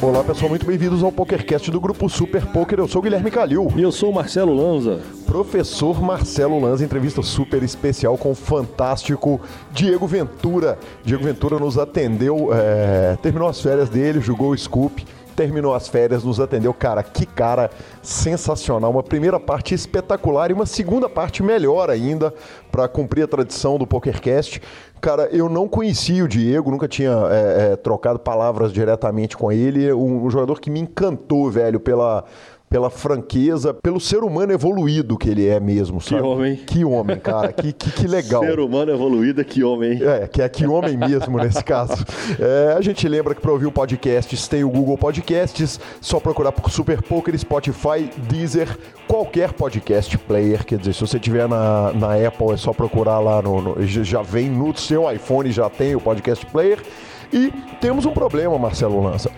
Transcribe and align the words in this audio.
Olá 0.00 0.22
pessoal, 0.22 0.48
muito 0.48 0.64
bem-vindos 0.64 1.02
ao 1.02 1.10
PokerCast 1.10 1.70
do 1.70 1.80
Grupo 1.80 2.08
Super 2.08 2.46
Poker. 2.46 2.78
Eu 2.78 2.88
sou 2.88 3.00
o 3.00 3.02
Guilherme 3.02 3.30
Calil. 3.30 3.72
E 3.76 3.82
eu 3.82 3.90
sou 3.90 4.10
o 4.10 4.14
Marcelo 4.14 4.54
Lanza. 4.54 5.00
Professor 5.26 6.00
Marcelo 6.00 6.60
Lanza, 6.60 6.84
entrevista 6.84 7.22
super 7.22 7.62
especial 7.62 8.16
com 8.16 8.30
o 8.30 8.34
fantástico 8.34 9.40
Diego 9.72 10.06
Ventura. 10.06 10.78
Diego 11.04 11.24
Ventura 11.24 11.58
nos 11.58 11.76
atendeu, 11.76 12.50
é, 12.52 13.16
terminou 13.20 13.48
as 13.48 13.60
férias 13.60 13.88
dele, 13.88 14.20
jogou 14.20 14.52
o 14.52 14.58
Scoop 14.58 15.04
terminou 15.34 15.74
as 15.74 15.88
férias, 15.88 16.24
nos 16.24 16.40
atendeu. 16.40 16.72
Cara, 16.72 17.02
que 17.02 17.26
cara 17.26 17.70
sensacional. 18.02 18.90
Uma 18.90 19.02
primeira 19.02 19.38
parte 19.38 19.74
espetacular 19.74 20.50
e 20.50 20.54
uma 20.54 20.66
segunda 20.66 21.08
parte 21.08 21.42
melhor 21.42 21.90
ainda 21.90 22.32
para 22.70 22.88
cumprir 22.88 23.24
a 23.24 23.28
tradição 23.28 23.78
do 23.78 23.86
PokerCast. 23.86 24.60
Cara, 25.00 25.28
eu 25.30 25.50
não 25.50 25.68
conhecia 25.68 26.24
o 26.24 26.28
Diego, 26.28 26.70
nunca 26.70 26.88
tinha 26.88 27.12
é, 27.30 27.72
é, 27.72 27.76
trocado 27.76 28.18
palavras 28.18 28.72
diretamente 28.72 29.36
com 29.36 29.52
ele. 29.52 29.92
Um, 29.92 30.24
um 30.24 30.30
jogador 30.30 30.58
que 30.58 30.70
me 30.70 30.80
encantou, 30.80 31.50
velho, 31.50 31.78
pela 31.78 32.24
pela 32.74 32.90
franqueza, 32.90 33.72
pelo 33.72 34.00
ser 34.00 34.24
humano 34.24 34.52
evoluído 34.52 35.16
que 35.16 35.30
ele 35.30 35.46
é 35.46 35.60
mesmo, 35.60 36.00
sabe? 36.00 36.20
Que 36.20 36.26
homem. 36.26 36.56
Que 36.56 36.84
homem, 36.84 37.20
cara. 37.20 37.52
Que, 37.52 37.72
que, 37.72 37.88
que 37.92 38.08
legal. 38.08 38.42
Ser 38.42 38.58
humano 38.58 38.90
evoluído, 38.90 39.44
que 39.44 39.62
homem. 39.62 40.02
É, 40.02 40.26
que 40.26 40.42
é 40.42 40.48
que 40.48 40.66
homem 40.66 40.96
mesmo 40.96 41.38
nesse 41.38 41.62
caso. 41.62 42.04
É, 42.36 42.74
a 42.76 42.80
gente 42.80 43.06
lembra 43.06 43.32
que 43.32 43.40
para 43.40 43.52
ouvir 43.52 43.66
o 43.66 43.70
podcast 43.70 44.50
tem 44.50 44.64
o 44.64 44.68
Google 44.68 44.98
Podcasts, 44.98 45.78
só 46.00 46.18
procurar 46.18 46.50
por 46.50 46.68
Super 46.68 47.00
Poker, 47.00 47.38
Spotify, 47.38 48.10
Deezer, 48.28 48.76
qualquer 49.06 49.52
podcast 49.52 50.18
player. 50.18 50.64
Quer 50.64 50.78
dizer, 50.78 50.94
se 50.94 51.00
você 51.00 51.20
tiver 51.20 51.48
na, 51.48 51.92
na 51.92 52.26
Apple, 52.26 52.54
é 52.54 52.56
só 52.56 52.72
procurar 52.72 53.20
lá 53.20 53.40
no, 53.40 53.62
no 53.62 53.86
já 53.86 54.20
vem 54.20 54.50
no 54.50 54.76
seu 54.76 55.08
iPhone, 55.12 55.52
já 55.52 55.70
tem 55.70 55.94
o 55.94 56.00
podcast 56.00 56.44
player. 56.46 56.82
E 57.32 57.52
temos 57.80 58.04
um 58.04 58.12
problema, 58.12 58.58
Marcelo 58.58 59.00
Lança 59.00 59.30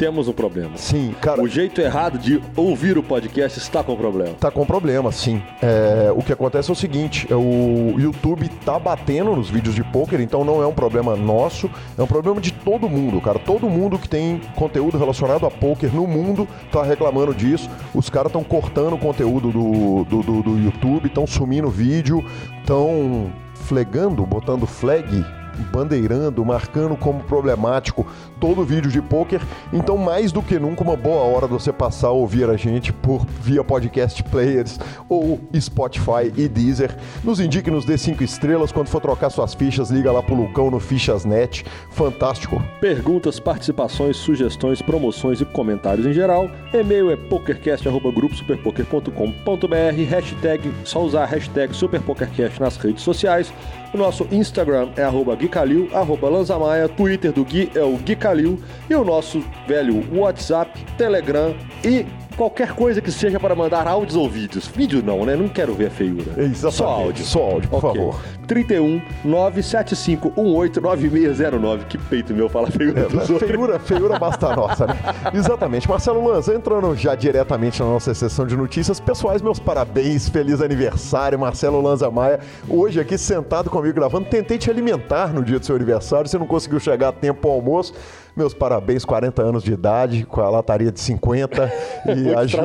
temos 0.00 0.28
um 0.28 0.32
problema. 0.32 0.78
Sim, 0.78 1.14
cara. 1.20 1.42
O 1.42 1.46
jeito 1.46 1.78
errado 1.78 2.18
de 2.18 2.40
ouvir 2.56 2.96
o 2.96 3.02
podcast 3.02 3.58
está 3.58 3.84
com 3.84 3.94
problema. 3.94 4.30
Está 4.30 4.50
com 4.50 4.64
problema, 4.64 5.12
sim. 5.12 5.42
É, 5.60 6.10
o 6.16 6.22
que 6.22 6.32
acontece 6.32 6.70
é 6.70 6.72
o 6.72 6.74
seguinte: 6.74 7.30
é 7.30 7.36
o 7.36 7.96
YouTube 7.98 8.48
tá 8.64 8.78
batendo 8.78 9.36
nos 9.36 9.50
vídeos 9.50 9.74
de 9.74 9.84
poker, 9.84 10.18
então 10.18 10.42
não 10.42 10.62
é 10.62 10.66
um 10.66 10.72
problema 10.72 11.14
nosso, 11.14 11.70
é 11.98 12.02
um 12.02 12.06
problema 12.06 12.40
de 12.40 12.50
todo 12.50 12.88
mundo, 12.88 13.20
cara. 13.20 13.38
Todo 13.38 13.68
mundo 13.68 13.98
que 13.98 14.08
tem 14.08 14.40
conteúdo 14.56 14.96
relacionado 14.96 15.44
a 15.44 15.50
poker 15.50 15.94
no 15.94 16.06
mundo 16.06 16.48
tá 16.72 16.82
reclamando 16.82 17.34
disso. 17.34 17.68
Os 17.94 18.08
caras 18.08 18.30
estão 18.30 18.42
cortando 18.42 18.94
o 18.94 18.98
conteúdo 18.98 19.52
do, 19.52 20.04
do, 20.04 20.22
do, 20.22 20.42
do 20.42 20.58
YouTube, 20.58 21.08
estão 21.08 21.26
sumindo 21.26 21.68
o 21.68 21.70
vídeo, 21.70 22.24
estão 22.62 23.30
flegando, 23.54 24.24
botando 24.24 24.66
flag 24.66 25.22
bandeirando, 25.60 26.44
marcando 26.44 26.96
como 26.96 27.22
problemático 27.24 28.06
todo 28.40 28.64
vídeo 28.64 28.90
de 28.90 29.02
poker. 29.02 29.40
Então, 29.72 29.96
mais 29.96 30.32
do 30.32 30.42
que 30.42 30.58
nunca, 30.58 30.82
uma 30.82 30.96
boa 30.96 31.22
hora 31.22 31.46
de 31.46 31.52
você 31.52 31.72
passar 31.72 32.08
a 32.08 32.12
ouvir 32.12 32.48
a 32.48 32.56
gente 32.56 32.92
por 32.92 33.24
via 33.40 33.62
podcast 33.62 34.22
players 34.24 34.80
ou 35.08 35.38
Spotify 35.58 36.32
e 36.36 36.48
Deezer. 36.48 36.96
Nos 37.22 37.38
indique, 37.38 37.70
nos 37.70 37.84
dê 37.84 37.96
cinco 37.98 38.24
estrelas. 38.24 38.72
Quando 38.72 38.88
for 38.88 39.00
trocar 39.00 39.30
suas 39.30 39.54
fichas, 39.54 39.90
liga 39.90 40.10
lá 40.10 40.22
pro 40.22 40.34
Lucão 40.34 40.70
no 40.70 40.80
Fichasnet. 40.80 41.64
Fantástico. 41.90 42.60
Perguntas, 42.80 43.38
participações, 43.38 44.16
sugestões, 44.16 44.80
promoções 44.80 45.38
e 45.40 45.44
comentários 45.44 46.06
em 46.06 46.12
geral. 46.12 46.48
E-mail 46.72 47.10
é 47.10 47.16
pokercast.gruposuperpoker.com.br. 47.16 50.04
Hashtag, 50.08 50.72
só 50.84 51.02
usar 51.02 51.24
a 51.24 51.26
hashtag 51.26 51.74
SuperPokerCast 51.74 52.60
nas 52.60 52.76
redes 52.76 53.02
sociais. 53.02 53.52
O 53.92 53.98
nosso 53.98 54.26
Instagram 54.30 54.90
é 54.96 55.02
arroba 55.02 55.34
Guicalil, 55.34 55.88
arroba 55.92 56.28
Lanzamaia, 56.28 56.88
Twitter 56.88 57.32
do 57.32 57.44
Gui 57.44 57.70
é 57.74 57.82
o 57.82 57.96
Gui 57.96 58.14
Calil 58.14 58.62
e 58.88 58.94
o 58.94 59.04
nosso 59.04 59.42
velho 59.66 60.04
WhatsApp, 60.16 60.84
Telegram 60.96 61.56
e 61.84 62.06
qualquer 62.36 62.72
coisa 62.72 63.00
que 63.00 63.10
seja 63.10 63.40
para 63.40 63.54
mandar 63.54 63.88
áudios 63.88 64.14
ou 64.14 64.28
vídeos. 64.28 64.68
Vídeo 64.68 65.02
não, 65.04 65.26
né? 65.26 65.34
Não 65.34 65.48
quero 65.48 65.74
ver 65.74 65.88
a 65.88 65.90
feiura. 65.90 66.40
Exatamente. 66.40 66.76
Só 66.76 66.86
áudio. 66.86 67.24
Só 67.24 67.42
áudio, 67.42 67.68
por 67.68 67.84
okay. 67.84 68.00
favor. 68.00 68.20
31 68.50 69.00
975 69.24 70.32
18 70.34 70.80
9609. 70.80 71.84
Que 71.84 71.96
peito 71.96 72.34
meu 72.34 72.48
fala 72.48 72.68
feiura 72.68 73.02
é, 73.02 73.38
Feiura, 73.38 73.78
feiura 73.78 74.18
basta 74.18 74.56
nossa, 74.56 74.88
né? 74.88 74.96
Exatamente. 75.32 75.88
Marcelo 75.88 76.26
Lanza, 76.26 76.52
entrando 76.52 76.96
já 76.96 77.14
diretamente 77.14 77.80
na 77.80 77.86
nossa 77.86 78.12
sessão 78.12 78.44
de 78.44 78.56
notícias 78.56 78.98
pessoais, 78.98 79.40
meus 79.40 79.60
parabéns, 79.60 80.28
feliz 80.28 80.60
aniversário, 80.60 81.38
Marcelo 81.38 81.80
Lanza 81.80 82.10
Maia. 82.10 82.40
Hoje 82.68 82.98
aqui 82.98 83.16
sentado 83.16 83.70
comigo 83.70 83.94
gravando, 83.94 84.26
tentei 84.26 84.58
te 84.58 84.68
alimentar 84.68 85.32
no 85.32 85.44
dia 85.44 85.60
do 85.60 85.64
seu 85.64 85.76
aniversário, 85.76 86.28
você 86.28 86.36
não 86.36 86.46
conseguiu 86.46 86.80
chegar 86.80 87.10
a 87.10 87.12
tempo 87.12 87.46
ao 87.46 87.54
almoço. 87.54 87.94
Meus 88.34 88.54
parabéns, 88.54 89.04
40 89.04 89.42
anos 89.42 89.62
de 89.62 89.72
idade, 89.72 90.24
com 90.24 90.40
a 90.40 90.48
lataria 90.48 90.90
de 90.90 91.00
50 91.00 91.72
e, 92.16 92.32
a, 92.32 92.46
ju 92.46 92.58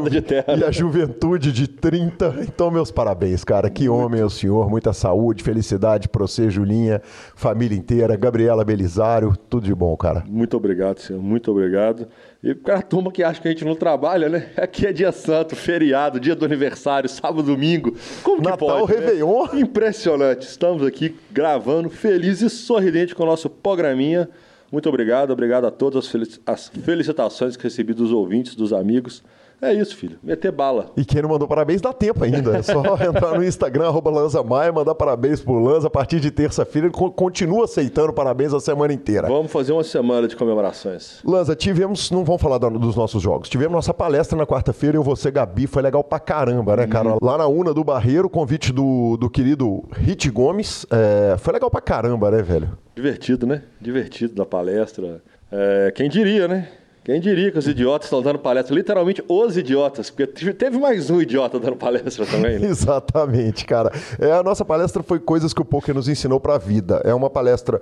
e 0.57 0.63
a 0.63 0.71
juventude 0.71 1.51
de 1.51 1.67
30. 1.67 2.35
Então, 2.41 2.69
meus 2.69 2.91
parabéns, 2.91 3.43
cara. 3.43 3.67
Que 3.67 3.89
homem 3.89 4.21
é 4.21 4.25
o 4.25 4.29
senhor. 4.29 4.69
Muita 4.69 4.93
saúde, 4.93 5.43
felicidade 5.43 5.74
para 6.09 6.21
você, 6.21 6.49
Julinha, 6.49 7.01
família 7.35 7.77
inteira, 7.77 8.15
Gabriela 8.15 8.63
Belisário. 8.63 9.35
Tudo 9.49 9.65
de 9.65 9.73
bom, 9.73 9.95
cara. 9.97 10.23
Muito 10.27 10.55
obrigado, 10.57 10.99
senhor. 10.99 11.21
Muito 11.21 11.51
obrigado. 11.51 12.07
E 12.43 12.53
para 12.53 12.75
a 12.75 12.81
turma 12.81 13.11
que 13.11 13.23
acha 13.23 13.41
que 13.41 13.47
a 13.47 13.51
gente 13.51 13.65
não 13.65 13.75
trabalha, 13.75 14.29
né? 14.29 14.49
Aqui 14.57 14.85
é 14.85 14.93
dia 14.93 15.11
santo, 15.11 15.55
feriado, 15.55 16.19
dia 16.19 16.35
do 16.35 16.45
aniversário, 16.45 17.09
sábado, 17.09 17.43
domingo. 17.43 17.95
Como 18.23 18.41
Natal, 18.41 18.57
que 18.57 18.65
pode? 18.65 18.93
Né? 18.93 18.99
Réveillon. 18.99 19.47
Né? 19.53 19.59
Impressionante. 19.61 20.43
Estamos 20.43 20.83
aqui 20.85 21.15
gravando, 21.31 21.89
felizes 21.89 22.53
e 22.53 22.55
sorridentes 22.55 23.13
com 23.13 23.23
o 23.23 23.25
nosso 23.25 23.49
programinha. 23.49 24.29
Muito 24.71 24.89
obrigado, 24.89 25.31
obrigado 25.31 25.65
a 25.65 25.71
todas 25.71 26.11
as 26.45 26.67
felicitações 26.67 27.55
que 27.55 27.63
recebi 27.63 27.93
dos 27.93 28.11
ouvintes, 28.11 28.55
dos 28.55 28.73
amigos. 28.73 29.23
É 29.61 29.73
isso, 29.73 29.95
filho. 29.95 30.17
Meter 30.21 30.51
bala. 30.51 30.91
E 30.97 31.05
quem 31.05 31.21
não 31.21 31.29
mandou 31.29 31.47
parabéns 31.47 31.81
dá 31.81 31.93
tempo 31.93 32.23
ainda. 32.23 32.57
É 32.57 32.61
só 32.61 32.81
entrar 33.01 33.37
no 33.37 33.43
Instagram, 33.43 33.87
arroba 33.87 34.11
Lanza 34.11 34.43
Maia, 34.43 34.71
mandar 34.71 34.95
parabéns 34.95 35.41
pro 35.41 35.59
Lanza. 35.59 35.87
A 35.87 35.89
partir 35.89 36.19
de 36.19 36.31
terça-feira, 36.31 36.87
ele 36.87 37.11
continua 37.15 37.65
aceitando 37.65 38.13
parabéns 38.13 38.53
a 38.53 38.59
semana 38.59 38.93
inteira. 38.93 39.27
Vamos 39.27 39.51
fazer 39.51 39.71
uma 39.71 39.83
semana 39.83 40.27
de 40.27 40.35
comemorações. 40.35 41.19
Lanza, 41.23 41.55
tivemos, 41.55 42.11
não 42.11 42.23
vamos 42.23 42.41
falar 42.41 42.57
dos 42.57 42.95
nossos 42.95 43.21
jogos, 43.21 43.49
tivemos 43.49 43.73
nossa 43.73 43.93
palestra 43.93 44.37
na 44.37 44.45
quarta-feira, 44.45 44.97
eu, 44.97 45.03
você, 45.03 45.31
Gabi, 45.31 45.67
foi 45.67 45.81
legal 45.81 46.03
pra 46.03 46.19
caramba, 46.19 46.75
né, 46.75 46.87
cara? 46.87 47.09
Uhum. 47.09 47.17
Lá 47.21 47.37
na 47.37 47.47
Una 47.47 47.73
do 47.73 47.83
Barreiro, 47.83 48.29
convite 48.29 48.71
do, 48.71 49.17
do 49.17 49.29
querido 49.29 49.83
Rit 49.91 50.29
Gomes. 50.29 50.85
É, 50.91 51.37
foi 51.37 51.53
legal 51.53 51.69
pra 51.69 51.81
caramba, 51.81 52.31
né, 52.31 52.41
velho? 52.41 52.77
Divertido, 52.95 53.45
né? 53.45 53.63
Divertido 53.79 54.33
da 54.33 54.45
palestra. 54.45 55.21
É, 55.51 55.91
quem 55.95 56.09
diria, 56.09 56.47
né? 56.47 56.69
Quem 57.05 57.21
diria 57.21 57.51
que 57.51 57.59
os 57.59 57.67
idiotas 57.67 58.07
estão 58.07 58.19
dando 58.19 58.39
palestra? 58.39 58.73
Literalmente 58.73 59.23
os 59.29 59.55
idiotas, 59.55 60.09
porque 60.09 60.51
teve 60.53 60.79
mais 60.79 61.07
um 61.11 61.21
idiota 61.21 61.59
dando 61.59 61.75
palestra 61.75 62.25
também. 62.25 62.57
Né? 62.57 62.67
Exatamente, 62.67 63.63
cara. 63.63 63.91
É, 64.17 64.31
a 64.31 64.41
nossa 64.41 64.65
palestra 64.65 65.03
foi 65.03 65.19
coisas 65.19 65.53
que 65.53 65.61
o 65.61 65.65
poker 65.65 65.93
nos 65.93 66.09
ensinou 66.09 66.39
para 66.39 66.55
a 66.55 66.57
vida. 66.57 66.99
É 67.05 67.13
uma 67.13 67.29
palestra 67.29 67.79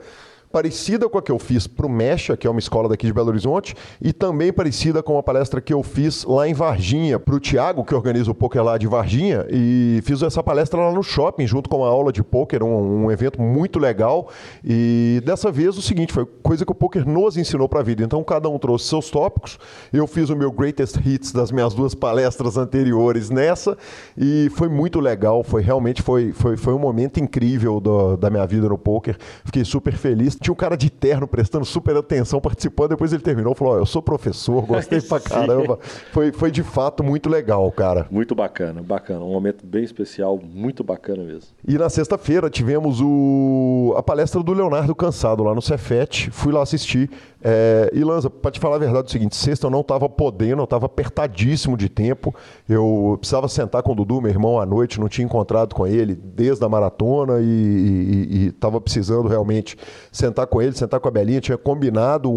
parecida 0.53 1.09
com 1.09 1.18
a 1.18 1.22
que 1.22 1.31
eu 1.31 1.40
fiz 1.40 1.66
para 1.66 1.88
o 1.88 1.90
Mecha, 1.90 2.38
que 2.38 2.46
é 2.46 2.50
uma 2.50 2.59
escola 2.59 2.88
daqui 2.88 3.08
de 3.08 3.12
Belo 3.12 3.30
Horizonte, 3.30 3.74
e 4.00 4.14
também 4.14 4.53
parecida 4.53 5.02
com 5.02 5.18
a 5.18 5.24
palestra 5.24 5.59
que 5.59 5.74
eu 5.74 5.81
fiz 5.81 6.24
lá 6.25 6.47
em 6.47 6.53
Varginha, 6.53 7.18
para 7.18 7.34
o 7.34 7.40
Tiago, 7.40 7.84
que 7.84 7.96
organiza 7.96 8.30
o 8.30 8.36
poker 8.36 8.63
lá 8.63 8.78
de 8.78 8.86
Varginha, 8.86 9.47
e 9.50 10.00
fiz 10.03 10.22
essa 10.22 10.44
palestra 10.44 10.80
lá 10.80 10.92
no 10.92 11.02
shopping, 11.02 11.47
junto 11.47 11.68
com 11.68 11.78
uma 11.78 11.88
aula 11.88 12.13
de 12.13 12.24
poker, 12.24 12.62
um, 12.62 13.06
um 13.06 13.12
evento 13.12 13.42
muito 13.42 13.80
legal. 13.80 14.30
E 14.63 15.24
dessa 15.25 15.52
vez 15.52 15.75
o 15.75 15.81
seguinte, 15.81 16.13
foi 16.13 16.24
coisa 16.44 16.63
que 16.63 16.72
o 16.72 16.75
poker 16.75 17.03
nos 17.03 17.36
ensinou 17.36 17.68
para 17.68 17.80
a 17.80 17.84
vida. 17.84 18.03
Então 18.03 18.24
cada 18.24 18.47
um 18.47 18.59
trouxe 18.59 18.86
seus 18.86 19.09
tópicos, 19.09 19.58
eu 19.92 20.06
fiz 20.06 20.30
o 20.30 20.36
meu 20.36 20.52
greatest 20.52 20.97
hits 21.03 21.31
das 21.31 21.52
minhas 21.52 21.74
duas 21.74 21.96
palestras 21.96 22.58
anteriores 22.58 23.31
nessa, 23.31 23.75
e 24.16 24.52
foi 24.52 24.69
muito 24.69 25.00
legal, 25.00 25.44
foi 25.44 25.63
realmente 25.63 26.03
foi, 26.03 26.31
foi, 26.31 26.56
foi 26.58 26.75
um 26.75 26.80
momento 26.80 27.19
incrível 27.19 27.80
do, 27.80 28.16
da 28.18 28.30
minha 28.30 28.46
vida 28.46 28.69
no 28.69 28.78
poker. 28.78 29.18
Fiquei 29.44 29.66
super 29.66 29.95
feliz 29.95 30.38
tinha 30.44 30.54
um 30.54 30.57
cara 30.57 30.78
de 30.78 30.90
terno 30.90 31.28
prestando 31.28 31.66
super 31.66 31.95
atenção, 31.95 32.40
participando. 32.40 32.90
Depois 32.90 33.12
ele 33.12 33.24
terminou 33.24 33.56
falou: 33.56 33.75
oh, 33.75 33.78
Eu 33.78 33.86
sou 33.86 34.01
professor, 34.01 34.66
gostei 34.66 35.01
pra 35.01 35.19
caramba. 35.22 35.80
Foi, 36.12 36.31
foi 36.31 36.51
de 36.51 36.62
fato 36.62 37.04
muito 37.04 37.30
legal, 37.30 37.72
cara. 37.72 38.07
Muito 38.12 38.36
bacana, 38.36 38.81
bacana. 38.81 39.24
Um 39.24 39.31
momento 39.31 39.66
bem 39.66 39.84
especial, 39.84 40.40
muito 40.44 40.84
bacana 40.84 41.24
mesmo. 41.24 41.50
E 41.68 41.78
na 41.78 41.90
sexta-feira 41.90 42.50
tivemos 42.50 43.00
o... 43.01 43.94
a 43.98 44.04
palestra 44.04 44.44
do 44.44 44.54
Leonardo 44.54 44.94
Cansado 44.94 45.44
lá 45.44 45.56
no 45.56 45.62
Cefet. 45.62 46.30
Fui 46.31 46.51
lá 46.51 46.62
assistir. 46.62 47.10
É... 47.44 47.90
E 47.94 48.04
Lanza, 48.04 48.30
pra 48.30 48.51
te 48.51 48.60
falar 48.60 48.75
a 48.75 48.80
verdade, 48.80 49.06
é 49.06 49.10
o 49.10 49.12
seguinte: 49.12 49.36
sexta 49.36 49.68
eu 49.68 49.72
não 49.72 49.84
tava 49.84 50.07
podendo, 50.07 50.62
eu 50.62 50.68
tava 50.68 50.86
apertadíssimo 50.86 51.75
de 51.75 51.90
tempo. 51.90 52.34
Eu 52.69 53.18
precisava 53.19 53.48
sentar 53.48 53.81
com 53.81 53.92
o 53.92 53.95
Dudu, 53.95 54.22
meu 54.22 54.30
irmão, 54.30 54.60
à 54.60 54.66
noite, 54.66 55.00
não 55.00 55.10
tinha 55.10 55.25
encontrado 55.25 55.74
com 55.74 55.88
ele 55.88 56.16
desde 56.16 56.63
a 56.63 56.69
maratona 56.69 57.40
e, 57.42 57.45
e, 57.45 58.45
e 58.45 58.51
tava 58.51 58.80
precisando 58.80 59.28
realmente 59.28 59.78
sentar 60.12 60.44
sentar 60.44 60.48
com 60.48 60.62
ele, 60.62 60.75
sentar 60.75 61.00
com 61.00 61.07
a 61.07 61.12
Belinha, 61.12 61.40
tinha 61.40 61.57
combinado 61.57 62.30
um, 62.30 62.36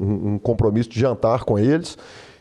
um, 0.00 0.32
um 0.34 0.38
compromisso 0.38 0.90
de 0.90 1.00
jantar 1.00 1.44
com 1.44 1.58
eles. 1.58 1.96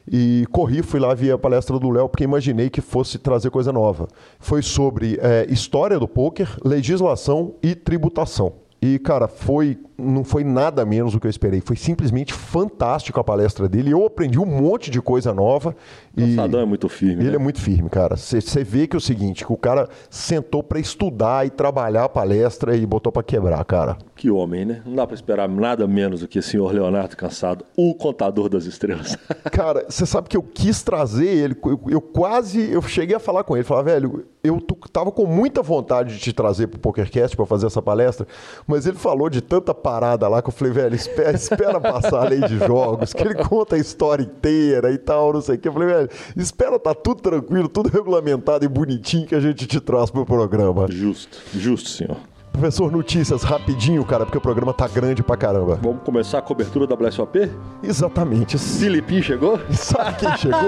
e 0.09 0.45
corri, 0.51 0.81
fui 0.81 0.99
lá 0.99 1.13
ver 1.13 1.31
a 1.31 1.37
palestra 1.37 1.77
do 1.79 1.89
Léo 1.89 2.07
porque 2.07 2.23
imaginei 2.23 2.69
que 2.69 2.81
fosse 2.81 3.17
trazer 3.17 3.49
coisa 3.49 3.71
nova. 3.71 4.07
Foi 4.39 4.61
sobre 4.61 5.17
é, 5.21 5.45
história 5.49 5.99
do 5.99 6.07
poker, 6.07 6.49
legislação 6.63 7.55
e 7.61 7.75
tributação. 7.75 8.53
E, 8.81 8.99
cara, 8.99 9.27
foi 9.27 9.77
não 9.97 10.23
foi 10.23 10.43
nada 10.43 10.85
menos 10.85 11.13
do 11.13 11.19
que 11.19 11.25
eu 11.25 11.31
esperei. 11.31 11.59
Foi 11.59 11.75
simplesmente 11.75 12.33
fantástico 12.33 13.19
a 13.19 13.23
palestra 13.23 13.67
dele. 13.67 13.91
Eu 13.91 14.05
aprendi 14.05 14.39
um 14.39 14.45
monte 14.45 14.91
de 14.91 15.01
coisa 15.01 15.33
nova. 15.33 15.75
O 16.15 16.35
Sadão 16.35 16.59
é 16.59 16.65
muito 16.65 16.87
firme. 16.87 17.23
Ele 17.23 17.31
né? 17.31 17.35
é 17.35 17.39
muito 17.39 17.59
firme, 17.59 17.89
cara. 17.89 18.15
Você 18.15 18.63
vê 18.63 18.87
que 18.87 18.95
é 18.95 18.99
o 18.99 19.01
seguinte, 19.01 19.45
que 19.45 19.51
o 19.51 19.57
cara 19.57 19.89
sentou 20.09 20.61
para 20.61 20.79
estudar 20.79 21.45
e 21.45 21.49
trabalhar 21.49 22.05
a 22.05 22.09
palestra 22.09 22.75
e 22.75 22.85
botou 22.85 23.11
para 23.11 23.23
quebrar, 23.23 23.63
cara. 23.65 23.97
Que 24.15 24.29
homem, 24.29 24.65
né? 24.65 24.81
Não 24.85 24.95
dá 24.95 25.05
para 25.05 25.15
esperar 25.15 25.47
nada 25.47 25.87
menos 25.87 26.21
do 26.21 26.27
que 26.27 26.39
o 26.39 26.43
senhor 26.43 26.71
Leonardo 26.71 27.15
Cansado, 27.15 27.65
o 27.75 27.93
contador 27.95 28.49
das 28.49 28.65
estrelas. 28.65 29.15
cara, 29.51 29.85
você 29.89 30.05
sabe 30.05 30.29
que 30.29 30.37
eu 30.37 30.43
quis 30.43 30.83
trazer 30.83 31.27
ele, 31.27 31.55
eu, 31.63 31.81
eu, 31.87 32.01
quase, 32.01 32.71
eu 32.71 32.81
cheguei 32.81 33.15
a 33.15 33.19
falar 33.19 33.43
com 33.43 33.55
ele, 33.55 33.63
falar, 33.63 33.83
velho, 33.83 34.25
eu 34.43 34.59
tava 34.91 35.11
com 35.11 35.25
muita 35.25 35.61
vontade 35.61 36.15
de 36.15 36.19
te 36.19 36.33
trazer 36.33 36.67
pro 36.67 36.79
PokerCast 36.79 37.35
para 37.35 37.45
fazer 37.45 37.67
essa 37.67 37.81
palestra, 37.81 38.25
mas 38.65 38.85
ele 38.85 38.97
falou 38.97 39.29
de 39.29 39.41
tanta 39.41 39.73
parada 39.87 40.27
lá 40.27 40.41
que 40.41 40.49
eu 40.49 40.53
falei, 40.53 40.73
velho, 40.73 40.95
espera, 40.95 41.31
espera 41.33 41.79
passar 41.79 42.25
a 42.25 42.27
lei 42.27 42.41
de 42.41 42.57
jogos, 42.57 43.13
que 43.13 43.23
ele 43.23 43.35
conta 43.35 43.77
a 43.77 43.79
história 43.79 44.21
inteira 44.21 44.91
e 44.91 44.97
tal, 44.97 45.31
não 45.31 45.39
sei 45.39 45.55
o 45.55 45.57
que. 45.57 45.69
Eu 45.69 45.71
falei, 45.71 45.87
velho, 45.87 46.09
espera 46.35 46.77
tá 46.77 46.93
tudo 46.93 47.21
tranquilo, 47.21 47.69
tudo 47.69 47.87
regulamentado 47.87 48.65
e 48.65 48.67
bonitinho 48.67 49.25
que 49.25 49.33
a 49.33 49.39
gente 49.39 49.65
te 49.65 49.79
traz 49.79 50.11
pro 50.11 50.25
programa. 50.25 50.87
Justo, 50.91 51.37
justo, 51.53 51.87
senhor. 51.87 52.17
Professor, 52.57 52.91
notícias 52.91 53.43
rapidinho, 53.43 54.03
cara, 54.03 54.25
porque 54.25 54.39
o 54.39 54.41
programa 54.41 54.73
tá 54.73 54.87
grande 54.87 55.21
pra 55.21 55.37
caramba. 55.37 55.79
Vamos 55.79 56.01
começar 56.03 56.39
a 56.39 56.41
cobertura 56.41 56.87
da 56.87 56.95
WSOP? 56.95 57.51
Exatamente. 57.83 58.57
Filipinho 58.57 59.21
chegou? 59.21 59.59
Sabe 59.69 60.17
quem 60.17 60.37
chegou? 60.37 60.59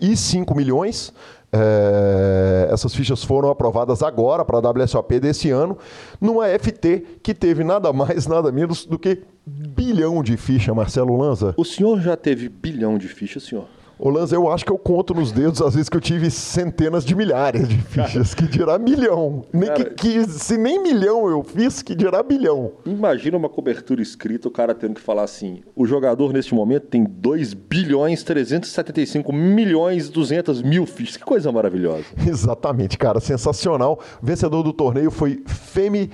e 0.00 0.16
5 0.16 0.54
milhões. 0.54 1.12
É, 1.54 2.68
essas 2.72 2.94
fichas 2.94 3.22
foram 3.22 3.50
aprovadas 3.50 4.02
agora 4.02 4.42
para 4.42 4.56
a 4.56 4.70
WSOP 4.70 5.20
desse 5.20 5.50
ano, 5.50 5.76
numa 6.18 6.46
FT 6.46 7.18
que 7.22 7.34
teve 7.34 7.62
nada 7.62 7.92
mais, 7.92 8.26
nada 8.26 8.50
menos 8.50 8.86
do 8.86 8.98
que 8.98 9.22
bilhão 9.44 10.22
de 10.22 10.38
ficha, 10.38 10.72
Marcelo 10.72 11.14
Lanza. 11.14 11.52
O 11.58 11.64
senhor 11.64 12.00
já 12.00 12.16
teve 12.16 12.48
bilhão 12.48 12.96
de 12.96 13.06
fichas, 13.06 13.42
senhor? 13.42 13.66
Ô 14.04 14.10
Lanza, 14.10 14.34
eu 14.34 14.50
acho 14.50 14.64
que 14.64 14.72
eu 14.72 14.78
conto 14.78 15.14
nos 15.14 15.30
dedos 15.30 15.62
às 15.62 15.74
vezes 15.74 15.88
que 15.88 15.96
eu 15.96 16.00
tive 16.00 16.28
centenas 16.28 17.04
de 17.04 17.14
milhares 17.14 17.68
de 17.68 17.78
fichas, 17.82 18.34
que 18.34 18.48
dirá 18.48 18.76
milhão. 18.76 19.44
Nem 19.52 19.68
cara, 19.68 19.84
que, 19.84 20.24
que, 20.24 20.24
se 20.28 20.58
nem 20.58 20.82
milhão 20.82 21.30
eu 21.30 21.44
fiz, 21.44 21.82
que 21.82 21.94
dirá 21.94 22.20
bilhão. 22.20 22.72
Imagina 22.84 23.36
uma 23.36 23.48
cobertura 23.48 24.02
escrita, 24.02 24.48
o 24.48 24.50
cara 24.50 24.74
tendo 24.74 24.94
que 24.94 25.00
falar 25.00 25.22
assim: 25.22 25.62
o 25.76 25.86
jogador 25.86 26.32
neste 26.32 26.52
momento 26.52 26.88
tem 26.88 27.04
2 27.04 27.54
bilhões 27.54 28.24
375 28.24 29.32
milhões 29.32 30.08
200 30.08 30.62
mil 30.62 30.84
fichas. 30.84 31.16
Que 31.16 31.24
coisa 31.24 31.52
maravilhosa. 31.52 32.06
Exatamente, 32.26 32.98
cara, 32.98 33.20
sensacional. 33.20 34.00
O 34.20 34.26
vencedor 34.26 34.64
do 34.64 34.72
torneio 34.72 35.12
foi 35.12 35.44
Femi 35.46 36.10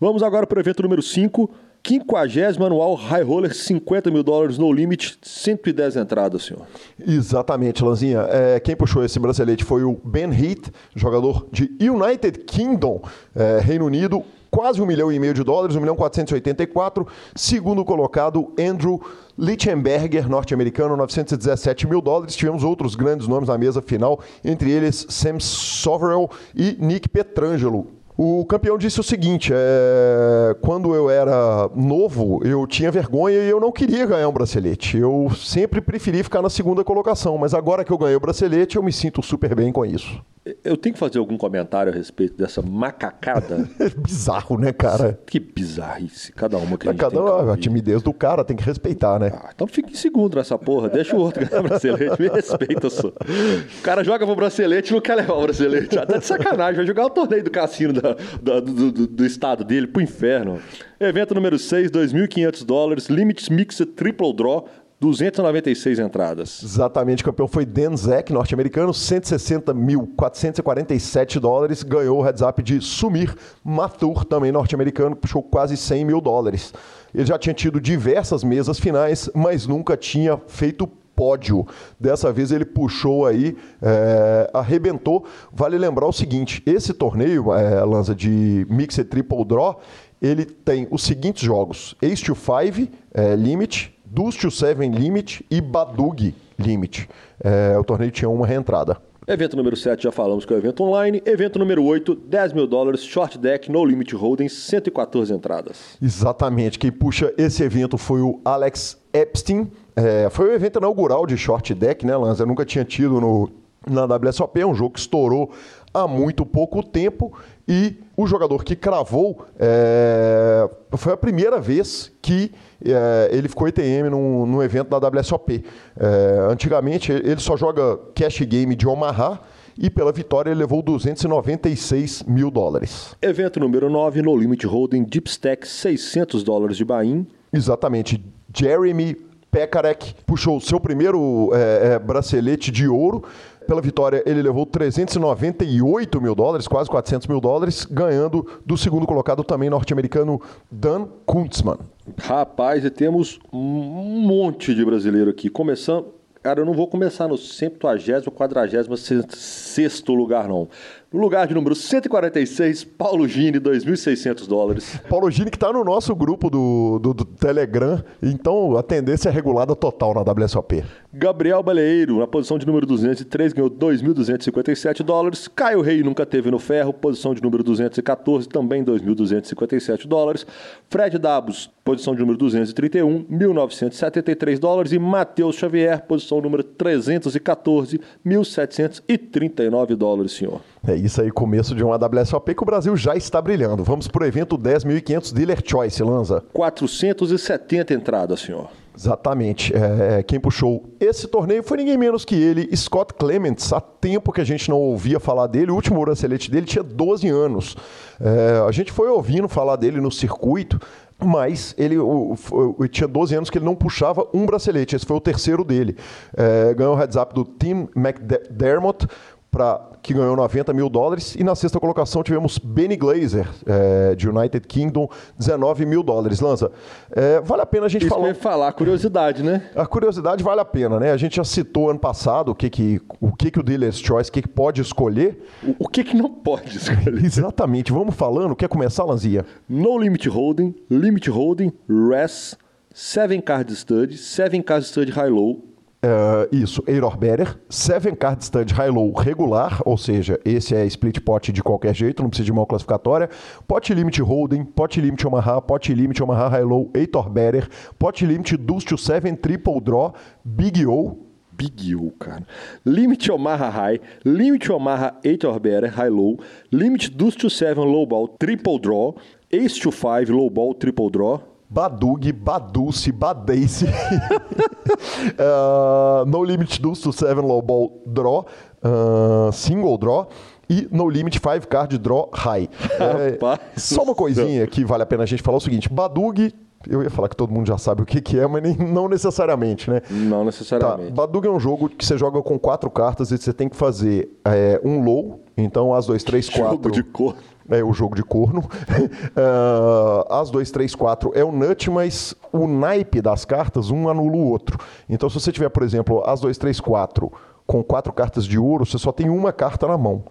Vamos 0.00 0.22
agora 0.22 0.46
para 0.46 0.58
o 0.58 0.60
evento 0.60 0.82
número 0.82 1.02
5. 1.02 1.50
50 1.82 2.64
anual 2.64 2.94
High 2.94 3.22
Roller, 3.22 3.54
50 3.54 4.10
mil 4.10 4.22
dólares 4.22 4.58
no 4.58 4.70
limite, 4.70 5.18
110 5.22 5.96
entradas, 5.96 6.44
senhor. 6.44 6.66
Exatamente, 6.98 7.82
Lanzinha. 7.82 8.20
É, 8.30 8.60
quem 8.60 8.76
puxou 8.76 9.02
esse 9.02 9.18
bracelete 9.18 9.64
foi 9.64 9.82
o 9.82 9.98
Ben 10.04 10.30
Heath, 10.30 10.70
jogador 10.94 11.46
de 11.50 11.70
United 11.80 12.40
Kingdom, 12.40 13.00
é, 13.34 13.60
Reino 13.60 13.86
Unido, 13.86 14.22
quase 14.50 14.82
um 14.82 14.86
milhão 14.86 15.10
e 15.10 15.18
meio 15.18 15.32
de 15.32 15.42
dólares, 15.42 15.76
1 15.76 15.80
milhão 15.80 15.96
484. 15.96 17.06
Segundo 17.34 17.84
colocado, 17.84 18.52
Andrew 18.58 19.00
Lichtenberger, 19.40 20.28
norte-americano, 20.28 20.94
917 20.98 21.86
mil 21.86 22.02
dólares. 22.02 22.36
Tivemos 22.36 22.62
outros 22.62 22.94
grandes 22.94 23.26
nomes 23.26 23.48
na 23.48 23.56
mesa 23.56 23.80
final, 23.80 24.20
entre 24.44 24.70
eles 24.70 25.06
Sam 25.08 25.40
Soverell 25.40 26.28
e 26.54 26.76
Nick 26.78 27.08
Petrangelo. 27.08 27.99
O 28.22 28.44
campeão 28.44 28.76
disse 28.76 29.00
o 29.00 29.02
seguinte: 29.02 29.50
é, 29.50 30.54
quando 30.60 30.94
eu 30.94 31.08
era 31.08 31.70
novo, 31.74 32.42
eu 32.44 32.66
tinha 32.66 32.90
vergonha 32.90 33.38
e 33.38 33.48
eu 33.48 33.58
não 33.58 33.72
queria 33.72 34.04
ganhar 34.04 34.28
um 34.28 34.32
bracelete. 34.32 34.98
Eu 34.98 35.30
sempre 35.34 35.80
preferi 35.80 36.22
ficar 36.22 36.42
na 36.42 36.50
segunda 36.50 36.84
colocação, 36.84 37.38
mas 37.38 37.54
agora 37.54 37.82
que 37.82 37.90
eu 37.90 37.96
ganhei 37.96 38.16
o 38.16 38.20
bracelete, 38.20 38.76
eu 38.76 38.82
me 38.82 38.92
sinto 38.92 39.22
super 39.22 39.54
bem 39.54 39.72
com 39.72 39.86
isso. 39.86 40.20
Eu 40.64 40.74
tenho 40.76 40.94
que 40.94 40.98
fazer 40.98 41.18
algum 41.18 41.36
comentário 41.36 41.92
a 41.92 41.94
respeito 41.94 42.34
dessa 42.36 42.60
macacada? 42.62 43.68
É 43.78 43.88
bizarro, 43.90 44.58
né, 44.58 44.72
cara? 44.72 45.18
Que 45.26 45.38
bizarrice. 45.38 46.32
Cada 46.32 46.56
uma 46.56 46.76
que 46.78 46.88
a 46.88 46.92
gente 46.92 47.00
Cada 47.00 47.10
tem 47.42 47.50
a 47.52 47.56
timidez 47.56 48.02
do 48.02 48.12
cara 48.12 48.42
tem 48.44 48.56
que 48.56 48.64
respeitar, 48.64 49.18
né? 49.18 49.32
Ah, 49.34 49.50
então 49.54 49.66
fica 49.66 49.90
em 49.90 49.94
segundo 49.94 50.36
nessa 50.36 50.58
porra. 50.58 50.88
Deixa 50.88 51.14
o 51.14 51.20
outro 51.20 51.46
ganhar 51.46 51.60
o 51.60 51.68
bracelete. 51.68 52.20
Me 52.22 52.28
respeita, 52.28 52.88
só. 52.90 53.08
O 53.08 53.82
cara 53.82 54.02
joga 54.02 54.26
pro 54.26 54.34
bracelete 54.34 54.90
e 54.90 54.94
não 54.94 55.00
quer 55.00 55.14
levar 55.16 55.34
o 55.34 55.42
bracelete. 55.42 55.98
Ah, 55.98 56.06
Tá 56.06 56.18
de 56.18 56.26
sacanagem. 56.26 56.76
Vai 56.76 56.86
jogar 56.86 57.06
o 57.06 57.10
torneio 57.10 57.44
do 57.44 57.50
cassino 57.50 57.92
da- 57.92 58.09
do, 58.42 58.60
do- 58.92 59.06
do 59.06 59.26
estado 59.26 59.64
dele 59.64 59.86
pro 59.86 60.02
inferno. 60.02 60.58
Evento 60.98 61.34
número 61.34 61.58
6, 61.58 61.90
2.500 61.90 62.64
dólares. 62.64 63.08
Limits 63.08 63.48
Mixed 63.48 63.86
Triple 63.86 64.32
Draw. 64.32 64.66
296 65.02 65.98
entradas. 65.98 66.62
Exatamente, 66.62 67.22
o 67.22 67.24
campeão 67.24 67.48
foi 67.48 67.64
Dan 67.64 67.96
Zek, 67.96 68.30
norte-americano, 68.34 68.92
160.447 68.92 71.38
dólares. 71.40 71.82
Ganhou 71.82 72.18
o 72.18 72.22
heads 72.22 72.42
up 72.42 72.62
de 72.62 72.80
Sumir 72.80 73.34
Mathur, 73.64 74.24
também 74.24 74.52
norte-americano, 74.52 75.16
puxou 75.16 75.42
quase 75.42 75.76
100 75.76 76.04
mil 76.04 76.20
dólares. 76.20 76.72
Ele 77.14 77.26
já 77.26 77.38
tinha 77.38 77.54
tido 77.54 77.80
diversas 77.80 78.44
mesas 78.44 78.78
finais, 78.78 79.28
mas 79.34 79.66
nunca 79.66 79.96
tinha 79.96 80.38
feito 80.46 80.88
pódio. 81.20 81.66
Dessa 81.98 82.32
vez 82.32 82.50
ele 82.50 82.64
puxou 82.64 83.26
aí, 83.26 83.54
é, 83.82 84.50
arrebentou. 84.54 85.26
Vale 85.52 85.76
lembrar 85.76 86.06
o 86.06 86.12
seguinte: 86.12 86.62
esse 86.64 86.94
torneio, 86.94 87.52
é, 87.52 87.84
Lanza, 87.84 88.14
de 88.14 88.66
Mixed 88.70 89.04
Triple 89.04 89.44
Draw, 89.44 89.78
ele 90.22 90.46
tem 90.46 90.88
os 90.90 91.02
seguintes 91.02 91.42
jogos: 91.42 91.94
Ace 92.00 92.24
to 92.24 92.34
5 92.34 92.90
é, 93.12 93.36
Limit, 93.36 93.94
Deuce 94.06 94.38
to 94.38 94.50
7 94.50 94.88
Limit 94.88 95.44
e 95.50 95.60
Badug 95.60 96.34
Limit. 96.58 97.06
É, 97.44 97.78
o 97.78 97.84
torneio 97.84 98.10
tinha 98.10 98.30
uma 98.30 98.46
reentrada. 98.46 98.96
Evento 99.28 99.56
número 99.56 99.76
7, 99.76 100.02
já 100.02 100.10
falamos 100.10 100.44
que 100.44 100.52
é 100.52 100.56
o 100.56 100.58
evento 100.58 100.82
online. 100.82 101.22
Evento 101.24 101.58
número 101.58 101.84
8, 101.84 102.14
10 102.16 102.52
mil 102.54 102.66
dólares, 102.66 103.04
short 103.04 103.38
deck, 103.38 103.70
no 103.70 103.84
limit 103.84 104.12
holding, 104.16 104.48
114 104.48 105.32
entradas. 105.32 105.98
Exatamente. 106.02 106.78
Quem 106.78 106.90
puxa 106.90 107.32
esse 107.36 107.62
evento 107.62 107.98
foi 107.98 108.22
o 108.22 108.40
Alex 108.44 108.98
Epstein. 109.12 109.70
É, 110.00 110.30
foi 110.30 110.48
o 110.50 110.54
evento 110.54 110.78
inaugural 110.78 111.26
de 111.26 111.36
Short 111.36 111.74
Deck, 111.74 112.06
né, 112.06 112.16
Lanza? 112.16 112.42
Eu 112.42 112.46
nunca 112.46 112.64
tinha 112.64 112.84
tido 112.84 113.20
no, 113.20 113.50
na 113.86 114.04
WSOP. 114.04 114.60
É 114.60 114.66
um 114.66 114.74
jogo 114.74 114.94
que 114.94 115.00
estourou 115.00 115.50
há 115.92 116.08
muito 116.08 116.46
pouco 116.46 116.82
tempo. 116.82 117.32
E 117.68 117.96
o 118.16 118.26
jogador 118.26 118.64
que 118.64 118.74
cravou 118.74 119.44
é, 119.58 120.68
foi 120.96 121.12
a 121.12 121.16
primeira 121.16 121.60
vez 121.60 122.10
que 122.22 122.50
é, 122.84 123.28
ele 123.30 123.48
ficou 123.48 123.68
ETM 123.68 124.10
num, 124.10 124.46
num 124.46 124.62
evento 124.62 124.88
da 124.88 125.08
WSOP. 125.08 125.64
É, 125.98 126.50
antigamente, 126.50 127.12
ele 127.12 127.40
só 127.40 127.56
joga 127.56 127.98
cash 128.14 128.40
game 128.40 128.74
de 128.74 128.88
Omaha. 128.88 129.40
E 129.78 129.88
pela 129.88 130.12
vitória 130.12 130.50
ele 130.50 130.60
levou 130.60 130.82
296 130.82 132.24
mil 132.24 132.50
dólares. 132.50 133.16
Evento 133.22 133.58
número 133.58 133.88
9, 133.88 134.20
no 134.20 134.36
limit 134.36 134.66
holding, 134.66 135.04
deep 135.04 135.30
stack, 135.30 135.66
600 135.66 136.42
dólares 136.42 136.76
de 136.76 136.84
buy-in. 136.84 137.26
Exatamente. 137.50 138.22
Jeremy 138.54 139.16
Pekarek 139.50 140.14
puxou 140.26 140.56
o 140.56 140.60
seu 140.60 140.78
primeiro 140.78 141.50
é, 141.52 141.94
é, 141.94 141.98
bracelete 141.98 142.70
de 142.70 142.86
ouro. 142.86 143.24
Pela 143.66 143.80
vitória, 143.80 144.22
ele 144.26 144.42
levou 144.42 144.66
398 144.66 146.20
mil 146.20 146.34
dólares, 146.34 146.66
quase 146.66 146.90
400 146.90 147.28
mil 147.28 147.40
dólares, 147.40 147.84
ganhando 147.84 148.44
do 148.66 148.76
segundo 148.76 149.06
colocado 149.06 149.44
também 149.44 149.70
norte-americano 149.70 150.40
Dan 150.70 151.06
Kuntzmann. 151.24 151.78
Rapaz, 152.18 152.84
e 152.84 152.90
temos 152.90 153.38
um 153.52 154.22
monte 154.26 154.74
de 154.74 154.84
brasileiro 154.84 155.30
aqui. 155.30 155.48
Começando. 155.48 156.06
Cara, 156.42 156.60
eu 156.60 156.64
não 156.64 156.72
vou 156.72 156.88
começar 156.88 157.28
no 157.28 157.36
140, 157.36 158.30
46 158.30 160.04
lugar, 160.08 160.48
não. 160.48 160.68
No 161.12 161.18
lugar 161.18 161.48
de 161.48 161.54
número 161.54 161.74
146, 161.74 162.84
Paulo 162.84 163.26
Gini, 163.26 163.58
2.600 163.58 164.46
dólares. 164.46 164.96
Paulo 165.08 165.28
Gini, 165.28 165.50
que 165.50 165.56
está 165.56 165.72
no 165.72 165.82
nosso 165.82 166.14
grupo 166.14 166.48
do, 166.48 167.00
do, 167.00 167.12
do 167.12 167.24
Telegram, 167.24 168.00
então 168.22 168.76
a 168.76 168.82
tendência 168.84 169.28
é 169.28 169.32
regulada 169.32 169.74
total 169.74 170.14
na 170.14 170.20
WSOP. 170.20 170.84
Gabriel 171.12 171.64
Baleeiro, 171.64 172.20
na 172.20 172.28
posição 172.28 172.56
de 172.56 172.64
número 172.64 172.86
203, 172.86 173.52
ganhou 173.52 173.68
2.257 173.68 175.02
dólares. 175.02 175.48
Caio 175.48 175.80
Rei 175.80 176.00
nunca 176.04 176.24
teve 176.24 176.48
no 176.48 176.60
ferro, 176.60 176.92
posição 176.92 177.34
de 177.34 177.42
número 177.42 177.64
214, 177.64 178.48
também 178.48 178.84
2.257 178.84 180.06
dólares. 180.06 180.46
Fred 180.88 181.18
Dabos, 181.18 181.68
posição 181.84 182.14
de 182.14 182.20
número 182.20 182.38
231, 182.38 183.24
1.973 183.24 184.60
dólares. 184.60 184.92
E 184.92 184.98
Matheus 185.00 185.56
Xavier, 185.56 186.00
posição 186.02 186.40
número 186.40 186.62
314, 186.62 188.00
1.739 188.24 189.96
dólares, 189.96 190.30
senhor. 190.30 190.60
É 190.86 190.94
isso 190.94 191.20
aí, 191.20 191.30
começo 191.30 191.74
de 191.74 191.84
uma 191.84 191.96
WSOP 191.96 192.54
que 192.54 192.62
o 192.62 192.66
Brasil 192.66 192.96
já 192.96 193.14
está 193.14 193.40
brilhando. 193.40 193.84
Vamos 193.84 194.08
para 194.08 194.24
o 194.24 194.26
evento 194.26 194.56
10.500 194.56 195.34
Dealer 195.34 195.62
Choice, 195.64 196.02
Lanza. 196.02 196.42
470 196.54 197.92
entradas, 197.92 198.40
senhor. 198.40 198.68
Exatamente. 198.96 199.72
É, 199.74 200.22
quem 200.22 200.40
puxou 200.40 200.84
esse 200.98 201.26
torneio 201.28 201.62
foi 201.62 201.78
ninguém 201.78 201.96
menos 201.96 202.24
que 202.24 202.34
ele, 202.34 202.74
Scott 202.76 203.14
Clements. 203.14 203.72
Há 203.72 203.80
tempo 203.80 204.32
que 204.32 204.40
a 204.40 204.44
gente 204.44 204.68
não 204.68 204.78
ouvia 204.78 205.20
falar 205.20 205.46
dele. 205.46 205.70
O 205.70 205.74
último 205.74 206.00
bracelete 206.02 206.50
dele 206.50 206.66
tinha 206.66 206.82
12 206.82 207.28
anos. 207.28 207.76
É, 208.20 208.62
a 208.66 208.70
gente 208.72 208.90
foi 208.90 209.08
ouvindo 209.08 209.48
falar 209.48 209.76
dele 209.76 210.00
no 210.00 210.10
circuito, 210.10 210.80
mas 211.18 211.74
ele 211.78 211.98
o, 211.98 212.34
o, 212.50 212.88
tinha 212.88 213.06
12 213.08 213.34
anos 213.34 213.50
que 213.50 213.58
ele 213.58 213.64
não 213.64 213.74
puxava 213.74 214.26
um 214.34 214.44
bracelete. 214.44 214.96
Esse 214.96 215.06
foi 215.06 215.16
o 215.16 215.20
terceiro 215.20 215.64
dele. 215.64 215.96
É, 216.36 216.74
ganhou 216.74 216.94
o 216.94 216.98
heads 216.98 217.16
up 217.16 217.34
do 217.34 217.44
Tim 217.44 217.88
McDermott. 217.94 219.06
Pra, 219.50 219.90
que 220.02 220.14
ganhou 220.14 220.36
90 220.36 220.72
mil 220.72 220.88
dólares. 220.88 221.34
E 221.34 221.42
na 221.42 221.54
sexta 221.54 221.80
colocação 221.80 222.22
tivemos 222.22 222.58
Benny 222.58 222.96
Glazer, 222.96 223.48
é, 223.66 224.14
de 224.14 224.28
United 224.28 224.66
Kingdom, 224.66 225.08
19 225.38 225.84
mil 225.86 226.02
dólares. 226.02 226.40
Lanza, 226.40 226.70
é, 227.10 227.40
vale 227.40 227.62
a 227.62 227.66
pena 227.66 227.86
a 227.86 227.88
gente 227.88 228.02
Isso 228.02 228.14
falar. 228.14 228.26
vai 228.26 228.34
falar, 228.34 228.72
curiosidade, 228.72 229.42
né? 229.42 229.68
A 229.74 229.84
curiosidade 229.86 230.44
vale 230.44 230.60
a 230.60 230.64
pena, 230.64 231.00
né? 231.00 231.10
A 231.10 231.16
gente 231.16 231.36
já 231.36 231.44
citou 231.44 231.90
ano 231.90 231.98
passado 231.98 232.52
o 232.52 232.54
que, 232.54 232.70
que, 232.70 233.00
o, 233.20 233.32
que, 233.32 233.50
que 233.50 233.58
o 233.58 233.62
Dealer's 233.62 233.98
Choice, 233.98 234.30
o 234.30 234.32
que, 234.32 234.42
que 234.42 234.48
pode 234.48 234.80
escolher. 234.80 235.44
O, 235.62 235.86
o 235.86 235.88
que, 235.88 236.04
que 236.04 236.16
não 236.16 236.30
pode 236.30 236.76
escolher? 236.76 237.12
Exatamente. 237.24 237.92
Vamos 237.92 238.14
falando. 238.14 238.54
Quer 238.54 238.68
começar, 238.68 239.04
Lanzia? 239.04 239.44
No 239.68 239.98
Limit 239.98 240.28
Holding, 240.28 240.74
Limit 240.88 241.28
Holding, 241.28 241.72
RES, 241.88 242.56
7 242.94 243.40
Card 243.42 243.74
Study, 243.74 244.16
7 244.16 244.62
Card 244.62 244.86
Study 244.86 245.10
High 245.10 245.30
Low, 245.30 245.64
Uh, 246.02 246.48
isso, 246.50 246.82
Error 246.86 247.14
Better, 247.14 247.58
7 247.68 248.16
Card 248.16 248.42
Stand 248.42 248.72
High-Low 248.72 249.12
regular, 249.12 249.82
ou 249.84 249.98
seja, 249.98 250.40
esse 250.46 250.74
é 250.74 250.86
split 250.86 251.20
pot 251.20 251.52
de 251.52 251.62
qualquer 251.62 251.94
jeito, 251.94 252.22
não 252.22 252.30
precisa 252.30 252.46
de 252.46 252.52
mão 252.54 252.64
classificatória. 252.64 253.28
Pot 253.68 253.92
Limit 253.92 254.22
Holding, 254.22 254.64
Pot 254.64 254.98
Limit 254.98 255.26
Omaha, 255.26 255.60
Pot 255.60 255.92
Limit 255.92 256.22
Omaha 256.22 256.48
High-Low, 256.48 256.90
Eitor 256.94 257.28
Better, 257.28 257.68
Pot 257.98 258.24
Limit 258.24 258.56
Deuce 258.56 258.86
to 258.86 258.96
7 258.96 259.36
Triple 259.36 259.78
Draw, 259.82 260.14
Big 260.42 260.86
O, 260.86 261.18
Big 261.52 261.94
O, 261.94 262.10
cara. 262.12 262.46
Limit 262.86 263.30
Omaha 263.30 263.68
High, 263.68 264.00
Limit 264.24 264.70
Omaha 264.70 265.20
8 265.22 265.44
or 265.44 265.60
Better 265.60 265.90
High 265.90 266.08
Low, 266.08 266.38
Limit 266.72 267.10
Deuce 267.14 267.36
to 267.36 267.50
7 267.50 267.84
Low 267.84 268.06
Ball 268.06 268.26
Triple 268.38 268.78
Draw, 268.78 269.14
Ace 269.52 269.78
to 269.78 269.90
5 269.90 270.30
Low 270.30 270.48
Ball 270.48 270.72
Triple 270.72 271.10
Draw, 271.10 271.40
Badug, 271.70 272.32
Baduce, 272.32 273.12
Badace, 273.12 273.86
uh, 275.38 276.26
No 276.26 276.42
Limit 276.42 276.82
Deuce 276.82 277.00
to 277.00 277.12
7 277.12 277.40
Low 277.40 277.62
Ball 277.62 278.02
Draw, 278.04 278.44
uh, 278.82 279.52
Single 279.52 279.96
Draw 279.96 280.28
e 280.68 280.88
No 280.90 281.08
Limit 281.08 281.38
5 281.38 281.68
Card 281.68 281.96
Draw 281.96 282.28
High. 282.34 282.68
É, 282.98 283.30
Rapaz 283.30 283.60
só 283.76 284.02
uma 284.02 284.16
coisinha 284.16 284.66
que 284.66 284.84
vale 284.84 285.04
a 285.04 285.06
pena 285.06 285.22
a 285.22 285.26
gente 285.26 285.44
falar 285.44 285.58
o 285.58 285.60
seguinte, 285.60 285.88
Badug, 285.88 286.52
eu 286.88 287.04
ia 287.04 287.10
falar 287.10 287.28
que 287.28 287.36
todo 287.36 287.52
mundo 287.52 287.68
já 287.68 287.78
sabe 287.78 288.02
o 288.02 288.06
que, 288.06 288.20
que 288.20 288.36
é, 288.36 288.46
mas 288.48 288.62
nem, 288.62 288.76
não 288.76 289.08
necessariamente, 289.08 289.88
né? 289.88 290.02
não 290.10 290.38
Tá, 290.40 290.44
necessariamente. 290.46 291.12
Badug 291.12 291.46
é 291.46 291.50
um 291.50 291.60
jogo 291.60 291.88
que 291.88 292.04
você 292.04 292.18
joga 292.18 292.42
com 292.42 292.58
quatro 292.58 292.90
cartas 292.90 293.30
e 293.30 293.38
você 293.38 293.52
tem 293.52 293.68
que 293.68 293.76
fazer 293.76 294.28
é, 294.44 294.80
um 294.82 295.04
low, 295.04 295.44
então 295.56 295.94
as 295.94 296.06
2, 296.06 296.24
3, 296.24 296.48
4... 296.48 296.70
Jogo 296.70 296.90
de 296.90 297.02
cor. 297.04 297.36
É 297.70 297.82
o 297.84 297.92
jogo 297.92 298.14
de 298.14 298.22
corno. 298.22 298.60
uh, 298.60 300.32
as 300.34 300.50
2, 300.50 300.70
3, 300.70 300.94
4 300.94 301.32
é 301.34 301.44
o 301.44 301.52
nut, 301.52 301.90
mas 301.90 302.34
o 302.52 302.66
naipe 302.66 303.22
das 303.22 303.44
cartas, 303.44 303.90
um 303.90 304.08
anula 304.08 304.36
o 304.36 304.50
outro. 304.50 304.78
Então, 305.08 305.28
se 305.30 305.38
você 305.38 305.52
tiver, 305.52 305.68
por 305.68 305.82
exemplo, 305.82 306.22
as 306.26 306.40
2, 306.40 306.58
3, 306.58 306.80
4 306.80 307.32
com 307.66 307.84
quatro 307.84 308.12
cartas 308.12 308.44
de 308.46 308.58
ouro, 308.58 308.84
você 308.84 308.98
só 308.98 309.12
tem 309.12 309.30
uma 309.30 309.52
carta 309.52 309.86
na 309.86 309.96
mão. 309.96 310.24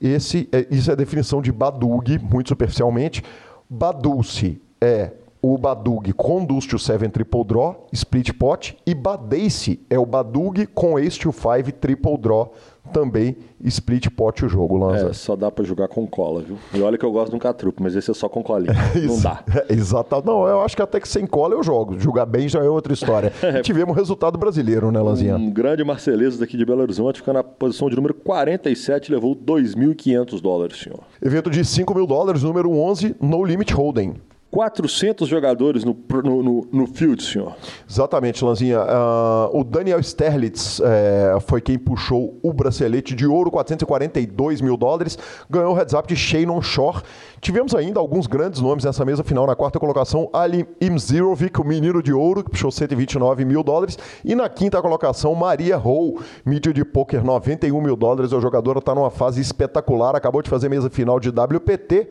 Esse 0.00 0.48
é, 0.52 0.64
isso 0.70 0.90
é 0.90 0.92
a 0.92 0.96
definição 0.96 1.42
de 1.42 1.50
Badug, 1.50 2.20
muito 2.20 2.50
superficialmente. 2.50 3.24
Badulce 3.68 4.62
é 4.80 5.10
o 5.42 5.58
Badug 5.58 6.12
com 6.14 6.42
Deuce 6.42 6.68
to 6.68 6.78
7 6.78 7.08
Triple 7.10 7.44
Draw, 7.44 7.88
Split 7.92 8.32
Pot, 8.32 8.78
e 8.86 8.94
Badace 8.94 9.78
é 9.90 9.98
o 9.98 10.06
Badug 10.06 10.66
com 10.68 10.98
Ace 10.98 11.18
to 11.18 11.32
5 11.32 11.72
Triple 11.80 12.16
Draw, 12.16 12.54
também 12.94 13.36
split 13.64 14.08
pot 14.10 14.44
o 14.44 14.48
jogo, 14.48 14.76
Lanza. 14.76 15.08
É, 15.08 15.12
só 15.12 15.34
dá 15.34 15.50
para 15.50 15.64
jogar 15.64 15.88
com 15.88 16.06
cola, 16.06 16.42
viu? 16.42 16.56
E 16.72 16.80
olha 16.80 16.96
que 16.96 17.04
eu 17.04 17.10
gosto 17.10 17.30
de 17.30 17.36
um 17.36 17.40
catrupo, 17.40 17.82
mas 17.82 17.96
esse 17.96 18.08
é 18.08 18.14
só 18.14 18.28
com 18.28 18.40
colinha. 18.42 18.72
não 19.06 19.20
dá. 19.20 19.42
É, 19.68 19.72
exato. 19.72 20.22
Não, 20.24 20.46
eu 20.46 20.60
acho 20.60 20.76
que 20.76 20.82
até 20.82 21.00
que 21.00 21.08
sem 21.08 21.26
cola 21.26 21.54
eu 21.54 21.62
jogo. 21.62 21.98
Jogar 21.98 22.26
bem 22.26 22.48
já 22.48 22.60
é 22.60 22.68
outra 22.68 22.92
história. 22.92 23.32
e 23.58 23.62
tivemos 23.62 23.96
resultado 23.96 24.38
brasileiro, 24.38 24.92
né, 24.92 25.00
Lanzinha? 25.00 25.36
Um 25.36 25.50
grande 25.50 25.82
Marceleza 25.82 26.38
daqui 26.38 26.56
de 26.56 26.64
Belo 26.64 26.82
Horizonte, 26.82 27.18
ficando 27.18 27.36
na 27.36 27.42
posição 27.44 27.88
de 27.88 27.96
número 27.96 28.14
47, 28.14 29.10
levou 29.12 29.34
2.500 29.34 30.40
dólares, 30.40 30.78
senhor. 30.78 31.00
Evento 31.20 31.50
de 31.50 31.64
5 31.64 31.94
mil 31.94 32.06
dólares, 32.06 32.42
número 32.42 32.70
11, 32.70 33.16
No 33.20 33.44
Limit 33.44 33.74
Holding. 33.74 34.14
400 34.54 35.28
jogadores 35.28 35.82
no, 35.82 35.96
no, 36.22 36.40
no, 36.40 36.68
no 36.72 36.86
field, 36.86 37.20
senhor. 37.20 37.56
Exatamente, 37.90 38.44
Lanzinha. 38.44 38.78
Uh, 38.82 39.58
o 39.58 39.64
Daniel 39.64 39.98
Sterlitz 39.98 40.80
é, 40.80 41.36
foi 41.40 41.60
quem 41.60 41.76
puxou 41.76 42.38
o 42.40 42.52
bracelete 42.52 43.16
de 43.16 43.26
ouro, 43.26 43.50
442 43.50 44.60
mil 44.60 44.76
dólares. 44.76 45.18
Ganhou 45.50 45.72
o 45.72 45.74
heads 45.74 45.92
up 45.92 46.06
de 46.06 46.14
Shannon 46.14 46.62
Shore. 46.62 47.02
Tivemos 47.40 47.74
ainda 47.74 47.98
alguns 47.98 48.28
grandes 48.28 48.60
nomes 48.60 48.84
nessa 48.84 49.04
mesa 49.04 49.24
final. 49.24 49.44
Na 49.44 49.56
quarta 49.56 49.80
colocação, 49.80 50.30
Ali 50.32 50.64
Imzirovic, 50.80 51.60
o 51.60 51.64
menino 51.64 52.00
de 52.00 52.12
ouro, 52.12 52.44
que 52.44 52.50
puxou 52.52 52.70
129 52.70 53.44
mil 53.44 53.64
dólares. 53.64 53.98
E 54.24 54.36
na 54.36 54.48
quinta 54.48 54.80
colocação, 54.80 55.34
Maria 55.34 55.76
Hou, 55.76 56.20
mídia 56.46 56.72
de 56.72 56.84
pôquer, 56.84 57.24
91 57.24 57.80
mil 57.80 57.96
dólares. 57.96 58.32
A 58.32 58.38
jogadora 58.38 58.78
está 58.78 58.94
numa 58.94 59.10
fase 59.10 59.40
espetacular, 59.40 60.14
acabou 60.14 60.42
de 60.42 60.48
fazer 60.48 60.68
mesa 60.68 60.88
final 60.88 61.18
de 61.18 61.30
WPT. 61.30 62.08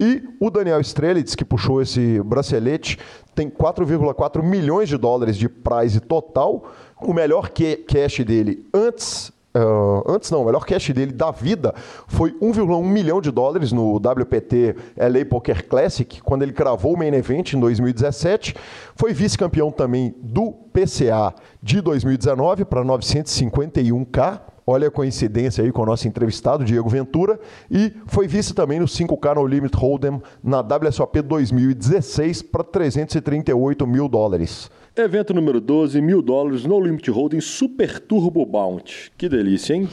E 0.00 0.22
o 0.40 0.50
Daniel 0.50 0.80
Strelitz, 0.80 1.34
que 1.34 1.44
puxou 1.44 1.81
esse 1.82 2.22
bracelete, 2.22 2.98
tem 3.34 3.48
4,4 3.48 4.42
milhões 4.42 4.88
de 4.88 4.96
dólares 4.96 5.36
de 5.36 5.48
prize 5.48 6.00
total. 6.00 6.64
O 7.00 7.12
melhor 7.12 7.50
cash 7.50 8.20
dele 8.24 8.66
antes 8.72 9.32
Uh, 9.54 10.10
antes 10.10 10.30
não, 10.30 10.40
o 10.40 10.46
melhor 10.46 10.64
cash 10.64 10.88
dele 10.90 11.12
da 11.12 11.30
vida 11.30 11.74
foi 12.06 12.32
1,1 12.40 12.82
milhão 12.84 13.20
de 13.20 13.30
dólares 13.30 13.70
no 13.70 13.96
WPT 13.96 14.74
LA 14.96 15.26
Poker 15.28 15.68
Classic, 15.68 16.22
quando 16.22 16.42
ele 16.42 16.54
cravou 16.54 16.94
o 16.94 16.98
main 16.98 17.12
event 17.12 17.52
em 17.52 17.60
2017. 17.60 18.54
Foi 18.96 19.12
vice-campeão 19.12 19.70
também 19.70 20.14
do 20.22 20.52
PCA 20.72 21.34
de 21.62 21.82
2019 21.82 22.64
para 22.64 22.82
951k. 22.82 24.40
Olha 24.66 24.88
a 24.88 24.90
coincidência 24.90 25.64
aí 25.64 25.72
com 25.72 25.82
o 25.82 25.86
nosso 25.86 26.06
entrevistado, 26.06 26.64
Diego 26.64 26.88
Ventura. 26.88 27.40
E 27.70 27.92
foi 28.06 28.28
vice 28.28 28.54
também 28.54 28.78
no 28.78 28.86
5K 28.86 29.34
no 29.34 29.46
Limit 29.46 29.76
Hold'em 29.76 30.22
na 30.42 30.60
WSOP 30.60 31.22
2016 31.22 32.42
para 32.42 32.62
338 32.62 33.86
mil 33.86 34.08
dólares. 34.08 34.70
Evento 34.94 35.32
número 35.32 35.58
12, 35.58 36.02
mil 36.02 36.20
dólares, 36.20 36.66
no 36.66 36.78
limit 36.78 37.10
holding, 37.10 37.40
super 37.40 37.98
turbo 37.98 38.44
bounty. 38.44 39.10
Que 39.16 39.26
delícia, 39.26 39.72
hein? 39.72 39.88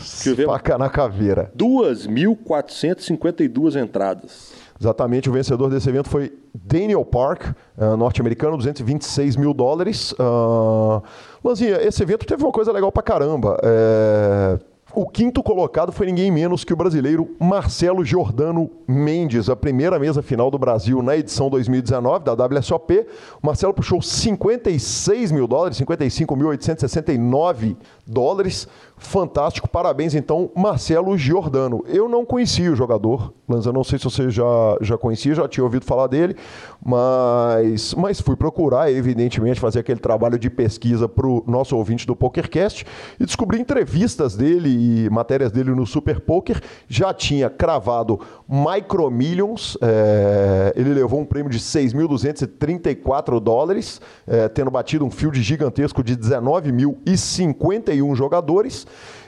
Faca 0.46 0.78
na 0.78 0.90
caveira. 0.90 1.50
2.452 1.58 3.82
entradas. 3.82 4.52
Exatamente, 4.80 5.30
o 5.30 5.34
vencedor 5.34 5.70
desse 5.70 5.90
evento 5.90 6.10
foi 6.10 6.32
Daniel 6.54 7.04
Park, 7.04 7.48
uh, 7.78 7.98
norte-americano, 7.98 8.56
226 8.56 9.36
mil 9.36 9.54
dólares. 9.54 10.14
Uh... 10.14 11.04
Lanzinha, 11.44 11.82
esse 11.82 12.02
evento 12.02 12.26
teve 12.26 12.42
uma 12.44 12.52
coisa 12.52 12.72
legal 12.72 12.92
pra 12.92 13.04
caramba. 13.04 13.58
É 13.62 14.60
o 14.94 15.06
quinto 15.08 15.44
colocado 15.44 15.92
foi 15.92 16.08
ninguém 16.08 16.32
menos 16.32 16.64
que 16.64 16.74
o 16.74 16.76
brasileiro 16.76 17.36
Marcelo 17.40 18.04
Giordano 18.04 18.70
Mendes, 18.88 19.48
a 19.50 19.56
primeira 19.56 20.00
mesa 20.00 20.22
final 20.22 20.50
do 20.50 20.58
Brasil 20.58 21.04
na 21.04 21.16
edição 21.16 21.50
2019 21.50 22.26
da 22.26 22.34
WSOP. 22.34 23.06
O 23.42 23.46
Marcelo 23.46 23.74
puxou 23.74 24.02
56 24.02 25.32
mil 25.32 25.48
dólares, 25.48 25.80
55.869 25.80 27.78
dólares. 28.10 28.68
Fantástico, 28.98 29.68
parabéns 29.68 30.14
então, 30.14 30.52
Marcelo 30.54 31.18
Giordano. 31.18 31.86
Eu 31.88 32.10
não 32.10 32.26
conhecia 32.26 32.70
o 32.70 32.76
jogador, 32.76 33.34
Lanza, 33.48 33.72
não 33.72 33.82
sei 33.82 33.98
se 33.98 34.04
você 34.04 34.30
já, 34.30 34.44
já 34.82 34.98
conhecia, 34.98 35.34
já 35.34 35.48
tinha 35.48 35.64
ouvido 35.64 35.86
falar 35.86 36.08
dele, 36.08 36.36
mas, 36.86 37.94
mas 37.94 38.20
fui 38.20 38.36
procurar, 38.36 38.92
evidentemente, 38.92 39.58
fazer 39.58 39.80
aquele 39.80 40.02
trabalho 40.02 40.38
de 40.38 40.50
pesquisa 40.50 41.08
para 41.08 41.26
o 41.26 41.42
nosso 41.48 41.78
ouvinte 41.78 42.06
do 42.06 42.14
PokerCast 42.14 42.86
e 43.18 43.26
descobri 43.26 43.58
entrevistas 43.58 44.36
dele 44.36 45.06
e 45.06 45.10
matérias 45.10 45.50
dele 45.50 45.72
no 45.72 45.86
Super 45.86 46.20
Poker. 46.20 46.62
Já 46.90 47.14
tinha 47.14 47.50
cravado 47.50 48.20
Micro 48.50 49.10
Millions, 49.10 49.78
é, 49.82 50.74
ele 50.76 50.94
levou 50.94 51.22
um 51.22 51.26
prêmio 51.26 51.50
de 51.50 51.60
6.234 51.60 53.40
dólares, 53.40 54.02
é, 54.28 54.50
tendo 54.50 54.70
batido 54.70 55.06
um 55.06 55.12
field 55.12 55.42
gigantesco 55.42 56.04
de 56.04 56.18
19.051 56.18 57.99
jogadores 58.18 58.86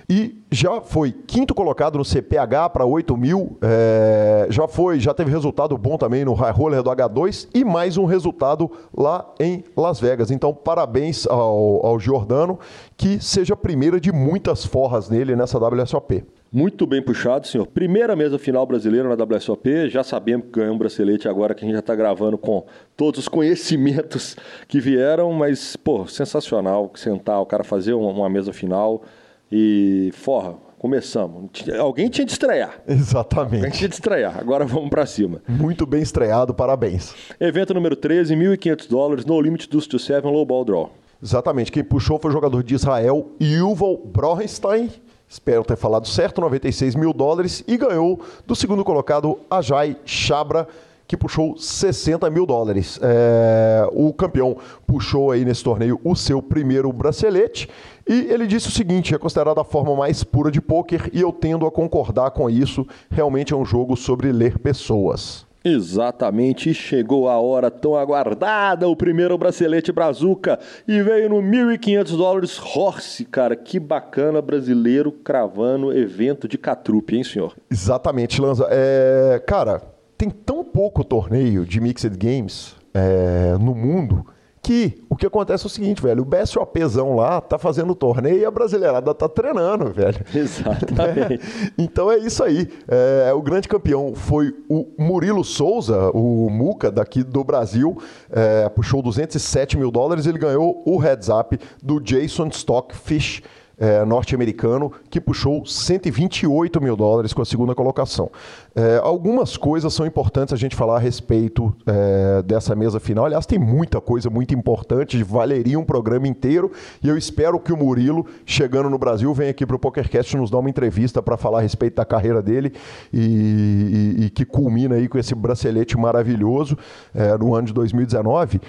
e 0.10 0.44
já 0.52 0.82
foi 0.82 1.12
quinto 1.12 1.56
colocado 1.56 1.98
no 1.98 2.04
CPH 2.04 2.70
para 2.74 2.86
8 2.86 3.16
mil, 3.16 3.58
é, 3.62 4.46
já 4.50 4.68
foi, 4.68 5.00
já 5.00 5.14
teve 5.14 5.32
resultado 5.32 5.78
bom 5.78 5.98
também 5.98 6.26
no 6.26 6.34
High 6.34 6.52
Roller 6.52 6.84
do 6.84 6.90
H2 6.90 7.48
e 7.54 7.64
mais 7.64 7.96
um 7.96 8.04
resultado 8.04 8.70
lá 8.94 9.26
em 9.40 9.64
Las 9.76 10.02
Vegas. 10.02 10.30
Então, 10.30 10.54
parabéns 10.54 11.26
ao, 11.28 11.86
ao 11.86 11.98
Giordano, 11.98 12.60
que 12.98 13.24
seja 13.24 13.54
a 13.54 13.58
primeira 13.58 14.02
de 14.02 14.12
muitas 14.12 14.66
forras 14.66 15.10
nele 15.10 15.34
nessa 15.34 15.58
WSOP. 15.58 16.26
Muito 16.54 16.86
bem 16.86 17.02
puxado, 17.02 17.48
senhor. 17.48 17.66
Primeira 17.66 18.14
mesa 18.14 18.38
final 18.38 18.66
brasileira 18.66 19.08
na 19.08 19.24
WSOP. 19.24 19.88
Já 19.88 20.04
sabemos 20.04 20.48
que 20.48 20.60
ganhou 20.60 20.76
um 20.76 20.78
bracelete 20.78 21.30
agora 21.30 21.56
que 21.56 21.64
a 21.64 21.66
gente 21.66 21.76
já 21.76 21.80
está 21.80 21.96
gravando 21.96 22.38
com 22.38 22.66
todos 22.98 23.22
os 23.22 23.28
conhecimentos 23.30 24.36
que 24.68 24.78
vieram, 24.82 25.32
mas, 25.32 25.78
pô, 25.78 26.06
sensacional 26.08 26.92
sentar, 26.94 27.40
o 27.40 27.46
cara 27.46 27.64
fazer 27.64 27.94
uma 27.94 28.30
mesa 28.30 28.52
final 28.52 29.02
e, 29.50 30.12
forra, 30.14 30.56
começamos. 30.78 31.50
Alguém 31.80 32.10
tinha 32.10 32.26
de 32.26 32.34
estrear. 32.34 32.82
Exatamente. 32.86 33.56
Alguém 33.56 33.72
tinha 33.72 33.88
de 33.88 33.96
estrear. 33.96 34.38
Agora 34.38 34.66
vamos 34.66 34.90
para 34.90 35.06
cima. 35.06 35.42
Muito 35.48 35.86
bem 35.86 36.02
estreado, 36.02 36.54
parabéns. 36.54 37.16
Evento 37.40 37.74
número 37.74 37.96
13, 37.96 38.36
1.500 38.36 38.90
dólares, 38.90 39.26
no 39.26 39.40
limit 39.40 39.70
dos 39.70 39.88
to 39.88 39.98
7, 39.98 40.26
low 40.28 40.46
ball 40.46 40.66
draw. 40.66 40.92
Exatamente. 41.24 41.72
Quem 41.72 41.84
puxou 41.84 42.20
foi 42.20 42.30
o 42.30 42.34
jogador 42.34 42.62
de 42.62 42.76
Israel, 42.76 43.30
Yuval 43.42 43.98
Brohenstein. 44.06 44.90
Espero 45.32 45.64
ter 45.64 45.78
falado 45.78 46.10
certo, 46.10 46.42
96 46.42 46.94
mil 46.94 47.14
dólares. 47.14 47.64
E 47.66 47.78
ganhou 47.78 48.20
do 48.46 48.54
segundo 48.54 48.84
colocado, 48.84 49.40
Ajay 49.50 49.96
Chabra 50.04 50.68
que 51.08 51.16
puxou 51.16 51.58
60 51.58 52.30
mil 52.30 52.46
dólares. 52.46 53.00
É, 53.02 53.88
o 53.94 54.12
campeão 54.14 54.58
puxou 54.86 55.32
aí 55.32 55.46
nesse 55.46 55.64
torneio 55.64 56.00
o 56.04 56.16
seu 56.16 56.42
primeiro 56.42 56.92
bracelete 56.92 57.70
e 58.08 58.32
ele 58.32 58.46
disse 58.46 58.68
o 58.68 58.72
seguinte: 58.72 59.16
é 59.16 59.18
considerada 59.18 59.62
a 59.62 59.66
forma 59.66 59.96
mais 59.96 60.22
pura 60.22 60.52
de 60.52 60.62
pôquer 60.62 61.10
e 61.14 61.22
eu 61.22 61.32
tendo 61.32 61.66
a 61.66 61.72
concordar 61.72 62.32
com 62.32 62.50
isso. 62.50 62.86
Realmente 63.10 63.54
é 63.54 63.56
um 63.58 63.66
jogo 63.66 63.96
sobre 63.96 64.32
ler 64.34 64.60
pessoas. 64.60 65.46
Exatamente, 65.64 66.74
chegou 66.74 67.30
a 67.30 67.40
hora 67.40 67.70
tão 67.70 67.96
aguardada, 67.96 68.88
o 68.88 68.96
primeiro 68.96 69.38
bracelete 69.38 69.92
Brazuca 69.92 70.60
e 70.88 71.02
veio 71.04 71.30
no 71.30 71.36
1.500 71.42 72.18
dólares 72.18 72.60
Horse, 72.60 73.26
cara, 73.26 73.56
que 73.56 73.80
bacana 73.80 74.42
brasileiro 74.42 75.12
cravando 75.12 75.96
evento 75.96 76.48
de 76.48 76.58
catrupe, 76.58 77.16
hein, 77.16 77.24
senhor? 77.24 77.56
Exatamente, 77.70 78.42
Lanza. 78.42 78.68
É, 78.72 79.42
cara, 79.46 79.82
tem 80.18 80.32
tão 80.32 80.64
pouco 80.64 81.04
torneio 81.04 81.64
de 81.64 81.80
Mixed 81.80 82.18
Games 82.18 82.76
é, 82.94 83.56
no 83.60 83.76
mundo 83.76 84.26
que 84.72 85.04
o 85.10 85.16
que 85.18 85.26
acontece 85.26 85.66
é 85.66 85.68
o 85.68 85.70
seguinte, 85.70 86.02
velho, 86.02 86.22
o 86.22 86.26
BSOPzão 86.26 87.16
lá 87.16 87.42
tá 87.42 87.58
fazendo 87.58 87.94
torneio 87.94 88.40
e 88.40 88.46
a 88.46 88.52
brasileirada 88.52 89.14
tá 89.14 89.28
treinando, 89.28 89.92
velho. 89.92 90.24
Exatamente. 90.34 91.34
É, 91.34 91.72
então 91.78 92.10
é 92.10 92.18
isso 92.18 92.42
aí. 92.42 92.70
É, 92.88 93.34
o 93.34 93.42
grande 93.42 93.68
campeão 93.68 94.14
foi 94.16 94.56
o 94.70 94.88
Murilo 94.98 95.44
Souza, 95.44 96.10
o 96.14 96.50
Muca 96.50 96.90
daqui 96.90 97.22
do 97.22 97.44
Brasil, 97.44 97.98
é, 98.32 98.70
puxou 98.70 99.02
207 99.02 99.78
mil 99.78 99.92
dólares, 99.92 100.26
ele 100.26 100.38
ganhou 100.38 100.82
o 100.86 100.98
heads 100.98 101.28
up 101.28 101.60
do 101.84 102.00
Jason 102.00 102.48
Stockfish, 102.48 103.44
é, 103.82 104.06
norte-americano, 104.06 104.92
que 105.10 105.20
puxou 105.20 105.66
128 105.66 106.80
mil 106.80 106.96
dólares 106.96 107.34
com 107.34 107.42
a 107.42 107.46
segunda 107.46 107.74
colocação. 107.74 108.30
É, 108.76 109.02
algumas 109.04 109.58
coisas 109.58 109.92
são 109.92 110.06
importantes 110.06 110.54
a 110.54 110.58
gente 110.58 110.76
falar 110.76 110.98
a 110.98 111.00
respeito 111.00 111.76
é, 111.88 112.44
dessa 112.44 112.76
mesa 112.76 113.00
final. 113.00 113.26
Aliás, 113.26 113.48
tem 113.48 113.58
muita 113.58 114.00
coisa 114.00 114.30
muito 114.30 114.54
importante, 114.54 115.22
valeria 115.24 115.80
um 115.80 115.84
programa 115.84 116.28
inteiro. 116.28 116.72
E 117.04 117.10
eu 117.10 117.18
espero 117.18 117.60
que 117.60 117.74
o 117.74 117.78
Murilo, 117.78 118.28
chegando 118.46 118.88
no 118.88 119.00
Brasil, 119.00 119.34
venha 119.34 119.50
aqui 119.50 119.66
para 119.66 119.76
o 119.76 119.80
PokerCast 119.80 120.38
nos 120.38 120.52
dar 120.52 120.60
uma 120.60 120.70
entrevista 120.70 121.20
para 121.24 121.36
falar 121.36 121.58
a 121.58 121.62
respeito 121.62 121.96
da 121.96 122.06
carreira 122.06 122.42
dele 122.42 122.74
e, 123.12 124.16
e, 124.20 124.26
e, 124.26 124.30
que 124.30 124.46
culmina 124.46 124.96
aí 124.96 125.08
com 125.08 125.18
esse 125.18 125.34
bracelete 125.34 125.98
maravilhoso 125.98 126.78
é, 127.16 127.36
no 127.36 127.56
ano 127.56 127.66
de 127.66 127.74
2019. 127.74 128.62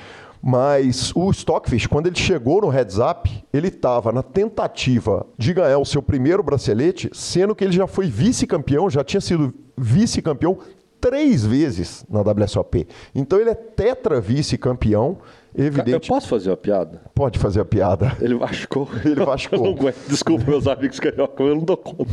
Mas 0.42 1.12
o 1.14 1.30
Stockfish, 1.30 1.86
quando 1.86 2.08
ele 2.08 2.18
chegou 2.18 2.62
no 2.62 2.68
heads 2.68 2.98
up, 2.98 3.30
ele 3.52 3.68
estava 3.68 4.10
na 4.10 4.24
tentativa 4.24 5.24
de 5.38 5.54
ganhar 5.54 5.78
o 5.78 5.84
seu 5.84 6.02
primeiro 6.02 6.42
bracelete, 6.42 7.08
sendo 7.12 7.54
que 7.54 7.62
ele 7.62 7.72
já 7.72 7.86
foi 7.86 8.08
vice-campeão, 8.08 8.90
já 8.90 9.04
tinha 9.04 9.20
sido 9.20 9.54
vice-campeão 9.78 10.58
três 11.00 11.44
vezes 11.44 12.04
na 12.08 12.22
WSOP. 12.22 12.88
Então 13.14 13.38
ele 13.38 13.50
é 13.50 13.54
tetra 13.54 14.20
vice-campeão. 14.20 15.18
Evidente. 15.54 16.08
Eu 16.08 16.14
posso 16.14 16.28
fazer 16.28 16.50
uma 16.50 16.56
piada? 16.56 17.02
Pode 17.14 17.38
fazer 17.38 17.60
a 17.60 17.64
piada. 17.64 18.16
Ele 18.20 18.34
vascou. 18.34 18.88
Ele 19.04 19.22
vascou. 19.22 19.58
Eu 19.58 19.64
não 19.64 19.72
aguento. 19.72 20.08
Desculpa, 20.08 20.50
meus 20.50 20.66
amigos 20.66 20.98
carioca, 20.98 21.42
eu 21.42 21.56
não 21.56 21.64
dou 21.64 21.76
conta. 21.76 22.10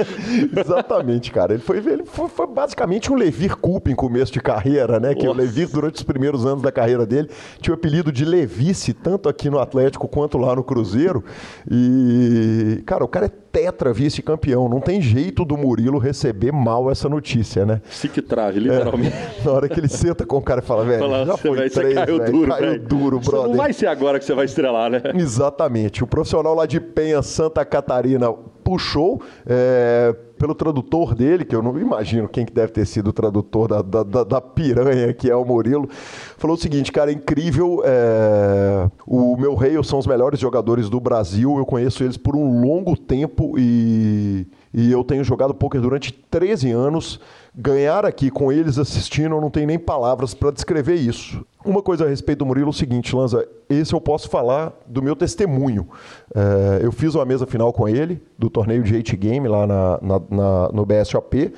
Exatamente, 0.58 1.30
cara. 1.30 1.52
Ele 1.52 1.62
foi, 1.62 1.78
ele 1.78 2.04
foi, 2.04 2.28
foi 2.28 2.46
basicamente 2.46 3.12
um 3.12 3.14
Levir 3.14 3.56
em 3.86 3.94
começo 3.94 4.32
de 4.32 4.40
carreira, 4.40 4.98
né? 4.98 5.14
Que 5.14 5.26
Nossa. 5.26 5.38
o 5.38 5.42
Levir, 5.42 5.68
durante 5.68 5.96
os 5.96 6.02
primeiros 6.02 6.46
anos 6.46 6.62
da 6.62 6.72
carreira 6.72 7.04
dele, 7.04 7.28
tinha 7.60 7.74
o 7.74 7.78
apelido 7.78 8.10
de 8.10 8.24
Levice, 8.24 8.94
tanto 8.94 9.28
aqui 9.28 9.50
no 9.50 9.58
Atlético 9.58 10.08
quanto 10.08 10.38
lá 10.38 10.56
no 10.56 10.64
Cruzeiro. 10.64 11.22
E, 11.70 12.82
cara, 12.86 13.04
o 13.04 13.08
cara 13.08 13.26
é 13.26 13.32
tetra 13.52 13.92
vice-campeão. 13.92 14.68
Não 14.68 14.80
tem 14.80 15.00
jeito 15.00 15.44
do 15.44 15.56
Murilo 15.56 15.98
receber 15.98 16.52
mal 16.52 16.90
essa 16.90 17.08
notícia, 17.08 17.64
né? 17.64 17.80
Se 17.90 18.08
que 18.08 18.22
trave, 18.22 18.60
literalmente. 18.60 19.14
Na 19.44 19.52
hora 19.52 19.68
que 19.68 19.78
ele 19.78 19.88
senta 19.88 20.24
com 20.24 20.36
o 20.36 20.42
cara 20.42 20.60
e 20.60 20.64
fala, 20.64 20.84
velho, 20.84 21.00
Fala, 21.00 21.18
É, 21.18 21.26
já 21.26 21.36
foi 21.36 21.56
velho, 21.56 21.70
três, 21.70 21.94
caiu 21.94 22.18
velho, 22.18 22.32
duro, 22.32 22.50
caiu 22.50 22.78
duro, 22.78 23.20
brother. 23.20 23.48
Não 23.50 23.56
vai 23.56 23.72
ser 23.72 23.86
agora 23.86 24.18
que 24.18 24.24
você 24.24 24.34
vai 24.34 24.44
estrelar, 24.44 24.90
né? 24.90 25.02
Exatamente. 25.14 26.02
O 26.04 26.06
profissional 26.06 26.54
lá 26.54 26.66
de 26.66 26.80
Penha, 26.80 27.22
Santa 27.22 27.64
Catarina, 27.64 28.32
puxou 28.62 29.22
é, 29.46 30.14
pelo 30.38 30.54
tradutor 30.54 31.14
dele, 31.14 31.44
que 31.44 31.54
eu 31.54 31.62
não 31.62 31.78
imagino 31.78 32.28
quem 32.28 32.46
que 32.46 32.52
deve 32.52 32.72
ter 32.72 32.86
sido 32.86 33.08
o 33.08 33.12
tradutor 33.12 33.68
da, 33.68 33.82
da, 33.82 34.24
da- 34.24 34.40
piranha 34.40 35.12
que 35.12 35.30
é 35.30 35.36
o 35.36 35.44
Murilo, 35.44 35.88
falou 36.36 36.56
o 36.56 36.60
seguinte, 36.60 36.90
cara, 36.90 37.10
é 37.10 37.14
incrível, 37.14 37.82
é, 37.84 38.88
o 39.06 39.36
meu 39.36 39.54
rei 39.54 39.82
são 39.84 39.98
os 39.98 40.06
melhores 40.06 40.40
jogadores 40.40 40.88
do 40.88 40.98
Brasil, 41.00 41.58
eu 41.58 41.66
conheço 41.66 42.02
eles 42.02 42.16
por 42.16 42.34
um 42.36 42.60
longo 42.62 42.96
tempo 42.96 43.54
e, 43.58 44.46
e 44.72 44.90
eu 44.90 45.04
tenho 45.04 45.22
jogado 45.24 45.52
poker 45.54 45.80
durante 45.80 46.12
13 46.12 46.70
anos, 46.70 47.20
ganhar 47.54 48.04
aqui 48.06 48.30
com 48.30 48.50
eles 48.52 48.78
assistindo, 48.78 49.34
eu 49.34 49.40
não 49.40 49.50
tenho 49.50 49.66
nem 49.66 49.78
palavras 49.78 50.34
para 50.34 50.50
descrever 50.50 50.94
isso. 50.94 51.44
Uma 51.68 51.82
coisa 51.82 52.06
a 52.06 52.08
respeito 52.08 52.38
do 52.38 52.46
Murilo 52.46 52.68
é 52.68 52.70
o 52.70 52.72
seguinte, 52.72 53.14
Lanza, 53.14 53.46
esse 53.68 53.92
eu 53.92 54.00
posso 54.00 54.30
falar 54.30 54.72
do 54.86 55.02
meu 55.02 55.14
testemunho. 55.14 55.86
É, 56.34 56.80
eu 56.82 56.90
fiz 56.90 57.14
uma 57.14 57.26
mesa 57.26 57.46
final 57.46 57.70
com 57.74 57.86
ele, 57.86 58.22
do 58.38 58.48
torneio 58.48 58.82
de 58.82 58.94
8 58.94 59.14
Game 59.18 59.46
lá 59.46 59.66
na, 59.66 59.98
na- 60.00 60.20
na- 60.30 60.68
no 60.72 60.86
BSOP, 60.86 61.52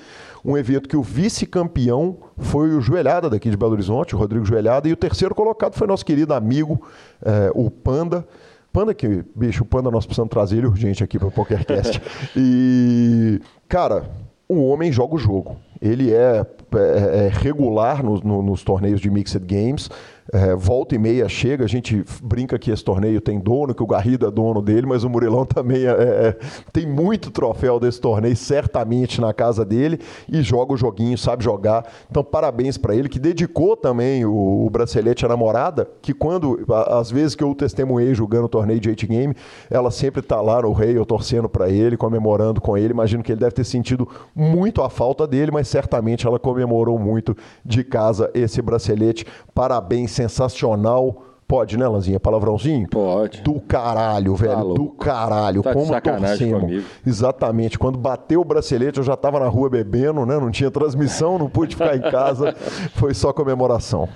um 0.44 0.58
evento 0.58 0.88
que 0.88 0.96
o 0.96 1.02
vice-campeão 1.02 2.16
foi 2.38 2.70
o 2.74 2.80
Joelhada 2.80 3.30
daqui 3.30 3.48
de 3.50 3.56
Belo 3.56 3.70
Horizonte, 3.70 4.16
o 4.16 4.18
Rodrigo 4.18 4.44
Joelhada, 4.44 4.88
e 4.88 4.92
o 4.92 4.96
terceiro 4.96 5.32
colocado 5.32 5.74
foi 5.74 5.86
nosso 5.86 6.04
querido 6.04 6.34
amigo, 6.34 6.82
é, 7.24 7.52
o 7.54 7.70
Panda. 7.70 8.26
Panda 8.72 8.92
que, 8.92 9.24
bicho, 9.36 9.62
o 9.62 9.66
Panda 9.66 9.92
nós 9.92 10.06
precisamos 10.06 10.30
trazer 10.30 10.56
ele 10.56 10.66
urgente 10.66 11.04
aqui 11.04 11.20
para 11.20 11.28
o 11.28 11.30
PokerCast. 11.30 12.02
e, 12.36 13.40
cara, 13.68 14.10
o 14.48 14.64
homem 14.66 14.90
joga 14.90 15.14
o 15.14 15.18
jogo. 15.18 15.56
Ele 15.80 16.12
é, 16.12 16.44
é- 16.74 17.26
é 17.26 17.28
regular 17.32 18.02
nos, 18.02 18.22
no- 18.22 18.42
nos 18.42 18.62
torneios 18.62 19.00
de 19.00 19.10
Mixed 19.10 19.44
Games. 19.46 19.88
É, 20.32 20.54
volta 20.54 20.94
e 20.94 20.98
meia 20.98 21.28
chega, 21.28 21.64
a 21.64 21.68
gente 21.68 22.04
brinca 22.22 22.56
que 22.58 22.70
esse 22.70 22.84
torneio 22.84 23.20
tem 23.20 23.40
dono, 23.40 23.74
que 23.74 23.82
o 23.82 23.86
Garrido 23.86 24.26
é 24.26 24.30
dono 24.30 24.62
dele, 24.62 24.86
mas 24.86 25.02
o 25.02 25.10
Murilão 25.10 25.44
também 25.46 25.84
é- 25.86 25.90
é- 25.90 26.36
tem 26.72 26.86
muito 26.86 27.30
troféu 27.32 27.80
desse 27.80 28.00
torneio, 28.00 28.36
certamente 28.36 29.20
na 29.20 29.32
casa 29.32 29.64
dele, 29.64 29.98
e 30.28 30.40
joga 30.42 30.72
o 30.72 30.76
joguinho, 30.76 31.18
sabe 31.18 31.42
jogar. 31.42 31.84
Então, 32.08 32.22
parabéns 32.22 32.78
para 32.78 32.94
ele, 32.94 33.08
que 33.08 33.18
dedicou 33.18 33.76
também 33.76 34.24
o, 34.24 34.66
o 34.66 34.70
bracelete 34.70 35.24
à 35.26 35.28
namorada, 35.28 35.88
que 36.00 36.14
quando, 36.14 36.64
às 36.86 37.10
vezes 37.10 37.34
que 37.34 37.42
eu 37.42 37.52
testemunhei 37.54 38.14
jogando 38.14 38.44
o 38.44 38.48
torneio 38.48 38.78
de 38.78 38.88
8 38.88 39.06
Game, 39.08 39.34
ela 39.68 39.90
sempre 39.90 40.22
tá 40.22 40.40
lá 40.40 40.62
no 40.62 40.72
rei, 40.72 40.96
eu 40.96 41.04
torcendo 41.04 41.48
para 41.48 41.68
ele, 41.68 41.96
comemorando 41.96 42.60
com 42.60 42.76
ele. 42.76 42.92
Imagino 42.92 43.22
que 43.22 43.32
ele 43.32 43.40
deve 43.40 43.52
ter 43.52 43.64
sentido 43.64 44.08
muito 44.34 44.80
a 44.82 44.88
falta 44.88 45.26
dele, 45.26 45.50
mas 45.50 45.66
certamente 45.66 46.26
ela 46.26 46.38
comemorou 46.38 46.98
muito 46.98 47.36
de 47.64 47.82
casa 47.82 48.30
esse 48.32 48.62
bracelete. 48.62 49.26
Parabéns, 49.54 50.19
sensacional. 50.28 51.24
Pode, 51.46 51.76
né, 51.76 51.88
Lanzinha? 51.88 52.20
Palavrãozinho? 52.20 52.88
Pode. 52.88 53.42
Do 53.42 53.60
caralho, 53.60 54.36
velho. 54.36 54.54
Tá 54.54 54.62
do 54.62 54.88
caralho. 54.90 55.62
Tá 55.62 55.72
Como 55.72 56.00
torcemos. 56.00 56.84
Exatamente. 57.04 57.76
Quando 57.76 57.98
bateu 57.98 58.40
o 58.40 58.44
bracelete, 58.44 58.98
eu 58.98 59.04
já 59.04 59.14
estava 59.14 59.40
na 59.40 59.48
rua 59.48 59.68
bebendo, 59.68 60.24
né? 60.24 60.38
Não 60.38 60.50
tinha 60.50 60.70
transmissão, 60.70 61.38
não 61.38 61.50
pude 61.50 61.74
ficar 61.74 61.96
em 61.96 62.02
casa. 62.02 62.54
Foi 62.94 63.14
só 63.14 63.32
comemoração. 63.32 64.08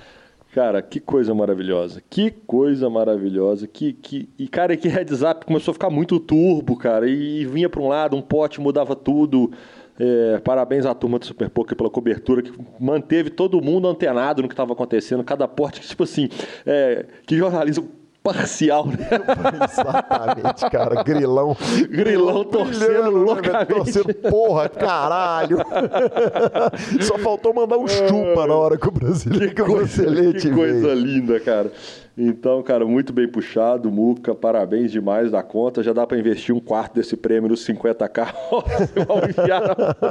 Cara, 0.53 0.81
que 0.81 1.01
coisa 1.01 1.35
maravilhosa. 1.35 2.01
Que 2.09 2.31
coisa 2.31 2.89
maravilhosa. 2.89 3.67
Que, 3.67 3.91
que... 3.91 4.29
E, 4.39 4.47
cara, 4.47 4.77
que 4.77 4.87
heads 4.87 5.21
up 5.21 5.45
começou 5.45 5.73
a 5.73 5.73
ficar 5.73 5.89
muito 5.89 6.17
turbo, 6.21 6.77
cara. 6.77 7.05
E 7.09 7.45
vinha 7.45 7.67
para 7.67 7.81
um 7.81 7.89
lado, 7.89 8.15
um 8.15 8.21
pote 8.21 8.61
mudava 8.61 8.95
tudo. 8.95 9.51
É, 9.99 10.39
parabéns 10.39 10.85
à 10.85 10.93
turma 10.93 11.17
do 11.17 11.25
Super 11.25 11.49
Poker 11.49 11.75
pela 11.75 11.89
cobertura, 11.89 12.41
que 12.41 12.51
manteve 12.79 13.29
todo 13.29 13.61
mundo 13.61 13.87
antenado 13.87 14.41
no 14.41 14.47
que 14.47 14.53
estava 14.53 14.73
acontecendo. 14.73 15.23
Cada 15.23 15.47
porte, 15.47 15.79
que, 15.81 15.87
tipo 15.87 16.03
assim, 16.03 16.29
é, 16.65 17.05
que 17.25 17.37
jornalismo 17.37 17.89
parcial, 18.25 18.87
né? 18.87 19.07
Exatamente, 19.71 20.67
cara. 20.71 21.03
Grilão. 21.03 21.55
Grilão 21.87 22.43
torcendo 22.43 23.03
né, 23.03 23.09
loucamente. 23.09 23.67
Torcendo, 23.67 24.13
porra, 24.15 24.67
caralho. 24.67 25.59
Só 27.01 27.19
faltou 27.19 27.53
mandar 27.53 27.77
um 27.77 27.87
chupa 27.87 28.47
na 28.47 28.55
hora 28.55 28.77
que 28.77 28.87
o 28.87 28.91
brasileiro 28.91 29.53
que 29.53 29.61
o 29.61 29.75
bracelete 29.75 30.49
que 30.49 30.55
coisa 30.55 30.87
veio. 30.87 30.95
linda, 30.95 31.39
cara. 31.39 31.71
Então, 32.17 32.63
cara, 32.63 32.85
muito 32.85 33.11
bem 33.11 33.27
puxado, 33.27 33.91
Muca, 33.91 34.33
parabéns 34.33 34.89
demais 34.89 35.31
da 35.31 35.43
conta. 35.43 35.83
Já 35.83 35.91
dá 35.91 36.07
pra 36.07 36.17
investir 36.17 36.55
um 36.55 36.61
quarto 36.61 36.95
desse 36.95 37.17
prêmio 37.17 37.49
nos 37.49 37.67
50k. 37.67 38.33
Vamos 39.05 39.29
enfiar 39.29 39.61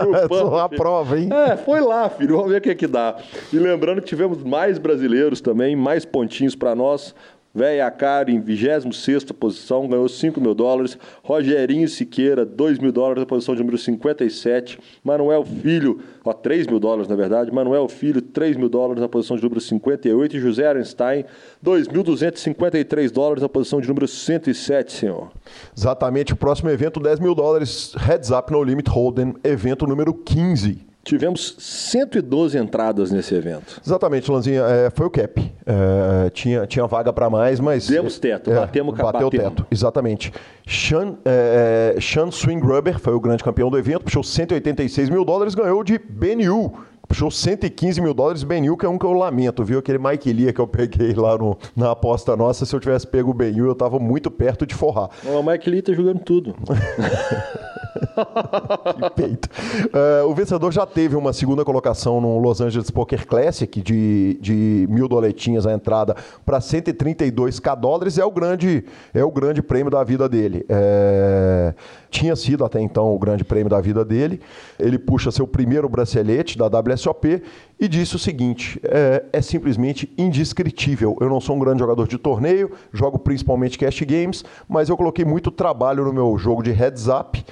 no 0.07 0.15
É 0.15 0.29
só 0.29 0.59
a 0.59 0.69
prova, 0.69 1.19
hein? 1.19 1.31
É, 1.33 1.57
foi 1.57 1.81
lá, 1.81 2.11
filho. 2.11 2.37
Vamos 2.37 2.53
ver 2.53 2.59
o 2.59 2.61
que 2.61 2.71
é 2.71 2.75
que 2.75 2.87
dá. 2.87 3.17
E 3.51 3.59
lembrando 3.59 4.03
que 4.03 4.07
tivemos 4.07 4.43
mais 4.43 4.79
brasileiros 4.79 5.41
também, 5.41 5.75
mais 5.75 6.05
pontinhos 6.05 6.55
pra 6.55 6.75
nós. 6.75 7.15
Véia 7.55 7.89
Caro 7.91 8.31
em 8.31 8.41
26 8.41 9.25
posição, 9.39 9.87
ganhou 9.87 10.09
5 10.09 10.41
mil 10.41 10.55
dólares. 10.55 10.99
Rogerinho 11.23 11.89
Siqueira, 11.89 12.45
2 12.45 12.81
mil 12.81 12.91
dólares 12.91 13.21
na 13.21 13.27
posição 13.27 13.55
de 13.55 13.61
número 13.61 13.79
57. 13.79 14.79
Manuel 15.05 15.45
Filho, 15.45 16.01
ó, 16.25 16.33
3 16.33 16.67
mil 16.67 16.81
dólares 16.81 17.07
na 17.07 17.15
verdade. 17.15 17.53
Manuel 17.53 17.89
Filho, 17.89 18.21
3 18.21 18.57
mil 18.57 18.69
dólares 18.69 19.01
na 19.01 19.09
posição 19.09 19.37
de 19.37 19.43
número 19.43 19.61
58. 19.61 20.37
E 20.37 20.41
José 20.41 20.67
Arenstein, 20.67 21.25
2.253 21.65 23.11
dólares 23.13 23.43
na 23.43 23.49
posição 23.49 23.81
de 23.81 23.87
número 23.87 24.09
107, 24.09 24.93
senhor. 24.93 25.31
Exatamente. 25.77 26.33
O 26.33 26.37
próximo 26.37 26.71
evento, 26.71 26.99
10 26.99 27.21
mil 27.21 27.35
dólares. 27.35 27.95
Heads 27.97 28.31
Up 28.31 28.51
No 28.51 28.65
Limit 28.65 28.91
Hold'em, 28.91 29.35
evento 29.45 29.87
número 29.87 30.13
15. 30.13 30.94
Tivemos 31.05 31.55
112 31.59 32.57
entradas 32.57 33.11
nesse 33.11 33.35
evento. 33.35 33.81
Exatamente, 33.85 34.31
Lanzinha, 34.31 34.63
é, 34.63 34.91
foi 34.91 35.07
o 35.07 35.11
cap. 35.11 35.53
É, 35.67 36.31
tinha, 36.31 36.67
tinha 36.67 36.87
vaga 36.87 37.13
para 37.13 37.29
mais, 37.29 37.61
mas. 37.61 37.87
Demos 37.87 38.19
teto, 38.19 38.51
batemos, 38.51 38.97
Bateu 38.97 39.27
o 39.27 39.31
teto, 39.31 39.67
exatamente. 39.71 40.33
Sean, 40.67 41.17
é, 41.25 41.97
Sean 42.01 42.31
Swing 42.31 42.67
Rubber 42.67 42.99
foi 42.99 43.13
o 43.13 43.21
grande 43.21 43.45
campeão 43.45 43.71
do 43.71 43.79
evento, 43.79 44.05
puxou 44.05 44.23
186 44.25 45.11
mil 45.11 45.25
dólares, 45.25 45.55
ganhou 45.55 45.85
de 45.85 45.99
Benil. 45.99 46.73
Puxou 47.07 47.31
115 47.31 48.01
mil 48.01 48.15
dólares, 48.15 48.43
Benil, 48.43 48.79
que 48.79 48.87
é 48.87 48.89
um 48.89 48.97
que 48.97 49.05
eu 49.05 49.13
lamento, 49.13 49.63
viu? 49.63 49.79
Aquele 49.79 49.99
Mike 49.99 50.33
Lia 50.33 50.55
que 50.55 50.61
eu 50.61 50.67
peguei 50.67 51.13
lá 51.13 51.37
no- 51.37 51.57
na 51.77 51.91
aposta 51.91 52.35
nossa, 52.35 52.65
se 52.65 52.75
eu 52.75 52.81
tivesse 52.81 53.07
pego 53.07 53.31
o 53.31 53.35
Benil, 53.35 53.67
eu 53.67 53.75
tava 53.75 53.99
muito 53.99 54.31
perto 54.31 54.65
de 54.67 54.75
forrar. 54.75 55.11
O 55.23 55.43
Mike 55.43 55.69
Lee 55.69 55.83
tá 55.83 55.93
jogando 55.93 56.21
tudo. 56.21 56.57
Que 58.95 59.11
peito. 59.11 59.49
É, 59.93 60.23
o 60.25 60.35
vencedor 60.35 60.73
já 60.73 60.87
teve 60.87 61.17
uma 61.17 61.33
segunda 61.33 61.65
colocação 61.65 62.21
no 62.21 62.39
Los 62.39 62.61
Angeles 62.61 62.91
Poker 62.91 63.27
Classic 63.27 63.81
de, 63.81 64.39
de 64.41 64.87
mil 64.91 65.09
doletinhas 65.09 65.67
a 65.67 65.73
entrada 65.73 66.17
para 66.45 66.59
132k 66.59 67.77
dólares. 67.77 68.19
É 68.19 68.25
o 68.25 68.31
grande, 68.31 68.85
é 69.13 69.25
o 69.25 69.31
grande 69.31 69.63
prêmio 69.63 69.91
da 69.91 70.03
vida 70.05 70.29
dele. 70.29 70.65
É, 70.69 71.75
tinha 72.11 72.37
sido 72.37 72.65
até 72.65 72.81
então 72.81 73.15
o 73.15 73.19
grande 73.19 73.45
prêmio 73.45 73.69
da 73.69 73.81
vida 73.81 74.05
dele. 74.05 74.41
Ele 74.79 74.99
puxa 74.99 75.31
seu 75.31 75.47
primeiro 75.47 75.89
bracelete 75.89 76.57
da 76.57 76.67
WSOP 76.67 77.43
e 77.79 77.89
disse 77.89 78.17
o 78.17 78.19
seguinte: 78.19 78.81
é, 78.85 79.25
é 79.33 79.43
simplesmente 79.43 80.13
indescritível. 80.17 81.17
Eu 81.21 81.29
não 81.29 81.41
sou 81.41 81.57
um 81.57 81.59
grande 81.59 81.81
jogador 81.81 82.07
de 82.07 82.19
torneio, 82.19 82.73
jogo 82.93 83.19
principalmente 83.19 83.79
cash 83.79 84.01
games, 84.03 84.45
mas 84.69 84.89
eu 84.89 84.97
coloquei 84.97 85.25
muito 85.25 85.51
trabalho 85.51 86.05
no 86.05 86.13
meu 86.13 86.37
jogo 86.39 86.63
de 86.63 86.71
heads 86.71 87.09
up. 87.09 87.45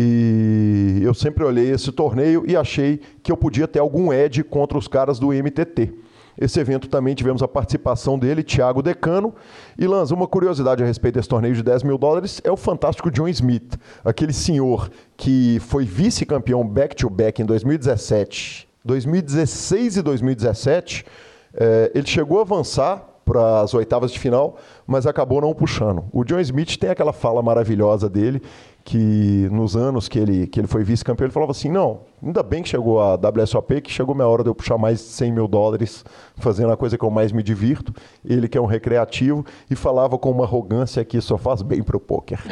E 0.00 1.00
eu 1.02 1.12
sempre 1.12 1.42
olhei 1.42 1.72
esse 1.72 1.90
torneio 1.90 2.44
e 2.46 2.56
achei 2.56 3.00
que 3.20 3.32
eu 3.32 3.36
podia 3.36 3.66
ter 3.66 3.80
algum 3.80 4.12
edge 4.12 4.44
contra 4.44 4.78
os 4.78 4.86
caras 4.86 5.18
do 5.18 5.32
MTT. 5.32 5.92
Esse 6.40 6.60
evento 6.60 6.88
também 6.88 7.16
tivemos 7.16 7.42
a 7.42 7.48
participação 7.48 8.16
dele, 8.16 8.44
Thiago 8.44 8.80
Decano. 8.80 9.34
E 9.76 9.88
Lanza, 9.88 10.14
uma 10.14 10.28
curiosidade 10.28 10.84
a 10.84 10.86
respeito 10.86 11.16
desse 11.16 11.28
torneio 11.28 11.52
de 11.52 11.64
10 11.64 11.82
mil 11.82 11.98
dólares 11.98 12.40
é 12.44 12.50
o 12.50 12.56
fantástico 12.56 13.10
John 13.10 13.26
Smith, 13.26 13.76
aquele 14.04 14.32
senhor 14.32 14.88
que 15.16 15.58
foi 15.62 15.84
vice-campeão 15.84 16.64
back-to-back 16.64 17.42
em 17.42 17.44
2017, 17.44 18.68
2016 18.84 19.96
e 19.96 20.02
2017. 20.02 21.04
eh, 21.54 21.90
ele 21.92 22.06
chegou 22.06 22.38
a 22.38 22.42
avançar 22.42 23.04
para 23.24 23.60
as 23.60 23.74
oitavas 23.74 24.10
de 24.10 24.18
final, 24.18 24.56
mas 24.86 25.06
acabou 25.06 25.40
não 25.40 25.52
puxando. 25.52 26.04
O 26.12 26.24
John 26.24 26.40
Smith 26.40 26.76
tem 26.78 26.88
aquela 26.88 27.12
fala 27.12 27.42
maravilhosa 27.42 28.08
dele, 28.08 28.40
que 28.88 29.50
nos 29.52 29.76
anos 29.76 30.08
que 30.08 30.18
ele, 30.18 30.46
que 30.46 30.58
ele 30.58 30.66
foi 30.66 30.82
vice-campeão, 30.82 31.26
ele 31.26 31.32
falava 31.32 31.52
assim: 31.52 31.68
não, 31.68 32.00
Ainda 32.22 32.42
bem 32.42 32.62
que 32.62 32.68
chegou 32.68 33.00
a 33.00 33.14
WSOP, 33.14 33.80
que 33.80 33.90
chegou 33.90 34.14
minha 34.14 34.26
hora 34.26 34.42
de 34.42 34.50
eu 34.50 34.54
puxar 34.54 34.76
mais 34.76 34.98
de 34.98 35.04
100 35.04 35.32
mil 35.32 35.48
dólares, 35.48 36.04
fazendo 36.36 36.72
a 36.72 36.76
coisa 36.76 36.98
que 36.98 37.04
eu 37.04 37.10
mais 37.10 37.32
me 37.32 37.42
divirto. 37.42 37.92
Ele 38.24 38.48
que 38.48 38.58
é 38.58 38.60
um 38.60 38.66
recreativo 38.66 39.44
e 39.70 39.76
falava 39.76 40.18
com 40.18 40.30
uma 40.30 40.44
arrogância 40.44 41.04
que 41.04 41.20
só 41.20 41.38
faz 41.38 41.62
bem 41.62 41.82
pro 41.82 42.00
poker. 42.00 42.38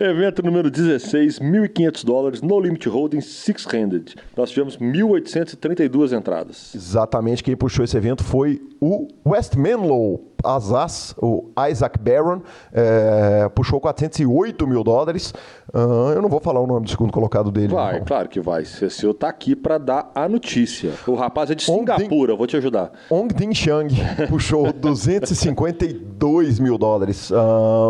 Evento 0.00 0.42
número 0.42 0.70
16, 0.70 1.38
1.500 1.38 2.04
dólares, 2.04 2.42
No 2.42 2.58
Limit 2.58 2.88
Holding 2.88 3.20
Six 3.20 3.66
Handed. 3.66 4.14
Nós 4.36 4.50
tivemos 4.50 4.76
1.832 4.78 6.16
entradas. 6.16 6.74
Exatamente, 6.74 7.44
quem 7.44 7.56
puxou 7.56 7.84
esse 7.84 7.96
evento 7.96 8.24
foi 8.24 8.60
o 8.80 9.08
West 9.26 9.56
Menlo, 9.56 10.20
Azaz, 10.44 11.14
o 11.18 11.50
Isaac 11.70 11.98
Barron, 11.98 12.40
é, 12.72 13.48
puxou 13.54 13.80
408 13.80 14.66
mil 14.66 14.84
dólares. 14.84 15.32
Uh, 15.74 16.12
eu 16.14 16.22
não 16.22 16.28
vou 16.28 16.40
falar 16.40 16.60
o 16.60 16.66
nome 16.66 16.85
do 16.86 16.90
segundo 16.90 17.12
colocado 17.12 17.50
dele. 17.50 17.68
Vai, 17.68 17.98
não. 17.98 18.04
claro 18.04 18.28
que 18.28 18.40
vai. 18.40 18.64
Cecil 18.64 19.12
tá 19.12 19.28
aqui 19.28 19.54
para 19.54 19.78
dar 19.78 20.10
a 20.14 20.28
notícia. 20.28 20.92
O 21.06 21.14
rapaz 21.14 21.50
é 21.50 21.54
de 21.54 21.64
Singapura, 21.64 22.32
Ding, 22.32 22.38
vou 22.38 22.46
te 22.46 22.56
ajudar. 22.56 22.92
Ong 23.10 23.32
Ding 23.34 23.52
Xiang 23.54 23.94
puxou 24.28 24.72
252 24.72 26.58
mil 26.58 26.78
dólares. 26.78 27.30
Uh, 27.30 27.34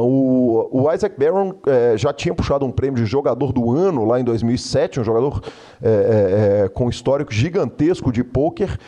o, 0.00 0.84
o, 0.84 0.92
Isaac 0.92 1.18
Barron 1.18 1.54
é, 1.66 1.96
já 1.96 2.12
tinha 2.12 2.34
puxado 2.34 2.64
um 2.64 2.72
prêmio 2.72 3.02
de 3.02 3.06
jogador 3.06 3.52
do 3.52 3.70
ano 3.70 4.04
lá 4.04 4.18
em 4.18 4.24
2007, 4.24 5.00
um 5.00 5.04
jogador 5.04 5.42
é, 5.82 6.64
é, 6.64 6.68
com 6.68 6.88
histórico 6.88 7.32
gigantesco 7.32 8.10
de 8.10 8.24
pôquer, 8.24 8.78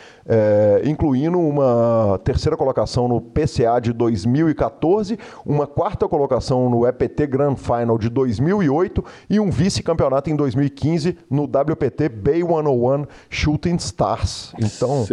incluindo 0.83 1.39
uma 1.39 2.19
terceira 2.23 2.55
colocação 2.55 3.07
no 3.07 3.19
PCA 3.19 3.79
de 3.81 3.91
2014, 3.93 5.17
uma 5.45 5.65
quarta 5.65 6.07
colocação 6.07 6.69
no 6.69 6.87
EPT 6.87 7.27
Grand 7.27 7.55
Final 7.55 7.97
de 7.97 8.09
2008 8.09 9.03
e 9.29 9.39
um 9.39 9.49
vice-campeonato 9.49 10.29
em 10.29 10.35
2015 10.35 11.17
no 11.29 11.43
WPT 11.43 12.09
Bay 12.09 12.41
101 12.41 13.05
Shooting 13.29 13.75
Stars. 13.75 14.53
Então, 14.59 15.03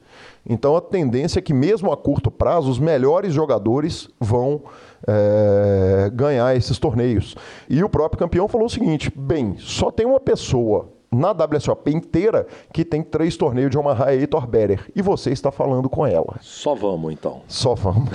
Então 0.49 0.77
a 0.77 0.81
tendência 0.81 1.41
é 1.41 1.43
que, 1.43 1.53
mesmo 1.53 1.91
a 1.91 1.97
curto 1.97 2.31
prazo, 2.31 2.71
os 2.71 2.79
melhores 2.79 3.33
jogadores 3.33 4.09
vão 4.21 4.63
é, 5.07 6.11
ganhar 6.13 6.57
esses 6.57 6.79
torneios. 6.79 7.35
E 7.69 7.83
o 7.83 7.89
próprio 7.89 8.19
campeão 8.19 8.49
falou 8.49 8.67
o 8.67 8.71
seguinte: 8.71 9.13
bem, 9.15 9.57
só 9.59 9.91
tem 9.91 10.07
uma 10.07 10.21
pessoa 10.21 10.93
na 11.11 11.31
WSOP 11.31 11.91
inteira 11.91 12.47
que 12.73 12.85
tem 12.85 13.03
três 13.03 13.37
torneios 13.37 13.71
de 13.71 13.79
Omaha 13.79 14.13
Heitor 14.13 14.47
Better. 14.47 14.91
E 14.95 15.03
você 15.03 15.31
está 15.31 15.51
falando 15.51 15.89
com 15.89 16.07
ela. 16.07 16.37
Só 16.41 16.75
vamos, 16.75 17.13
então. 17.13 17.43
Só 17.47 17.75
vamos. 17.75 18.11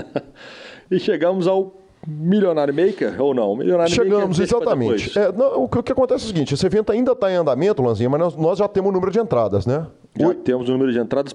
e 0.90 0.98
chegamos 0.98 1.46
ao 1.46 1.74
Milionário 2.06 2.72
Maker 2.72 3.20
ou 3.20 3.34
não? 3.34 3.56
Milionário 3.56 3.92
Chegamos, 3.92 4.38
Maker 4.38 4.56
exatamente. 4.56 5.18
É, 5.18 5.32
não, 5.32 5.64
o, 5.64 5.68
que, 5.68 5.78
o, 5.78 5.82
que, 5.82 5.92
acontece 5.92 6.24
é 6.24 6.26
o 6.26 6.28
seguinte: 6.28 6.54
esse 6.54 6.64
evento 6.64 6.92
ainda 6.92 7.12
está 7.12 7.30
em 7.30 7.34
andamento, 7.34 7.82
Lanzinha, 7.82 8.08
mas 8.08 8.20
nós, 8.20 8.36
nós, 8.36 8.58
já 8.58 8.68
temos 8.68 8.90
o 8.90 8.92
número 8.92 9.10
de 9.10 9.18
entradas, 9.18 9.66
né? 9.66 9.86
Já 10.16 10.28
o... 10.28 10.34
temos 10.34 10.68
o 10.68 10.72
número 10.72 10.92
de 10.92 10.98
entradas 10.98 11.32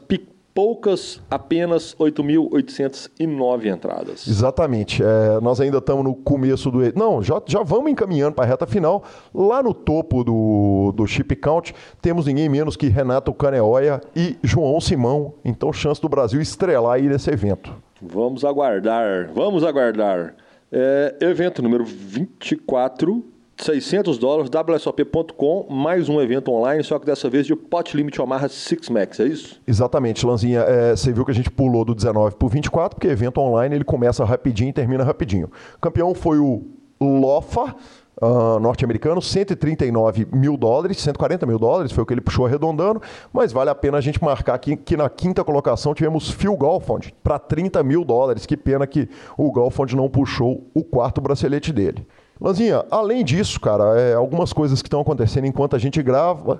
poucas, 0.54 1.22
apenas 1.30 1.96
8.809 1.96 3.66
entradas. 3.66 4.28
Exatamente. 4.28 5.02
É, 5.04 5.40
nós 5.42 5.60
ainda 5.62 5.78
estamos 5.78 6.04
no 6.04 6.16
começo 6.16 6.70
do. 6.70 6.80
Não, 6.98 7.22
já, 7.22 7.42
já 7.46 7.64
vamos 7.64 7.92
encaminhando 7.92 8.36
para 8.36 8.46
a 8.46 8.48
reta 8.48 8.66
final. 8.66 9.04
Lá 9.34 9.64
no 9.64 9.74
topo 9.74 10.24
do, 10.24 10.94
do 10.96 11.08
chip 11.08 11.36
count, 11.36 11.74
temos 12.02 12.26
ninguém 12.26 12.50
menos 12.50 12.76
que 12.76 12.88
Renato 12.88 13.34
Caneoia 13.34 14.02
e 14.16 14.38
João 14.44 14.80
Simão. 14.82 15.34
Então, 15.44 15.72
chance 15.72 16.02
do 16.02 16.10
Brasil 16.10 16.42
estrelar 16.42 16.96
aí 16.96 17.08
nesse 17.08 17.30
evento. 17.30 17.74
Vamos 18.02 18.44
aguardar, 18.44 19.30
vamos 19.34 19.64
aguardar. 19.64 20.36
É, 20.72 21.18
evento 21.22 21.62
número 21.62 21.84
24 21.84 23.31
600 23.64 24.18
dólares, 24.18 24.50
WSOP.com, 24.50 25.68
mais 25.70 26.10
um 26.10 26.20
evento 26.20 26.52
online, 26.52 26.84
só 26.84 26.98
que 26.98 27.06
dessa 27.06 27.30
vez 27.30 27.46
de 27.46 27.56
Pot 27.56 27.96
Limit 27.96 28.20
Omaha 28.20 28.48
Six 28.50 28.90
Max, 28.90 29.20
é 29.20 29.26
isso? 29.26 29.62
Exatamente, 29.68 30.26
Lanzinha. 30.26 30.62
É, 30.62 30.96
você 30.96 31.14
viu 31.14 31.24
que 31.24 31.32
a 31.32 31.36
gente 31.36 31.52
pulou 31.52 31.86
do 31.86 31.94
19 31.94 32.36
para 32.36 32.46
o 32.46 32.50
24, 32.50 32.96
porque 32.96 33.08
evento 33.08 33.40
online 33.40 33.76
ele 33.76 33.84
começa 33.84 34.26
rapidinho 34.26 34.70
e 34.70 34.74
termina 34.74 35.04
rapidinho. 35.04 35.50
O 35.76 35.80
campeão 35.80 36.16
foi 36.16 36.40
o 36.40 36.64
Lofa, 37.00 37.76
uh, 38.22 38.60
norte-americano, 38.60 39.22
139 39.22 40.28
mil 40.32 40.58
dólares, 40.58 40.98
140 40.98 41.46
mil 41.46 41.60
dólares, 41.60 41.92
foi 41.92 42.04
o 42.04 42.06
que 42.06 42.14
ele 42.14 42.22
puxou 42.22 42.46
arredondando, 42.46 43.02
mas 43.32 43.52
vale 43.52 43.70
a 43.70 43.76
pena 43.76 43.98
a 43.98 44.02
gente 44.02 44.24
marcar 44.24 44.56
aqui 44.56 44.76
que 44.76 44.98
na 44.98 45.10
quinta 45.10 45.44
colocação 45.44 45.94
tivemos 45.94 46.30
Phil 46.32 46.56
Golfond 46.56 47.14
para 47.24 47.38
30 47.38 47.84
mil 47.84 48.04
dólares. 48.04 48.46
Que 48.46 48.58
pena 48.58 48.86
que 48.88 49.10
o 49.38 49.52
Golfond 49.52 49.96
não 49.96 50.10
puxou 50.10 50.68
o 50.74 50.84
quarto 50.84 51.22
bracelete 51.22 51.72
dele. 51.72 52.06
Lanzinha, 52.42 52.84
além 52.90 53.24
disso, 53.24 53.60
cara, 53.60 54.00
é, 54.00 54.16
algumas 54.16 54.52
coisas 54.52 54.82
que 54.82 54.88
estão 54.88 55.00
acontecendo 55.00 55.46
enquanto 55.46 55.76
a 55.76 55.80
gente 55.80 56.02
grava. 56.02 56.60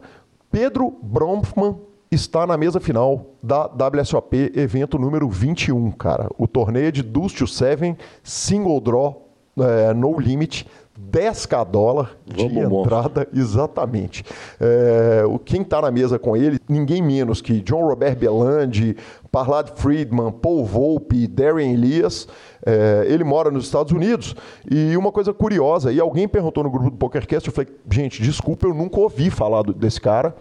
Pedro 0.52 0.94
Bronfman 1.02 1.76
está 2.12 2.46
na 2.46 2.56
mesa 2.56 2.80
final 2.80 3.26
da 3.42 3.66
WSOP 3.66 4.52
evento 4.56 5.00
número 5.00 5.28
21, 5.28 5.92
cara. 5.92 6.30
O 6.38 6.48
torneio 6.48 6.92
de 6.92 7.02
Dust 7.02 7.40
to 7.40 7.48
Seven, 7.48 7.98
single 8.22 8.80
draw, 8.80 9.28
é, 9.58 9.94
no 9.94 10.20
limit, 10.20 10.68
10k 11.10 11.66
dólar 11.66 12.18
de 12.26 12.48
Vamos 12.48 12.80
entrada, 12.80 13.28
bom. 13.32 13.40
exatamente. 13.40 14.24
É, 14.60 15.24
quem 15.46 15.62
está 15.62 15.82
na 15.82 15.90
mesa 15.90 16.20
com 16.20 16.38
ele, 16.38 16.60
ninguém 16.70 17.02
menos 17.02 17.42
que 17.42 17.60
John 17.62 17.88
Robert 17.88 18.16
Belandi, 18.18 18.96
Parlad 19.32 19.72
Friedman, 19.76 20.32
Paul 20.32 20.66
Volpe, 20.66 21.28
Darren 21.28 21.74
Elias. 21.74 22.28
É, 22.66 23.06
ele 23.08 23.24
mora 23.24 23.50
nos 23.50 23.66
Estados 23.66 23.92
Unidos. 23.94 24.36
E 24.70 24.96
uma 24.98 25.12
coisa 25.12 25.34
curiosa, 25.34 25.92
e 25.92 26.00
alguém 26.00 26.28
perguntou 26.28 26.64
no 26.64 26.70
grupo 26.70 26.90
do 26.92 26.98
PokerCast, 26.98 27.48
eu 27.48 27.54
falei, 27.54 27.72
gente, 27.90 28.22
desculpa, 28.22 28.68
eu 28.68 28.74
nunca 28.74 29.00
ouvi 29.00 29.30
falar 29.30 29.64
desse 29.64 30.02
cara. 30.02 30.36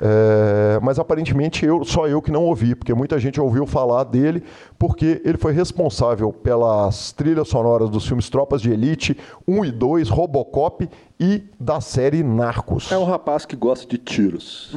É, 0.00 0.80
mas 0.82 0.98
aparentemente 0.98 1.64
eu, 1.64 1.84
só 1.84 2.08
eu 2.08 2.20
que 2.20 2.32
não 2.32 2.44
ouvi, 2.44 2.74
porque 2.74 2.92
muita 2.92 3.18
gente 3.18 3.40
ouviu 3.40 3.66
falar 3.66 4.04
dele, 4.04 4.42
porque 4.78 5.22
ele 5.24 5.38
foi 5.38 5.52
responsável 5.52 6.32
pelas 6.32 7.12
trilhas 7.12 7.48
sonoras 7.48 7.88
dos 7.88 8.06
filmes 8.06 8.28
Tropas 8.28 8.60
de 8.60 8.72
Elite 8.72 9.16
1 9.46 9.64
e 9.64 9.70
2, 9.70 10.08
Robocop 10.08 10.88
e 11.18 11.44
da 11.60 11.80
série 11.80 12.24
Narcos. 12.24 12.90
É 12.90 12.98
um 12.98 13.04
rapaz 13.04 13.46
que 13.46 13.54
gosta 13.54 13.86
de 13.86 13.98
tiros. 13.98 14.74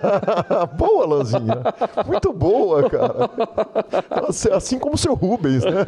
boa, 0.76 1.06
Lanzinha. 1.06 1.62
Muito 2.06 2.32
boa, 2.32 2.88
cara. 2.90 3.30
Assim 4.54 4.78
como 4.78 4.94
o 4.94 4.98
seu 4.98 5.14
Rubens, 5.14 5.64
né? 5.64 5.84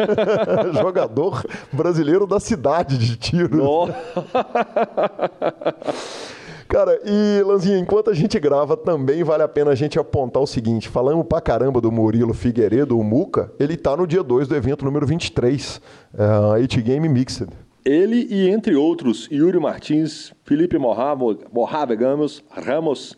Jogador 0.80 1.44
brasileiro 1.70 2.26
da 2.26 2.40
cidade 2.40 2.96
de 2.96 3.16
tiros. 3.16 3.60
Cara, 6.68 7.00
e 7.04 7.42
Lanzinha, 7.42 7.78
enquanto 7.78 8.10
a 8.10 8.14
gente 8.14 8.38
grava, 8.40 8.76
também 8.76 9.22
vale 9.22 9.42
a 9.42 9.48
pena 9.48 9.70
a 9.70 9.74
gente 9.74 9.98
apontar 9.98 10.42
o 10.42 10.46
seguinte: 10.46 10.88
falamos 10.88 11.26
pra 11.26 11.40
caramba 11.40 11.80
do 11.80 11.92
Murilo 11.92 12.34
Figueiredo, 12.34 12.98
o 12.98 13.04
Muca, 13.04 13.52
ele 13.58 13.76
tá 13.76 13.96
no 13.96 14.06
dia 14.06 14.22
2 14.22 14.48
do 14.48 14.56
evento 14.56 14.84
número 14.84 15.06
23, 15.06 15.80
uh, 16.14 16.52
8 16.54 16.82
Game 16.82 17.08
Mixed. 17.08 17.48
Ele 17.84 18.26
e, 18.28 18.48
entre 18.50 18.74
outros, 18.74 19.28
Yuri 19.30 19.60
Martins, 19.60 20.32
Felipe 20.42 20.76
Morrave 20.76 21.96
Gamos, 21.96 22.42
Ramos, 22.50 23.16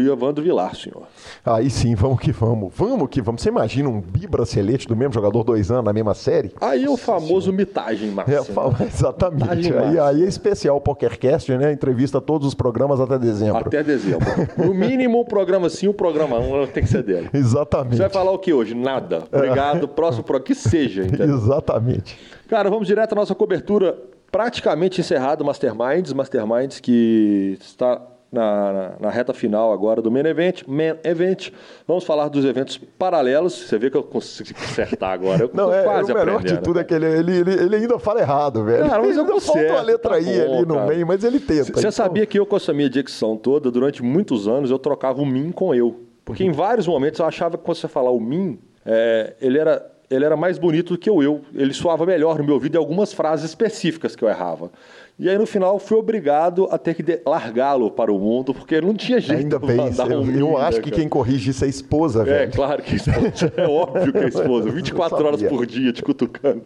e 0.00 0.08
o 0.08 0.12
Evandro 0.12 0.42
Vilar, 0.42 0.74
senhor. 0.74 1.02
Aí 1.44 1.70
sim, 1.70 1.94
vamos 1.94 2.20
que 2.20 2.32
vamos. 2.32 2.72
Vamos 2.74 3.08
que 3.08 3.20
vamos. 3.20 3.42
Você 3.42 3.48
imagina 3.48 3.88
um 3.88 4.00
bibracelete 4.00 4.86
do 4.86 4.96
mesmo 4.96 5.12
jogador 5.12 5.44
dois 5.44 5.70
anos 5.70 5.84
na 5.84 5.92
mesma 5.92 6.14
série? 6.14 6.52
Aí 6.60 6.84
é 6.84 6.90
o 6.90 6.96
famoso 6.96 7.52
mitagem, 7.52 8.10
Márcio. 8.10 8.34
É, 8.34 8.38
exatamente. 8.84 9.42
Mitagem 9.42 9.72
aí, 9.78 9.98
aí 9.98 10.24
é 10.24 10.28
especial 10.28 10.76
o 10.76 10.80
PokerCast, 10.80 11.56
né? 11.56 11.72
Entrevista 11.72 12.20
todos 12.20 12.46
os 12.46 12.54
programas 12.54 13.00
até 13.00 13.18
dezembro. 13.18 13.58
Até 13.58 13.82
dezembro. 13.82 14.26
no 14.56 14.72
mínimo, 14.72 15.20
o 15.20 15.24
programa 15.24 15.68
sim, 15.68 15.88
o 15.88 15.94
programa 15.94 16.38
um 16.38 16.66
tem 16.66 16.82
que 16.82 16.88
ser 16.88 17.02
dele. 17.02 17.28
Exatamente. 17.32 17.96
Você 17.96 18.02
vai 18.02 18.10
falar 18.10 18.30
o 18.32 18.38
que 18.38 18.52
hoje? 18.52 18.74
Nada. 18.74 19.24
Obrigado. 19.32 19.88
Próximo 19.88 20.24
programa. 20.24 20.46
Que 20.46 20.54
seja, 20.54 21.04
entendeu? 21.04 21.34
Exatamente. 21.34 22.18
Cara, 22.48 22.68
vamos 22.68 22.86
direto 22.86 23.12
à 23.12 23.16
nossa 23.16 23.34
cobertura 23.34 23.96
praticamente 24.30 25.00
encerrado 25.00 25.44
Masterminds, 25.44 26.12
Masterminds 26.14 26.80
que 26.80 27.58
está 27.60 28.00
na, 28.32 28.72
na, 28.72 28.92
na, 28.98 29.10
reta 29.10 29.34
final 29.34 29.72
agora 29.72 30.00
do 30.00 30.10
Main 30.10 30.24
Event. 30.24 30.62
Main 30.66 30.94
Event. 31.04 31.50
Vamos 31.86 32.02
falar 32.02 32.28
dos 32.28 32.46
eventos 32.46 32.78
paralelos. 32.98 33.52
Você 33.52 33.76
vê 33.76 33.90
que 33.90 33.96
eu 33.96 34.02
consigo 34.02 34.58
acertar 34.58 35.10
agora. 35.10 35.42
Eu 35.42 35.50
Não, 35.52 35.72
é, 35.72 35.82
quase 35.82 36.10
o 36.10 36.14
melhor 36.14 36.42
de 36.42 36.58
tudo 36.62 36.80
é 36.80 36.84
que 36.84 36.94
ele, 36.94 37.06
ele, 37.06 37.36
ele, 37.40 37.52
ele, 37.52 37.76
ainda 37.76 37.98
fala 37.98 38.20
errado, 38.20 38.64
velho. 38.64 38.88
Cara, 38.88 39.02
mas 39.02 39.16
eu 39.16 39.24
ainda 39.28 39.40
falta 39.40 39.74
a 39.74 39.82
letra 39.82 40.10
tá 40.12 40.20
I 40.20 40.24
bom, 40.24 40.54
ali 40.54 40.66
no 40.66 40.74
cara. 40.74 40.86
meio, 40.86 41.06
mas 41.06 41.22
ele 41.22 41.38
tenta. 41.38 41.64
Você 41.64 41.78
então... 41.78 41.92
sabia 41.92 42.24
que 42.24 42.38
eu, 42.38 42.46
com 42.46 42.56
essa 42.56 42.72
minha 42.72 42.88
dicção 42.88 43.36
toda, 43.36 43.70
durante 43.70 44.02
muitos 44.02 44.48
anos, 44.48 44.70
eu 44.70 44.78
trocava 44.78 45.20
o 45.20 45.26
mim 45.26 45.52
com 45.52 45.74
eu. 45.74 46.00
Porque 46.24 46.42
em 46.42 46.52
vários 46.52 46.86
momentos 46.86 47.20
eu 47.20 47.26
achava 47.26 47.58
que 47.58 47.64
quando 47.64 47.76
você 47.76 47.88
falar 47.88 48.12
o 48.12 48.20
mim, 48.20 48.58
é, 48.86 49.34
ele 49.40 49.58
era 49.58 49.92
ele 50.14 50.24
era 50.26 50.36
mais 50.36 50.58
bonito 50.58 50.92
do 50.92 50.98
que 50.98 51.10
o 51.10 51.22
eu. 51.22 51.40
Ele 51.54 51.72
soava 51.72 52.04
melhor 52.04 52.38
no 52.38 52.44
meu 52.44 52.54
ouvido 52.54 52.74
em 52.74 52.78
algumas 52.78 53.12
frases 53.12 53.46
específicas 53.46 54.14
que 54.14 54.22
eu 54.22 54.28
errava. 54.28 54.70
E 55.18 55.28
aí 55.28 55.36
no 55.36 55.46
final 55.46 55.78
fui 55.78 55.96
obrigado 55.98 56.66
a 56.70 56.78
ter 56.78 56.94
que 56.94 57.20
largá-lo 57.26 57.90
para 57.90 58.12
o 58.12 58.18
mundo, 58.18 58.54
porque 58.54 58.80
não 58.80 58.94
tinha 58.94 59.20
jeito 59.20 59.42
Ainda 59.42 59.58
bem, 59.60 59.78
eu, 60.10 60.38
eu 60.38 60.56
acho 60.58 60.80
que 60.80 60.90
quem 60.90 61.08
corrige 61.08 61.50
isso 61.50 61.64
é 61.64 61.66
a 61.66 61.70
esposa, 61.70 62.22
é, 62.22 62.24
velho. 62.24 62.42
É, 62.42 62.46
claro 62.48 62.82
que 62.82 62.96
é. 62.96 63.62
É 63.62 63.68
óbvio 63.68 64.12
que 64.12 64.18
é 64.18 64.24
a 64.24 64.28
esposa. 64.28 64.70
24 64.72 65.26
horas 65.26 65.42
por 65.42 65.66
dia 65.66 65.92
te 65.92 66.02
cutucando. 66.02 66.62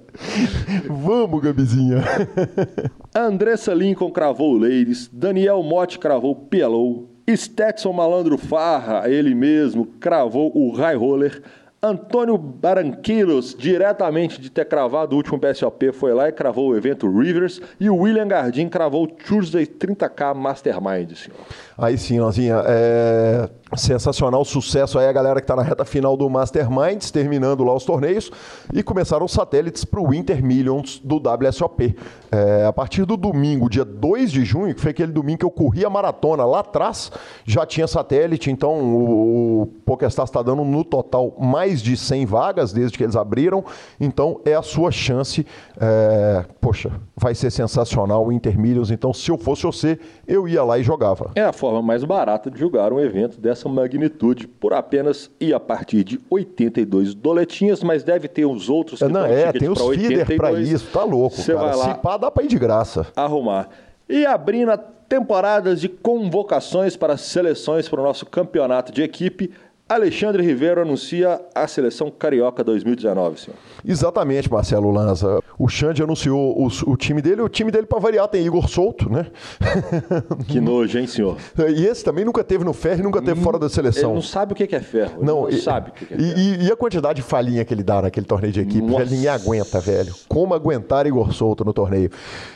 Vamos, 0.89 1.43
Gabizinha. 1.43 2.03
Andressa 3.15 3.75
Lincoln 3.75 4.11
cravou 4.11 4.55
o 4.55 4.59
Ladies, 4.59 5.11
Daniel 5.13 5.63
Motti 5.63 5.99
cravou 5.99 6.35
PLO, 6.35 7.09
Stetson 7.29 7.93
Malandro 7.93 8.39
Farra, 8.39 9.11
ele 9.11 9.35
mesmo, 9.35 9.87
cravou 9.99 10.53
o 10.55 10.71
High 10.71 10.97
Roller, 10.97 11.43
Antônio 11.83 12.39
Baranquilos, 12.39 13.55
diretamente 13.55 14.41
de 14.41 14.51
ter 14.51 14.65
cravado 14.65 15.15
o 15.15 15.17
último 15.17 15.39
PSOP, 15.39 15.93
foi 15.93 16.15
lá 16.15 16.29
e 16.29 16.33
cravou 16.33 16.71
o 16.71 16.77
evento 16.77 17.07
Rivers. 17.09 17.61
E 17.79 17.91
o 17.91 17.97
William 17.97 18.27
Gardim 18.27 18.69
cravou 18.69 19.05
o 19.05 19.07
Tuesday 19.07 19.67
30K 19.67 20.35
Mastermind, 20.35 21.15
senhor. 21.15 21.39
Aí 21.79 21.99
sim, 21.99 22.19
Nozinha. 22.19 22.63
É 22.67 23.49
sensacional 23.75 24.45
sucesso 24.45 24.99
aí 24.99 25.09
a 25.09 25.13
galera 25.13 25.41
que 25.41 25.45
está 25.45 25.57
na 25.57 25.63
reta 25.63 25.85
final 25.85 26.17
do 26.17 26.29
Masterminds, 26.31 27.11
terminando 27.11 27.65
lá 27.65 27.75
os 27.75 27.85
torneios, 27.85 28.31
e 28.73 28.83
começaram 28.83 29.27
os 29.27 29.33
satélites 29.33 29.85
para 29.85 30.01
o 30.01 30.11
Winter 30.11 30.45
Millions 30.45 31.01
do 31.03 31.17
WSOP. 31.17 31.97
É, 32.31 32.67
a 32.67 32.73
partir 32.73 33.05
do 33.05 33.17
domingo, 33.17 33.69
dia 33.69 33.85
2 33.85 34.31
de 34.31 34.45
junho, 34.45 34.75
que 34.75 34.81
foi 34.81 34.93
aquele 34.93 35.11
domingo 35.11 35.39
que 35.39 35.45
eu 35.45 35.51
corri 35.51 35.85
a 35.85 35.91
maratona 35.91 36.45
lá 36.45 36.61
atrás, 36.61 37.11
já 37.45 37.67
tinha 37.67 37.87
satélite, 37.87 38.51
então 38.51 38.79
o, 38.79 39.63
o 39.63 39.67
PokerStars 39.85 40.31
está 40.31 40.43
dando 40.43 40.65
no 40.65 40.85
total 40.85 41.35
mais 41.39 41.83
de 41.83 41.97
100 41.97 42.27
vagas 42.27 42.73
desde 42.73 42.97
que 42.97 43.05
eles 43.05 43.17
abriram, 43.17 43.65
então 44.01 44.41
é 44.45 44.55
a 44.55 44.63
sua 44.63 44.93
chance. 44.93 45.47
É, 45.81 46.45
poxa, 46.61 46.93
vai 47.17 47.35
ser 47.35 47.51
sensacional 47.51 48.25
o 48.25 48.29
Winter 48.29 48.59
Millions, 48.59 48.91
então 48.91 49.13
se 49.13 49.31
eu 49.31 49.39
fosse 49.39 49.65
você, 49.65 49.99
eu 50.27 50.47
ia 50.47 50.63
lá 50.63 50.79
e 50.79 50.83
jogava. 50.83 51.31
É 51.35 51.43
a 51.43 51.53
forma 51.67 51.83
mais 51.83 52.05
barata 52.05 52.51
de 52.51 52.59
jogar 52.59 52.93
um 52.93 53.01
evento 53.01 53.41
dessa 53.41 53.57
dessa 53.57 53.69
magnitude 53.69 54.47
por 54.47 54.73
apenas 54.73 55.31
e 55.41 55.53
a 55.53 55.59
partir 55.59 56.05
de 56.05 56.21
82 56.31 57.15
doletinhas, 57.15 57.83
mas 57.83 58.05
deve 58.05 58.29
ter 58.29 58.45
uns 58.45 58.69
outros 58.69 59.01
que 59.01 59.09
Não, 59.09 59.25
é, 59.25 59.53
tem 59.53 59.69
os 59.69 59.81
feeder 59.81 60.37
para 60.37 60.53
isso, 60.53 60.87
tá 60.93 61.03
louco, 61.03 61.37
Você 61.37 61.55
cara. 61.55 61.69
Vai 61.69 61.77
lá 61.77 61.95
Se 61.95 62.01
pá, 62.01 62.17
dá 62.17 62.31
para 62.31 62.45
ir 62.45 62.49
de 62.49 62.59
graça. 62.59 63.07
Arrumar. 63.17 63.69
E 64.09 64.25
abrindo 64.25 64.71
a 64.71 64.77
temporadas 64.77 65.81
de 65.81 65.89
convocações 65.89 66.97
para 66.97 67.17
seleções 67.17 67.89
para 67.89 68.01
o 68.01 68.05
nosso 68.05 68.27
campeonato 68.27 68.93
de 68.93 69.03
equipe, 69.03 69.53
Alexandre 69.89 70.43
Ribeiro 70.43 70.83
anuncia 70.83 71.41
a 71.55 71.69
seleção 71.69 72.11
carioca 72.11 72.65
2019, 72.65 73.41
senhor. 73.41 73.57
Exatamente, 73.85 74.51
Marcelo 74.51 74.91
Lanza. 74.91 75.41
O 75.57 75.69
Xande 75.69 76.03
anunciou 76.03 76.61
o, 76.61 76.67
o, 76.67 76.97
time 76.97 77.23
dele. 77.23 77.41
O 77.41 77.49
time 77.49 77.71
dele, 77.71 77.87
para 77.87 78.01
variar, 78.01 78.27
tem 78.27 78.45
Igor 78.45 78.69
Souto, 78.69 79.09
né? 79.09 79.27
Que 80.49 80.61
nojo, 80.61 80.99
hein, 80.99 81.07
senhor? 81.07 81.37
E 81.57 81.87
esse 81.87 82.03
também 82.03 82.25
nunca 82.25 82.43
teve 82.43 82.65
no 82.65 82.73
ferro 82.73 83.01
e 83.01 83.03
nunca 83.05 83.23
teve 83.23 83.41
fora 83.41 83.61
da 83.61 83.69
seleção. 83.69 84.11
Ele 84.11 84.15
não 84.15 84.23
sabe 84.23 84.55
o 84.55 84.57
que 84.57 84.75
é 84.75 84.81
ferro. 84.81 85.23
Não, 85.23 85.43
não 85.43 85.49
e, 85.49 85.61
sabe 85.61 85.91
o 85.91 85.93
que 85.93 86.05
é 86.05 86.17
ferro. 86.17 86.21
E, 86.21 86.67
e, 86.67 86.73
a 86.73 86.77
quantidade 86.77 87.23
de 87.23 87.23
falhinha 87.23 87.65
que 87.65 87.73
ele 87.73 87.85
dá 87.85 88.03
naquele 88.03 88.27
torneio 88.27 88.53
de 88.53 88.61
equipe, 88.61 88.85
velho, 88.85 89.09
ninguém 89.09 89.29
aguenta, 89.29 89.79
velho. 89.79 90.13
Como 90.29 90.53
aguentar 90.53 91.07
Igor 91.07 91.33
Souto 91.33 91.65
no 91.65 91.73
torneio? 91.73 92.11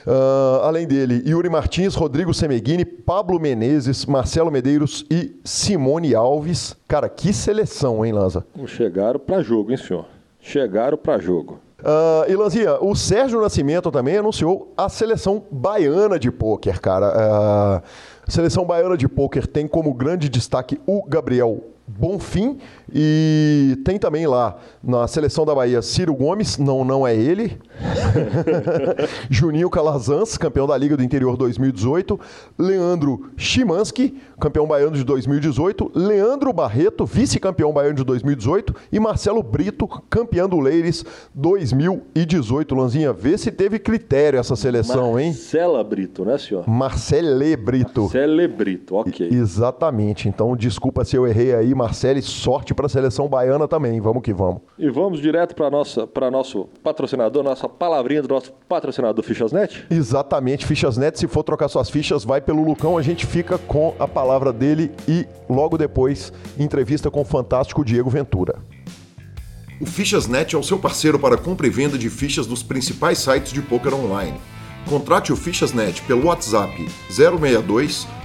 Uh, 0.04 0.62
além 0.64 0.84
dele, 0.84 1.22
Yuri 1.24 1.48
Martins, 1.48 1.94
Rodrigo 1.94 2.34
Semeghini, 2.34 2.84
Pablo 2.84 3.38
Menezes, 3.38 4.04
Marcelo 4.04 4.50
Medeiros 4.50 5.06
e 5.08 5.38
Simone 5.44 6.12
Alves. 6.12 6.79
Cara, 6.90 7.08
que 7.08 7.32
seleção, 7.32 8.04
hein, 8.04 8.10
Lanza? 8.10 8.44
Chegaram 8.66 9.20
para 9.20 9.40
jogo, 9.42 9.70
hein, 9.70 9.76
senhor? 9.76 10.06
Chegaram 10.40 10.98
para 10.98 11.20
jogo. 11.20 11.60
Uh, 11.78 12.28
e 12.28 12.34
Lanzinha, 12.34 12.78
o 12.80 12.96
Sérgio 12.96 13.40
Nascimento 13.40 13.92
também 13.92 14.16
anunciou 14.16 14.74
a 14.76 14.88
seleção 14.88 15.44
baiana 15.52 16.18
de 16.18 16.32
pôquer, 16.32 16.80
cara. 16.80 17.06
Uh, 17.06 17.82
a 18.26 18.30
seleção 18.30 18.64
baiana 18.64 18.96
de 18.96 19.06
pôquer 19.06 19.46
tem 19.46 19.68
como 19.68 19.94
grande 19.94 20.28
destaque 20.28 20.80
o 20.84 21.04
Gabriel 21.06 21.62
Bonfim 21.86 22.58
e 22.92 23.76
tem 23.84 23.98
também 23.98 24.26
lá 24.26 24.56
na 24.82 25.06
seleção 25.06 25.44
da 25.44 25.54
Bahia 25.54 25.82
Ciro 25.82 26.14
Gomes, 26.14 26.58
não, 26.58 26.84
não 26.84 27.06
é 27.06 27.14
ele. 27.14 27.58
Juninho 29.30 29.70
Calazans, 29.70 30.36
campeão 30.36 30.66
da 30.66 30.76
Liga 30.76 30.96
do 30.96 31.02
Interior 31.02 31.36
2018. 31.36 32.18
Leandro 32.58 33.30
Chimansky, 33.36 34.16
campeão 34.38 34.66
baiano 34.66 34.96
de 34.96 35.04
2018. 35.04 35.92
Leandro 35.94 36.52
Barreto, 36.52 37.04
vice-campeão 37.04 37.72
baiano 37.72 37.96
de 37.96 38.04
2018. 38.04 38.74
E 38.92 39.00
Marcelo 39.00 39.42
Brito, 39.42 39.86
campeão 40.08 40.48
do 40.48 40.58
Leires 40.60 41.04
2018. 41.34 42.74
Lanzinha, 42.74 43.12
vê 43.12 43.38
se 43.38 43.50
teve 43.50 43.78
critério 43.78 44.38
essa 44.38 44.56
seleção, 44.56 45.12
Marcela 45.12 45.22
hein? 45.22 45.28
Marcela 45.28 45.84
Brito, 45.84 46.24
né, 46.24 46.38
senhor? 46.38 46.68
Marcele 46.68 47.56
Brito. 47.56 48.02
Marcele 48.02 48.48
Brito, 48.48 48.96
ok. 48.96 49.28
Exatamente. 49.30 50.28
Então, 50.28 50.56
desculpa 50.56 51.04
se 51.04 51.16
eu 51.16 51.26
errei 51.26 51.54
aí, 51.54 51.74
Marcele. 51.74 52.22
Sorte 52.22 52.74
para 52.80 52.86
a 52.86 52.88
seleção 52.88 53.28
baiana 53.28 53.68
também. 53.68 54.00
Vamos 54.00 54.22
que 54.22 54.32
vamos. 54.32 54.62
E 54.78 54.88
vamos 54.88 55.20
direto 55.20 55.54
para 55.54 55.70
nossa 55.70 56.06
para 56.06 56.30
nosso 56.30 56.66
patrocinador, 56.82 57.42
nossa 57.42 57.68
palavrinha 57.68 58.22
do 58.22 58.28
nosso 58.28 58.52
patrocinador 58.66 59.22
Fichasnet? 59.22 59.84
Exatamente, 59.90 60.64
Fichasnet. 60.64 61.18
Se 61.18 61.28
for 61.28 61.42
trocar 61.42 61.68
suas 61.68 61.90
fichas, 61.90 62.24
vai 62.24 62.40
pelo 62.40 62.64
Lucão. 62.64 62.96
A 62.96 63.02
gente 63.02 63.26
fica 63.26 63.58
com 63.58 63.94
a 63.98 64.08
palavra 64.08 64.50
dele 64.50 64.90
e 65.06 65.26
logo 65.48 65.76
depois 65.76 66.32
entrevista 66.58 67.10
com 67.10 67.20
o 67.20 67.24
fantástico 67.24 67.84
Diego 67.84 68.08
Ventura. 68.08 68.56
O 69.78 69.84
Fichasnet 69.84 70.54
é 70.54 70.58
o 70.58 70.62
seu 70.62 70.78
parceiro 70.78 71.18
para 71.18 71.36
compra 71.36 71.66
e 71.66 71.70
venda 71.70 71.98
de 71.98 72.08
fichas 72.08 72.46
dos 72.46 72.62
principais 72.62 73.18
sites 73.18 73.52
de 73.52 73.60
poker 73.60 73.94
online. 73.94 74.40
Contrate 74.88 75.32
o 75.32 75.36
Fichasnet 75.36 76.00
pelo 76.02 76.26
WhatsApp 76.26 76.72
062 77.10 78.06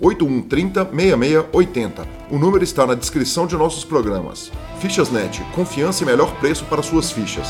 8130 0.00 0.84
6680. 0.84 2.06
O 2.30 2.38
número 2.38 2.62
está 2.62 2.86
na 2.86 2.94
descrição 2.94 3.46
de 3.46 3.56
nossos 3.56 3.84
programas. 3.84 4.50
Fichasnet, 4.80 5.42
confiança 5.54 6.02
e 6.02 6.06
melhor 6.06 6.34
preço 6.40 6.64
para 6.64 6.82
suas 6.82 7.10
fichas. 7.10 7.48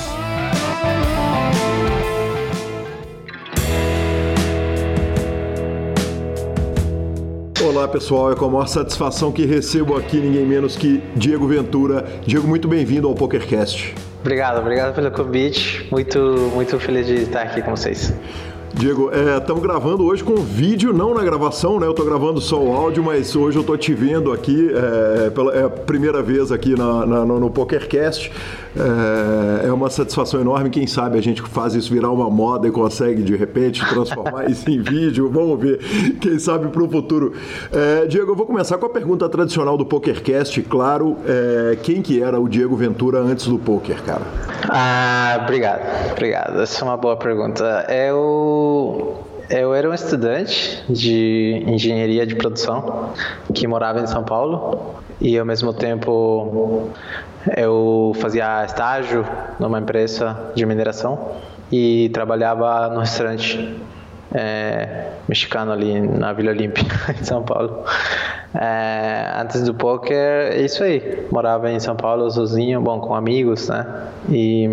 Olá 7.69 7.89
pessoal, 7.89 8.33
é 8.33 8.37
com 8.37 8.45
a 8.45 8.51
maior 8.51 8.67
satisfação 8.69 9.33
que 9.33 9.45
recebo 9.45 9.97
aqui 9.97 10.19
ninguém 10.19 10.47
menos 10.47 10.77
que 10.77 11.03
Diego 11.15 11.47
Ventura. 11.47 12.07
Diego, 12.27 12.47
muito 12.47 12.69
bem-vindo 12.69 13.09
ao 13.09 13.15
PokerCast. 13.15 13.95
Obrigado, 14.21 14.61
obrigado 14.61 14.95
pelo 14.95 15.11
convite. 15.11 15.87
Muito, 15.91 16.19
muito 16.55 16.79
feliz 16.81 17.07
de 17.07 17.15
estar 17.15 17.43
aqui 17.43 17.63
com 17.63 17.77
vocês. 17.77 18.13
Diego, 18.79 19.11
estamos 19.11 19.63
é, 19.63 19.67
gravando 19.67 20.05
hoje 20.05 20.23
com 20.23 20.37
vídeo, 20.37 20.93
não 20.93 21.15
na 21.15 21.25
gravação, 21.25 21.81
né? 21.81 21.87
Eu 21.87 21.93
estou 21.93 22.05
gravando 22.05 22.43
só 22.43 22.63
o 22.63 22.75
áudio, 22.75 23.03
mas 23.03 23.35
hoje 23.35 23.57
eu 23.57 23.63
estou 23.63 23.75
te 23.75 23.95
vendo 23.95 24.31
aqui, 24.31 24.71
é, 24.71 25.31
pela, 25.31 25.55
é 25.55 25.65
a 25.65 25.71
primeira 25.71 26.23
vez 26.23 26.53
aqui 26.53 26.77
na, 26.77 27.07
na, 27.07 27.25
no, 27.25 27.41
no 27.41 27.51
PokerCast. 27.51 28.31
É, 28.77 29.67
é, 29.69 29.73
uma 29.73 29.89
satisfação 29.89 30.41
enorme. 30.41 30.71
Quem 30.71 30.87
sabe 30.87 31.19
a 31.19 31.23
gente 31.23 31.41
faz 31.43 31.75
isso 31.75 31.93
virar 31.93 32.11
uma 32.11 32.29
moda 32.29 32.69
e 32.69 32.71
consegue, 32.71 33.23
de 33.23 33.35
repente, 33.35 33.85
transformar 33.89 34.49
isso 34.51 34.69
em 34.71 34.81
vídeo. 34.81 35.31
Vamos 35.31 35.59
ver, 35.61 35.79
quem 36.21 36.39
sabe 36.39 36.69
para 36.69 36.83
o 36.83 36.89
futuro. 36.89 37.33
É, 37.73 38.07
Diego, 38.07 38.33
eu 38.33 38.37
vou 38.37 38.47
começar 38.47 38.77
com 38.79 38.87
a 38.87 38.91
pergunta 38.91 39.29
tradicional 39.29 39.77
do 39.79 39.87
PokerCast. 39.87 40.63
Claro, 40.63 41.17
é, 41.27 41.77
quem 41.83 42.03
que 42.03 42.23
era 42.23 42.39
o 42.39 42.49
Diego 42.49 42.77
Ventura 42.77 43.19
antes 43.19 43.47
do 43.47 43.59
poker, 43.59 44.03
cara? 44.03 44.23
Ah, 44.69 45.41
obrigado, 45.43 46.13
obrigado. 46.13 46.61
Essa 46.61 46.85
é 46.85 46.89
uma 46.89 46.97
boa 46.97 47.17
pergunta. 47.17 47.87
Eu 47.89 49.25
eu 49.49 49.73
era 49.73 49.89
um 49.89 49.95
estudante 49.95 50.83
de 50.89 51.63
engenharia 51.67 52.27
de 52.27 52.35
produção 52.35 53.13
que 53.55 53.67
morava 53.67 54.01
em 54.01 54.07
São 54.07 54.25
Paulo 54.25 54.97
e 55.21 55.39
ao 55.39 55.47
mesmo 55.47 55.73
tempo 55.73 56.91
eu 57.57 58.13
fazia 58.17 58.65
estágio 58.65 59.25
numa 59.61 59.79
empresa 59.79 60.51
de 60.55 60.65
mineração 60.65 61.33
e 61.71 62.09
trabalhava 62.11 62.89
no 62.89 63.01
restaurante 63.01 63.77
é, 64.35 65.11
mexicano 65.29 65.73
ali 65.73 66.01
na 66.01 66.33
Vila 66.33 66.51
Olímpia, 66.51 66.85
em 67.21 67.25
São 67.25 67.43
Paulo. 67.43 67.85
É, 68.55 69.33
antes 69.41 69.63
do 69.65 69.75
poker, 69.75 70.53
é 70.53 70.61
isso 70.61 70.83
aí. 70.83 71.27
Morava 71.31 71.71
em 71.71 71.79
São 71.79 71.97
Paulo 71.97 72.31
sozinho, 72.31 72.81
bom, 72.81 73.01
com 73.01 73.15
amigos, 73.15 73.69
né? 73.69 73.87
E 74.31 74.69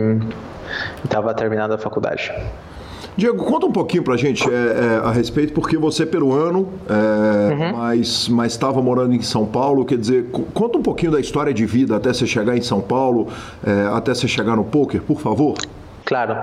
estava 1.04 1.34
terminando 1.34 1.74
a 1.74 1.78
faculdade. 1.78 2.32
Diego, 3.16 3.44
conta 3.44 3.66
um 3.66 3.72
pouquinho 3.72 4.04
pra 4.04 4.18
gente 4.18 4.44
é, 4.50 4.54
é, 4.54 5.02
a 5.04 5.12
respeito, 5.12 5.54
porque 5.54 5.78
você 5.78 6.04
é 6.04 6.06
peruano, 6.06 6.70
é, 6.90 7.54
uhum. 7.54 7.78
mas 8.30 8.52
estava 8.52 8.82
morando 8.82 9.14
em 9.14 9.22
São 9.22 9.46
Paulo, 9.46 9.86
quer 9.86 9.98
dizer, 9.98 10.26
conta 10.54 10.78
um 10.78 10.82
pouquinho 10.82 11.12
da 11.12 11.20
história 11.20 11.54
de 11.54 11.66
vida 11.66 11.96
até 11.96 12.12
você 12.12 12.26
chegar 12.26 12.58
em 12.58 12.62
São 12.62 12.82
Paulo, 12.82 13.28
é, 13.66 13.96
até 13.96 14.14
você 14.14 14.28
chegar 14.28 14.56
no 14.56 14.64
poker, 14.64 15.02
por 15.02 15.20
favor. 15.20 15.56
Claro. 16.06 16.36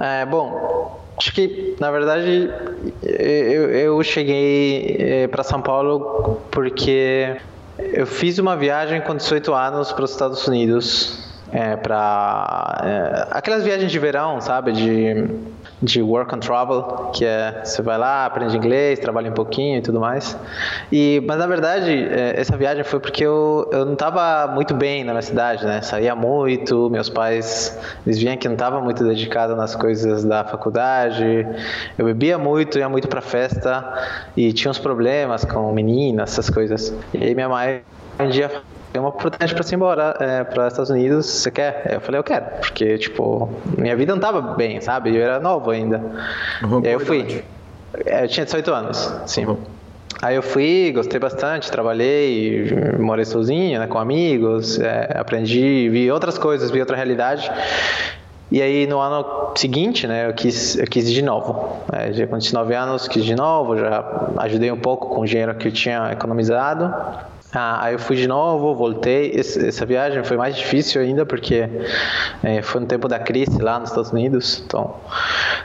É, 0.00 0.24
bom, 0.24 0.98
acho 1.16 1.32
que, 1.32 1.76
na 1.78 1.90
verdade, 1.90 2.50
eu, 3.02 3.70
eu 3.70 4.02
cheguei 4.02 4.96
é, 4.98 5.26
para 5.28 5.42
São 5.42 5.60
Paulo 5.60 6.40
porque 6.50 7.36
eu 7.78 8.06
fiz 8.06 8.38
uma 8.38 8.56
viagem 8.56 9.00
com 9.02 9.14
18 9.14 9.52
anos 9.54 9.92
para 9.92 10.04
os 10.04 10.10
Estados 10.10 10.46
Unidos 10.48 11.28
é, 11.52 11.76
para 11.76 12.80
é, 12.84 13.28
aquelas 13.30 13.64
viagens 13.64 13.90
de 13.90 13.98
verão, 13.98 14.40
sabe, 14.40 14.72
de, 14.72 15.28
de 15.82 16.02
work 16.02 16.34
and 16.34 16.40
travel, 16.40 17.10
que 17.14 17.24
é 17.24 17.62
você 17.64 17.82
vai 17.82 17.96
lá, 17.96 18.26
aprende 18.26 18.56
inglês, 18.56 18.98
trabalha 18.98 19.30
um 19.30 19.34
pouquinho 19.34 19.78
e 19.78 19.82
tudo 19.82 20.00
mais. 20.00 20.36
E 20.90 21.22
mas 21.26 21.38
na 21.38 21.46
verdade 21.46 21.90
é, 21.90 22.40
essa 22.40 22.56
viagem 22.56 22.82
foi 22.84 22.98
porque 23.00 23.24
eu, 23.24 23.68
eu 23.72 23.84
não 23.84 23.92
estava 23.92 24.52
muito 24.52 24.74
bem 24.74 25.04
na 25.04 25.12
minha 25.12 25.22
cidade, 25.22 25.64
né? 25.64 25.80
Saía 25.82 26.14
muito, 26.14 26.90
meus 26.90 27.08
pais 27.08 27.78
eles 28.06 28.18
viam 28.18 28.36
que 28.36 28.48
não 28.48 28.54
estava 28.54 28.80
muito 28.80 29.04
dedicado 29.04 29.54
nas 29.54 29.74
coisas 29.74 30.24
da 30.24 30.44
faculdade. 30.44 31.46
Eu 31.96 32.06
bebia 32.06 32.38
muito, 32.38 32.78
ia 32.78 32.88
muito 32.88 33.08
para 33.08 33.20
festa 33.20 33.84
e 34.36 34.52
tinha 34.52 34.70
uns 34.70 34.78
problemas 34.78 35.44
com 35.44 35.72
meninas, 35.72 36.32
essas 36.32 36.50
coisas. 36.50 36.94
E 37.14 37.22
aí 37.22 37.34
minha 37.34 37.48
mãe 37.48 37.82
um 38.18 38.28
dia 38.28 38.50
tem 38.92 39.00
uma 39.00 39.10
oportunidade 39.10 39.54
para 39.54 39.64
ir 39.66 39.74
embora 39.74 40.16
é, 40.20 40.44
para 40.44 40.68
Estados 40.68 40.90
Unidos, 40.90 41.26
você 41.26 41.50
quer? 41.50 41.88
Eu 41.92 42.00
falei, 42.00 42.18
eu 42.18 42.24
quero, 42.24 42.46
porque, 42.60 42.98
tipo, 42.98 43.50
minha 43.76 43.94
vida 43.96 44.14
não 44.14 44.20
tava 44.20 44.40
bem, 44.40 44.80
sabe? 44.80 45.14
Eu 45.14 45.22
era 45.22 45.38
novo 45.38 45.70
ainda. 45.70 46.00
Uhum, 46.62 46.82
e 46.82 46.88
aí 46.88 46.94
eu 46.94 47.00
fui. 47.00 47.44
É, 48.06 48.24
eu 48.24 48.28
tinha 48.28 48.44
18 48.44 48.72
anos, 48.72 49.14
sim. 49.26 49.44
Uhum. 49.44 49.56
Aí 50.20 50.34
eu 50.34 50.42
fui, 50.42 50.90
gostei 50.92 51.20
bastante, 51.20 51.70
trabalhei, 51.70 52.68
morei 52.98 53.24
sozinho, 53.24 53.78
né, 53.78 53.86
com 53.86 53.98
amigos, 53.98 54.78
é, 54.80 55.16
aprendi, 55.16 55.88
vi 55.90 56.10
outras 56.10 56.36
coisas, 56.36 56.70
vi 56.70 56.80
outra 56.80 56.96
realidade. 56.96 57.50
E 58.50 58.60
aí 58.62 58.86
no 58.86 58.98
ano 58.98 59.52
seguinte, 59.54 60.06
né, 60.06 60.26
eu 60.26 60.32
quis, 60.32 60.76
eu 60.76 60.86
quis 60.86 61.10
de 61.12 61.22
novo. 61.22 61.76
É, 61.92 62.12
já 62.12 62.26
com 62.26 62.36
19 62.36 62.74
anos, 62.74 63.06
quis 63.06 63.24
de 63.24 63.36
novo, 63.36 63.76
já 63.76 64.04
ajudei 64.38 64.72
um 64.72 64.78
pouco 64.78 65.14
com 65.14 65.20
o 65.20 65.24
dinheiro 65.24 65.54
que 65.54 65.68
eu 65.68 65.72
tinha 65.72 66.10
economizado. 66.12 66.92
Ah, 67.52 67.84
aí 67.84 67.94
eu 67.94 67.98
fui 67.98 68.16
de 68.16 68.28
novo, 68.28 68.74
voltei. 68.74 69.32
Esse, 69.34 69.68
essa 69.68 69.86
viagem 69.86 70.22
foi 70.22 70.36
mais 70.36 70.54
difícil 70.54 71.00
ainda 71.00 71.24
porque 71.24 71.66
é, 72.42 72.60
foi 72.60 72.80
no 72.82 72.86
tempo 72.86 73.08
da 73.08 73.18
crise 73.18 73.60
lá 73.60 73.78
nos 73.78 73.88
Estados 73.88 74.12
Unidos. 74.12 74.62
Então, 74.66 74.94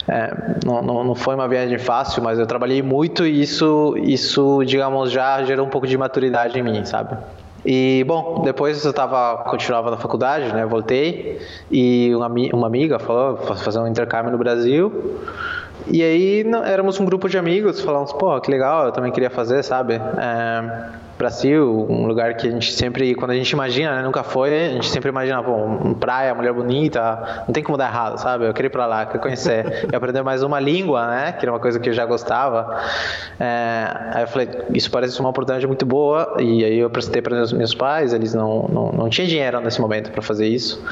é, 0.07 0.33
não, 0.65 0.81
não, 0.81 1.03
não, 1.03 1.15
foi 1.15 1.35
uma 1.35 1.47
viagem 1.47 1.77
fácil, 1.77 2.23
mas 2.23 2.39
eu 2.39 2.47
trabalhei 2.47 2.81
muito 2.81 3.25
e 3.25 3.41
isso, 3.41 3.95
isso, 3.97 4.63
digamos, 4.65 5.11
já 5.11 5.43
gerou 5.43 5.65
um 5.65 5.69
pouco 5.69 5.85
de 5.85 5.97
maturidade 5.97 6.57
em 6.57 6.63
mim, 6.63 6.85
sabe? 6.85 7.17
E, 7.65 8.03
bom, 8.05 8.41
depois 8.43 8.83
eu 8.83 8.93
tava, 8.93 9.43
continuava 9.49 9.91
na 9.91 9.97
faculdade, 9.97 10.53
né? 10.53 10.65
Voltei 10.65 11.39
e 11.71 12.13
uma, 12.15 12.27
uma 12.53 12.67
amiga 12.67 12.99
falou, 12.99 13.37
fazer 13.37 13.79
um 13.79 13.87
intercâmbio 13.87 14.31
no 14.31 14.37
Brasil. 14.37 15.19
E 15.87 16.01
aí 16.01 16.45
éramos 16.65 16.99
um 16.99 17.05
grupo 17.05 17.27
de 17.27 17.37
amigos, 17.37 17.81
falamos, 17.81 18.13
pô, 18.13 18.39
que 18.39 18.49
legal, 18.49 18.85
eu 18.85 18.91
também 18.91 19.11
queria 19.11 19.29
fazer, 19.29 19.63
sabe? 19.63 19.95
É, 19.95 20.89
Brasil, 21.17 21.85
um 21.89 22.07
lugar 22.07 22.35
que 22.35 22.47
a 22.47 22.51
gente 22.51 22.71
sempre, 22.71 23.13
quando 23.15 23.31
a 23.31 23.35
gente 23.35 23.51
imagina, 23.51 23.95
né, 23.95 24.01
nunca 24.01 24.23
foi, 24.23 24.67
a 24.67 24.69
gente 24.69 24.87
sempre 24.87 25.09
imagina, 25.09 25.43
pô, 25.43 25.95
praia, 25.99 26.33
mulher 26.33 26.53
bonita, 26.53 27.43
não 27.45 27.53
tem 27.53 27.63
como 27.63 27.77
dar 27.77 27.89
errado, 27.89 28.17
sabe? 28.17 28.45
Eu 28.45 28.53
queria 28.53 28.67
ir 28.67 28.71
pra 28.71 28.85
lá, 28.85 29.05
queria 29.05 29.21
conhecer, 29.21 29.87
e 29.91 29.95
aprender 29.95 30.23
mais 30.23 30.41
uma 30.41 30.59
língua, 30.59 31.07
né? 31.07 31.31
Que 31.33 31.45
era 31.45 31.51
uma 31.51 31.59
coisa 31.59 31.79
que 31.79 31.89
eu 31.89 31.93
já 31.93 32.05
gostava. 32.05 32.81
É, 33.39 33.87
aí 34.13 34.23
eu 34.23 34.27
falei, 34.27 34.49
isso 34.73 34.89
parece 34.89 35.19
uma 35.19 35.29
oportunidade 35.29 35.67
muito 35.67 35.85
boa, 35.85 36.35
e 36.39 36.63
aí 36.63 36.79
eu 36.79 36.89
prestei 36.89 37.21
para 37.21 37.35
meus, 37.35 37.53
meus 37.53 37.75
pais, 37.75 38.13
eles 38.13 38.33
não, 38.33 38.67
não, 38.69 38.91
não 38.91 39.09
tinham 39.09 39.27
dinheiro 39.27 39.61
nesse 39.61 39.79
momento 39.79 40.11
para 40.11 40.21
fazer 40.21 40.47
isso. 40.47 40.83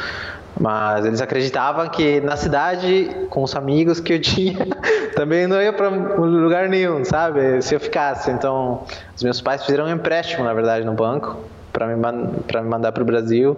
Mas 0.59 1.05
eles 1.05 1.21
acreditavam 1.21 1.87
que 1.89 2.19
na 2.21 2.35
cidade, 2.35 3.09
com 3.29 3.43
os 3.43 3.55
amigos 3.55 3.99
que 3.99 4.13
eu 4.13 4.19
tinha, 4.21 4.67
também 5.15 5.47
não 5.47 5.61
ia 5.61 5.73
para 5.73 5.89
lugar 5.89 6.69
nenhum, 6.69 7.03
sabe? 7.05 7.61
Se 7.61 7.75
eu 7.75 7.79
ficasse. 7.79 8.31
Então, 8.31 8.83
os 9.15 9.23
meus 9.23 9.41
pais 9.41 9.63
fizeram 9.65 9.85
um 9.85 9.89
empréstimo, 9.91 10.43
na 10.43 10.53
verdade, 10.53 10.85
no 10.85 10.93
banco, 10.93 11.37
para 11.71 11.87
me, 11.87 11.95
me 11.95 12.61
mandar 12.69 12.91
para 12.91 13.03
o 13.03 13.05
Brasil. 13.05 13.57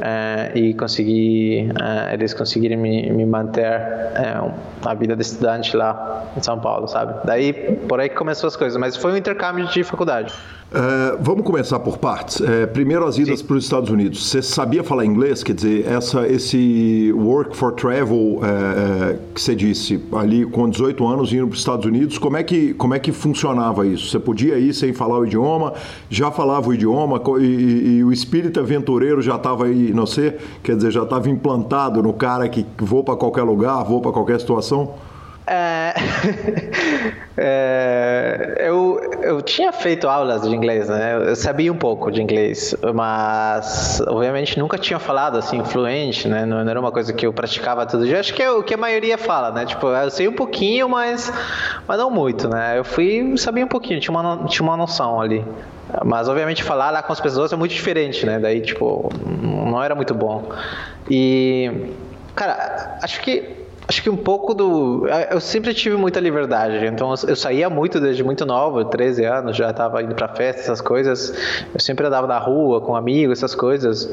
É, 0.00 0.50
e 0.56 0.74
conseguir 0.74 1.72
é, 1.80 2.14
eles 2.14 2.34
conseguirem 2.34 2.76
me, 2.76 3.12
me 3.12 3.24
manter 3.24 3.62
é, 3.62 4.40
a 4.84 4.92
vida 4.92 5.14
de 5.14 5.22
estudante 5.22 5.76
lá 5.76 6.24
em 6.36 6.42
São 6.42 6.58
Paulo, 6.58 6.88
sabe? 6.88 7.14
Daí 7.24 7.52
por 7.52 8.00
aí 8.00 8.08
começou 8.08 8.48
as 8.48 8.56
coisas, 8.56 8.76
mas 8.76 8.96
foi 8.96 9.12
um 9.12 9.16
intercâmbio 9.16 9.66
de 9.68 9.84
faculdade. 9.84 10.34
É, 10.74 11.16
vamos 11.20 11.44
começar 11.44 11.78
por 11.78 11.98
partes. 11.98 12.40
É, 12.40 12.66
primeiro 12.66 13.06
as 13.06 13.16
idas 13.16 13.40
para 13.40 13.54
os 13.54 13.62
Estados 13.62 13.90
Unidos. 13.90 14.28
Você 14.28 14.42
sabia 14.42 14.82
falar 14.82 15.04
inglês? 15.04 15.44
Quer 15.44 15.54
dizer, 15.54 15.86
essa, 15.86 16.26
esse 16.26 17.12
work 17.12 17.56
for 17.56 17.72
travel 17.72 18.40
é, 18.42 19.16
que 19.32 19.40
você 19.40 19.54
disse 19.54 20.02
ali 20.12 20.44
com 20.44 20.68
18 20.68 21.06
anos 21.06 21.32
indo 21.32 21.46
para 21.46 21.54
os 21.54 21.60
Estados 21.60 21.86
Unidos, 21.86 22.18
como 22.18 22.36
é 22.36 22.42
que 22.42 22.74
como 22.74 22.92
é 22.92 22.98
que 22.98 23.12
funcionava 23.12 23.86
isso? 23.86 24.08
Você 24.08 24.18
podia 24.18 24.58
ir 24.58 24.74
sem 24.74 24.92
falar 24.92 25.18
o 25.20 25.24
idioma? 25.24 25.74
Já 26.10 26.32
falava 26.32 26.68
o 26.68 26.74
idioma 26.74 27.22
e, 27.38 27.44
e, 27.44 27.88
e 27.98 28.04
o 28.04 28.12
espírito 28.12 28.58
aventureiro 28.58 29.22
já 29.22 29.36
estava 29.36 29.66
aí, 29.66 29.92
não 29.92 30.06
sei, 30.06 30.36
quer 30.60 30.74
dizer, 30.74 30.90
já 30.90 31.04
estava 31.04 31.30
implantado 31.30 32.02
no 32.02 32.12
cara 32.12 32.48
que 32.48 32.66
vou 32.78 33.04
para 33.04 33.14
qualquer 33.14 33.42
lugar, 33.42 33.84
vou 33.84 34.00
para 34.00 34.10
qualquer 34.10 34.40
situação? 34.40 34.94
É... 35.46 35.94
é... 37.36 38.56
eu, 38.60 39.00
eu 39.22 39.42
tinha 39.42 39.72
feito 39.72 40.08
aulas 40.08 40.42
de 40.42 40.54
inglês, 40.54 40.88
né? 40.88 41.28
Eu 41.28 41.36
sabia 41.36 41.72
um 41.72 41.76
pouco 41.76 42.10
de 42.10 42.22
inglês, 42.22 42.74
mas 42.94 44.00
obviamente 44.06 44.58
nunca 44.58 44.78
tinha 44.78 44.98
falado 44.98 45.36
assim 45.36 45.64
fluente, 45.64 46.28
né? 46.28 46.46
Não, 46.46 46.60
era 46.60 46.78
uma 46.78 46.92
coisa 46.92 47.12
que 47.12 47.26
eu 47.26 47.32
praticava 47.32 47.84
todo 47.86 48.06
dia. 48.06 48.20
Acho 48.20 48.32
que 48.32 48.42
é 48.42 48.50
o 48.50 48.62
que 48.62 48.74
a 48.74 48.76
maioria 48.76 49.18
fala, 49.18 49.50
né? 49.50 49.66
Tipo, 49.66 49.88
eu 49.88 50.10
sei 50.10 50.28
um 50.28 50.32
pouquinho, 50.32 50.88
mas, 50.88 51.32
mas 51.88 51.98
não 51.98 52.10
muito, 52.10 52.48
né? 52.48 52.78
Eu 52.78 52.84
fui, 52.84 53.36
sabia 53.36 53.64
um 53.64 53.68
pouquinho, 53.68 53.98
tinha 53.98 54.16
uma, 54.16 54.46
tinha 54.46 54.62
uma 54.62 54.76
noção 54.76 55.20
ali. 55.20 55.44
Mas 56.04 56.28
obviamente 56.28 56.62
falar 56.62 56.90
lá 56.90 57.02
com 57.02 57.12
as 57.12 57.20
pessoas 57.20 57.52
é 57.52 57.56
muito 57.56 57.72
diferente, 57.72 58.24
né? 58.24 58.38
Daí, 58.38 58.60
tipo, 58.60 59.10
não 59.26 59.82
era 59.82 59.94
muito 59.94 60.14
bom. 60.14 60.50
E, 61.10 61.90
cara, 62.34 62.98
acho 63.02 63.20
que 63.20 63.63
Acho 63.86 64.02
que 64.02 64.08
um 64.08 64.16
pouco 64.16 64.54
do. 64.54 65.06
Eu 65.30 65.40
sempre 65.40 65.74
tive 65.74 65.96
muita 65.96 66.18
liberdade, 66.18 66.86
então 66.86 67.12
eu 67.28 67.36
saía 67.36 67.68
muito 67.68 68.00
desde 68.00 68.24
muito 68.24 68.46
novo, 68.46 68.82
13 68.82 69.24
anos, 69.24 69.56
já 69.56 69.70
estava 69.70 70.02
indo 70.02 70.14
para 70.14 70.28
festa, 70.28 70.62
essas 70.62 70.80
coisas. 70.80 71.34
Eu 71.72 71.78
sempre 71.80 72.06
andava 72.06 72.26
na 72.26 72.38
rua 72.38 72.80
com 72.80 72.96
amigos, 72.96 73.38
essas 73.38 73.54
coisas. 73.54 74.08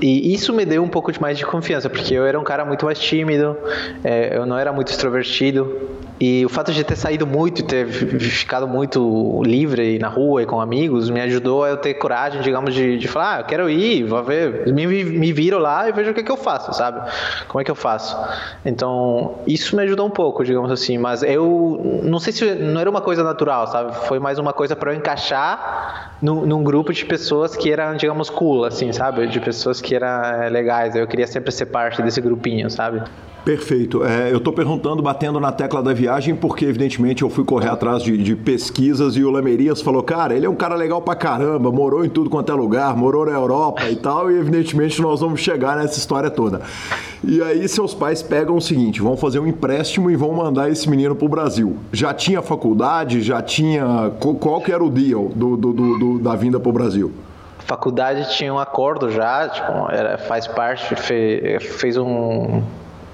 E 0.00 0.32
isso 0.32 0.54
me 0.54 0.64
deu 0.64 0.82
um 0.82 0.88
pouco 0.88 1.12
de 1.12 1.20
mais 1.20 1.36
de 1.36 1.44
confiança, 1.44 1.90
porque 1.90 2.14
eu 2.14 2.24
era 2.24 2.40
um 2.40 2.44
cara 2.44 2.64
muito 2.64 2.86
mais 2.86 2.98
tímido, 2.98 3.56
é, 4.02 4.36
eu 4.36 4.46
não 4.46 4.56
era 4.56 4.72
muito 4.72 4.88
extrovertido. 4.88 6.00
E 6.20 6.44
o 6.44 6.50
fato 6.50 6.70
de 6.70 6.84
ter 6.84 6.96
saído 6.96 7.26
muito 7.26 7.60
e 7.60 7.64
ter 7.64 7.86
ficado 7.86 8.68
muito 8.68 9.42
livre 9.42 9.98
na 9.98 10.08
rua 10.08 10.42
e 10.42 10.46
com 10.46 10.60
amigos 10.60 11.08
me 11.08 11.18
ajudou 11.22 11.64
a 11.64 11.70
eu 11.70 11.78
ter 11.78 11.94
coragem, 11.94 12.42
digamos, 12.42 12.74
de, 12.74 12.98
de 12.98 13.08
falar: 13.08 13.36
ah, 13.36 13.40
eu 13.40 13.44
quero 13.44 13.70
ir, 13.70 14.04
vou 14.04 14.22
ver, 14.22 14.70
me, 14.70 14.86
me 14.86 15.50
lá 15.52 15.88
e 15.88 15.92
vejo 15.92 16.10
o 16.10 16.14
que, 16.14 16.22
que 16.22 16.30
eu 16.30 16.36
faço, 16.36 16.74
sabe? 16.74 17.10
Como 17.48 17.62
é 17.62 17.64
que 17.64 17.70
eu 17.70 17.74
faço? 17.74 18.18
Então, 18.66 19.38
isso 19.46 19.74
me 19.74 19.82
ajudou 19.84 20.06
um 20.06 20.10
pouco, 20.10 20.44
digamos 20.44 20.70
assim, 20.70 20.98
mas 20.98 21.22
eu 21.22 22.00
não 22.02 22.18
sei 22.18 22.34
se 22.34 22.54
não 22.54 22.78
era 22.78 22.90
uma 22.90 23.00
coisa 23.00 23.24
natural, 23.24 23.66
sabe? 23.68 23.96
Foi 24.06 24.18
mais 24.18 24.38
uma 24.38 24.52
coisa 24.52 24.76
para 24.76 24.92
eu 24.92 24.98
encaixar 24.98 26.16
no, 26.20 26.44
num 26.44 26.62
grupo 26.62 26.92
de 26.92 27.02
pessoas 27.06 27.56
que 27.56 27.72
eram, 27.72 27.96
digamos, 27.96 28.28
cool, 28.28 28.66
assim, 28.66 28.92
sabe? 28.92 29.26
De 29.26 29.40
pessoas 29.40 29.80
que 29.80 29.94
eram 29.94 30.06
é, 30.06 30.50
legais. 30.50 30.94
Eu 30.94 31.06
queria 31.06 31.26
sempre 31.26 31.50
ser 31.50 31.66
parte 31.66 32.02
desse 32.02 32.20
grupinho, 32.20 32.68
sabe? 32.68 33.02
Perfeito. 33.50 34.04
É, 34.04 34.30
eu 34.30 34.36
estou 34.36 34.52
perguntando, 34.52 35.02
batendo 35.02 35.40
na 35.40 35.50
tecla 35.50 35.82
da 35.82 35.92
viagem, 35.92 36.36
porque 36.36 36.64
evidentemente 36.64 37.22
eu 37.22 37.28
fui 37.28 37.44
correr 37.44 37.68
atrás 37.68 38.00
de, 38.00 38.16
de, 38.16 38.36
pesquisas 38.36 39.16
e 39.16 39.24
o 39.24 39.30
Lamerias 39.30 39.82
falou, 39.82 40.04
cara, 40.04 40.36
ele 40.36 40.46
é 40.46 40.48
um 40.48 40.54
cara 40.54 40.76
legal 40.76 41.02
pra 41.02 41.16
caramba, 41.16 41.72
morou 41.72 42.04
em 42.04 42.08
tudo 42.08 42.30
quanto 42.30 42.52
é 42.52 42.54
lugar, 42.54 42.96
morou 42.96 43.26
na 43.26 43.32
Europa 43.32 43.90
e 43.90 43.96
tal, 43.96 44.30
e 44.30 44.38
evidentemente 44.38 45.02
nós 45.02 45.18
vamos 45.18 45.40
chegar 45.40 45.76
nessa 45.76 45.98
história 45.98 46.30
toda. 46.30 46.60
E 47.24 47.42
aí 47.42 47.66
seus 47.66 47.92
pais 47.92 48.22
pegam 48.22 48.56
o 48.56 48.60
seguinte, 48.60 49.02
vão 49.02 49.16
fazer 49.16 49.40
um 49.40 49.48
empréstimo 49.48 50.12
e 50.12 50.14
vão 50.14 50.32
mandar 50.32 50.70
esse 50.70 50.88
menino 50.88 51.16
pro 51.16 51.28
Brasil. 51.28 51.76
Já 51.92 52.14
tinha 52.14 52.40
faculdade, 52.40 53.20
já 53.20 53.42
tinha... 53.42 54.12
Qual 54.20 54.60
que 54.60 54.70
era 54.70 54.84
o 54.84 54.88
deal 54.88 55.28
do, 55.34 55.56
do, 55.56 55.72
do, 55.72 56.18
da 56.20 56.36
vinda 56.36 56.60
pro 56.60 56.70
Brasil? 56.70 57.12
faculdade 57.66 58.28
tinha 58.36 58.52
um 58.52 58.58
acordo 58.58 59.10
já, 59.10 59.48
tipo, 59.48 59.90
era, 59.92 60.18
faz 60.18 60.48
parte, 60.48 60.96
fez, 60.96 61.62
fez 61.62 61.96
um 61.96 62.62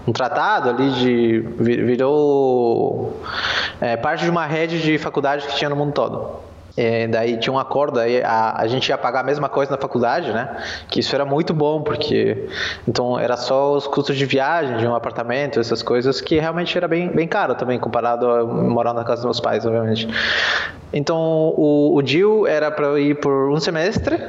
um 0.06 0.12
tratado 0.12 0.70
ali 0.70 0.90
de 0.92 1.40
virou 1.58 3.20
é, 3.80 3.96
parte 3.96 4.24
de 4.24 4.30
uma 4.30 4.46
rede 4.46 4.80
de 4.80 4.98
faculdades 4.98 5.46
que 5.46 5.56
tinha 5.56 5.68
no 5.68 5.76
mundo 5.76 5.92
todo. 5.92 6.46
É, 6.76 7.06
daí 7.08 7.38
tinha 7.38 7.52
um 7.52 7.58
acordo, 7.58 7.98
aí 7.98 8.22
a, 8.22 8.54
a 8.58 8.66
gente 8.66 8.90
ia 8.90 8.98
pagar 8.98 9.20
a 9.20 9.22
mesma 9.22 9.48
coisa 9.48 9.70
na 9.70 9.78
faculdade, 9.78 10.30
né? 10.30 10.62
Que 10.88 11.00
isso 11.00 11.14
era 11.14 11.24
muito 11.24 11.54
bom, 11.54 11.80
porque 11.80 12.48
então 12.86 13.18
era 13.18 13.34
só 13.36 13.72
os 13.72 13.86
custos 13.86 14.14
de 14.14 14.26
viagem, 14.26 14.76
de 14.76 14.86
um 14.86 14.94
apartamento, 14.94 15.58
essas 15.58 15.82
coisas, 15.82 16.20
que 16.20 16.38
realmente 16.38 16.76
era 16.76 16.86
bem, 16.86 17.08
bem 17.08 17.26
caro 17.26 17.54
também, 17.54 17.78
comparado 17.78 18.28
a 18.28 18.44
morar 18.44 18.92
na 18.92 19.04
casa 19.04 19.16
dos 19.16 19.24
meus 19.24 19.40
pais, 19.40 19.64
obviamente. 19.64 20.06
Então 20.92 21.16
o, 21.56 21.96
o 21.96 22.02
deal 22.02 22.46
era 22.46 22.70
para 22.70 22.86
eu 22.86 22.98
ir 22.98 23.20
por 23.20 23.50
um 23.50 23.58
semestre 23.58 24.22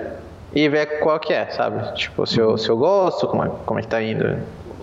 e 0.54 0.70
ver 0.70 1.00
qual 1.02 1.20
que 1.20 1.34
é, 1.34 1.48
sabe? 1.48 1.96
Tipo, 1.96 2.26
se 2.26 2.40
eu, 2.40 2.58
se 2.58 2.70
eu 2.70 2.78
gosto, 2.78 3.28
como 3.28 3.44
é, 3.44 3.52
como 3.66 3.78
é 3.78 3.82
que 3.82 3.90
tá 3.90 4.02
indo 4.02 4.38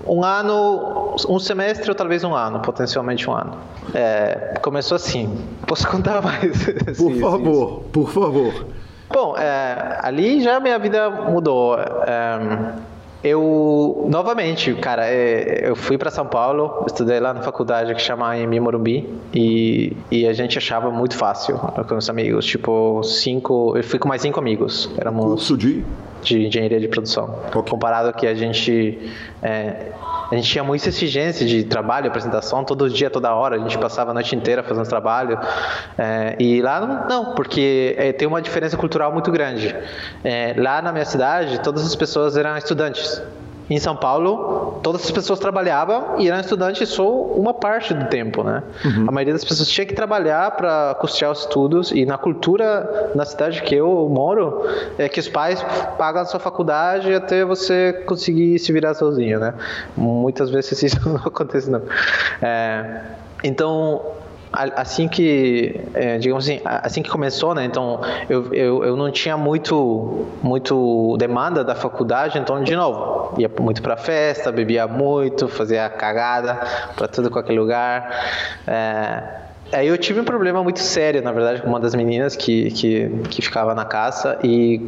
um 0.06 0.24
ano, 0.24 1.14
um 1.28 1.38
semestre 1.38 1.88
ou 1.90 1.94
talvez 1.94 2.24
um 2.24 2.34
ano, 2.34 2.60
potencialmente 2.60 3.28
um 3.28 3.32
ano. 3.32 3.58
É, 3.94 4.58
começou 4.62 4.96
assim. 4.96 5.36
Posso 5.66 5.88
contar 5.88 6.20
mais? 6.22 6.66
Por 6.96 7.14
favor, 7.18 7.80
por 7.92 8.10
favor. 8.10 8.66
Bom, 9.12 9.36
é, 9.36 9.98
ali 10.02 10.42
já 10.42 10.58
minha 10.58 10.78
vida 10.78 11.08
mudou. 11.10 11.78
É, 11.78 12.74
eu, 13.24 14.06
novamente, 14.06 14.74
cara, 14.74 15.06
é, 15.06 15.66
eu 15.68 15.74
fui 15.74 15.96
para 15.96 16.10
São 16.10 16.26
Paulo, 16.26 16.84
estudei 16.86 17.18
lá 17.18 17.32
na 17.32 17.40
faculdade 17.40 17.94
que 17.94 18.02
chama 18.02 18.36
em 18.36 18.60
Morumbi 18.60 19.08
e, 19.32 19.96
e 20.10 20.28
a 20.28 20.34
gente 20.34 20.58
achava 20.58 20.90
muito 20.90 21.16
fácil 21.16 21.56
com 21.56 21.96
os 21.96 22.10
amigos. 22.10 22.44
Tipo, 22.44 23.02
cinco. 23.02 23.74
Eu 23.74 23.82
fui 23.82 23.98
com 23.98 24.08
mais 24.08 24.20
cinco 24.20 24.38
amigos. 24.38 24.90
Éramos. 24.98 25.24
Curso 25.24 25.56
de? 25.56 25.82
de 26.24 26.46
engenharia 26.46 26.80
de 26.80 26.88
produção. 26.88 27.38
Okay. 27.48 27.62
Comparado 27.70 28.12
que 28.12 28.26
a 28.26 28.34
gente 28.34 28.98
é, 29.42 29.92
a 30.30 30.34
gente 30.34 30.48
tinha 30.48 30.64
muita 30.64 30.88
exigência 30.88 31.46
de 31.46 31.64
trabalho, 31.64 32.08
apresentação, 32.08 32.64
todo 32.64 32.88
dia, 32.88 33.10
toda 33.10 33.32
hora. 33.34 33.56
A 33.56 33.58
gente 33.58 33.78
passava 33.78 34.10
a 34.10 34.14
noite 34.14 34.34
inteira 34.34 34.62
fazendo 34.62 34.88
trabalho. 34.88 35.38
É, 35.98 36.36
e 36.40 36.62
lá 36.62 36.80
não, 36.80 37.08
não 37.08 37.34
porque 37.34 37.94
é, 37.98 38.12
tem 38.12 38.26
uma 38.26 38.40
diferença 38.40 38.76
cultural 38.76 39.12
muito 39.12 39.30
grande. 39.30 39.74
É, 40.24 40.54
lá 40.56 40.80
na 40.80 40.92
minha 40.92 41.04
cidade, 41.04 41.60
todas 41.60 41.86
as 41.86 41.94
pessoas 41.94 42.36
eram 42.36 42.56
estudantes. 42.56 43.13
Em 43.68 43.78
São 43.78 43.96
Paulo, 43.96 44.78
todas 44.82 45.04
as 45.04 45.10
pessoas 45.10 45.38
trabalhavam 45.38 46.16
e 46.18 46.28
eram 46.28 46.38
estudantes 46.38 46.86
só 46.86 47.10
uma 47.10 47.54
parte 47.54 47.94
do 47.94 48.04
tempo, 48.08 48.44
né? 48.44 48.62
Uhum. 48.84 49.06
A 49.08 49.10
maioria 49.10 49.32
das 49.32 49.42
pessoas 49.42 49.70
tinha 49.70 49.86
que 49.86 49.94
trabalhar 49.94 50.50
para 50.50 50.94
custear 51.00 51.32
os 51.32 51.40
estudos 51.40 51.90
e 51.90 52.04
na 52.04 52.18
cultura 52.18 53.10
na 53.14 53.24
cidade 53.24 53.62
que 53.62 53.74
eu 53.74 54.06
moro 54.10 54.68
é 54.98 55.08
que 55.08 55.18
os 55.18 55.28
pais 55.28 55.64
pagam 55.96 56.20
a 56.20 56.24
sua 56.26 56.38
faculdade 56.38 57.14
até 57.14 57.42
você 57.42 58.04
conseguir 58.04 58.58
se 58.58 58.70
virar 58.70 58.92
sozinho, 58.92 59.40
né? 59.40 59.54
Muitas 59.96 60.50
vezes 60.50 60.82
isso 60.82 61.00
não 61.08 61.16
acontece 61.16 61.70
não. 61.70 61.80
É, 62.42 63.00
então 63.42 64.02
assim 64.76 65.08
que, 65.08 65.80
é, 65.94 66.18
digamos 66.18 66.44
assim, 66.44 66.60
assim 66.64 67.02
que 67.02 67.10
começou, 67.10 67.54
né? 67.54 67.64
Então, 67.64 68.00
eu, 68.28 68.54
eu, 68.54 68.84
eu 68.84 68.96
não 68.96 69.10
tinha 69.10 69.36
muito, 69.36 70.26
muito 70.42 71.16
demanda 71.18 71.64
da 71.64 71.74
faculdade, 71.74 72.38
então, 72.38 72.62
de 72.62 72.74
novo, 72.76 73.34
ia 73.38 73.50
muito 73.60 73.82
para 73.82 73.96
festa, 73.96 74.52
bebia 74.52 74.86
muito, 74.86 75.48
fazia 75.48 75.88
cagada 75.88 76.60
para 76.96 77.08
tudo 77.08 77.30
qualquer 77.30 77.54
lugar. 77.54 78.10
É, 78.66 79.44
Aí 79.72 79.88
eu 79.88 79.98
tive 79.98 80.20
um 80.20 80.24
problema 80.24 80.62
muito 80.62 80.78
sério, 80.78 81.20
na 81.20 81.32
verdade, 81.32 81.60
com 81.60 81.68
uma 81.68 81.80
das 81.80 81.94
meninas 81.94 82.36
que, 82.36 82.70
que, 82.70 83.08
que 83.28 83.42
ficava 83.42 83.74
na 83.74 83.84
casa 83.84 84.38
e, 84.44 84.80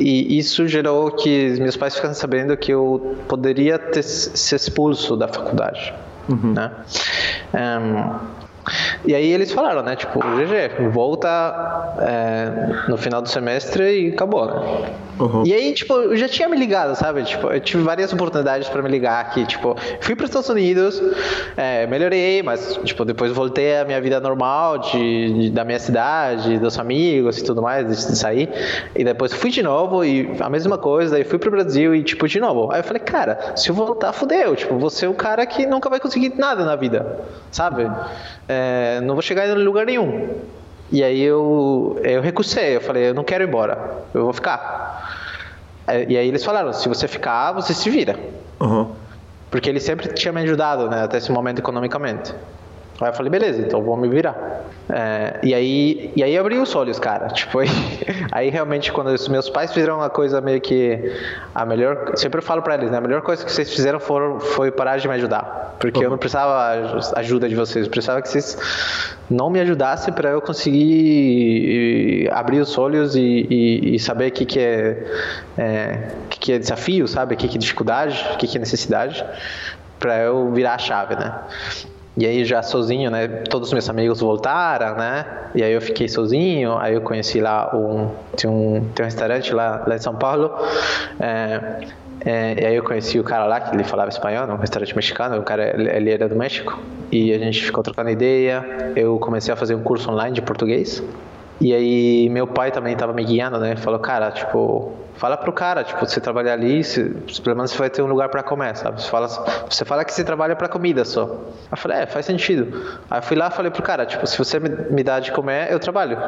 e 0.00 0.36
isso 0.36 0.66
gerou 0.66 1.12
que 1.12 1.54
meus 1.60 1.76
pais 1.76 1.94
ficassem 1.94 2.14
sabendo 2.14 2.56
que 2.56 2.72
eu 2.72 3.16
poderia 3.28 3.78
ter 3.78 4.02
se 4.02 4.54
expulso 4.54 5.16
da 5.16 5.28
faculdade. 5.28 5.94
Uhum. 6.28 6.54
Né? 6.54 6.72
Um, 7.54 8.41
e 9.04 9.14
aí 9.14 9.32
eles 9.32 9.52
falaram, 9.52 9.82
né? 9.82 9.96
Tipo, 9.96 10.20
GG, 10.20 10.90
volta 10.90 11.94
é, 12.00 12.88
no 12.88 12.96
final 12.96 13.20
do 13.20 13.28
semestre 13.28 14.08
e 14.08 14.12
acabou, 14.12 14.46
né? 14.46 14.90
Uhum. 15.18 15.44
E 15.46 15.52
aí, 15.52 15.72
tipo, 15.74 15.94
eu 15.94 16.16
já 16.16 16.28
tinha 16.28 16.48
me 16.48 16.56
ligado, 16.56 16.94
sabe? 16.96 17.22
Tipo, 17.24 17.48
eu 17.48 17.60
tive 17.60 17.82
várias 17.82 18.12
oportunidades 18.12 18.68
para 18.68 18.82
me 18.82 18.88
ligar 18.88 19.20
aqui. 19.20 19.44
Tipo, 19.46 19.76
fui 20.00 20.16
para 20.16 20.24
os 20.24 20.30
Estados 20.30 20.48
Unidos, 20.48 21.02
é, 21.56 21.86
melhorei, 21.86 22.42
mas, 22.42 22.78
tipo, 22.84 23.04
depois 23.04 23.32
voltei 23.32 23.78
à 23.78 23.84
minha 23.84 24.00
vida 24.00 24.20
normal, 24.20 24.78
de, 24.78 25.32
de, 25.32 25.50
da 25.50 25.64
minha 25.64 25.78
cidade, 25.78 26.58
dos 26.58 26.78
amigos 26.78 27.38
e 27.38 27.44
tudo 27.44 27.60
mais, 27.60 27.86
de, 27.86 27.94
de, 27.94 28.16
sair. 28.16 28.48
E 28.96 29.04
depois 29.04 29.32
fui 29.32 29.50
de 29.50 29.62
novo 29.62 30.04
e 30.04 30.30
a 30.40 30.48
mesma 30.48 30.78
coisa. 30.78 31.12
Daí 31.12 31.24
fui 31.24 31.38
pro 31.38 31.50
Brasil 31.50 31.94
e, 31.94 32.02
tipo, 32.02 32.26
de 32.26 32.40
novo. 32.40 32.72
Aí 32.72 32.80
eu 32.80 32.84
falei, 32.84 33.02
cara, 33.02 33.52
se 33.56 33.68
eu 33.68 33.74
voltar, 33.74 34.12
fudeu. 34.12 34.56
Tipo, 34.56 34.78
vou 34.78 34.90
ser 34.90 35.08
o 35.08 35.14
cara 35.14 35.44
que 35.46 35.66
nunca 35.66 35.90
vai 35.90 36.00
conseguir 36.00 36.32
nada 36.36 36.64
na 36.64 36.76
vida, 36.76 37.20
sabe? 37.50 37.90
É, 38.48 39.00
não 39.02 39.14
vou 39.14 39.22
chegar 39.22 39.46
em 39.46 39.54
lugar 39.54 39.86
nenhum. 39.86 40.28
E 40.92 41.02
aí 41.02 41.22
eu, 41.22 41.98
eu 42.04 42.20
recusei, 42.20 42.76
eu 42.76 42.80
falei, 42.82 43.08
eu 43.08 43.14
não 43.14 43.24
quero 43.24 43.42
ir 43.42 43.48
embora, 43.48 44.04
eu 44.12 44.24
vou 44.24 44.32
ficar. 44.34 45.10
É, 45.86 46.04
e 46.06 46.18
aí 46.18 46.28
eles 46.28 46.44
falaram, 46.44 46.70
se 46.74 46.86
você 46.86 47.08
ficar, 47.08 47.52
você 47.52 47.72
se 47.72 47.88
vira. 47.88 48.14
Uhum. 48.60 48.92
Porque 49.50 49.70
ele 49.70 49.80
sempre 49.80 50.08
tinha 50.12 50.30
me 50.32 50.42
ajudado, 50.42 50.90
né, 50.90 51.02
até 51.02 51.16
esse 51.16 51.32
momento 51.32 51.60
economicamente. 51.60 52.34
Aí 53.04 53.10
eu 53.10 53.14
falei, 53.14 53.30
beleza, 53.30 53.60
então 53.60 53.82
vou 53.82 53.96
me 53.96 54.08
virar. 54.08 54.62
É, 54.88 55.38
e 55.42 55.54
aí 55.54 56.12
e 56.14 56.22
aí 56.22 56.36
abri 56.36 56.58
os 56.58 56.74
olhos, 56.74 56.98
cara. 56.98 57.28
Tipo, 57.28 57.60
aí, 57.60 57.68
aí, 58.30 58.50
realmente 58.50 58.92
quando 58.92 59.08
os 59.08 59.26
meus 59.28 59.48
pais 59.48 59.72
fizeram 59.72 59.96
uma 59.96 60.10
coisa 60.10 60.40
meio 60.40 60.60
que 60.60 61.12
a 61.54 61.64
melhor, 61.64 62.12
sempre 62.16 62.38
eu 62.38 62.42
falo 62.42 62.62
para 62.62 62.74
eles, 62.74 62.90
né, 62.90 62.98
a 62.98 63.00
melhor 63.00 63.22
coisa 63.22 63.44
que 63.44 63.50
vocês 63.50 63.72
fizeram 63.72 63.98
for, 63.98 64.40
foi 64.40 64.70
parar 64.70 64.98
de 64.98 65.08
me 65.08 65.14
ajudar, 65.14 65.76
porque 65.80 65.98
uhum. 65.98 66.04
eu 66.04 66.10
não 66.10 66.18
precisava 66.18 66.90
ajuda 67.16 67.48
de 67.48 67.54
vocês, 67.54 67.86
eu 67.86 67.90
precisava 67.90 68.20
que 68.20 68.28
vocês 68.28 68.56
não 69.30 69.50
me 69.50 69.60
ajudassem 69.60 70.12
para 70.12 70.30
eu 70.30 70.40
conseguir 70.40 72.28
abrir 72.32 72.60
os 72.60 72.76
olhos 72.76 73.16
e, 73.16 73.46
e, 73.48 73.94
e 73.94 73.98
saber 73.98 74.28
o 74.28 74.32
que 74.32 74.44
que 74.44 74.58
é, 74.60 75.06
é 75.56 76.08
que, 76.28 76.38
que 76.38 76.52
é 76.52 76.58
desafio, 76.58 77.08
sabe, 77.08 77.34
o 77.34 77.36
que 77.36 77.48
que 77.48 77.56
é 77.56 77.58
dificuldade, 77.58 78.24
o 78.34 78.36
que 78.36 78.46
que 78.46 78.56
é 78.56 78.60
necessidade 78.60 79.24
para 79.98 80.18
eu 80.18 80.52
virar 80.52 80.74
a 80.74 80.78
chave, 80.78 81.14
né? 81.14 81.32
E 82.16 82.26
aí 82.26 82.44
já 82.44 82.62
sozinho, 82.62 83.10
né? 83.10 83.26
Todos 83.48 83.68
os 83.68 83.72
meus 83.72 83.88
amigos 83.88 84.20
voltaram, 84.20 84.96
né? 84.96 85.24
E 85.54 85.62
aí 85.62 85.72
eu 85.72 85.80
fiquei 85.80 86.08
sozinho. 86.08 86.76
Aí 86.76 86.94
eu 86.94 87.00
conheci 87.00 87.40
lá 87.40 87.74
um 87.74 88.10
tem 88.36 88.50
um 88.50 88.86
tem 88.94 89.04
um 89.04 89.06
restaurante 89.06 89.52
lá, 89.54 89.82
lá 89.86 89.96
em 89.96 89.98
São 89.98 90.14
Paulo. 90.14 90.52
É, 91.18 91.86
é, 92.24 92.62
e 92.62 92.66
aí 92.66 92.74
eu 92.76 92.84
conheci 92.84 93.18
o 93.18 93.24
cara 93.24 93.46
lá 93.46 93.60
que 93.60 93.74
ele 93.74 93.82
falava 93.82 94.10
espanhol, 94.10 94.46
um 94.46 94.56
restaurante 94.56 94.94
mexicano. 94.94 95.38
O 95.38 95.42
cara 95.42 95.74
ele 95.96 96.10
era 96.10 96.28
do 96.28 96.36
México 96.36 96.78
e 97.10 97.32
a 97.32 97.38
gente 97.38 97.64
ficou 97.64 97.82
trocando 97.82 98.10
ideia. 98.10 98.92
Eu 98.94 99.18
comecei 99.18 99.52
a 99.52 99.56
fazer 99.56 99.74
um 99.74 99.82
curso 99.82 100.10
online 100.10 100.34
de 100.34 100.42
português. 100.42 101.02
E 101.60 101.72
aí 101.72 102.28
meu 102.28 102.46
pai 102.46 102.70
também 102.70 102.92
estava 102.92 103.12
me 103.12 103.24
guiando, 103.24 103.58
né? 103.58 103.76
Falou, 103.76 104.00
cara, 104.00 104.30
tipo, 104.30 104.92
fala 105.16 105.36
pro 105.36 105.52
cara, 105.52 105.84
tipo, 105.84 106.04
você 106.04 106.20
trabalhar 106.20 106.54
ali, 106.54 106.82
pelo 107.44 107.56
menos 107.56 107.70
você 107.70 107.78
vai 107.78 107.90
ter 107.90 108.02
um 108.02 108.06
lugar 108.06 108.28
para 108.28 108.42
comer, 108.42 108.76
sabe? 108.76 109.00
Você 109.00 109.08
fala, 109.08 109.28
você 109.68 109.84
fala 109.84 110.04
que 110.04 110.12
você 110.12 110.24
trabalha 110.24 110.56
para 110.56 110.68
comida 110.68 111.04
só. 111.04 111.22
Eu 111.70 111.76
falei, 111.76 111.98
é, 111.98 112.06
faz 112.06 112.26
sentido. 112.26 112.98
Aí 113.10 113.18
eu 113.18 113.22
fui 113.22 113.36
lá 113.36 113.50
falei 113.50 113.70
pro 113.70 113.82
cara, 113.82 114.04
tipo, 114.04 114.26
se 114.26 114.36
você 114.36 114.58
me, 114.58 114.68
me 114.90 115.04
dá 115.04 115.20
de 115.20 115.30
comer, 115.30 115.70
eu 115.70 115.78
trabalho, 115.78 116.18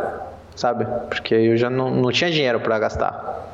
sabe? 0.55 0.87
Porque 1.09 1.35
eu 1.35 1.57
já 1.57 1.69
não, 1.69 1.91
não 1.91 2.13
tinha 2.13 2.31
dinheiro 2.31 2.61
para 2.61 2.79
gastar. 2.79 3.54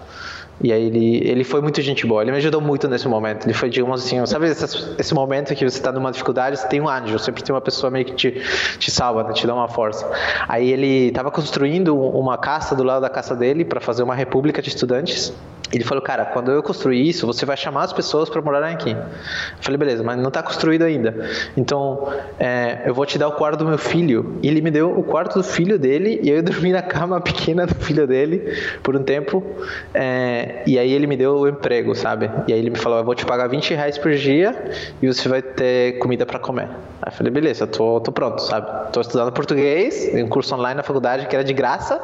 E 0.63 0.73
aí 0.73 0.85
ele, 0.85 1.29
ele 1.29 1.45
foi 1.45 1.61
muito 1.61 1.81
gente 1.81 2.07
boa, 2.07 2.23
ele 2.23 2.31
me 2.31 2.37
ajudou 2.37 2.61
muito 2.61 2.87
nesse 2.87 3.09
momento. 3.09 3.47
Ele 3.47 3.55
foi, 3.55 3.71
digamos 3.71 4.05
assim, 4.05 4.25
sabe 4.27 4.47
esse, 4.47 4.95
esse 4.99 5.15
momento 5.15 5.55
que 5.55 5.65
você 5.65 5.79
está 5.79 5.91
numa 5.91 6.13
dificuldade, 6.13 6.59
você 6.59 6.69
tem 6.69 6.81
um 6.81 6.89
anjo, 6.89 7.19
sempre 7.19 7.43
tem 7.43 7.55
uma 7.55 7.61
pessoa 7.61 7.91
meio 7.91 8.05
que 8.05 8.15
te, 8.15 8.43
te 8.79 8.91
salva, 8.91 9.23
né? 9.25 9.33
te 9.33 9.47
dá 9.47 9.55
uma 9.55 9.69
força. 9.69 10.07
Aí 10.49 10.71
ele 10.71 11.09
estava 11.09 11.31
construindo 11.31 11.97
uma 11.99 12.37
casa 12.37 12.75
do 12.75 12.83
lado 12.83 13.01
da 13.01 13.11
casa 13.11 13.35
dele 13.35 13.65
para 13.65 13.81
fazer 13.81 14.03
uma 14.03 14.15
república 14.15 14.61
de 14.61 14.69
estudantes. 14.69 15.33
Ele 15.73 15.85
falou, 15.85 16.03
cara, 16.03 16.25
quando 16.25 16.51
eu 16.51 16.63
construir 16.63 17.09
isso, 17.09 17.27
você 17.27 17.47
vai 17.47 17.57
chamar 17.57 17.85
as 17.85 17.93
pessoas 17.93 18.29
para 18.29 18.43
morarem 18.43 18.75
aqui. 18.75 18.91
Eu 18.91 18.99
falei, 19.61 19.79
beleza, 19.79 20.03
mas 20.03 20.19
não 20.19 20.29
está 20.29 20.43
construído 20.43 20.83
ainda. 20.83 21.31
Então, 21.57 22.13
é, 22.41 22.83
eu 22.87 22.95
vou 22.95 23.07
te 23.07 23.17
dar 23.19 23.29
o 23.29 23.33
quarto 23.33 23.61
do 23.61 23.67
meu 23.67 23.79
filho. 23.79 24.37
E 24.43 24.49
ele 24.49 24.61
me 24.61 24.71
deu 24.71 24.91
o 24.91 25.05
quarto 25.05 25.39
do 25.39 25.45
filho 25.45 25.79
dele 25.79 26.21
e 26.23 26.31
eu 26.31 26.43
dormi 26.43 26.73
na 26.73 26.83
cama 26.83 27.21
pequena 27.21 27.67
do 27.67 27.75
filho 27.77 28.07
dele 28.07 28.53
por 28.83 28.97
um 28.97 29.03
tempo. 29.03 29.45
É, 29.95 30.50
e 30.67 30.79
aí 30.79 30.93
ele 30.93 31.07
me 31.07 31.17
deu 31.17 31.39
o 31.39 31.49
emprego, 31.49 31.95
sabe? 31.95 32.31
E 32.47 32.53
aí 32.53 32.59
ele 32.59 32.71
me 32.71 32.79
falou, 32.79 32.99
eu 32.99 33.05
vou 33.05 33.15
te 33.15 33.25
pagar 33.25 33.49
20 33.49 33.75
reais 33.75 33.99
por 33.99 34.13
dia 34.13 34.55
e 35.01 35.07
você 35.07 35.29
vai 35.29 35.43
ter 35.43 35.99
comida 35.99 36.25
para 36.25 36.39
comer. 36.39 36.69
Aí 37.03 37.09
eu 37.09 37.13
falei, 37.13 37.33
beleza, 37.33 37.67
tô, 37.67 38.01
tô 38.01 38.13
pronto, 38.13 38.41
sabe? 38.43 38.93
Tô 38.93 39.01
estudando 39.01 39.33
português, 39.33 40.11
um 40.15 40.29
curso 40.29 40.55
online 40.55 40.77
na 40.77 40.83
faculdade 40.83 41.27
que 41.27 41.35
era 41.35 41.45
de 41.45 41.53
graça. 41.53 42.01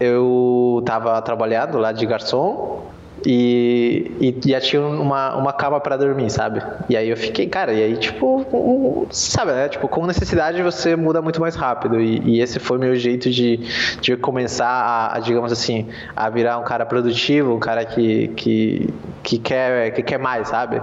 Eu 0.00 0.82
tava 0.86 1.20
trabalhando 1.22 1.78
lá 1.78 1.92
de 1.92 2.06
garçom 2.06 2.82
e, 3.26 4.10
e 4.20 4.50
já 4.50 4.60
tinha 4.60 4.82
uma, 4.82 5.36
uma 5.36 5.52
cama 5.52 5.80
para 5.80 5.96
dormir, 5.96 6.30
sabe? 6.30 6.62
E 6.88 6.96
aí 6.96 7.08
eu 7.08 7.16
fiquei, 7.16 7.46
cara, 7.46 7.72
e 7.72 7.82
aí, 7.82 7.96
tipo, 7.96 9.06
sabe, 9.10 9.52
né? 9.52 9.68
Tipo, 9.68 9.88
com 9.88 10.06
necessidade 10.06 10.62
você 10.62 10.94
muda 10.96 11.20
muito 11.20 11.40
mais 11.40 11.54
rápido. 11.54 12.00
E, 12.00 12.20
e 12.24 12.40
esse 12.40 12.58
foi 12.58 12.78
meu 12.78 12.94
jeito 12.96 13.30
de, 13.30 13.58
de 14.00 14.16
começar 14.16 14.68
a, 14.68 15.16
a, 15.16 15.20
digamos 15.20 15.52
assim, 15.52 15.88
a 16.14 16.28
virar 16.30 16.58
um 16.58 16.64
cara 16.64 16.86
produtivo, 16.86 17.54
um 17.54 17.60
cara 17.60 17.84
que, 17.84 18.28
que, 18.28 18.88
que, 19.22 19.38
quer, 19.38 19.92
que 19.92 20.02
quer 20.02 20.18
mais, 20.18 20.48
sabe? 20.48 20.80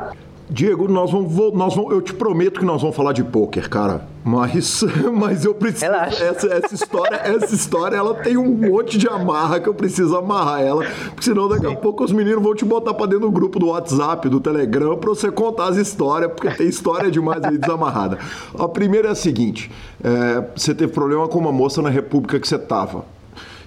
Diego, 0.49 0.87
nós 0.87 1.11
vamos, 1.11 1.33
nós 1.53 1.75
vamos, 1.75 1.91
eu 1.91 2.01
te 2.01 2.13
prometo 2.13 2.59
que 2.59 2.65
nós 2.65 2.79
vamos 2.79 2.95
falar 2.95 3.13
de 3.13 3.23
pôquer, 3.23 3.67
cara. 3.67 4.07
Mas, 4.23 4.83
mas 5.13 5.43
eu 5.43 5.55
preciso. 5.55 5.85
Relaxa. 5.85 6.23
Essa, 6.23 6.47
essa 6.47 6.75
história, 6.75 7.15
essa 7.15 7.55
história, 7.55 7.95
ela 7.95 8.13
tem 8.13 8.37
um 8.37 8.51
monte 8.51 8.97
de 8.97 9.07
amarra 9.07 9.59
que 9.59 9.67
eu 9.67 9.73
preciso 9.73 10.15
amarrar 10.15 10.61
ela, 10.61 10.85
porque 11.09 11.23
senão 11.23 11.47
daqui 11.47 11.65
a 11.65 11.75
pouco 11.75 12.03
os 12.03 12.11
meninos 12.11 12.43
vão 12.43 12.53
te 12.53 12.63
botar 12.63 12.93
para 12.93 13.07
dentro 13.07 13.25
do 13.25 13.31
grupo 13.31 13.57
do 13.57 13.67
WhatsApp, 13.67 14.29
do 14.29 14.39
Telegram, 14.39 14.97
para 14.97 15.09
você 15.09 15.31
contar 15.31 15.69
as 15.69 15.77
histórias, 15.77 16.31
porque 16.31 16.49
tem 16.51 16.67
história 16.67 17.09
demais 17.09 17.43
ali 17.43 17.57
desamarrada. 17.57 18.19
A 18.57 18.67
primeira 18.67 19.09
é 19.09 19.11
a 19.11 19.15
seguinte: 19.15 19.71
é, 20.03 20.43
você 20.55 20.75
teve 20.75 20.93
problema 20.93 21.27
com 21.27 21.39
uma 21.39 21.51
moça 21.51 21.81
na 21.81 21.89
república 21.89 22.39
que 22.39 22.47
você 22.47 22.59
tava. 22.59 23.14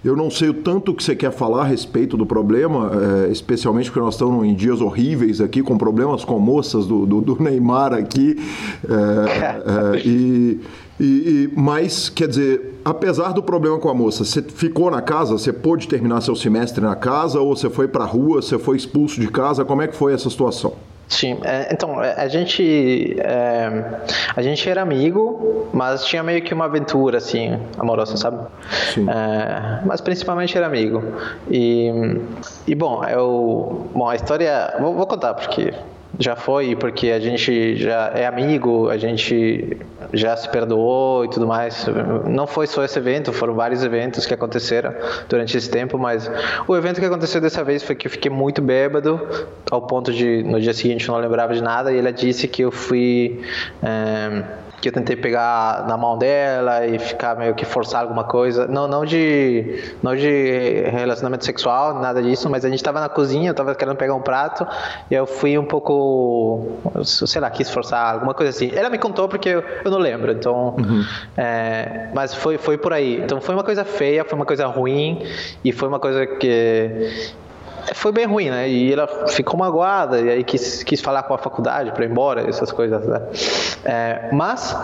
Eu 0.05 0.16
não 0.16 0.30
sei 0.30 0.51
o 0.51 0.55
tanto 0.55 0.94
que 0.94 1.03
você 1.03 1.16
quer 1.16 1.32
falar 1.32 1.62
a 1.62 1.64
respeito 1.64 2.16
do 2.16 2.24
problema, 2.24 2.90
é, 3.26 3.32
especialmente 3.32 3.90
porque 3.90 4.01
nós 4.01 4.14
estamos 4.14 4.46
em 4.46 4.55
dias 4.55 4.80
horríveis 4.80 5.40
aqui, 5.40 5.62
com 5.62 5.76
problemas 5.76 6.24
com 6.24 6.38
moças 6.38 6.86
do, 6.86 7.05
do, 7.05 7.20
do 7.20 7.42
Neymar 7.42 7.92
aqui. 7.92 8.36
É, 8.88 9.99
e, 10.07 10.61
e, 11.01 11.05
e, 11.05 11.53
mas, 11.57 12.09
quer 12.09 12.28
dizer, 12.28 12.80
apesar 12.84 13.32
do 13.32 13.42
problema 13.42 13.78
com 13.78 13.88
a 13.88 13.94
moça, 13.94 14.24
você 14.24 14.42
ficou 14.42 14.90
na 14.90 15.03
casa? 15.03 15.32
Você 15.32 15.53
pôde 15.53 15.88
terminar 15.88 16.20
seu 16.20 16.36
semestre 16.36 16.82
na 16.82 16.94
casa? 16.94 17.40
Ou 17.40 17.57
você 17.57 17.68
foi 17.68 17.88
para 17.88 18.05
a 18.05 18.07
rua? 18.07 18.40
Você 18.40 18.59
foi 18.59 18.76
expulso 18.76 19.20
de 19.20 19.28
casa? 19.28 19.64
Como 19.64 19.82
é 19.82 19.88
que 19.88 19.96
foi 19.96 20.12
essa 20.12 20.30
situação? 20.30 20.74
Sim, 21.09 21.38
é, 21.42 21.68
então 21.72 22.02
é, 22.02 22.14
a 22.20 22.28
gente 22.28 23.16
é, 23.18 24.00
a 24.36 24.42
gente 24.42 24.68
era 24.68 24.82
amigo, 24.82 25.68
mas 25.72 26.04
tinha 26.04 26.22
meio 26.22 26.42
que 26.42 26.52
uma 26.52 26.66
aventura 26.66 27.16
assim 27.16 27.59
amorosa, 27.78 28.16
sabe? 28.16 28.46
Sim. 28.92 29.09
É, 29.09 29.80
mas 29.86 30.02
principalmente 30.02 30.56
era 30.56 30.66
amigo 30.66 31.02
e 31.50 31.90
e 32.66 32.74
bom 32.74 33.02
eu 33.04 33.88
bom 33.94 34.06
a 34.06 34.14
história 34.14 34.74
vou, 34.78 34.94
vou 34.94 35.06
contar 35.06 35.32
porque 35.32 35.72
já 36.19 36.35
foi, 36.35 36.75
porque 36.75 37.11
a 37.11 37.21
gente 37.21 37.77
já 37.77 38.11
é 38.14 38.27
amigo, 38.27 38.89
a 38.89 38.99
gente 38.99 39.77
já 40.12 40.37
se 40.37 40.49
perdoou 40.49 41.25
e 41.25 41.31
tudo 41.31 41.47
mais. 41.47 41.87
Não 42.27 42.47
foi 42.47 42.66
só 42.66 42.85
esse 42.85 42.99
evento, 42.99 43.33
foram 43.33 43.55
vários 43.55 43.85
eventos 43.85 44.27
que 44.27 44.35
aconteceram 44.35 44.93
durante 45.29 45.57
esse 45.57 45.71
tempo, 45.71 45.97
mas 45.97 46.31
o 46.66 46.77
evento 46.77 46.99
que 47.01 47.07
aconteceu 47.07 47.41
dessa 47.41 47.62
vez 47.62 47.83
foi 47.83 47.95
que 47.95 48.07
eu 48.07 48.11
fiquei 48.11 48.31
muito 48.31 48.61
bêbado, 48.61 49.21
ao 49.71 49.83
ponto 49.83 50.12
de 50.12 50.43
no 50.43 50.61
dia 50.61 50.75
seguinte 50.75 51.09
eu 51.09 51.14
não 51.14 51.21
lembrava 51.21 51.55
de 51.55 51.62
nada, 51.62 51.93
e 51.93 51.99
ela 51.99 52.12
disse 52.12 52.49
que 52.49 52.62
eu 52.62 52.73
fui. 52.73 53.41
É, 53.83 54.68
que 54.81 54.89
eu 54.89 54.93
tentei 54.93 55.16
pegar 55.16 55.87
na 55.89 55.97
mão 55.97 56.16
dela 56.16 56.87
e 56.87 56.99
ficar 56.99 57.37
meio 57.37 57.55
que 57.55 57.64
forçar 57.64 58.03
alguma 58.03 58.24
coisa, 58.24 58.66
não 58.66 58.87
não 58.87 59.05
de 59.05 59.93
não 60.03 60.14
de 60.14 60.83
relacionamento 60.91 61.45
sexual, 61.45 62.01
nada 62.01 62.22
disso, 62.22 62.49
mas 62.49 62.64
a 62.64 62.68
gente 62.68 62.79
estava 62.79 63.01
na 63.01 63.09
cozinha, 63.09 63.49
eu 63.49 63.53
estava 63.53 63.74
querendo 63.74 63.97
pegar 63.97 64.14
um 64.14 64.20
prato 64.20 64.66
e 65.11 65.14
eu 65.14 65.26
fui 65.26 65.59
um 65.59 65.64
pouco, 65.64 66.68
sei 67.05 67.41
lá, 67.41 67.51
quis 67.51 67.70
forçar 67.70 68.14
alguma 68.14 68.35
coisa 68.35 68.51
assim. 68.51 68.70
Ela 68.74 68.89
me 68.89 68.99
contou 68.99 69.29
porque 69.29 69.49
eu, 69.49 69.64
eu 69.85 69.91
não 69.91 69.99
lembro, 69.99 70.33
então, 70.33 70.76
uhum. 70.79 71.05
é, 71.37 72.09
mas 72.14 72.35
foi 72.35 72.59
foi 72.59 72.79
por 72.79 72.93
aí. 72.93 73.20
Então 73.20 73.41
foi 73.41 73.55
uma 73.55 73.64
coisa 73.64 73.85
feia, 73.85 74.24
foi 74.24 74.37
uma 74.37 74.47
coisa 74.47 74.66
ruim 74.66 75.22
e 75.64 75.72
foi 75.72 75.89
uma 75.89 75.99
coisa 75.99 76.26
que 76.26 77.33
foi 77.95 78.12
bem 78.12 78.26
ruim, 78.26 78.51
né? 78.51 78.68
E 78.68 78.93
ela 78.93 79.07
ficou 79.28 79.59
magoada 79.59 80.20
e 80.20 80.30
aí 80.30 80.45
quis, 80.45 80.82
quis 80.82 81.01
falar 81.01 81.22
com 81.24 81.34
a 81.34 81.39
faculdade 81.39 81.93
para 81.93 82.05
ir 82.05 82.11
embora, 82.11 82.49
essas 82.49 82.72
coisas, 82.72 83.07
né? 83.07 83.22
É, 83.84 84.28
mas 84.32 84.76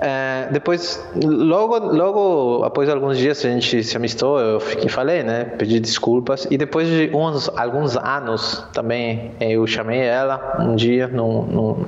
é, 0.00 0.48
depois, 0.50 1.02
logo, 1.24 1.78
logo 1.78 2.64
após 2.64 2.88
alguns 2.88 3.16
dias 3.16 3.44
a 3.44 3.48
gente 3.48 3.82
se 3.82 3.96
amistou, 3.96 4.40
eu 4.40 4.60
fiquei, 4.60 4.88
falei, 4.88 5.22
né? 5.22 5.44
Pedi 5.44 5.78
desculpas 5.78 6.46
e 6.50 6.58
depois 6.58 6.88
de 6.88 7.10
uns 7.14 7.48
alguns 7.56 7.96
anos 7.96 8.64
também 8.72 9.32
eu 9.40 9.66
chamei 9.66 10.00
ela 10.00 10.56
um 10.60 10.74
dia 10.74 11.06
num, 11.06 11.42
num 11.42 11.84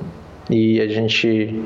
E 0.49 0.79
a 0.79 0.87
gente. 0.87 1.63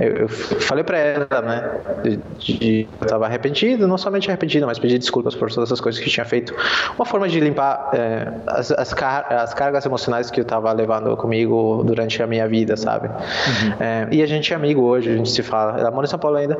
Eu, 0.00 0.16
eu 0.16 0.28
falei 0.28 0.82
para 0.82 0.98
ela, 0.98 1.42
né? 1.42 1.70
De, 2.02 2.16
de, 2.38 2.88
eu 3.00 3.06
tava 3.06 3.26
arrependido, 3.26 3.86
não 3.86 3.98
somente 3.98 4.28
arrependido, 4.28 4.66
mas 4.66 4.78
pedi 4.78 4.98
desculpas 4.98 5.34
por 5.34 5.50
todas 5.52 5.70
as 5.70 5.80
coisas 5.80 6.00
que 6.00 6.08
tinha 6.08 6.24
feito. 6.24 6.54
Uma 6.96 7.04
forma 7.04 7.28
de 7.28 7.38
limpar 7.38 7.90
é, 7.92 8.32
as, 8.46 8.70
as, 8.72 8.94
car 8.94 9.26
as, 9.30 9.52
cargas 9.52 9.84
emocionais 9.84 10.30
que 10.30 10.40
eu 10.40 10.44
tava 10.44 10.72
levando 10.72 11.14
comigo 11.16 11.82
durante 11.84 12.22
a 12.22 12.26
minha 12.26 12.48
vida, 12.48 12.76
sabe? 12.76 13.08
Uhum. 13.08 13.74
É, 13.78 14.08
e 14.10 14.22
a 14.22 14.26
gente 14.26 14.52
é 14.52 14.56
amigo 14.56 14.82
hoje, 14.82 15.10
a 15.10 15.16
gente 15.16 15.30
se 15.30 15.42
fala. 15.42 15.78
Ela 15.78 15.90
mora 15.90 16.06
em 16.06 16.10
São 16.10 16.18
Paulo 16.18 16.38
ainda. 16.38 16.58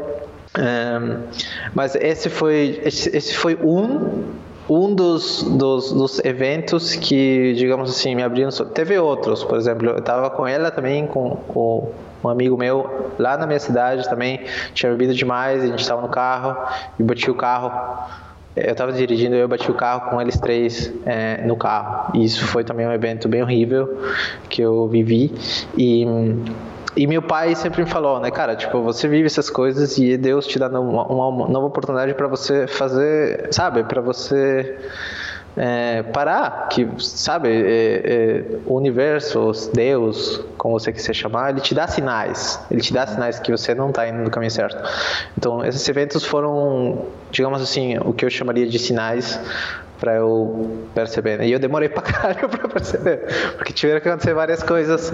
É, 0.56 1.18
mas 1.74 1.94
esse 1.96 2.28
foi, 2.28 2.80
esse, 2.84 3.16
esse 3.16 3.34
foi 3.34 3.56
um 3.56 4.24
um 4.68 4.94
dos, 4.94 5.42
dos, 5.42 5.92
dos, 5.92 6.24
eventos 6.24 6.94
que, 6.94 7.52
digamos 7.54 7.90
assim, 7.90 8.14
me 8.14 8.22
abriram. 8.22 8.50
Teve 8.72 8.98
outros, 8.98 9.44
por 9.44 9.58
exemplo, 9.58 9.88
eu 9.88 9.98
estava 9.98 10.30
com 10.30 10.46
ela 10.46 10.70
também, 10.70 11.06
com, 11.06 11.36
com, 11.48 11.92
um 12.22 12.28
amigo 12.28 12.56
meu 12.56 13.12
lá 13.18 13.36
na 13.36 13.46
minha 13.46 13.58
cidade 13.58 14.08
também, 14.08 14.40
tinha 14.72 14.90
bebido 14.90 15.14
demais, 15.14 15.62
a 15.62 15.66
gente 15.66 15.80
estava 15.80 16.00
no 16.00 16.08
carro 16.08 16.56
e 16.98 17.02
bati 17.02 17.30
o 17.30 17.34
carro. 17.34 17.70
Eu 18.56 18.70
estava 18.70 18.92
dirigindo 18.92 19.34
eu 19.34 19.48
bati 19.48 19.68
o 19.68 19.74
carro 19.74 20.10
com 20.10 20.20
eles 20.20 20.38
três 20.38 20.92
é, 21.04 21.42
no 21.44 21.56
carro. 21.56 22.12
E 22.14 22.24
isso 22.24 22.46
foi 22.46 22.62
também 22.62 22.86
um 22.86 22.92
evento 22.92 23.28
bem 23.28 23.42
horrível 23.42 23.98
que 24.48 24.62
eu 24.62 24.86
vivi. 24.86 25.32
E 25.76 26.06
e 26.96 27.06
meu 27.06 27.22
pai 27.22 27.54
sempre 27.54 27.84
me 27.84 27.90
falou, 27.90 28.20
né, 28.20 28.30
cara, 28.30 28.54
tipo, 28.54 28.82
você 28.82 29.08
vive 29.08 29.26
essas 29.26 29.50
coisas 29.50 29.98
e 29.98 30.16
Deus 30.16 30.46
te 30.46 30.58
dá 30.58 30.68
uma, 30.68 31.06
uma 31.06 31.48
nova 31.48 31.66
oportunidade 31.66 32.14
para 32.14 32.26
você 32.28 32.66
fazer, 32.66 33.48
sabe, 33.50 33.82
para 33.84 34.00
você 34.00 34.76
é, 35.56 36.02
parar, 36.02 36.68
que, 36.68 36.88
sabe, 36.98 37.48
é, 37.48 38.02
é, 38.04 38.44
o 38.66 38.76
universo, 38.76 39.52
Deus, 39.72 40.40
como 40.58 40.78
você 40.78 40.92
quiser 40.92 41.14
chamar, 41.14 41.50
ele 41.50 41.60
te 41.60 41.74
dá 41.74 41.86
sinais, 41.86 42.60
ele 42.70 42.80
te 42.80 42.92
dá 42.92 43.06
sinais 43.06 43.38
que 43.38 43.50
você 43.50 43.74
não 43.74 43.90
está 43.90 44.08
indo 44.08 44.18
no 44.18 44.30
caminho 44.30 44.50
certo. 44.50 44.82
Então, 45.36 45.64
esses 45.64 45.88
eventos 45.88 46.24
foram, 46.24 47.06
digamos 47.30 47.62
assim, 47.62 47.98
o 47.98 48.12
que 48.12 48.24
eu 48.24 48.30
chamaria 48.30 48.66
de 48.66 48.78
sinais 48.78 49.40
para 50.04 50.16
eu 50.16 50.86
perceber. 50.94 51.40
E 51.40 51.50
eu 51.50 51.58
demorei 51.58 51.88
pra 51.88 52.02
caralho 52.02 52.46
pra 52.50 52.68
perceber, 52.68 53.20
porque 53.56 53.72
tiveram 53.72 54.02
que 54.02 54.08
acontecer 54.08 54.34
várias 54.34 54.62
coisas. 54.62 55.10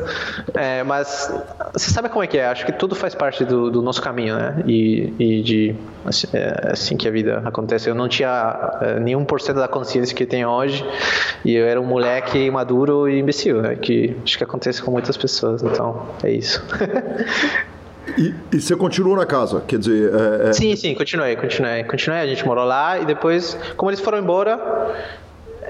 É, 0.52 0.82
mas 0.82 1.32
você 1.72 1.92
sabe 1.92 2.08
como 2.08 2.24
é 2.24 2.26
que 2.26 2.36
é? 2.36 2.46
Acho 2.46 2.66
que 2.66 2.72
tudo 2.72 2.96
faz 2.96 3.14
parte 3.14 3.44
do, 3.44 3.70
do 3.70 3.82
nosso 3.82 4.02
caminho, 4.02 4.34
né? 4.34 4.64
E, 4.66 5.14
e 5.16 5.42
de 5.42 5.76
assim, 6.04 6.26
é, 6.32 6.72
assim, 6.72 6.96
que 6.96 7.06
a 7.06 7.10
vida 7.12 7.40
acontece. 7.44 7.88
Eu 7.88 7.94
não 7.94 8.08
tinha 8.08 8.78
é, 8.80 8.98
nenhum 8.98 9.24
por 9.24 9.40
cento 9.40 9.58
da 9.58 9.68
consciência 9.68 10.14
que 10.14 10.26
tenho 10.26 10.48
hoje, 10.48 10.84
e 11.44 11.54
eu 11.54 11.66
era 11.66 11.80
um 11.80 11.86
moleque 11.86 12.38
imaduro 12.38 13.08
e 13.08 13.20
imbecil, 13.20 13.62
né? 13.62 13.76
Que 13.76 14.16
acho 14.24 14.36
que 14.36 14.42
acontece 14.42 14.82
com 14.82 14.90
muitas 14.90 15.16
pessoas. 15.16 15.62
Então, 15.62 16.04
é 16.24 16.32
isso. 16.32 16.60
E, 18.18 18.34
e, 18.52 18.60
você 18.60 18.76
continuou 18.76 19.16
na 19.16 19.26
casa, 19.26 19.62
quer 19.66 19.78
dizer... 19.78 20.12
É, 20.12 20.48
é... 20.48 20.52
Sim, 20.52 20.74
sim, 20.76 20.94
continuei, 20.94 21.36
continuei. 21.36 21.84
Continuei, 21.84 22.20
a 22.20 22.26
gente 22.26 22.44
morou 22.46 22.64
lá 22.64 22.98
e 22.98 23.04
depois, 23.04 23.56
como 23.76 23.90
eles 23.90 24.00
foram 24.00 24.18
embora, 24.18 24.58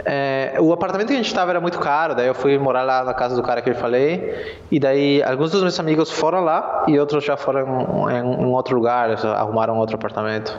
é, 0.04 0.56
o 0.60 0.72
apartamento 0.72 1.08
que 1.08 1.14
a 1.14 1.16
gente 1.16 1.26
estava 1.26 1.50
era 1.50 1.60
muito 1.60 1.78
caro, 1.78 2.14
daí 2.14 2.26
eu 2.26 2.34
fui 2.34 2.56
morar 2.58 2.82
lá 2.82 3.04
na 3.04 3.14
casa 3.14 3.34
do 3.34 3.42
cara 3.42 3.60
que 3.60 3.70
eu 3.70 3.74
falei, 3.74 4.56
e 4.70 4.78
daí 4.78 5.22
alguns 5.22 5.50
dos 5.50 5.62
meus 5.62 5.78
amigos 5.78 6.10
foram 6.10 6.42
lá 6.44 6.84
e 6.88 6.98
outros 6.98 7.24
já 7.24 7.36
foram 7.36 8.08
em, 8.10 8.42
em 8.42 8.46
outro 8.46 8.74
lugar, 8.74 9.10
arrumaram 9.10 9.76
outro 9.78 9.96
apartamento. 9.96 10.58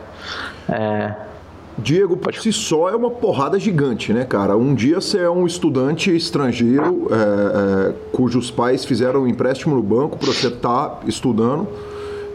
É, 0.69 1.30
Diego, 1.77 2.17
por 2.17 2.33
si 2.35 2.51
só 2.51 2.89
é 2.89 2.95
uma 2.95 3.09
porrada 3.09 3.59
gigante, 3.59 4.13
né, 4.13 4.25
cara? 4.25 4.57
Um 4.57 4.75
dia 4.75 4.99
você 4.99 5.19
é 5.19 5.29
um 5.29 5.45
estudante 5.45 6.15
estrangeiro 6.15 7.07
é, 7.09 7.89
é, 7.89 7.93
cujos 8.11 8.51
pais 8.51 8.85
fizeram 8.85 9.23
um 9.23 9.27
empréstimo 9.27 9.75
no 9.75 9.81
banco 9.81 10.17
para 10.17 10.31
você 10.31 10.47
estar 10.47 10.89
tá 10.89 10.99
estudando 11.07 11.67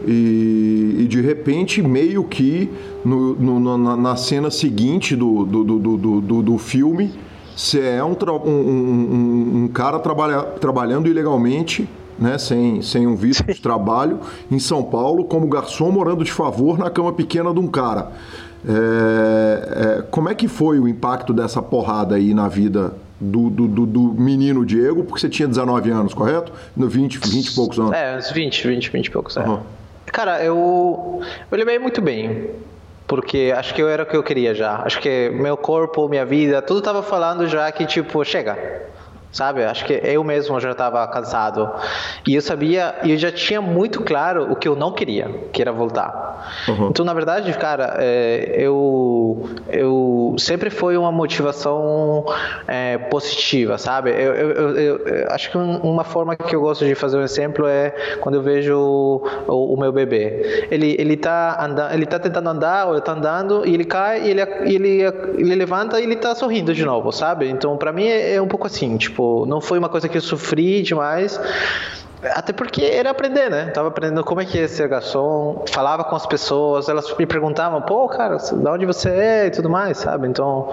e, 0.05 0.97
e, 0.99 1.07
de 1.07 1.21
repente, 1.21 1.81
meio 1.81 2.23
que 2.23 2.69
no, 3.03 3.33
no, 3.35 3.77
na, 3.77 3.95
na, 3.95 4.15
cena 4.15 4.51
seguinte 4.51 5.15
do, 5.15 5.45
do, 5.45 5.63
do, 5.63 6.21
do, 6.21 6.41
do 6.43 6.57
filme, 6.57 7.11
você 7.55 7.79
é 7.79 8.03
um, 8.03 8.15
um, 8.45 8.51
um, 8.51 9.63
um 9.63 9.67
cara 9.67 9.97
trabalha, 9.99 10.43
trabalhando 10.43 11.07
ilegalmente 11.07 11.87
né, 12.19 12.37
sem, 12.37 12.81
sem 12.81 13.07
um 13.07 13.15
visto 13.15 13.43
de 13.45 13.59
trabalho, 13.61 14.19
em 14.51 14.59
São 14.59 14.83
Paulo, 14.83 15.25
como 15.25 15.47
garçom 15.47 15.91
morando 15.91 16.23
de 16.23 16.31
favor 16.31 16.77
na 16.77 16.89
cama 16.89 17.13
pequena 17.13 17.53
de 17.53 17.59
um 17.59 17.67
cara. 17.67 18.11
É, 18.67 19.99
é, 19.99 20.01
como 20.11 20.27
é 20.29 20.35
que 20.35 20.47
foi 20.47 20.77
o 20.77 20.87
impacto 20.87 21.33
dessa 21.33 21.61
porrada 21.61 22.15
aí 22.15 22.33
na 22.33 22.49
vida 22.49 22.93
do, 23.19 23.49
do, 23.49 23.67
do, 23.67 23.85
do, 23.85 24.01
menino 24.13 24.65
Diego? 24.65 25.03
Porque 25.05 25.21
você 25.21 25.29
tinha 25.29 25.47
19 25.47 25.89
anos, 25.89 26.13
correto? 26.13 26.51
No 26.75 26.89
20, 26.89 27.17
20 27.17 27.47
e 27.47 27.55
poucos 27.55 27.79
anos. 27.79 27.93
É, 27.93 28.17
uns 28.17 28.29
20, 28.29 28.67
20, 28.67 28.91
20 28.91 29.05
e 29.05 29.11
poucos, 29.11 29.35
uhum. 29.37 29.59
Cara, 30.07 30.43
eu, 30.43 31.21
eu 31.49 31.57
levei 31.57 31.79
muito 31.79 32.01
bem. 32.01 32.49
Porque 33.07 33.53
acho 33.55 33.73
que 33.73 33.81
eu 33.81 33.87
era 33.87 34.03
o 34.03 34.05
que 34.05 34.17
eu 34.17 34.23
queria 34.23 34.53
já. 34.53 34.81
Acho 34.83 34.99
que 34.99 35.29
meu 35.29 35.55
corpo, 35.55 36.09
minha 36.09 36.25
vida, 36.25 36.61
tudo 36.61 36.81
tava 36.81 37.01
falando 37.01 37.47
já 37.47 37.71
que, 37.71 37.85
tipo, 37.85 38.23
chega 38.25 38.57
sabe? 39.37 39.63
Acho 39.63 39.85
que 39.85 39.93
eu 40.03 40.23
mesmo 40.23 40.59
já 40.59 40.71
estava 40.71 41.07
cansado 41.07 41.69
e 42.25 42.33
eu 42.33 42.41
sabia, 42.41 42.95
e 43.03 43.11
eu 43.11 43.17
já 43.17 43.31
tinha 43.31 43.61
muito 43.61 44.01
claro 44.03 44.51
o 44.51 44.55
que 44.55 44.67
eu 44.67 44.75
não 44.75 44.91
queria, 44.91 45.29
que 45.53 45.61
era 45.61 45.71
voltar. 45.71 46.65
Uhum. 46.67 46.87
Então, 46.87 47.05
na 47.05 47.13
verdade, 47.13 47.53
cara, 47.53 47.97
é, 47.99 48.55
eu 48.57 49.47
eu 49.69 50.35
sempre 50.39 50.69
foi 50.69 50.97
uma 50.97 51.11
motivação 51.11 52.25
é, 52.67 52.97
positiva, 52.97 53.77
sabe? 53.77 54.09
Eu, 54.09 54.33
eu, 54.33 54.51
eu, 54.51 54.97
eu, 54.97 55.27
acho 55.29 55.51
que 55.51 55.57
uma 55.57 56.03
forma 56.03 56.35
que 56.35 56.55
eu 56.55 56.61
gosto 56.61 56.85
de 56.85 56.95
fazer 56.95 57.17
um 57.17 57.21
exemplo 57.21 57.67
é 57.67 57.91
quando 58.19 58.35
eu 58.35 58.41
vejo 58.41 58.75
o, 58.75 59.73
o 59.73 59.77
meu 59.77 59.91
bebê. 59.91 60.67
Ele 60.71 60.95
ele 60.97 61.15
tá 61.15 61.63
andando, 61.63 61.93
ele 61.93 62.05
tá 62.07 62.17
tentando 62.17 62.49
andar, 62.49 62.87
ou 62.87 62.93
ele 62.93 63.01
tá 63.01 63.11
andando 63.11 63.65
e 63.67 63.73
ele 63.73 63.85
cai 63.85 64.23
e 64.23 64.31
ele 64.31 64.41
ele 64.41 65.01
ele 65.37 65.55
levanta 65.55 65.99
e 65.99 66.03
ele 66.03 66.15
tá 66.15 66.33
sorrindo 66.33 66.73
de 66.73 66.83
novo, 66.83 67.11
sabe? 67.11 67.47
Então, 67.49 67.77
para 67.77 67.91
mim 67.91 68.07
é, 68.07 68.35
é 68.35 68.41
um 68.41 68.47
pouco 68.47 68.65
assim, 68.65 68.97
tipo 68.97 69.26
não 69.47 69.61
foi 69.61 69.77
uma 69.77 69.89
coisa 69.89 70.07
que 70.07 70.17
eu 70.17 70.21
sofri 70.21 70.81
demais. 70.81 71.39
Até 72.23 72.51
porque 72.51 72.83
era 72.83 73.11
aprender, 73.11 73.49
né? 73.49 73.67
Tava 73.67 73.89
aprendendo 73.89 74.23
como 74.23 74.41
é 74.41 74.45
que 74.45 74.59
é 74.59 74.67
ser 74.67 74.87
garçom, 74.87 75.63
falava 75.71 76.03
com 76.03 76.15
as 76.15 76.25
pessoas, 76.25 76.89
elas 76.89 77.15
me 77.15 77.27
perguntavam, 77.27 77.79
pô, 77.81 78.07
cara, 78.07 78.37
de 78.37 78.67
onde 78.67 78.85
você 78.87 79.09
é 79.09 79.45
e 79.45 79.51
tudo 79.51 79.69
mais, 79.69 79.99
sabe? 79.99 80.27
Então, 80.27 80.71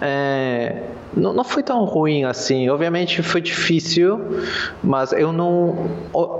é, 0.00 0.82
não, 1.16 1.32
não 1.32 1.44
foi 1.44 1.62
tão 1.62 1.84
ruim 1.84 2.24
assim. 2.24 2.68
Obviamente 2.68 3.22
foi 3.22 3.40
difícil, 3.40 4.20
mas 4.82 5.12
eu 5.12 5.32
não. 5.32 5.88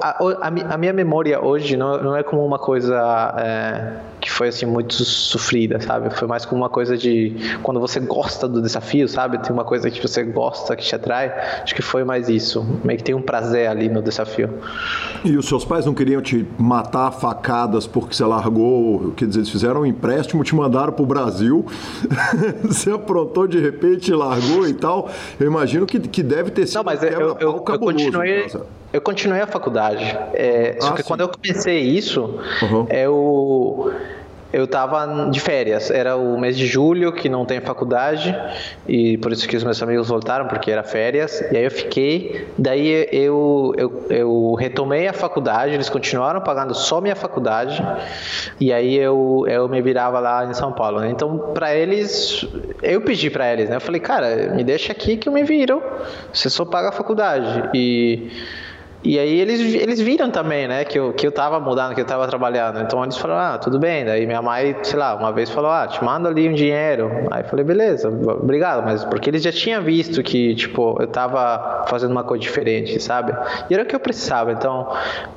A, 0.03 0.25
a, 0.43 0.75
a 0.75 0.77
minha 0.77 0.93
memória 0.93 1.43
hoje 1.43 1.77
não, 1.77 2.03
não 2.03 2.17
é 2.17 2.23
como 2.23 2.45
uma 2.45 2.59
coisa. 2.59 2.95
É, 3.39 4.17
que 4.21 4.33
foi 4.33 4.49
assim 4.49 4.67
muito 4.67 4.93
sofrida, 5.05 5.81
sabe? 5.81 6.11
Foi 6.11 6.27
mais 6.27 6.45
como 6.45 6.61
uma 6.61 6.69
coisa 6.69 6.97
de 6.97 7.37
quando 7.63 7.79
você 7.79 8.01
gosta 8.01 8.49
do 8.49 8.61
desafio, 8.61 9.07
sabe? 9.09 9.39
Tem 9.39 9.53
uma 9.53 9.65
coisa 9.65 9.91
que 9.91 10.01
você 10.01 10.25
gosta, 10.25 10.75
que 10.75 10.85
te 10.85 10.95
atrai. 10.95 11.33
Acho 11.63 11.75
que 11.75 11.83
foi 11.83 12.03
mais 12.03 12.29
isso. 12.29 12.67
Meio 12.83 12.99
que 12.99 13.05
tem 13.05 13.15
um 13.15 13.23
prazer 13.23 13.69
ali 13.69 13.89
no 13.89 14.03
desafio. 14.03 14.51
E 15.25 15.37
os 15.37 15.47
seus 15.47 15.65
pais 15.65 15.87
não 15.87 15.95
queriam 15.95 16.21
te 16.21 16.47
matar 16.59 17.13
facadas 17.13 17.87
porque 17.87 18.15
você 18.15 18.25
largou, 18.25 19.13
quer 19.17 19.27
dizer, 19.27 19.41
eles 19.41 19.51
fizeram 19.51 19.83
um 19.83 19.87
empréstimo, 19.87 20.43
te 20.43 20.55
mandaram 20.55 20.93
pro 20.93 21.07
Brasil. 21.07 21.65
você 22.65 22.91
aprontou 22.91 23.47
de 23.47 23.61
repente, 23.61 24.13
largou 24.13 24.66
e 24.69 24.75
tal. 24.75 25.11
Eu 25.39 25.47
imagino 25.47 25.87
que, 25.87 25.99
que 26.01 26.23
deve 26.23 26.51
ter 26.51 26.67
sido 26.67 26.77
não, 26.77 26.85
mas 26.85 27.03
um 27.03 27.07
eu, 27.07 27.13
eu, 27.13 27.37
eu, 27.39 27.65
eu 27.67 27.79
continuei 27.79 28.47
eu 28.93 29.01
continuei 29.01 29.41
a 29.41 29.47
faculdade. 29.47 30.05
É, 30.33 30.77
ah, 30.79 30.87
só 30.87 30.93
que 30.93 31.03
sim. 31.03 31.09
quando 31.09 31.21
eu 31.21 31.29
comecei 31.29 31.81
isso, 31.81 32.41
uhum. 32.63 32.87
eu 32.89 33.93
eu 34.53 34.65
estava 34.65 35.29
de 35.31 35.41
férias. 35.41 35.91
Era 35.91 36.17
o 36.17 36.39
mês 36.39 36.57
de 36.57 36.67
julho, 36.67 37.13
que 37.13 37.29
não 37.29 37.45
tem 37.45 37.61
faculdade, 37.61 38.37
e 38.87 39.19
por 39.19 39.33
isso 39.33 39.49
que 39.49 39.57
os 39.57 39.65
meus 39.65 39.83
amigos 39.83 40.09
voltaram, 40.09 40.47
porque 40.47 40.71
era 40.71 40.83
férias. 40.83 41.41
E 41.53 41.57
aí 41.57 41.65
eu 41.65 41.71
fiquei. 41.71 42.47
Daí 42.57 43.09
eu, 43.13 43.73
eu, 43.77 44.07
eu 44.09 44.55
retomei 44.55 45.09
a 45.09 45.13
faculdade, 45.13 45.75
eles 45.75 45.89
continuaram 45.89 46.41
pagando 46.41 46.75
só 46.75 47.01
minha 47.01 47.17
faculdade, 47.17 47.83
e 48.61 48.73
aí 48.73 48.97
eu, 48.97 49.45
eu 49.49 49.69
me 49.69 49.83
virava 49.83 50.21
lá 50.21 50.47
em 50.47 50.55
São 50.55 50.73
Paulo. 50.73 51.05
Então, 51.05 51.53
para 51.53 51.75
eles, 51.75 52.47
eu 52.83 53.01
pedi 53.01 53.31
para 53.31 53.53
eles, 53.53 53.69
né? 53.69 53.77
Eu 53.77 53.81
falei, 53.81 54.01
cara, 54.01 54.55
me 54.55 54.63
deixa 54.65 54.93
aqui 54.93 55.17
que 55.17 55.29
eu 55.29 55.33
me 55.33 55.43
viro, 55.43 55.83
você 56.33 56.49
só 56.49 56.65
paga 56.65 56.89
a 56.89 56.93
faculdade. 56.93 57.71
E. 57.75 58.31
E 59.07 59.21
aí 59.21 59.39
eles, 59.41 59.61
eles 59.73 60.01
viram 60.01 60.29
também, 60.33 60.67
né, 60.67 60.85
que 60.85 60.99
eu, 60.99 61.13
que 61.13 61.25
eu 61.25 61.31
tava 61.31 61.61
mudando, 61.61 61.95
que 61.95 62.01
eu 62.01 62.05
tava 62.05 62.27
trabalhando. 62.27 62.81
Então 62.81 63.05
eles 63.05 63.17
falaram, 63.17 63.55
ah, 63.55 63.59
tudo 63.59 63.79
bem. 63.79 64.05
Daí 64.05 64.27
minha 64.27 64.43
mãe, 64.43 64.77
sei 64.83 64.99
lá, 64.99 65.15
uma 65.15 65.31
vez 65.31 65.49
falou, 65.49 65.71
ah, 65.71 65.87
te 65.87 66.03
mando 66.03 66.27
ali 66.27 66.49
um 66.49 66.53
dinheiro. 66.53 67.09
Aí 67.31 67.43
eu 67.43 67.49
falei, 67.49 67.65
beleza, 67.65 68.09
obrigado. 68.09 68.85
Mas 68.85 69.05
porque 69.05 69.31
eles 69.31 69.45
já 69.45 69.53
tinham 69.53 69.81
visto 69.81 70.25
que, 70.25 70.57
tipo, 70.57 70.97
eu 70.99 71.07
tava 71.07 71.85
fazendo 71.87 72.11
uma 72.11 72.25
coisa 72.25 72.43
diferente, 72.43 73.01
sabe? 73.01 73.33
E 73.71 73.75
era 73.75 73.85
o 73.85 73.87
que 73.87 73.95
eu 73.95 74.01
precisava. 74.01 74.51
Então, 74.51 74.93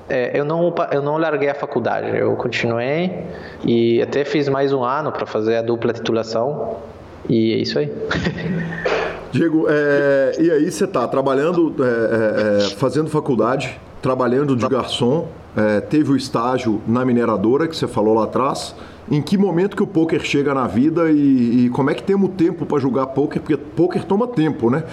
é, 0.10 0.32
eu, 0.34 0.44
não, 0.44 0.74
eu 0.92 1.04
não 1.04 1.18
larguei 1.20 1.50
a 1.50 1.54
faculdade. 1.54 2.18
Eu 2.18 2.36
continuei 2.38 3.24
e 3.64 4.02
até 4.02 4.26
fiz 4.26 4.50
mais 4.50 4.74
um 4.74 4.84
ano 4.84 5.12
para 5.12 5.28
fazer 5.28 5.58
a 5.58 5.62
dupla 5.62 5.94
titulação. 5.94 6.78
E 7.30 7.54
é 7.54 7.58
isso 7.58 7.78
aí. 7.78 7.94
Diego, 9.32 9.66
é, 9.70 10.36
e 10.40 10.52
aí 10.52 10.72
você 10.72 10.86
está 10.86 11.08
trabalhando, 11.08 11.76
é, 11.80 11.84
é, 11.84 12.66
é, 12.66 12.70
fazendo 12.76 13.10
faculdade, 13.10 13.80
trabalhando 14.02 14.56
de 14.56 14.68
garçom, 14.68 15.28
é, 15.56 15.82
teve 15.82 16.12
o 16.12 16.16
estágio 16.16 16.82
na 16.88 17.06
mineradora 17.06 17.68
que 17.68 17.76
você 17.76 17.88
falou 17.88 18.14
lá 18.14 18.24
atrás. 18.24 18.76
Em 19.12 19.24
que 19.24 19.40
momento 19.40 19.76
que 19.76 19.82
o 19.82 19.88
poker 19.88 20.24
chega 20.24 20.54
na 20.54 20.68
vida 20.68 21.10
e, 21.10 21.66
e 21.66 21.70
como 21.72 21.90
é 21.90 21.96
que 21.96 22.04
temos 22.04 22.30
tempo 22.38 22.64
para 22.64 22.78
jogar 22.80 23.08
poker? 23.08 23.42
Porque 23.42 23.58
poker 23.58 24.04
toma 24.04 24.28
tempo, 24.28 24.70
né? 24.70 24.84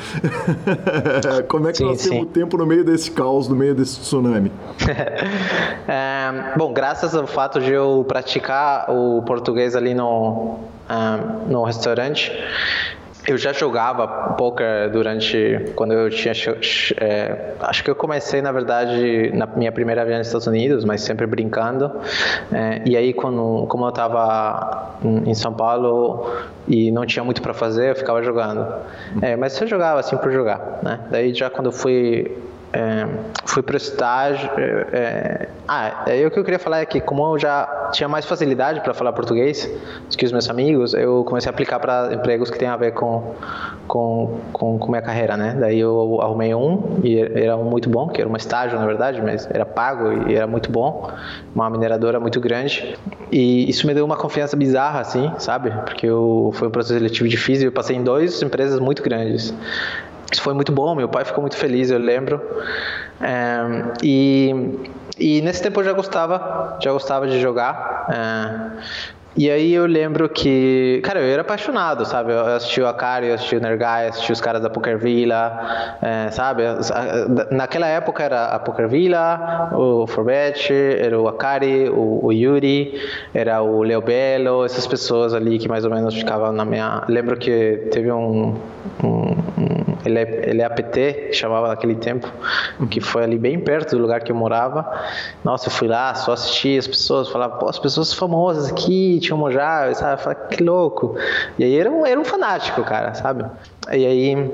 como 1.49 1.68
é 1.68 1.72
que 1.72 1.78
sim, 1.78 1.84
nós 1.84 2.01
sim. 2.01 2.09
temos 2.09 2.28
tempo 2.32 2.57
no 2.57 2.64
meio 2.64 2.82
desse 2.82 3.11
caos, 3.11 3.47
no 3.47 3.55
meio 3.55 3.74
desse 3.74 4.01
tsunami? 4.01 4.51
bom, 6.57 6.72
graças 6.72 7.14
ao 7.14 7.26
fato 7.26 7.61
de 7.61 7.72
eu 7.72 8.07
praticar 8.09 8.91
o 8.91 9.20
português 9.20 9.76
ali 9.76 9.93
no, 9.93 10.61
no 11.47 11.64
restaurante, 11.64 12.32
eu 13.26 13.36
já 13.36 13.52
jogava 13.52 14.06
poker 14.34 14.90
durante 14.90 15.72
quando 15.74 15.92
eu 15.92 16.08
tinha 16.10 16.32
é, 17.00 17.52
acho 17.60 17.82
que 17.82 17.90
eu 17.90 17.94
comecei 17.94 18.40
na 18.40 18.52
verdade 18.52 19.30
na 19.34 19.46
minha 19.46 19.72
primeira 19.72 20.04
viagem 20.04 20.18
nos 20.18 20.28
Estados 20.28 20.46
Unidos, 20.46 20.84
mas 20.84 21.00
sempre 21.02 21.26
brincando. 21.26 21.90
É, 22.52 22.82
e 22.86 22.96
aí 22.96 23.12
quando 23.12 23.66
como 23.68 23.84
eu 23.84 23.88
estava 23.88 24.96
em 25.04 25.34
São 25.34 25.52
Paulo 25.52 26.30
e 26.68 26.90
não 26.90 27.04
tinha 27.04 27.24
muito 27.24 27.42
para 27.42 27.52
fazer, 27.52 27.90
eu 27.90 27.96
ficava 27.96 28.22
jogando. 28.22 28.66
É, 29.20 29.36
mas 29.36 29.60
eu 29.60 29.66
jogava 29.66 30.00
assim 30.00 30.16
por 30.16 30.30
jogar, 30.30 30.78
né? 30.82 31.00
Daí 31.10 31.34
já 31.34 31.50
quando 31.50 31.66
eu 31.66 31.72
fui 31.72 32.36
é, 32.76 33.08
fui 33.46 33.62
para 33.62 33.72
o 33.72 33.76
estágio. 33.78 34.50
É, 34.58 34.86
é 34.92 35.48
ah, 35.66 36.04
aí 36.06 36.26
o 36.26 36.30
que 36.30 36.38
eu 36.38 36.44
queria 36.44 36.58
falar 36.58 36.80
é 36.80 36.86
que, 36.86 37.00
como 37.00 37.24
eu 37.24 37.38
já 37.38 37.88
tinha 37.92 38.06
mais 38.06 38.26
facilidade 38.26 38.80
para 38.82 38.92
falar 38.92 39.12
português 39.14 39.68
do 40.10 40.16
que 40.16 40.26
os 40.26 40.30
meus 40.30 40.48
amigos, 40.50 40.92
eu 40.92 41.24
comecei 41.24 41.48
a 41.48 41.52
aplicar 41.52 41.80
para 41.80 42.12
empregos 42.12 42.50
que 42.50 42.58
tem 42.58 42.68
a 42.68 42.76
ver 42.76 42.92
com, 42.92 43.34
com, 43.88 44.38
com, 44.52 44.78
com 44.78 44.90
minha 44.90 45.00
carreira, 45.00 45.36
né? 45.38 45.56
Daí 45.58 45.80
eu 45.80 46.20
arrumei 46.20 46.54
um, 46.54 47.00
e 47.02 47.18
era 47.18 47.56
um 47.56 47.64
muito 47.64 47.88
bom, 47.88 48.08
que 48.08 48.20
era 48.20 48.28
um 48.28 48.36
estágio, 48.36 48.78
na 48.78 48.84
verdade, 48.84 49.22
mas 49.22 49.48
era 49.50 49.64
pago 49.64 50.28
e 50.28 50.34
era 50.34 50.46
muito 50.46 50.70
bom, 50.70 51.10
uma 51.54 51.70
mineradora 51.70 52.20
muito 52.20 52.40
grande. 52.40 52.94
E 53.32 53.68
isso 53.68 53.86
me 53.86 53.94
deu 53.94 54.04
uma 54.04 54.16
confiança 54.16 54.54
bizarra, 54.54 55.00
assim, 55.00 55.32
sabe? 55.38 55.70
Porque 55.70 56.06
eu, 56.06 56.50
foi 56.54 56.68
um 56.68 56.70
processo 56.70 56.98
seletivo 56.98 57.28
difícil, 57.28 57.68
eu 57.68 57.72
passei 57.72 57.96
em 57.96 58.04
duas 58.04 58.42
empresas 58.42 58.78
muito 58.78 59.02
grandes. 59.02 59.54
Isso 60.30 60.42
foi 60.42 60.54
muito 60.54 60.72
bom, 60.72 60.94
meu 60.94 61.08
pai 61.08 61.24
ficou 61.24 61.40
muito 61.40 61.56
feliz, 61.56 61.90
eu 61.90 61.98
lembro. 61.98 62.40
É, 63.20 63.60
e, 64.02 64.78
e 65.18 65.40
nesse 65.40 65.62
tempo 65.62 65.80
eu 65.80 65.84
já 65.84 65.92
gostava, 65.92 66.78
já 66.80 66.92
gostava 66.92 67.26
de 67.26 67.40
jogar. 67.40 68.06
É, 68.10 69.16
e 69.36 69.50
aí 69.50 69.74
eu 69.74 69.84
lembro 69.84 70.30
que, 70.30 70.98
cara, 71.04 71.20
eu 71.20 71.30
era 71.30 71.42
apaixonado, 71.42 72.06
sabe? 72.06 72.32
Eu 72.32 72.46
assisti 72.54 72.80
o 72.80 72.86
Akari, 72.86 73.26
eu 73.26 73.34
assisti 73.34 73.56
o 73.56 73.60
Nergai, 73.60 74.08
assisti 74.08 74.32
os 74.32 74.40
caras 74.40 74.62
da 74.62 74.70
Poker 74.70 74.96
Villa, 74.96 75.98
é, 76.00 76.30
sabe? 76.30 76.62
Naquela 77.50 77.86
época 77.86 78.22
era 78.22 78.46
a 78.46 78.58
Poker 78.58 78.88
Villa, 78.88 79.68
o 79.74 80.06
Forbet, 80.06 80.72
era 80.72 81.20
o 81.20 81.28
Akari, 81.28 81.90
o, 81.90 82.20
o, 82.24 82.32
Yuri, 82.32 82.98
era 83.34 83.60
o 83.60 83.82
Leo 83.82 84.00
Belo, 84.00 84.64
essas 84.64 84.86
pessoas 84.86 85.34
ali 85.34 85.58
que 85.58 85.68
mais 85.68 85.84
ou 85.84 85.90
menos 85.90 86.14
ficavam 86.14 86.50
na 86.50 86.64
minha... 86.64 87.04
Lembro 87.06 87.36
que 87.36 87.88
teve 87.92 88.10
um, 88.10 88.54
um, 89.04 89.36
um 89.58 89.75
ele, 90.07 90.18
é, 90.18 90.50
ele 90.50 90.62
é 90.62 90.64
APT, 90.64 91.32
chamava 91.32 91.68
naquele 91.68 91.94
tempo, 91.94 92.28
que 92.90 93.00
foi 93.00 93.24
ali 93.24 93.38
bem 93.38 93.59
perto 93.59 93.96
do 93.96 94.02
lugar 94.02 94.20
que 94.20 94.30
eu 94.30 94.36
morava. 94.36 94.88
Nossa, 95.44 95.68
eu 95.68 95.72
fui 95.72 95.88
lá, 95.88 96.14
só 96.14 96.32
assisti 96.32 96.78
as 96.78 96.86
pessoas, 96.86 97.28
falava, 97.28 97.57
pô, 97.57 97.68
as 97.68 97.78
pessoas 97.78 98.12
famosas 98.12 98.70
aqui, 98.70 99.18
tinha 99.20 99.34
um 99.34 99.38
Mojave, 99.38 99.94
sabe? 99.94 100.14
Eu 100.14 100.18
falava, 100.18 100.40
que 100.46 100.62
louco. 100.62 101.16
E 101.59 101.64
aí 101.64 101.76
era 101.76 101.90
um, 101.90 102.07
era 102.07 102.18
um 102.18 102.24
fanático, 102.24 102.82
cara, 102.84 103.14
sabe? 103.14 103.44
E 103.92 104.07
aí 104.07 104.50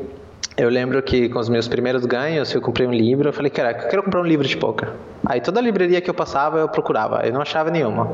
eu 0.57 0.69
lembro 0.69 1.03
que 1.03 1.29
com 1.29 1.39
os 1.39 1.49
meus 1.49 1.67
primeiros 1.67 2.05
ganhos, 2.05 2.53
eu 2.55 2.61
comprei 2.61 2.87
um 2.87 2.93
livro, 2.93 3.29
eu 3.29 3.33
falei, 3.33 3.51
cara, 3.51 3.73
eu 3.73 3.89
quero 3.89 4.03
comprar 4.03 4.21
um 4.21 4.27
livro 4.27 4.47
de 4.47 4.57
poker. 4.57 4.91
Aí 5.25 5.41
toda 5.41 5.61
a 5.61 5.63
livraria 5.63 6.01
que 6.01 6.11
eu 6.11 6.15
passava, 6.15 6.59
eu 6.59 6.69
procurava, 6.69 7.27
eu 7.27 7.33
não 7.33 7.41
achava 7.41 7.71
nenhuma. 7.71 8.11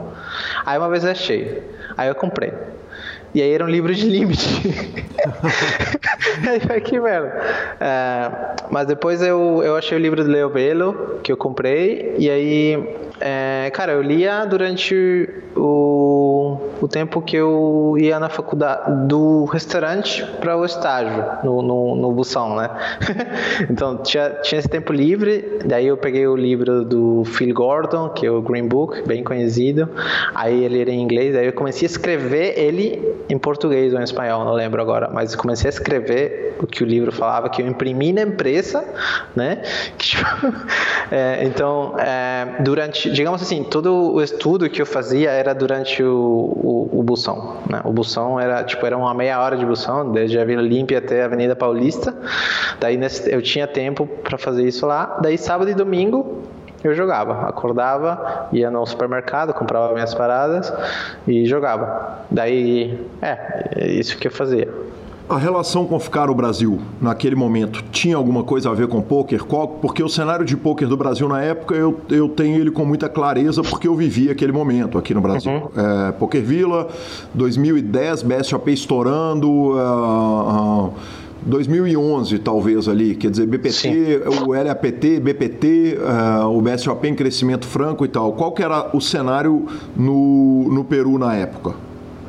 Aí 0.65 0.79
uma 0.79 0.89
vez 0.89 1.05
eu 1.05 1.11
achei, 1.11 1.63
aí 1.97 2.09
eu 2.09 2.15
comprei. 2.15 2.53
E 3.35 3.43
aí 3.43 3.53
era 3.53 3.65
um 3.65 3.69
livro 3.69 3.95
de 3.95 4.09
limite. 4.09 4.63
aí 6.49 6.61
foi 6.61 6.81
que 6.81 6.99
merda. 6.99 7.41
É, 7.81 8.31
mas 8.71 8.87
depois 8.87 9.23
eu, 9.23 9.63
eu 9.63 9.77
achei 9.77 9.97
o 9.97 10.01
livro 10.01 10.23
do 10.23 10.31
Leo 10.31 10.49
Belo, 10.49 11.19
que 11.23 11.31
eu 11.31 11.37
comprei, 11.37 12.15
e 12.19 12.31
aí, 12.31 12.97
é, 13.21 13.71
cara, 13.73 13.93
eu 13.93 14.03
lia 14.03 14.45
durante 14.47 15.29
o, 15.55 16.59
o 16.81 16.89
tempo 16.89 17.21
que 17.21 17.37
eu 17.37 17.97
ia 17.99 18.19
na 18.19 18.29
faculdade, 18.29 19.07
do 19.07 19.45
restaurante 19.45 20.25
para 20.41 20.57
o 20.57 20.65
estágio, 20.65 21.25
no, 21.45 21.63
no, 21.63 21.97
no 21.97 22.13
Bução, 22.13 22.57
né? 22.57 22.71
então 23.69 23.99
tinha, 23.99 24.31
tinha 24.43 24.59
esse 24.59 24.69
tempo 24.69 24.93
livre, 24.93 25.61
daí 25.65 25.87
eu 25.87 25.97
peguei 25.97 26.27
o 26.27 26.37
livro 26.37 26.85
do 26.85 27.25
Phil 27.25 27.55
Gordon, 27.55 28.09
que 28.11 28.27
é 28.27 28.31
o 28.31 28.41
Green 28.41 28.69
Book, 28.69 29.07
bem 29.07 29.23
conhecido, 29.23 29.89
aí 30.35 30.65
ele 30.65 30.81
era 30.81 30.91
em 30.91 31.03
inglês, 31.03 31.37
aí 31.37 31.47
eu 31.47 31.53
comecei 31.53 31.87
a 31.87 31.91
escrever 31.91 32.59
ele 32.59 33.18
em 33.29 33.39
português 33.39 33.93
ou 33.93 34.01
em 34.01 34.05
espanhol, 34.05 34.45
não 34.45 34.53
lembro 34.53 34.81
agora, 34.81 35.11
mas 35.13 35.35
comecei 35.35 35.69
a 35.69 35.71
escrever 35.71 36.57
o 36.61 36.67
que 36.67 36.83
o 36.83 36.87
livro 36.87 37.13
falava, 37.13 37.49
que 37.49 37.63
eu 37.63 37.67
imprimi 37.67 38.13
na 38.13 38.23
empresa, 38.23 38.85
né? 39.35 39.63
Que, 39.97 40.17
é, 41.13 41.45
então, 41.45 41.95
é, 41.99 42.61
durante, 42.61 43.11
digamos 43.11 43.43
assim, 43.43 43.63
todo 43.65 44.15
o 44.15 44.23
estudo 44.23 44.69
que 44.69 44.81
eu 44.81 44.87
fazia 44.87 45.31
era 45.31 45.55
durante 45.55 46.03
o, 46.03 46.09
o, 46.15 47.01
o 47.01 47.03
bução, 47.03 47.59
né? 47.69 47.81
O 47.85 47.93
bução 47.93 48.41
era, 48.41 48.65
tipo, 48.65 48.85
era 48.85 48.97
uma 48.97 49.15
meia 49.15 49.41
hora 49.41 49.57
de 49.57 49.65
bução, 49.65 50.11
desde 50.13 50.39
a 50.39 50.45
Vila 50.45 50.63
Olímpia 50.63 50.99
até 50.99 51.23
a 51.23 51.27
Avenida 51.27 51.55
Paulista, 51.55 52.17
daí 52.81 52.97
nesse, 52.97 53.33
eu 53.33 53.43
tinha 53.43 53.67
tempo 53.67 54.07
para 54.07 54.39
fazer 54.39 54.67
isso 54.67 54.87
lá, 54.87 55.19
daí 55.23 55.39
sábado 55.39 55.71
e 55.71 55.75
domingo 55.75 56.43
eu 56.83 56.95
jogava. 56.95 57.49
Acordava, 57.49 58.49
ia 58.53 58.71
no 58.71 58.85
supermercado, 58.87 59.53
comprava 59.53 59.93
minhas 59.93 60.15
paradas 60.15 60.73
e 61.27 61.47
jogava. 61.47 62.25
Daí, 62.31 62.99
é, 63.21 63.69
é 63.77 63.93
isso 63.93 64.17
que 64.17 64.27
eu 64.27 64.33
fazia. 64.33 64.69
A 65.29 65.37
relação 65.37 65.85
com 65.85 66.01
ficar 66.01 66.29
no 66.29 66.35
Brasil 66.35 66.81
naquele 67.03 67.37
momento 67.37 67.85
tinha 67.93 68.17
alguma 68.17 68.43
coisa 68.43 68.71
a 68.71 68.75
ver 68.75 68.89
com 68.89 69.03
poker? 69.03 69.45
Qual, 69.45 69.69
porque 69.69 70.03
o 70.03 70.09
cenário 70.09 70.43
de 70.43 70.57
poker 70.57 70.89
do 70.89 70.97
Brasil 70.97 71.29
na 71.29 71.43
época 71.43 71.75
eu, 71.75 72.01
eu 72.09 72.31
tenho 72.31 72.59
ele 72.59 72.71
com 72.71 72.87
muita 72.87 73.11
clareza 73.11 73.63
porque 73.63 73.87
eu 73.87 73.95
vivi 73.95 74.31
aquele 74.31 74.53
momento 74.53 74.97
aqui 74.97 75.13
no 75.13 75.21
Brasil. 75.21 75.53
Uhum. 75.53 75.69
É, 76.09 76.13
poker 76.13 76.43
Villa, 76.43 76.89
2010, 77.35 78.23
BSOP 78.23 78.73
estourando. 78.73 79.51
Uh, 79.51 80.87
uh, 80.87 80.95
2011, 81.43 82.39
talvez 82.41 82.89
ali, 82.89 83.15
quer 83.15 83.31
dizer, 83.31 83.47
BPT, 83.47 83.71
Sim. 83.71 83.95
o 84.47 84.53
LAPT, 84.53 85.21
BPT, 85.21 85.99
uh, 85.99 86.47
o 86.47 86.61
BSOP 86.61 87.07
em 87.07 87.15
crescimento 87.15 87.67
franco 87.67 88.05
e 88.05 88.09
tal. 88.09 88.33
Qual 88.33 88.53
que 88.53 88.63
era 88.63 88.91
o 88.95 89.01
cenário 89.01 89.67
no, 89.97 90.69
no 90.69 90.85
Peru 90.85 91.19
na 91.19 91.35
época? 91.35 91.75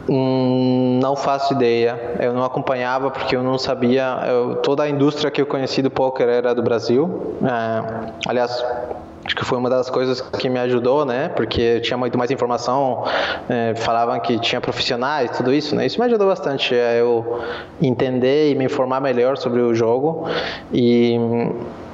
Hum, 0.09 0.99
não 1.01 1.15
faço 1.15 1.53
ideia. 1.53 2.17
Eu 2.19 2.33
não 2.33 2.43
acompanhava 2.43 3.11
porque 3.11 3.35
eu 3.35 3.43
não 3.43 3.57
sabia. 3.59 4.23
Eu, 4.27 4.55
toda 4.55 4.83
a 4.83 4.89
indústria 4.89 5.29
que 5.29 5.39
eu 5.39 5.45
conheci 5.45 5.81
do 5.83 5.91
poker 5.91 6.27
era 6.27 6.55
do 6.55 6.63
Brasil. 6.63 7.35
É, 7.43 8.11
aliás, 8.27 8.63
acho 9.29 9.35
que 9.35 9.45
foi 9.45 9.59
uma 9.59 9.69
das 9.69 9.91
coisas 9.91 10.21
que 10.21 10.49
me 10.49 10.57
ajudou, 10.59 11.05
né? 11.05 11.29
Porque 11.29 11.79
tinha 11.81 11.95
muito 11.95 12.17
mais 12.17 12.31
informação, 12.31 13.03
é, 13.47 13.75
falavam 13.75 14.19
que 14.19 14.39
tinha 14.39 14.59
profissionais, 14.59 15.29
tudo 15.37 15.53
isso, 15.53 15.75
né? 15.75 15.85
Isso 15.85 15.99
me 15.99 16.05
ajudou 16.07 16.27
bastante 16.27 16.73
a 16.73 16.95
eu 16.95 17.39
entender 17.79 18.51
e 18.51 18.55
me 18.55 18.65
informar 18.65 18.99
melhor 18.99 19.37
sobre 19.37 19.61
o 19.61 19.73
jogo 19.75 20.27
e 20.73 21.15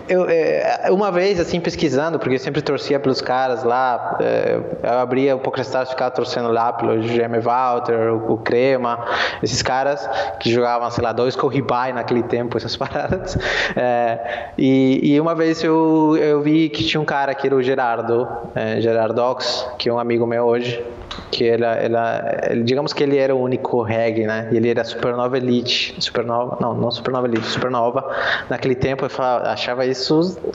eu, 0.08 0.26
é, 0.30 0.88
uma 0.92 1.12
vez, 1.12 1.40
assim, 1.40 1.60
pesquisando, 1.60 2.20
porque 2.20 2.36
eu 2.36 2.40
sempre 2.40 2.62
torcia 2.62 3.00
pelos 3.00 3.22
caras 3.22 3.64
lá, 3.64 4.18
é, 4.22 4.60
eu 4.84 5.00
abria 5.00 5.36
o 5.36 5.40
PokerStars 5.40 5.90
e 5.90 5.92
ficava 5.92 6.12
torcendo 6.12 6.52
lá 6.52 6.72
pelo 6.74 7.02
GM 7.02 7.40
Walter, 7.42 8.14
o, 8.14 8.38
Crema, 8.38 9.04
esses 9.42 9.62
caras 9.62 10.08
que 10.40 10.52
jogavam, 10.52 10.90
sei 10.92 11.04
lá, 11.04 11.12
dois 11.12 11.36
Corribai 11.36 11.92
naquele 11.94 12.24
tempo, 12.24 12.58
essas 12.58 12.76
paradas. 12.76 13.38
É, 13.76 14.50
e, 14.58 15.14
e, 15.14 15.20
uma 15.20 15.34
vez 15.34 15.64
eu, 15.64 16.16
eu 16.18 16.42
vi 16.42 16.70
que 16.70 16.84
tinha 16.84 17.02
um 17.02 17.06
cara 17.06 17.34
que 17.34 17.48
era 17.48 17.56
o 17.56 17.62
Gerardo, 17.62 18.28
é, 18.54 18.80
Gerardox, 18.80 19.68
que 19.80 19.90
é 19.90 19.94
um 19.94 20.00
amigo 20.00 20.28
meu 20.28 20.46
hoje, 20.46 20.84
que 21.32 21.48
ela, 21.48 21.76
ela, 21.76 22.32
digamos 22.64 22.94
que 22.94 23.04
ele 23.04 23.18
era 23.18 23.36
o 23.36 23.42
único 23.42 23.82
reggae, 23.82 24.26
né? 24.26 24.50
Ele 24.52 24.70
era 24.70 24.84
Supernova 24.84 25.38
Elite, 25.38 25.96
Supernova, 26.00 26.58
não, 26.62 26.74
não 26.74 26.92
Supernova 26.92 27.28
Elite, 27.28 27.46
Supernova. 27.46 28.10
Naquele 28.50 28.76
tempo 28.76 29.06
eu 29.06 29.10
falava, 29.10 29.50
achava 29.50 29.86
isso 29.86 29.95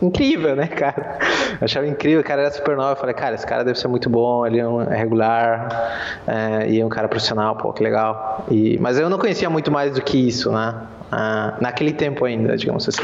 incrível, 0.03 0.55
né, 0.57 0.67
cara? 0.67 1.19
Eu 1.61 1.65
achava 1.65 1.87
incrível, 1.87 2.21
o 2.21 2.25
cara 2.25 2.43
era 2.43 2.51
Supernova. 2.51 2.93
Eu 2.93 2.97
falei, 2.97 3.15
cara, 3.15 3.35
esse 3.35 3.47
cara 3.47 3.65
deve 3.65 3.79
ser 3.79 3.89
muito 3.89 4.09
bom, 4.09 4.47
ele 4.47 4.59
é 4.59 4.67
um 4.67 4.85
regular 4.85 6.23
é, 6.27 6.71
e 6.71 6.81
é 6.81 6.85
um 6.85 6.89
cara 6.89 7.09
profissional, 7.09 7.57
pô, 7.57 7.73
que 7.73 7.83
legal. 7.83 8.45
E, 8.51 8.79
mas 8.79 8.99
eu 8.99 9.11
não 9.11 9.19
conhecia 9.19 9.51
muito 9.51 9.71
mais 9.71 9.95
do 9.95 10.03
que 10.03 10.17
isso, 10.17 10.51
né? 10.51 10.75
Ah, 11.11 11.55
naquele 11.61 11.93
tempo 11.93 12.25
ainda, 12.25 12.57
digamos 12.57 12.89
assim. 12.89 13.03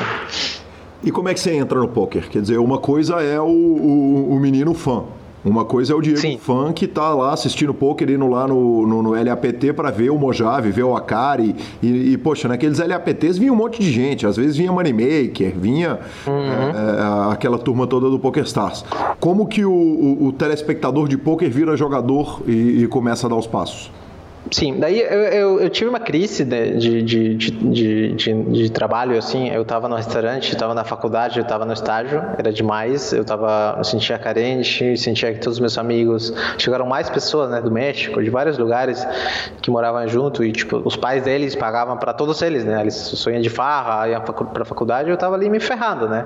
E 1.02 1.10
como 1.10 1.28
é 1.28 1.34
que 1.34 1.40
você 1.40 1.52
entra 1.52 1.78
no 1.78 1.88
poker? 1.88 2.28
Quer 2.28 2.40
dizer, 2.40 2.58
uma 2.58 2.78
coisa 2.78 3.22
é 3.22 3.40
o, 3.40 3.44
o, 3.44 4.34
o 4.34 4.40
menino 4.40 4.74
fã, 4.74 5.04
Uma 5.46 5.64
coisa 5.64 5.92
é 5.92 5.96
o 5.96 6.00
Diego 6.00 6.18
Sim. 6.18 6.38
Fã 6.38 6.72
que 6.72 6.88
tá 6.88 7.14
lá 7.14 7.32
assistindo 7.32 7.72
poker, 7.72 8.10
indo 8.10 8.26
lá 8.26 8.48
no, 8.48 8.84
no, 8.84 9.00
no 9.00 9.10
LAPT 9.10 9.72
para 9.74 9.92
ver 9.92 10.10
o 10.10 10.18
Mojave, 10.18 10.72
ver 10.72 10.82
o 10.82 10.96
Akari. 10.96 11.54
E, 11.80 12.12
e, 12.12 12.18
poxa, 12.18 12.48
naqueles 12.48 12.80
LAPTs 12.80 13.38
vinha 13.38 13.52
um 13.52 13.56
monte 13.56 13.80
de 13.80 13.92
gente. 13.92 14.26
Às 14.26 14.36
vezes 14.36 14.56
vinha 14.56 14.72
Moneymaker, 14.72 15.54
vinha 15.56 16.00
uhum. 16.26 17.30
é, 17.30 17.32
aquela 17.32 17.58
turma 17.58 17.86
toda 17.86 18.10
do 18.10 18.18
PokerStars. 18.18 18.84
Como 19.20 19.46
que 19.46 19.64
o, 19.64 19.72
o, 19.72 20.26
o 20.26 20.32
telespectador 20.32 21.06
de 21.06 21.16
poker 21.16 21.48
vira 21.48 21.76
jogador 21.76 22.42
e, 22.46 22.82
e 22.82 22.88
começa 22.88 23.28
a 23.28 23.30
dar 23.30 23.36
os 23.36 23.46
passos? 23.46 23.92
Sim, 24.50 24.78
daí 24.78 25.00
eu, 25.00 25.08
eu, 25.08 25.60
eu, 25.60 25.70
tive 25.70 25.90
uma 25.90 25.98
crise 25.98 26.44
de, 26.44 26.78
de, 26.78 27.02
de, 27.02 27.34
de, 27.34 28.12
de, 28.14 28.70
trabalho, 28.70 29.18
assim, 29.18 29.48
eu 29.48 29.62
estava 29.62 29.88
no 29.88 29.96
restaurante, 29.96 30.52
estava 30.52 30.72
na 30.72 30.84
faculdade, 30.84 31.38
eu 31.38 31.42
estava 31.42 31.64
no 31.64 31.72
estágio, 31.72 32.22
era 32.38 32.52
demais, 32.52 33.12
eu 33.12 33.24
tava, 33.24 33.74
eu 33.76 33.82
sentia 33.82 34.16
carente, 34.18 34.96
sentia 34.96 35.32
que 35.32 35.40
todos 35.40 35.56
os 35.56 35.60
meus 35.60 35.76
amigos, 35.76 36.32
chegaram 36.58 36.86
mais 36.86 37.10
pessoas, 37.10 37.50
né, 37.50 37.60
do 37.60 37.72
México, 37.72 38.22
de 38.22 38.30
vários 38.30 38.56
lugares 38.56 39.04
que 39.60 39.68
moravam 39.68 40.06
junto 40.06 40.44
e, 40.44 40.52
tipo, 40.52 40.80
os 40.84 40.94
pais 40.94 41.24
deles 41.24 41.56
pagavam 41.56 41.96
para 41.96 42.12
todos 42.12 42.40
eles, 42.40 42.64
né, 42.64 42.80
eles 42.80 42.94
só 42.94 43.30
iam 43.30 43.40
de 43.40 43.50
farra, 43.50 44.08
iam 44.08 44.20
para 44.20 44.62
a 44.62 44.66
faculdade, 44.66 45.08
eu 45.08 45.14
estava 45.14 45.34
ali 45.34 45.50
me 45.50 45.58
ferrando, 45.58 46.08
né, 46.08 46.24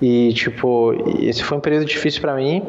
e, 0.00 0.32
tipo, 0.32 0.94
esse 1.20 1.42
foi 1.42 1.58
um 1.58 1.60
período 1.60 1.84
difícil 1.84 2.22
para 2.22 2.34
mim 2.34 2.64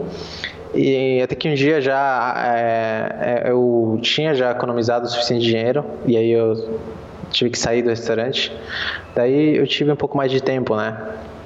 e 0.73 1.21
até 1.21 1.35
que 1.35 1.49
um 1.49 1.53
dia 1.53 1.81
já 1.81 2.33
é, 2.37 3.43
é, 3.45 3.51
eu 3.51 3.99
tinha 4.01 4.33
já 4.33 4.51
economizado 4.51 5.05
o 5.05 5.09
suficiente 5.09 5.45
dinheiro 5.45 5.85
e 6.05 6.15
aí 6.15 6.31
eu 6.31 6.79
tive 7.31 7.49
que 7.49 7.59
sair 7.59 7.81
do 7.81 7.89
restaurante. 7.89 8.51
Daí 9.15 9.57
eu 9.57 9.67
tive 9.67 9.91
um 9.91 9.95
pouco 9.95 10.17
mais 10.17 10.31
de 10.31 10.41
tempo, 10.41 10.75
né? 10.75 10.97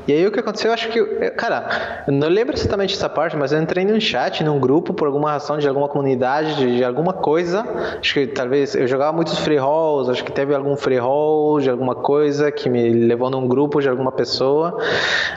E 0.08 0.14
aí 0.14 0.28
o 0.28 0.32
que 0.32 0.40
aconteceu, 0.40 0.70
eu 0.70 0.74
acho 0.74 0.90
que, 0.90 1.04
cara, 1.32 2.04
eu 2.08 2.14
não 2.14 2.28
lembro 2.28 2.56
exatamente 2.56 2.94
essa 2.94 3.10
parte, 3.10 3.36
mas 3.36 3.52
eu 3.52 3.62
entrei 3.62 3.84
num 3.86 4.00
chat, 4.00 4.44
num 4.44 4.60
grupo, 4.60 4.94
por 4.94 5.08
alguma 5.08 5.32
razão, 5.32 5.58
de 5.58 5.68
alguma 5.68 5.88
comunidade, 5.88 6.56
de, 6.56 6.78
de 6.78 6.84
alguma 6.84 7.14
coisa. 7.14 7.66
Acho 8.00 8.14
que 8.14 8.28
talvez 8.28 8.76
eu 8.76 8.88
jogava 8.88 9.14
muitos 9.14 9.40
free 9.40 9.58
rolls, 9.58 10.10
acho 10.12 10.24
que 10.24 10.32
teve 10.32 10.54
algum 10.54 10.76
free 10.76 10.98
roll 10.98 11.60
de 11.60 11.70
alguma 11.70 11.96
coisa 11.96 12.52
que 12.52 12.70
me 12.70 12.90
levou 12.90 13.30
num 13.30 13.48
grupo 13.48 13.82
de 13.82 13.90
alguma 13.90 14.12
pessoa. 14.12 14.78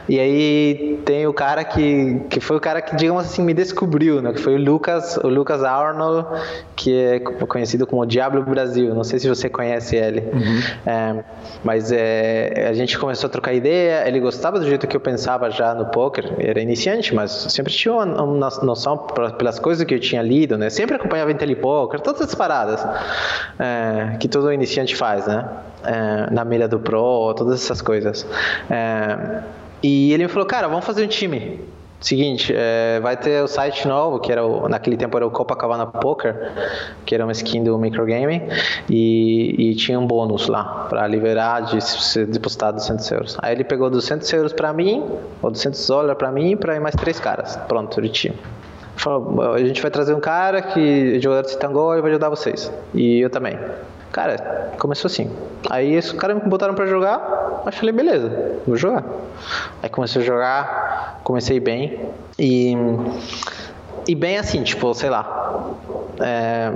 E 0.09 0.19
aí 0.21 1.01
tem 1.05 1.27
o 1.27 1.33
cara 1.33 1.65
que, 1.65 2.21
que 2.29 2.41
foi 2.41 2.57
o 2.57 2.61
cara 2.61 2.83
que, 2.83 2.95
digamos 2.97 3.25
assim, 3.25 3.43
me 3.43 3.55
descobriu, 3.55 4.21
né? 4.21 4.33
Que 4.33 4.41
foi 4.41 4.55
o 4.55 4.59
Lucas, 4.59 5.17
o 5.19 5.29
Lucas 5.29 5.65
Arnold, 5.65 6.27
que 6.77 6.95
é 6.95 7.21
conhecido 7.21 7.87
como 7.87 8.05
Diablo 8.05 8.43
Brasil. 8.43 8.95
Não 8.95 9.05
sei 9.05 9.19
se 9.19 9.29
você 9.29 9.49
conhece 9.49 9.97
ele. 9.97 10.21
Uhum. 10.21 10.61
É, 10.87 11.25
mas 11.65 11.91
é, 11.93 12.67
a 12.69 12.73
gente 12.73 12.99
começou 12.99 13.29
a 13.29 13.31
trocar 13.31 13.53
ideia, 13.53 14.07
ele 14.07 14.21
gostava 14.21 14.58
do 14.59 14.67
jeito 14.67 14.87
que 14.87 14.97
eu 14.97 15.01
pensava 15.01 15.51
já 15.51 15.75
no 15.75 15.87
poker. 15.87 16.35
Era 16.39 16.61
iniciante, 16.61 17.15
mas 17.15 17.31
sempre 17.31 17.73
tinha 17.73 17.95
uma, 17.95 18.23
uma 18.23 18.49
noção 18.63 18.99
pelas 19.39 19.59
coisas 19.59 19.85
que 19.87 19.95
eu 19.95 20.01
tinha 20.01 20.23
lido, 20.23 20.57
né? 20.59 20.71
Sempre 20.71 20.97
acompanhava 20.97 21.31
IntelliPoker, 21.31 22.01
todas 22.01 22.23
as 22.23 22.35
paradas 22.35 22.85
é, 23.59 24.17
que 24.19 24.29
todo 24.29 24.53
iniciante 24.53 24.97
faz, 24.97 25.27
né? 25.27 25.49
É, 25.85 26.33
na 26.33 26.45
mira 26.45 26.67
do 26.67 26.79
Pro, 26.79 27.35
todas 27.35 27.63
essas 27.63 27.81
coisas. 27.81 28.27
É, 28.71 29.43
e 29.83 30.13
ele 30.13 30.25
me 30.25 30.29
falou, 30.29 30.47
cara, 30.47 30.69
vamos 30.69 30.85
fazer 30.85 31.05
um 31.05 31.09
time. 31.09 31.61
Seguinte, 32.01 32.55
é, 32.57 33.01
vai 33.01 33.17
ter 33.17 33.43
o 33.43 33.49
site 33.49 33.89
novo, 33.89 34.21
que 34.21 34.31
era 34.31 34.47
o, 34.47 34.69
naquele 34.69 34.97
tempo 34.97 35.17
era 35.17 35.27
o 35.27 35.31
Copacabana 35.31 35.85
Poker, 35.85 36.53
que 37.05 37.13
era 37.13 37.25
uma 37.25 37.33
skin 37.33 37.65
do 37.65 37.77
microgaming, 37.77 38.43
e, 38.89 39.71
e 39.71 39.75
tinha 39.75 39.99
um 39.99 40.07
bônus 40.07 40.47
lá 40.47 40.87
para 40.89 41.07
liberar 41.09 41.63
de 41.63 41.81
ser 41.83 42.27
depositado 42.27 42.77
200 42.77 43.11
euros. 43.11 43.37
Aí 43.43 43.53
ele 43.53 43.65
pegou 43.65 43.91
200 43.91 44.33
euros 44.33 44.53
para 44.53 44.73
mim, 44.73 45.05
ou 45.43 45.51
200 45.51 45.87
dólares 45.89 46.17
para 46.17 46.31
mim 46.31 46.57
para 46.57 46.79
mais 46.81 46.95
três 46.95 47.19
caras. 47.19 47.57
Pronto, 47.67 48.01
de 48.01 48.09
time. 48.09 48.37
Falou, 48.95 49.53
a 49.53 49.59
gente 49.59 49.83
vai 49.83 49.91
trazer 49.91 50.15
um 50.15 50.21
cara 50.21 50.63
que 50.63 51.21
jogador 51.21 51.43
de 51.43 51.51
Citangol 51.51 51.97
e 51.97 52.01
vai 52.01 52.11
ajudar 52.11 52.29
vocês. 52.29 52.73
E 52.95 53.21
eu 53.21 53.31
também. 53.31 53.59
Cara, 54.13 54.73
começou 54.79 55.09
assim. 55.09 55.31
Aí 55.69 55.97
os 55.99 56.13
caras 56.13 56.43
me 56.43 56.49
botaram 56.49 56.75
para 56.75 56.87
jogar, 56.87 57.63
eu 57.67 57.73
falei, 57.73 57.93
beleza, 57.93 58.61
vou 58.67 58.77
jogar. 58.77 59.05
Aí 59.83 59.89
comecei 59.89 60.23
a 60.23 60.25
jogar, 60.25 61.21
comecei 61.23 61.61
bem 61.61 62.09
e 62.39 62.75
e 64.07 64.15
bem 64.15 64.39
assim, 64.39 64.63
tipo, 64.63 64.95
sei 64.95 65.11
lá, 65.11 65.75
é, 66.21 66.73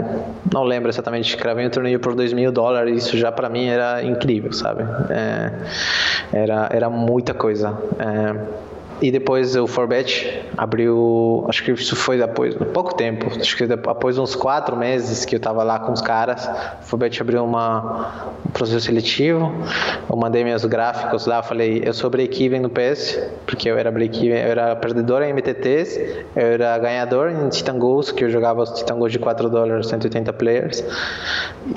não 0.52 0.64
lembro 0.64 0.90
exatamente, 0.90 1.34
cravei 1.36 1.66
um 1.66 1.70
torneio 1.70 1.98
por 1.98 2.14
2 2.14 2.32
mil 2.34 2.52
dólares, 2.52 3.06
isso 3.06 3.16
já 3.16 3.32
para 3.32 3.48
mim 3.48 3.66
era 3.66 4.04
incrível, 4.04 4.52
sabe? 4.52 4.84
É, 5.08 5.52
era, 6.32 6.68
era 6.70 6.90
muita 6.90 7.32
coisa. 7.32 7.76
É, 7.98 8.71
e 9.02 9.10
depois 9.10 9.56
o 9.56 9.66
Forbet 9.66 10.44
abriu, 10.56 11.44
acho 11.48 11.64
que 11.64 11.72
isso 11.72 11.96
foi 11.96 12.16
depois, 12.16 12.54
pouco 12.72 12.94
tempo, 12.94 13.26
acho 13.36 13.56
que 13.56 13.66
depois 13.66 14.16
uns 14.16 14.36
quatro 14.36 14.76
meses 14.76 15.24
que 15.24 15.34
eu 15.34 15.38
estava 15.38 15.64
lá 15.64 15.80
com 15.80 15.90
os 15.90 16.00
caras, 16.00 16.48
o 16.80 16.84
Forbet 16.84 17.20
abriu 17.20 17.44
uma, 17.44 18.34
um 18.46 18.50
processo 18.50 18.86
seletivo, 18.86 19.52
eu 20.08 20.16
mandei 20.16 20.44
meus 20.44 20.64
gráficos 20.64 21.26
lá, 21.26 21.42
falei, 21.42 21.82
eu 21.84 21.92
sou 21.92 22.08
break-even 22.08 22.60
no 22.60 22.70
PS, 22.70 23.18
porque 23.44 23.68
eu 23.68 23.76
era 23.76 23.90
break-even, 23.90 24.38
eu 24.38 24.50
era 24.50 24.76
perdedor 24.76 25.22
em 25.22 25.32
MTTs, 25.32 25.98
eu 26.36 26.46
era 26.46 26.78
ganhador 26.78 27.30
em 27.30 27.48
Titan 27.48 27.80
Goals, 27.80 28.12
que 28.12 28.22
eu 28.22 28.30
jogava 28.30 28.62
os 28.62 28.70
Titan 28.70 28.94
Goals 28.94 29.10
de 29.10 29.18
4 29.18 29.50
dólares, 29.50 29.88
180 29.88 30.32
players, 30.32 30.84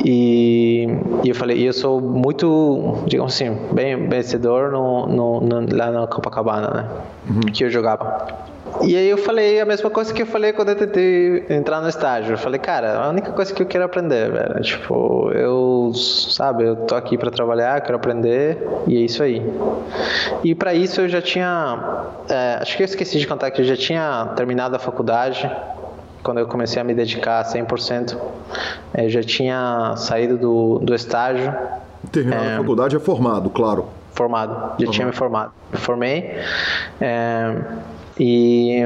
e, 0.05 0.87
e 1.23 1.29
eu 1.29 1.33
falei, 1.33 1.67
eu 1.67 1.73
sou 1.73 1.99
muito, 1.99 3.03
digamos 3.07 3.33
assim, 3.33 3.57
bem 3.71 4.07
vencedor 4.07 4.71
no, 4.71 5.07
no, 5.07 5.41
no, 5.41 5.75
lá 5.75 5.89
na 5.89 6.05
Copacabana, 6.05 6.69
né? 6.69 7.14
Uhum. 7.29 7.41
que 7.53 7.63
eu 7.63 7.69
jogava. 7.69 8.45
E 8.81 8.95
aí 8.95 9.09
eu 9.09 9.17
falei 9.17 9.59
a 9.61 9.65
mesma 9.65 9.89
coisa 9.89 10.13
que 10.13 10.21
eu 10.21 10.25
falei 10.25 10.51
quando 10.51 10.69
eu 10.69 10.75
tentei 10.75 11.45
entrar 11.49 11.81
no 11.81 11.87
estágio. 11.87 12.33
Eu 12.33 12.37
falei, 12.37 12.59
cara, 12.59 12.99
a 12.99 13.09
única 13.09 13.31
coisa 13.31 13.53
que 13.53 13.61
eu 13.61 13.65
quero 13.65 13.83
aprender, 13.83 14.31
velho. 14.31 14.61
Tipo, 14.61 15.31
eu, 15.31 15.91
sabe, 15.93 16.65
eu 16.65 16.75
tô 16.75 16.95
aqui 16.95 17.17
para 17.17 17.31
trabalhar, 17.31 17.79
quero 17.81 17.95
aprender 17.95 18.57
e 18.87 18.97
é 18.97 18.99
isso 18.99 19.23
aí. 19.23 19.41
E 20.43 20.53
para 20.53 20.73
isso 20.73 21.01
eu 21.01 21.09
já 21.09 21.21
tinha, 21.21 21.79
é, 22.27 22.59
acho 22.61 22.75
que 22.75 22.83
eu 22.83 22.85
esqueci 22.85 23.19
de 23.19 23.27
contar 23.27 23.49
que 23.51 23.61
eu 23.61 23.65
já 23.65 23.77
tinha 23.77 24.33
terminado 24.35 24.75
a 24.75 24.79
faculdade 24.79 25.49
quando 26.21 26.39
eu 26.39 26.47
comecei 26.47 26.81
a 26.81 26.83
me 26.83 26.93
dedicar 26.93 27.43
100%. 27.45 28.17
Eu 28.97 29.09
já 29.09 29.23
tinha 29.23 29.93
saído 29.95 30.37
do, 30.37 30.79
do 30.79 30.93
estágio. 30.93 31.53
Terminado 32.11 32.43
é, 32.43 32.53
a 32.55 32.57
faculdade 32.57 32.95
é 32.95 32.99
formado, 32.99 33.49
claro 33.49 33.87
formado, 34.15 34.75
já 34.79 34.85
uhum. 34.85 34.91
tinha 34.91 35.07
me 35.07 35.13
formado. 35.13 35.51
Me 35.71 35.77
formei. 35.77 36.39
É, 36.99 37.55
e, 38.17 38.79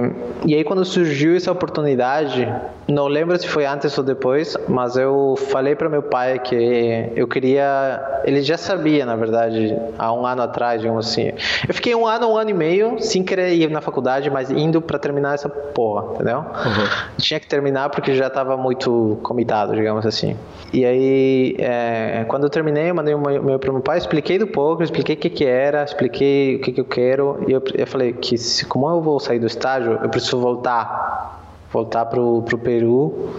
e 0.46 0.56
aí 0.56 0.64
quando 0.64 0.84
surgiu 0.84 1.36
essa 1.36 1.52
oportunidade, 1.52 2.52
não 2.88 3.08
lembro 3.08 3.38
se 3.38 3.48
foi 3.48 3.66
antes 3.66 3.96
ou 3.98 4.04
depois, 4.04 4.58
mas 4.68 4.96
eu 4.96 5.36
falei 5.50 5.76
para 5.76 5.88
meu 5.88 6.02
pai 6.02 6.40
que 6.40 7.12
eu 7.16 7.28
queria, 7.28 8.22
ele 8.24 8.42
já 8.42 8.58
sabia 8.58 9.06
na 9.06 9.16
verdade 9.16 9.78
há 9.98 10.12
um 10.12 10.26
ano 10.26 10.42
atrás, 10.42 10.82
digamos 10.82 11.08
assim. 11.08 11.32
Eu 11.68 11.74
fiquei 11.74 11.94
um 11.94 12.08
ano, 12.08 12.32
um 12.32 12.38
ano 12.38 12.50
e 12.50 12.54
meio 12.54 12.98
sem 13.00 13.24
querer 13.24 13.54
ir 13.54 13.70
na 13.70 13.82
faculdade, 13.82 14.30
mas 14.32 14.50
indo 14.50 14.82
para 14.82 14.98
terminar 14.98 15.36
essa 15.36 15.48
porra, 15.48 16.16
entendeu? 16.16 16.40
Uhum. 16.40 17.14
Tinha 17.20 17.40
que 17.40 17.48
terminar 17.48 17.90
porque 17.90 18.16
já 18.16 18.28
estava 18.28 18.58
muito 18.58 19.20
comitado, 19.22 19.76
digamos 19.76 20.06
assim. 20.06 20.36
E 20.74 20.86
aí 20.86 21.56
é, 21.60 22.26
quando 22.28 22.46
eu 22.46 22.50
terminei, 22.50 22.90
eu 22.90 22.96
mandei 22.96 23.14
um 23.14 23.30
e-mail 23.30 23.60
para 23.60 23.72
meu 23.72 23.82
pai, 23.82 24.00
expliquei 24.00 24.40
do 24.40 24.48
poker, 24.48 24.84
expliquei 24.84 25.16
o 25.16 25.18
que 25.20 25.30
que 25.30 25.46
era, 25.46 25.84
expliquei 25.84 26.56
o 26.56 26.62
que 26.62 26.72
que 26.72 26.82
eu 26.82 26.86
quero 26.86 27.44
e 27.48 27.52
eu, 27.52 27.62
eu 27.76 27.86
falei 27.86 28.14
que 28.14 28.36
como 28.68 28.90
eu 28.90 29.02
vou 29.02 29.19
sair 29.20 29.40
do 29.40 29.48
estágio, 29.48 30.00
eu 30.02 30.10
preciso 30.10 30.40
voltar 30.40 31.38
voltar 31.72 32.06
pro, 32.06 32.42
pro 32.42 32.58
Peru 32.58 33.30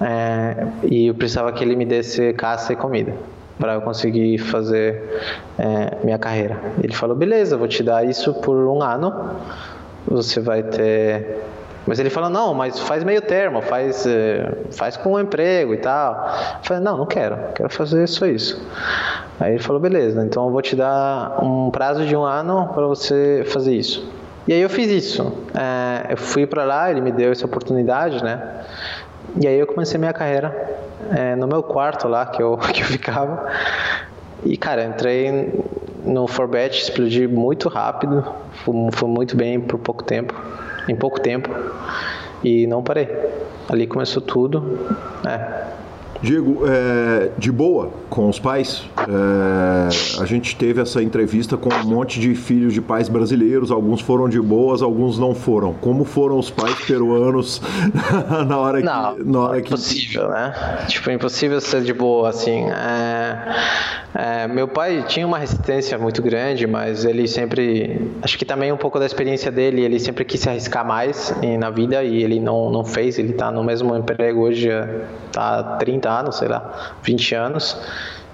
é, 0.00 0.66
e 0.82 1.06
eu 1.06 1.14
precisava 1.14 1.50
que 1.50 1.64
ele 1.64 1.74
me 1.74 1.86
desse 1.86 2.32
caça 2.34 2.74
e 2.74 2.76
comida 2.76 3.14
para 3.58 3.74
eu 3.74 3.80
conseguir 3.80 4.38
fazer 4.38 5.02
é, 5.58 5.96
minha 6.02 6.18
carreira. 6.18 6.58
Ele 6.82 6.94
falou, 6.94 7.14
beleza, 7.14 7.56
vou 7.56 7.68
te 7.68 7.82
dar 7.82 8.06
isso 8.06 8.32
por 8.34 8.56
um 8.56 8.82
ano, 8.82 9.30
você 10.06 10.40
vai 10.40 10.62
ter 10.62 11.40
mas 11.86 11.98
ele 11.98 12.10
falou, 12.10 12.28
não, 12.28 12.52
mas 12.54 12.78
faz 12.78 13.02
meio 13.02 13.22
termo, 13.22 13.62
faz, 13.62 14.06
é, 14.06 14.52
faz 14.70 14.96
com 14.96 15.14
um 15.14 15.18
emprego 15.18 15.72
e 15.74 15.78
tal. 15.78 16.12
Eu 16.58 16.64
falei, 16.64 16.82
não, 16.82 16.96
não 16.98 17.06
quero, 17.06 17.36
quero 17.54 17.70
fazer 17.70 18.06
só 18.06 18.26
isso. 18.26 18.62
Aí 19.40 19.54
ele 19.54 19.62
falou, 19.62 19.80
beleza, 19.80 20.24
então 20.24 20.46
eu 20.46 20.52
vou 20.52 20.60
te 20.60 20.76
dar 20.76 21.42
um 21.42 21.70
prazo 21.70 22.04
de 22.04 22.14
um 22.14 22.22
ano 22.22 22.68
para 22.74 22.86
você 22.86 23.42
fazer 23.46 23.74
isso. 23.74 24.06
E 24.50 24.52
aí 24.52 24.62
eu 24.62 24.68
fiz 24.68 24.90
isso. 24.90 25.32
É, 25.54 26.12
eu 26.12 26.16
fui 26.16 26.44
para 26.44 26.64
lá, 26.64 26.90
ele 26.90 27.00
me 27.00 27.12
deu 27.12 27.30
essa 27.30 27.46
oportunidade, 27.46 28.20
né? 28.20 28.64
E 29.40 29.46
aí 29.46 29.56
eu 29.56 29.64
comecei 29.64 29.96
minha 29.96 30.12
carreira 30.12 30.76
é, 31.16 31.36
no 31.36 31.46
meu 31.46 31.62
quarto 31.62 32.08
lá 32.08 32.26
que 32.26 32.42
eu, 32.42 32.58
que 32.74 32.80
eu 32.80 32.86
ficava. 32.86 33.46
E 34.44 34.56
cara, 34.56 34.82
entrei 34.82 35.54
no 36.04 36.26
Forbet, 36.26 36.82
explodi 36.82 37.28
muito 37.28 37.68
rápido, 37.68 38.26
foi, 38.90 39.08
muito 39.08 39.36
bem 39.36 39.60
por 39.60 39.78
pouco 39.78 40.02
tempo, 40.02 40.34
em 40.88 40.96
pouco 40.96 41.20
tempo, 41.20 41.48
e 42.42 42.66
não 42.66 42.82
parei. 42.82 43.08
Ali 43.68 43.86
começou 43.86 44.20
tudo. 44.20 44.80
É, 45.28 45.79
Diego, 46.22 46.62
é, 46.66 47.30
de 47.38 47.50
boa 47.50 47.90
com 48.10 48.28
os 48.28 48.38
pais, 48.38 48.84
é, 48.98 50.20
a 50.20 50.26
gente 50.26 50.54
teve 50.54 50.80
essa 50.80 51.02
entrevista 51.02 51.56
com 51.56 51.72
um 51.72 51.84
monte 51.84 52.20
de 52.20 52.34
filhos 52.34 52.74
de 52.74 52.80
pais 52.80 53.08
brasileiros, 53.08 53.70
alguns 53.70 54.00
foram 54.00 54.28
de 54.28 54.40
boas, 54.40 54.82
alguns 54.82 55.18
não 55.18 55.34
foram. 55.34 55.72
Como 55.72 56.04
foram 56.04 56.38
os 56.38 56.50
pais 56.50 56.74
peruanos 56.86 57.62
na 58.46 58.58
hora 58.58 58.80
não, 58.80 59.14
que... 59.14 59.24
Na 59.24 59.40
hora 59.40 59.56
é 59.56 59.60
impossível, 59.60 60.26
que... 60.26 60.32
né? 60.32 60.54
Tipo, 60.88 61.10
impossível 61.10 61.60
ser 61.60 61.82
de 61.82 61.92
boa, 61.94 62.28
assim. 62.28 62.64
É, 62.68 63.56
é, 64.14 64.48
meu 64.48 64.66
pai 64.66 65.04
tinha 65.06 65.26
uma 65.26 65.38
resistência 65.38 65.96
muito 65.96 66.20
grande, 66.20 66.66
mas 66.66 67.04
ele 67.04 67.28
sempre... 67.28 68.10
Acho 68.22 68.36
que 68.36 68.44
também 68.44 68.72
um 68.72 68.76
pouco 68.76 68.98
da 68.98 69.06
experiência 69.06 69.52
dele, 69.52 69.82
ele 69.82 70.00
sempre 70.00 70.24
quis 70.24 70.40
se 70.40 70.48
arriscar 70.48 70.84
mais 70.84 71.34
na 71.58 71.70
vida 71.70 72.02
e 72.02 72.22
ele 72.22 72.40
não, 72.40 72.70
não 72.70 72.84
fez, 72.84 73.18
ele 73.18 73.32
tá 73.32 73.50
no 73.50 73.62
mesmo 73.62 73.96
emprego 73.96 74.40
hoje, 74.40 74.68
tá 75.32 75.58
há 75.58 75.62
30 75.76 76.10
anos, 76.10 76.36
sei 76.36 76.48
lá, 76.48 76.96
20 77.02 77.34
anos. 77.34 77.76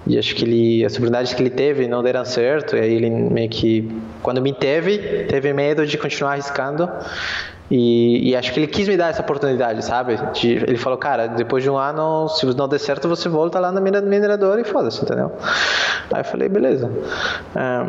E 0.07 0.17
acho 0.17 0.33
que 0.35 0.45
ele, 0.45 0.85
as 0.85 0.93
oportunidades 0.93 1.33
que 1.33 1.41
ele 1.41 1.49
teve 1.49 1.87
não 1.87 2.01
deram 2.01 2.23
certo. 2.23 2.75
E 2.75 2.79
aí 2.79 2.93
ele 2.93 3.09
meio 3.09 3.49
que, 3.49 3.91
quando 4.23 4.41
me 4.41 4.53
teve, 4.53 4.97
teve 5.25 5.51
medo 5.53 5.85
de 5.85 5.97
continuar 5.97 6.33
arriscando. 6.33 6.89
E, 7.69 8.29
e, 8.29 8.35
acho 8.35 8.53
que 8.53 8.59
ele 8.61 8.67
quis 8.67 8.87
me 8.87 8.95
dar 8.95 9.09
essa 9.09 9.21
oportunidade, 9.21 9.83
sabe? 9.83 10.17
De, 10.33 10.53
ele 10.53 10.77
falou, 10.77 10.97
cara, 10.97 11.27
depois 11.27 11.61
de 11.61 11.69
um 11.69 11.77
ano, 11.77 12.29
se 12.29 12.45
não 12.55 12.67
der 12.67 12.79
certo, 12.79 13.09
você 13.09 13.27
volta 13.27 13.59
lá 13.59 13.71
na 13.71 13.81
mineradora 13.81 14.61
e 14.61 14.63
foda-se, 14.63 15.03
entendeu? 15.03 15.33
Aí 16.13 16.21
eu 16.21 16.25
falei, 16.25 16.47
beleza. 16.47 16.89
É, 17.53 17.85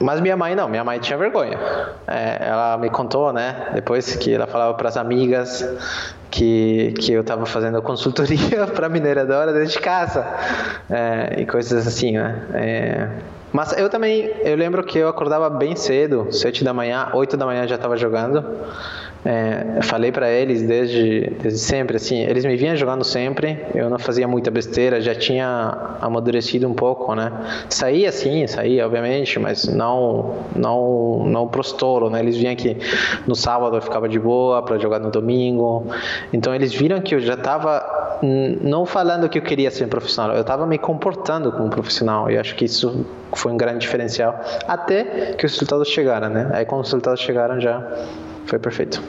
mas 0.00 0.20
minha 0.20 0.36
mãe 0.36 0.56
não, 0.56 0.68
minha 0.68 0.82
mãe 0.82 0.98
tinha 0.98 1.16
vergonha. 1.16 1.56
É, 2.06 2.48
ela 2.48 2.76
me 2.78 2.90
contou, 2.90 3.32
né, 3.32 3.68
depois 3.74 4.16
que 4.16 4.34
ela 4.34 4.48
falava 4.48 4.74
para 4.74 4.88
as 4.88 4.96
amigas 4.96 5.64
que, 6.28 6.92
que 6.98 7.12
eu 7.12 7.20
estava 7.20 7.46
fazendo 7.46 7.80
consultoria 7.82 8.66
para 8.74 8.88
mineradora 8.88 9.52
dentro 9.52 9.70
de 9.70 9.78
casa 9.78 10.26
é, 10.90 11.40
e 11.40 11.46
coisas 11.46 11.86
assim, 11.86 12.12
né? 12.12 12.42
É, 12.54 13.08
mas 13.52 13.76
eu 13.76 13.90
também, 13.90 14.30
eu 14.42 14.56
lembro 14.56 14.82
que 14.82 14.98
eu 14.98 15.08
acordava 15.08 15.50
bem 15.50 15.76
cedo, 15.76 16.28
sete 16.32 16.64
da 16.64 16.72
manhã, 16.72 17.10
oito 17.12 17.36
da 17.36 17.44
manhã 17.44 17.68
já 17.68 17.74
estava 17.74 17.96
jogando. 17.98 18.42
É, 19.24 19.80
falei 19.82 20.10
para 20.10 20.28
eles 20.28 20.62
desde, 20.62 21.32
desde 21.40 21.60
sempre, 21.60 21.96
assim, 21.96 22.22
eles 22.22 22.44
me 22.44 22.56
vinham 22.56 22.74
jogando 22.74 23.04
sempre, 23.04 23.64
eu 23.72 23.88
não 23.88 23.98
fazia 23.98 24.26
muita 24.26 24.50
besteira, 24.50 25.00
já 25.00 25.14
tinha 25.14 25.96
amadurecido 26.00 26.68
um 26.68 26.74
pouco, 26.74 27.14
né? 27.14 27.30
Saía 27.68 28.10
sim, 28.10 28.44
saía, 28.48 28.84
obviamente, 28.84 29.38
mas 29.38 29.64
não 29.68 30.34
não 30.56 31.24
não 31.24 31.46
pro 31.46 31.60
estouro, 31.60 32.10
né? 32.10 32.18
Eles 32.18 32.36
vinham 32.36 32.56
que 32.56 32.76
no 33.24 33.36
sábado 33.36 33.76
eu 33.76 33.82
ficava 33.82 34.08
de 34.08 34.18
boa 34.18 34.60
para 34.62 34.76
jogar 34.78 34.98
no 34.98 35.10
domingo. 35.10 35.86
Então 36.32 36.52
eles 36.52 36.74
viram 36.74 37.00
que 37.00 37.14
eu 37.14 37.20
já 37.20 37.34
estava 37.34 38.18
não 38.60 38.84
falando 38.84 39.28
que 39.28 39.38
eu 39.38 39.42
queria 39.42 39.70
ser 39.70 39.84
um 39.84 39.88
profissional, 39.88 40.34
eu 40.34 40.42
estava 40.42 40.66
me 40.66 40.78
comportando 40.78 41.50
como 41.52 41.68
profissional 41.70 42.30
e 42.30 42.38
acho 42.38 42.54
que 42.54 42.64
isso 42.64 43.04
foi 43.32 43.52
um 43.52 43.56
grande 43.56 43.78
diferencial 43.78 44.40
até 44.66 45.34
que 45.36 45.46
os 45.46 45.52
resultados 45.52 45.88
chegaram, 45.88 46.28
né? 46.28 46.50
Aí 46.52 46.64
quando 46.64 46.82
os 46.82 46.88
resultados 46.88 47.20
chegaram 47.20 47.60
já 47.60 47.84
foi 48.46 48.58
perfeito. 48.58 49.02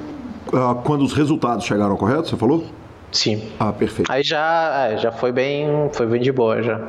Uh, 0.47 0.75
quando 0.83 1.03
os 1.03 1.13
resultados 1.13 1.65
chegaram, 1.65 1.95
correto? 1.95 2.29
Você 2.29 2.35
falou? 2.35 2.63
Sim. 3.11 3.41
Ah, 3.59 3.71
perfeito. 3.71 4.11
Aí 4.11 4.23
já, 4.23 4.89
é, 4.89 4.97
já 4.97 5.11
foi 5.11 5.31
bem, 5.31 5.67
foi 5.93 6.05
bem 6.07 6.21
de 6.21 6.31
boa 6.31 6.61
já. 6.61 6.81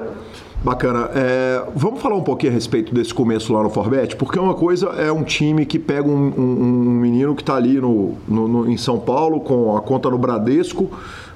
Bacana. 0.65 1.11
É, 1.15 1.63
vamos 1.77 2.01
falar 2.01 2.17
um 2.17 2.23
pouquinho 2.23 2.51
a 2.51 2.55
respeito 2.55 2.95
desse 2.95 3.13
começo 3.13 3.53
lá 3.53 3.63
no 3.63 3.69
Forbet, 3.69 4.17
porque 4.17 4.39
uma 4.39 4.55
coisa 4.55 4.87
é 4.97 5.13
um 5.13 5.23
time 5.23 5.67
que 5.67 5.79
pega 5.79 6.09
um, 6.09 6.33
um, 6.35 6.63
um 6.63 6.91
menino 6.93 7.35
que 7.35 7.43
está 7.43 7.57
ali 7.57 7.79
no, 7.79 8.15
no, 8.27 8.49
no, 8.49 8.71
em 8.71 8.77
São 8.79 8.99
Paulo 8.99 9.41
com 9.41 9.77
a 9.77 9.83
conta 9.83 10.09
no 10.09 10.17
Bradesco, 10.17 10.91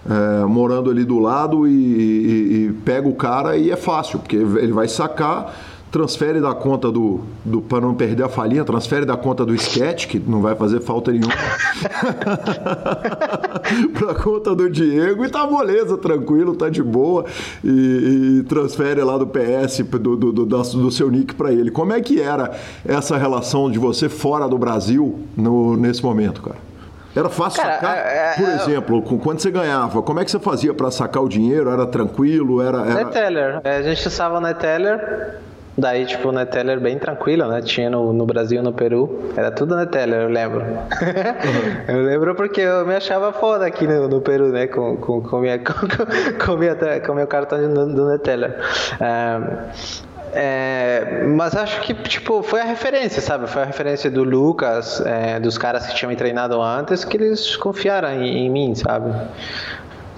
é, 0.08 0.46
morando 0.46 0.90
ali 0.90 1.04
do 1.04 1.18
lado 1.18 1.68
e, 1.68 1.70
e, 1.70 2.64
e 2.68 2.72
pega 2.86 3.06
o 3.06 3.14
cara 3.14 3.58
e 3.58 3.70
é 3.70 3.76
fácil, 3.76 4.18
porque 4.18 4.36
ele 4.36 4.72
vai 4.72 4.88
sacar 4.88 5.54
transfere 5.90 6.40
da 6.40 6.54
conta 6.54 6.92
do, 6.92 7.20
do 7.44 7.62
para 7.62 7.80
não 7.80 7.94
perder 7.94 8.24
a 8.24 8.28
falinha, 8.28 8.64
transfere 8.64 9.06
da 9.06 9.16
conta 9.16 9.44
do 9.44 9.54
sketch, 9.54 10.06
que 10.06 10.18
não 10.18 10.42
vai 10.42 10.54
fazer 10.54 10.80
falta 10.80 11.10
nenhuma, 11.10 11.32
para 13.94 14.12
a 14.12 14.14
conta 14.14 14.54
do 14.54 14.68
Diego 14.68 15.24
e 15.24 15.30
tá 15.30 15.46
moleza, 15.46 15.96
tranquilo, 15.96 16.54
tá 16.54 16.68
de 16.68 16.82
boa, 16.82 17.24
e, 17.64 18.40
e 18.40 18.42
transfere 18.44 19.02
lá 19.02 19.16
do 19.16 19.26
PS, 19.26 19.78
do, 19.78 20.16
do, 20.16 20.32
do, 20.32 20.46
do 20.46 20.90
seu 20.90 21.10
nick 21.10 21.34
para 21.34 21.52
ele. 21.52 21.70
Como 21.70 21.92
é 21.92 22.00
que 22.00 22.20
era 22.20 22.52
essa 22.86 23.16
relação 23.16 23.70
de 23.70 23.78
você 23.78 24.08
fora 24.08 24.46
do 24.46 24.58
Brasil 24.58 25.20
no, 25.36 25.76
nesse 25.76 26.02
momento, 26.02 26.42
cara? 26.42 26.68
Era 27.16 27.30
fácil 27.30 27.62
cara, 27.62 27.74
sacar? 27.74 27.96
É, 27.96 28.00
é, 28.00 28.34
Por 28.34 28.48
é, 28.48 28.54
exemplo, 28.54 29.02
com 29.02 29.18
quanto 29.18 29.42
você 29.42 29.50
ganhava? 29.50 30.02
Como 30.02 30.20
é 30.20 30.24
que 30.24 30.30
você 30.30 30.38
fazia 30.38 30.74
para 30.74 30.90
sacar 30.90 31.22
o 31.22 31.28
dinheiro? 31.28 31.70
Era 31.70 31.86
tranquilo? 31.86 32.60
Era, 32.60 32.82
era... 32.82 33.04
Neteller. 33.04 33.60
É, 33.64 33.78
a 33.78 33.82
gente 33.82 34.06
usava 34.06 34.36
o 34.36 34.40
Neteller 34.40 35.38
Daí, 35.78 36.06
tipo, 36.06 36.30
o 36.30 36.32
Neteller 36.32 36.80
bem 36.80 36.98
tranquilo, 36.98 37.46
né? 37.46 37.62
Tinha 37.62 37.88
no, 37.88 38.12
no 38.12 38.26
Brasil 38.26 38.60
no 38.64 38.72
Peru. 38.72 39.30
Era 39.36 39.52
tudo 39.52 39.76
Neteller, 39.76 40.22
eu 40.22 40.28
lembro. 40.28 40.62
Uhum. 40.62 40.76
eu 41.86 42.02
lembro 42.02 42.34
porque 42.34 42.60
eu 42.60 42.84
me 42.84 42.96
achava 42.96 43.32
foda 43.32 43.64
aqui 43.64 43.86
no, 43.86 44.08
no 44.08 44.20
Peru, 44.20 44.48
né? 44.48 44.66
Com, 44.66 44.96
com, 44.96 45.22
com, 45.22 45.38
minha, 45.38 45.56
com, 45.62 46.44
com, 46.44 46.56
minha, 46.56 46.76
com 47.06 47.14
meu 47.14 47.28
cartão 47.28 47.72
do, 47.72 47.94
do 47.94 48.08
Neteller. 48.08 48.56
É, 50.32 51.24
mas 51.26 51.56
acho 51.56 51.80
que 51.80 51.94
tipo 51.94 52.42
foi 52.42 52.60
a 52.60 52.64
referência, 52.64 53.22
sabe? 53.22 53.46
Foi 53.46 53.62
a 53.62 53.64
referência 53.64 54.10
do 54.10 54.24
Lucas, 54.24 55.00
é, 55.06 55.40
dos 55.40 55.56
caras 55.56 55.86
que 55.86 55.94
tinham 55.94 56.10
me 56.10 56.16
treinado 56.16 56.60
antes, 56.60 57.04
que 57.04 57.16
eles 57.16 57.56
confiaram 57.56 58.10
em, 58.10 58.46
em 58.46 58.50
mim, 58.50 58.74
sabe? 58.74 59.10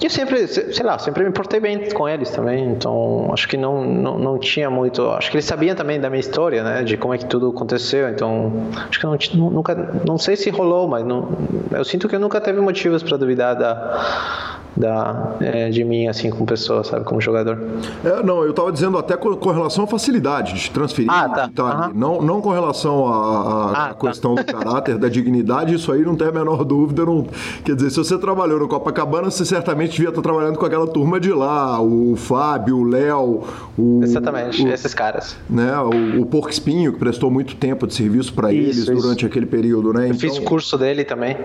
E 0.01 0.07
eu 0.07 0.11
sempre, 0.11 0.48
sei 0.48 0.84
lá, 0.84 0.98
sempre 0.98 1.22
me 1.24 1.30
portei 1.30 1.61
bem 1.61 1.90
com 1.90 2.09
eles 2.09 2.30
também, 2.30 2.70
então 2.70 3.28
acho 3.34 3.46
que 3.46 3.57
não, 3.57 3.84
não, 3.84 4.18
não 4.18 4.38
tinha 4.38 4.70
muito. 4.70 5.07
Acho 5.11 5.30
que 5.30 5.36
eles 5.36 5.44
sabiam 5.44 5.76
também 5.76 6.01
da 6.01 6.09
minha 6.09 6.20
história, 6.20 6.62
né, 6.64 6.82
de 6.82 6.96
como 6.96 7.12
é 7.12 7.18
que 7.18 7.26
tudo 7.26 7.51
aconteceu, 7.51 8.09
então 8.09 8.51
acho 8.88 8.98
que 8.98 9.07
não, 9.36 9.51
nunca, 9.51 9.74
não 10.07 10.16
sei 10.16 10.36
se 10.36 10.48
rolou, 10.48 10.88
mas 10.88 11.05
não, 11.05 11.28
eu 11.70 11.84
sinto 11.84 12.09
que 12.09 12.16
eu 12.16 12.20
nunca 12.20 12.40
teve 12.40 12.61
motivos 12.61 13.03
para 13.03 13.18
duvidar 13.18 13.55
da 13.55 14.59
da, 14.76 15.36
é, 15.40 15.68
de 15.68 15.84
mim, 15.84 16.06
assim, 16.06 16.30
como 16.30 16.46
pessoa, 16.46 16.84
sabe, 16.84 17.04
como 17.04 17.20
jogador. 17.20 17.58
É, 18.04 18.22
não, 18.22 18.42
eu 18.42 18.50
estava 18.50 18.72
dizendo 18.72 18.98
até 18.98 19.16
com, 19.16 19.34
com, 19.36 19.50
relação 19.50 19.84
à 19.84 19.86
facilidade 19.86 20.54
de 20.54 20.70
transferir, 20.70 21.10
ah, 21.10 21.28
tá. 21.28 21.48
tá 21.48 21.88
uhum. 21.88 21.92
não, 21.94 22.22
não 22.22 22.40
com 22.40 22.50
relação 22.50 23.06
à 23.06 23.70
ah, 23.70 23.94
tá. 23.94 24.06
questão 24.08 24.34
tá. 24.34 24.42
do 24.42 24.52
caráter, 24.52 24.98
da 24.98 25.08
dignidade, 25.08 25.74
isso 25.74 25.92
aí 25.92 26.02
não 26.02 26.16
tem 26.16 26.28
a 26.28 26.32
menor 26.32 26.64
dúvida. 26.64 27.04
Não, 27.04 27.26
quer 27.64 27.74
dizer, 27.74 27.90
se 27.90 27.96
você 27.96 28.18
trabalhou 28.18 28.60
no 28.60 28.68
Copacabana, 28.68 29.30
você 29.30 29.44
certamente 29.44 29.92
devia 29.92 30.10
estar 30.10 30.22
trabalhando 30.22 30.58
com 30.58 30.66
aquela 30.66 30.86
turma 30.86 31.18
de 31.20 31.32
lá, 31.32 31.80
o 31.80 32.14
Fábio, 32.16 32.78
o 32.78 32.84
Léo, 32.84 33.42
o... 33.78 34.00
Exatamente, 34.02 34.64
o, 34.64 34.68
esses 34.68 34.94
caras. 34.94 35.36
Né, 35.48 35.72
o, 35.78 36.22
o 36.22 36.26
Porco 36.26 36.50
Espinho, 36.50 36.92
que 36.92 36.98
prestou 36.98 37.30
muito 37.30 37.56
tempo 37.56 37.86
de 37.86 37.94
serviço 37.94 38.32
para 38.32 38.52
eles 38.52 38.78
isso. 38.78 38.94
durante 38.94 39.26
aquele 39.26 39.46
período, 39.46 39.92
né? 39.92 40.02
Eu 40.02 40.06
então... 40.06 40.20
fiz 40.20 40.38
o 40.38 40.42
curso 40.42 40.78
dele 40.78 41.04
também, 41.04 41.36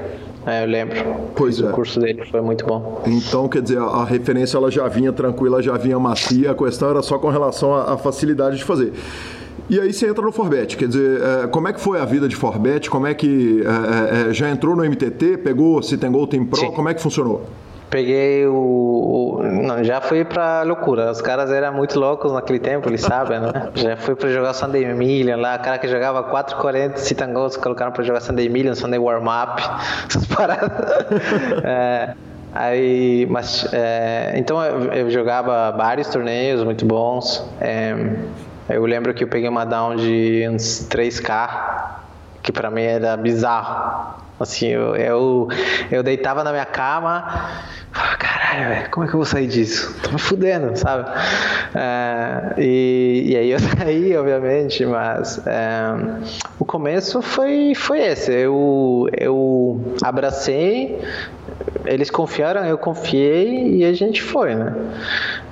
é, 0.45 0.63
eu 0.63 0.67
lembro. 0.67 0.95
Pois 1.35 1.57
fiz 1.57 1.65
é. 1.65 1.69
O 1.69 1.73
curso 1.73 1.99
dele 1.99 2.23
foi 2.29 2.41
muito 2.41 2.65
bom. 2.65 3.01
Então, 3.17 3.47
quer 3.47 3.61
dizer, 3.61 3.79
a 3.79 4.03
referência 4.03 4.57
ela 4.57 4.69
já 4.69 4.87
vinha 4.87 5.11
tranquila, 5.11 5.61
já 5.61 5.77
vinha 5.77 5.99
macia, 5.99 6.51
a 6.51 6.55
questão 6.55 6.89
era 6.89 7.01
só 7.01 7.17
com 7.17 7.29
relação 7.29 7.73
à 7.73 7.97
facilidade 7.97 8.57
de 8.57 8.63
fazer. 8.63 8.93
E 9.67 9.79
aí 9.79 9.91
você 9.91 10.07
entra 10.07 10.23
no 10.23 10.31
Forbet, 10.31 10.77
quer 10.77 10.87
dizer, 10.87 11.21
é, 11.21 11.47
como 11.47 11.67
é 11.67 11.73
que 11.73 11.81
foi 11.81 11.99
a 11.99 12.05
vida 12.05 12.27
de 12.27 12.35
Forbet? 12.35 12.87
Como 12.87 13.07
é 13.07 13.15
que 13.15 13.63
é, 13.65 14.29
é, 14.29 14.33
já 14.33 14.49
entrou 14.49 14.75
no 14.75 14.83
MTT, 14.83 15.37
pegou 15.37 15.81
se 15.81 15.97
tem 15.97 16.11
Gol 16.11 16.27
Team 16.27 16.45
Pro, 16.45 16.59
Sim. 16.59 16.71
como 16.71 16.87
é 16.87 16.93
que 16.93 17.01
funcionou? 17.01 17.43
Peguei 17.89 18.45
o, 18.45 18.53
o, 18.53 19.43
não, 19.43 19.83
já 19.83 20.01
fui 20.01 20.23
pra 20.25 20.63
loucura. 20.63 21.09
Os 21.11 21.21
caras 21.21 21.49
eram 21.51 21.73
muito 21.73 21.99
loucos 21.99 22.31
naquele 22.31 22.59
tempo, 22.59 22.89
eles 22.89 23.01
sabem, 23.01 23.39
né? 23.39 23.69
Já 23.75 23.95
fui 23.95 24.15
pra 24.15 24.29
jogar 24.29 24.53
Sunday 24.53 24.91
Million 24.93 25.39
lá, 25.39 25.57
cara 25.57 25.77
que 25.77 25.87
jogava 25.87 26.23
4,40 26.23 26.97
Citangos 26.97 27.55
colocaram 27.55 27.91
pra 27.91 28.03
jogar 28.03 28.21
Sunday 28.21 28.49
Million, 28.49 28.75
Sunday 28.75 28.99
Warm 28.99 29.27
Up, 29.27 29.63
essas 30.09 30.25
paradas. 30.25 30.71
é, 31.63 32.15
Aí, 32.55 33.27
mas, 33.29 33.67
é, 33.73 34.31
então 34.37 34.63
eu, 34.63 34.93
eu, 34.93 35.11
jogava 35.11 35.71
vários 35.71 36.07
torneios 36.07 36.63
muito 36.63 36.85
bons. 36.85 37.45
É, 37.59 37.93
eu 38.69 38.85
lembro 38.85 39.13
que 39.13 39.25
eu 39.25 39.27
peguei 39.27 39.49
uma 39.49 39.65
down 39.65 39.97
de 39.97 40.47
uns 40.49 40.87
3K, 40.89 41.49
que 42.41 42.53
para 42.53 42.71
mim 42.71 42.83
era 42.83 43.17
bizarro. 43.17 44.23
Assim, 44.39 44.67
eu, 44.67 44.95
eu, 44.95 45.47
eu 45.91 46.01
deitava 46.01 46.45
na 46.45 46.51
minha 46.51 46.65
cama, 46.65 47.25
falava, 47.91 48.17
caralho, 48.17 48.69
véio, 48.69 48.89
como 48.89 49.05
é 49.05 49.09
que 49.09 49.15
eu 49.15 49.19
vou 49.19 49.25
sair 49.25 49.47
disso? 49.47 49.93
Tô 50.01 50.11
me 50.11 50.19
fudendo, 50.19 50.77
sabe? 50.77 51.09
É, 51.75 52.53
e, 52.57 53.31
e 53.31 53.35
aí 53.37 53.51
eu 53.51 53.59
saí, 53.77 54.15
obviamente, 54.15 54.85
mas 54.85 55.45
é, 55.45 55.89
o 56.57 56.63
começo 56.63 57.21
foi, 57.21 57.73
foi 57.75 57.99
esse. 57.99 58.31
Eu, 58.31 59.09
eu 59.17 59.95
abracei, 60.01 61.01
eles 61.85 62.09
confiaram, 62.09 62.65
eu 62.65 62.77
confiei 62.77 63.77
e 63.77 63.85
a 63.85 63.93
gente 63.93 64.21
foi, 64.21 64.55
né? 64.55 64.73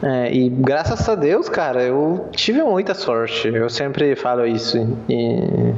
É, 0.02 0.34
e 0.34 0.50
graças 0.50 1.08
a 1.08 1.16
Deus, 1.16 1.48
cara, 1.48 1.84
eu 1.84 2.28
tive 2.32 2.62
muita 2.62 2.94
sorte. 2.94 3.48
Eu 3.48 3.70
sempre 3.70 4.16
falo 4.16 4.46
isso. 4.46 4.78
E, 5.10 5.74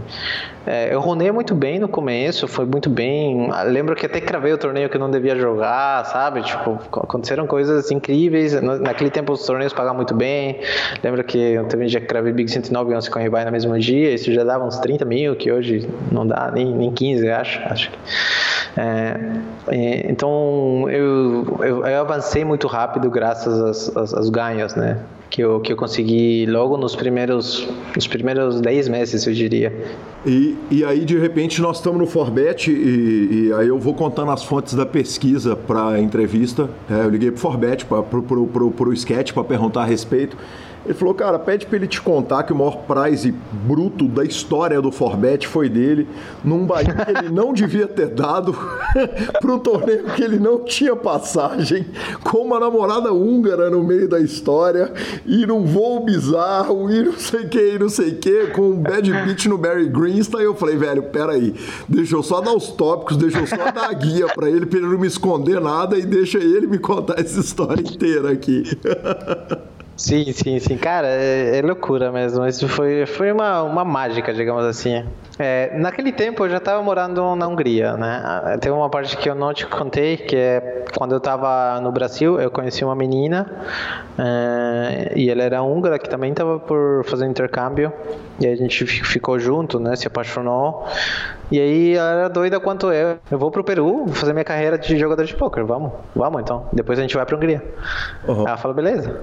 é, 0.65 0.93
eu 0.93 0.99
ronei 0.99 1.31
muito 1.31 1.53
bem 1.53 1.79
no 1.79 1.87
começo, 1.87 2.47
foi 2.47 2.65
muito 2.65 2.89
bem. 2.89 3.49
Lembro 3.67 3.95
que 3.95 4.05
até 4.05 4.19
cravei 4.19 4.51
o 4.51 4.57
torneio 4.57 4.89
que 4.89 4.97
não 4.97 5.09
devia 5.09 5.35
jogar, 5.35 6.05
sabe? 6.05 6.41
Tipo, 6.41 6.79
aconteceram 6.91 7.45
coisas 7.45 7.91
incríveis. 7.91 8.59
Naquele 8.61 9.11
tempo 9.11 9.33
os 9.33 9.45
torneios 9.45 9.73
pagavam 9.73 9.97
muito 9.97 10.15
bem. 10.15 10.59
Lembro 11.03 11.23
que 11.23 11.59
um 11.59 11.85
dia 11.85 12.01
que 12.01 12.07
cravei 12.07 12.33
Big 12.33 12.49
109 12.49 12.91
e 12.91 12.95
11 12.95 13.09
com 13.11 13.19
Ribai 13.19 13.45
no 13.45 13.51
mesmo 13.51 13.77
dia. 13.77 14.13
Isso 14.13 14.33
já 14.33 14.43
dava 14.43 14.65
uns 14.65 14.77
30 14.79 15.05
mil, 15.05 15.35
que 15.35 15.51
hoje 15.51 15.87
não 16.11 16.25
dá 16.25 16.51
nem, 16.51 16.73
nem 16.73 16.91
15, 16.91 17.29
acho. 17.29 17.61
acho. 17.65 17.91
É, 18.77 19.17
então 20.09 20.89
eu, 20.89 21.57
eu, 21.61 21.85
eu, 21.85 22.01
avancei 22.01 22.43
muito 22.43 22.67
rápido 22.67 23.09
graças 23.09 23.61
aos, 23.61 23.95
aos, 23.95 24.13
aos 24.13 24.29
ganhos, 24.29 24.75
né? 24.75 24.99
Que 25.29 25.41
eu, 25.41 25.59
que 25.59 25.71
eu 25.71 25.77
consegui 25.77 26.45
logo 26.45 26.77
nos 26.77 26.95
primeiros, 26.95 27.67
nos 27.95 28.07
primeiros 28.07 28.61
10 28.61 28.87
meses, 28.87 29.25
eu 29.25 29.33
diria. 29.33 29.73
E, 30.25 30.55
e 30.71 30.83
aí, 30.83 31.05
de 31.05 31.17
repente, 31.17 31.61
nós 31.61 31.77
estamos 31.77 31.99
no 31.99 32.07
Forbet 32.07 32.71
e, 32.71 33.47
e 33.47 33.53
aí 33.53 33.67
eu 33.67 33.77
vou 33.77 33.93
contando 33.93 34.31
as 34.31 34.43
fontes 34.43 34.73
da 34.73 34.85
pesquisa 34.85 35.55
para 35.55 35.89
a 35.89 35.99
entrevista. 35.99 36.69
É, 36.89 37.05
eu 37.05 37.09
liguei 37.09 37.31
para 37.31 37.37
o 37.37 37.41
Forbet, 37.41 37.85
para 37.85 38.89
o 38.89 38.93
sketch, 38.93 39.33
para 39.33 39.43
perguntar 39.43 39.81
a 39.81 39.85
respeito. 39.85 40.37
Ele 40.85 40.93
falou, 40.93 41.15
cara, 41.15 41.39
pede 41.39 41.65
para 41.65 41.77
ele 41.77 41.87
te 41.87 41.99
contar 41.99 42.43
que 42.43 42.53
o 42.53 42.55
maior 42.55 42.83
prize 42.83 43.33
bruto 43.51 44.07
da 44.07 44.23
história 44.23 44.79
do 44.79 44.91
Forbet 44.91 45.47
foi 45.47 45.67
dele, 45.67 46.07
num 46.43 46.65
Bahia 46.65 46.93
que 46.93 47.17
ele 47.17 47.29
não 47.29 47.53
devia 47.53 47.87
ter 47.87 48.09
dado, 48.09 48.55
para 49.41 49.51
um 49.51 49.57
torneio 49.57 50.05
que 50.15 50.23
ele 50.23 50.37
não 50.37 50.63
tinha 50.63 50.95
passagem, 50.95 51.85
com 52.23 52.39
uma 52.39 52.59
namorada 52.59 53.11
húngara 53.11 53.69
no 53.69 53.83
meio 53.83 54.07
da 54.07 54.19
história, 54.19 54.93
e 55.25 55.45
num 55.45 55.65
voo 55.65 56.05
bizarro, 56.05 56.91
e 56.91 57.03
não 57.03 57.13
sei 57.13 57.41
o 57.41 57.49
que, 57.49 57.75
e 57.75 57.79
não 57.79 57.89
sei 57.89 58.09
o 58.09 58.17
que, 58.17 58.47
com 58.47 58.69
um 58.69 58.81
bad 58.81 59.11
beat 59.11 59.45
no 59.47 59.57
Barry 59.57 59.87
Greenstein. 59.87 60.43
Eu 60.43 60.55
falei, 60.55 60.77
velho, 60.77 61.03
peraí, 61.03 61.55
deixa 61.89 62.15
eu 62.15 62.21
só 62.21 62.41
dar 62.41 62.53
os 62.53 62.69
tópicos, 62.69 63.17
deixa 63.17 63.39
eu 63.39 63.47
só 63.47 63.71
dar 63.71 63.89
a 63.89 63.93
guia 63.93 64.27
para 64.27 64.49
ele, 64.49 64.65
para 64.65 64.79
ele 64.79 64.87
não 64.87 64.99
me 64.99 65.07
esconder 65.07 65.59
nada, 65.59 65.97
e 65.97 66.05
deixa 66.05 66.37
ele 66.37 66.67
me 66.67 66.77
contar 66.77 67.19
essa 67.19 67.39
história 67.39 67.81
inteira 67.81 68.31
aqui. 68.31 68.63
Sim, 69.97 70.29
sim, 70.33 70.59
sim. 70.59 70.77
Cara, 70.77 71.07
é, 71.07 71.57
é, 71.57 71.61
loucura 71.61 72.11
mesmo. 72.11 72.45
Isso 72.45 72.67
foi, 72.67 73.05
foi 73.05 73.31
uma, 73.31 73.63
uma 73.63 73.85
mágica, 73.85 74.33
digamos 74.33 74.65
assim. 74.65 75.05
É, 75.39 75.77
naquele 75.77 76.11
tempo 76.11 76.45
eu 76.45 76.49
já 76.49 76.57
estava 76.57 76.81
morando 76.83 77.35
na 77.35 77.47
Hungria, 77.47 77.93
né? 77.95 78.57
Tem 78.59 78.71
uma 78.71 78.89
parte 78.89 79.15
que 79.15 79.29
eu 79.29 79.35
não 79.35 79.53
te 79.53 79.65
contei, 79.65 80.17
que 80.17 80.35
é 80.35 80.85
quando 80.97 81.13
eu 81.13 81.17
estava 81.17 81.79
no 81.79 81.91
Brasil, 81.91 82.39
eu 82.39 82.51
conheci 82.51 82.83
uma 82.83 82.95
menina 82.95 83.49
é, 84.17 85.13
e 85.15 85.29
ela 85.29 85.43
era 85.43 85.61
húngara 85.61 85.97
que 85.97 86.09
também 86.09 86.31
estava 86.31 86.59
por 86.59 87.03
fazer 87.05 87.25
intercâmbio 87.25 87.91
e 88.39 88.47
a 88.47 88.55
gente 88.55 88.85
ficou 88.85 89.39
junto, 89.39 89.79
né? 89.79 89.95
Se 89.95 90.07
apaixonou 90.07 90.85
e 91.51 91.59
aí 91.59 91.93
ela 91.95 92.09
era 92.11 92.29
doida 92.29 92.59
quanto 92.59 92.91
eu. 92.91 93.17
Eu 93.29 93.37
vou 93.37 93.51
pro 93.51 93.63
Peru, 93.63 94.07
fazer 94.09 94.33
minha 94.33 94.45
carreira 94.45 94.77
de 94.77 94.97
jogador 94.97 95.23
de 95.23 95.35
poker. 95.35 95.65
Vamos, 95.65 95.91
vamos 96.15 96.41
então. 96.41 96.67
Depois 96.73 96.99
a 96.99 97.01
gente 97.01 97.15
vai 97.15 97.25
pra 97.25 97.35
Hungria. 97.35 97.63
Uhum. 98.27 98.47
Ela 98.47 98.57
falou, 98.57 98.75
beleza. 98.75 99.21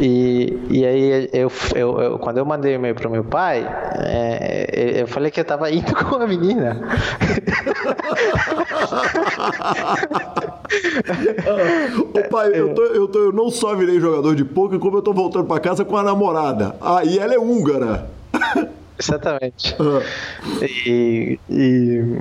E, 0.00 0.58
e 0.70 0.86
aí, 0.86 1.28
eu, 1.32 1.50
eu, 1.74 2.00
eu 2.00 2.18
quando 2.18 2.38
eu 2.38 2.44
mandei 2.44 2.72
o 2.72 2.76
e-mail 2.76 2.94
pro 2.94 3.10
meu 3.10 3.24
pai, 3.24 3.66
é, 3.96 5.02
eu 5.02 5.08
falei 5.08 5.30
que 5.30 5.40
eu 5.40 5.44
tava 5.44 5.70
indo 5.70 5.92
com 6.06 6.16
a 6.16 6.26
menina. 6.26 6.80
Ô 12.14 12.28
pai, 12.30 12.50
eu, 12.54 12.74
tô, 12.74 12.82
eu, 12.82 13.08
tô, 13.08 13.18
eu 13.18 13.32
não 13.32 13.50
só 13.50 13.74
virei 13.74 13.98
jogador 13.98 14.36
de 14.36 14.44
poker, 14.44 14.78
como 14.78 14.98
eu 14.98 15.02
tô 15.02 15.12
voltando 15.12 15.46
pra 15.46 15.58
casa 15.58 15.84
com 15.84 15.96
a 15.96 16.02
namorada. 16.02 16.76
Ah, 16.80 17.04
e 17.04 17.18
ela 17.18 17.34
é 17.34 17.38
húngara. 17.38 18.08
Exatamente. 18.98 19.74
Uhum. 19.80 20.00
E, 20.86 21.38
e 21.48 22.18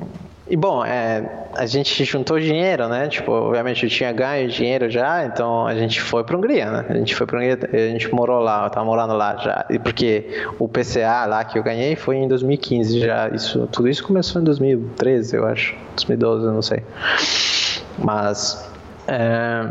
e 0.49 0.56
bom, 0.56 0.84
é, 0.84 1.48
a 1.56 1.65
gente 1.65 2.06
juntou 2.06 2.40
dinheiro, 2.40 2.88
né? 2.88 3.07
Tipo, 3.07 3.32
obviamente 3.32 3.84
eu 3.84 3.90
tinha 3.90 4.11
ganho 4.14 4.48
dinheiro 4.48 4.90
já, 4.90 5.26
então 5.26 5.68
a 5.68 5.76
gente 5.76 6.02
foi 6.02 6.24
para 6.24 6.38
Hungria, 6.38 6.72
né? 6.72 6.86
A 6.90 6.94
gente 6.94 7.15
foi 7.15 7.28
para 7.28 7.38
Hungria, 7.38 7.60
a 7.72 7.78
gente 7.91 8.14
morou 8.14 8.40
lá, 8.40 8.65
eu 8.65 8.69
tava 8.69 8.86
morando 8.86 9.14
lá 9.14 9.36
já. 9.38 9.65
E 9.69 9.78
porque 9.78 10.48
o 10.57 10.68
PCA 10.68 11.26
lá 11.26 11.44
que 11.44 11.60
eu 11.60 11.64
ganhei 11.64 11.95
foi 11.95 12.18
em 12.18 12.28
2015 12.28 12.99
já. 12.99 13.28
Isso, 13.30 13.68
tudo 13.68 13.90
isso 13.90 14.03
começou 14.03 14.41
em 14.41 14.45
2013, 14.45 15.36
eu 15.36 15.45
acho. 15.45 15.76
2012, 15.95 16.45
eu 16.45 16.53
não 16.53 16.61
sei. 16.61 16.84
Mas 17.98 18.72
é, 19.07 19.65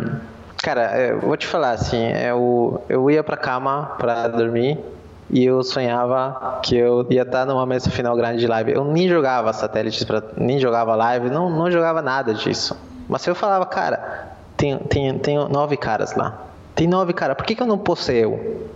cara, 0.62 0.98
eu 0.98 1.20
vou 1.20 1.36
te 1.36 1.46
falar 1.46 1.70
assim, 1.70 2.12
eu, 2.12 2.82
eu 2.88 3.10
ia 3.10 3.24
pra 3.24 3.36
cama 3.36 3.94
pra 3.98 4.28
dormir 4.28 4.78
e 5.30 5.44
eu 5.44 5.62
sonhava 5.62 6.60
que 6.62 6.76
eu 6.76 7.06
ia 7.10 7.22
estar 7.22 7.44
numa 7.44 7.66
mesa 7.66 7.90
final 7.90 8.16
grande 8.16 8.38
de 8.38 8.46
live. 8.46 8.72
Eu 8.72 8.84
nem 8.84 9.08
jogava 9.08 9.52
satélites, 9.52 10.04
pra, 10.04 10.22
nem 10.36 10.58
jogava 10.58 10.94
live, 10.94 11.30
não, 11.30 11.50
não 11.50 11.70
jogava 11.70 12.00
nada 12.00 12.32
disso. 12.32 12.76
Mas 13.08 13.26
eu 13.26 13.34
falava, 13.34 13.66
cara, 13.66 14.28
tem, 14.56 14.78
tem, 14.78 15.18
tem 15.18 15.36
nove 15.48 15.76
caras 15.76 16.14
lá. 16.14 16.42
Tem 16.74 16.86
nove 16.86 17.12
caras, 17.12 17.36
por 17.36 17.44
que, 17.44 17.54
que 17.54 17.62
eu 17.62 17.66
não 17.66 17.78
posso 17.78 18.04
ser 18.04 18.24
eu? 18.24 18.68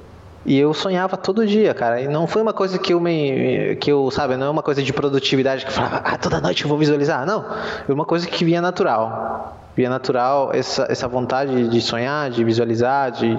E 0.44 0.58
eu 0.58 0.72
sonhava 0.72 1.16
todo 1.16 1.46
dia, 1.46 1.74
cara. 1.74 2.00
E 2.00 2.08
não 2.08 2.26
foi 2.26 2.40
uma 2.40 2.52
coisa 2.52 2.78
que 2.78 2.94
eu 2.94 3.00
me. 3.00 3.76
que 3.76 3.92
eu, 3.92 4.10
sabe, 4.10 4.36
não 4.36 4.46
é 4.46 4.50
uma 4.50 4.62
coisa 4.62 4.82
de 4.82 4.92
produtividade 4.92 5.64
que 5.64 5.70
eu 5.70 5.74
falava, 5.74 5.96
ah, 5.98 6.16
toda 6.16 6.40
noite 6.40 6.62
eu 6.62 6.68
vou 6.68 6.78
visualizar. 6.78 7.26
Não. 7.26 7.44
É 7.86 7.92
uma 7.92 8.06
coisa 8.06 8.26
que 8.26 8.44
vinha 8.44 8.62
natural. 8.62 9.59
Vinha 9.76 9.88
natural 9.88 10.50
essa, 10.52 10.86
essa 10.90 11.06
vontade 11.06 11.68
de 11.68 11.80
sonhar, 11.80 12.30
de 12.30 12.42
visualizar, 12.44 13.10
de, 13.12 13.38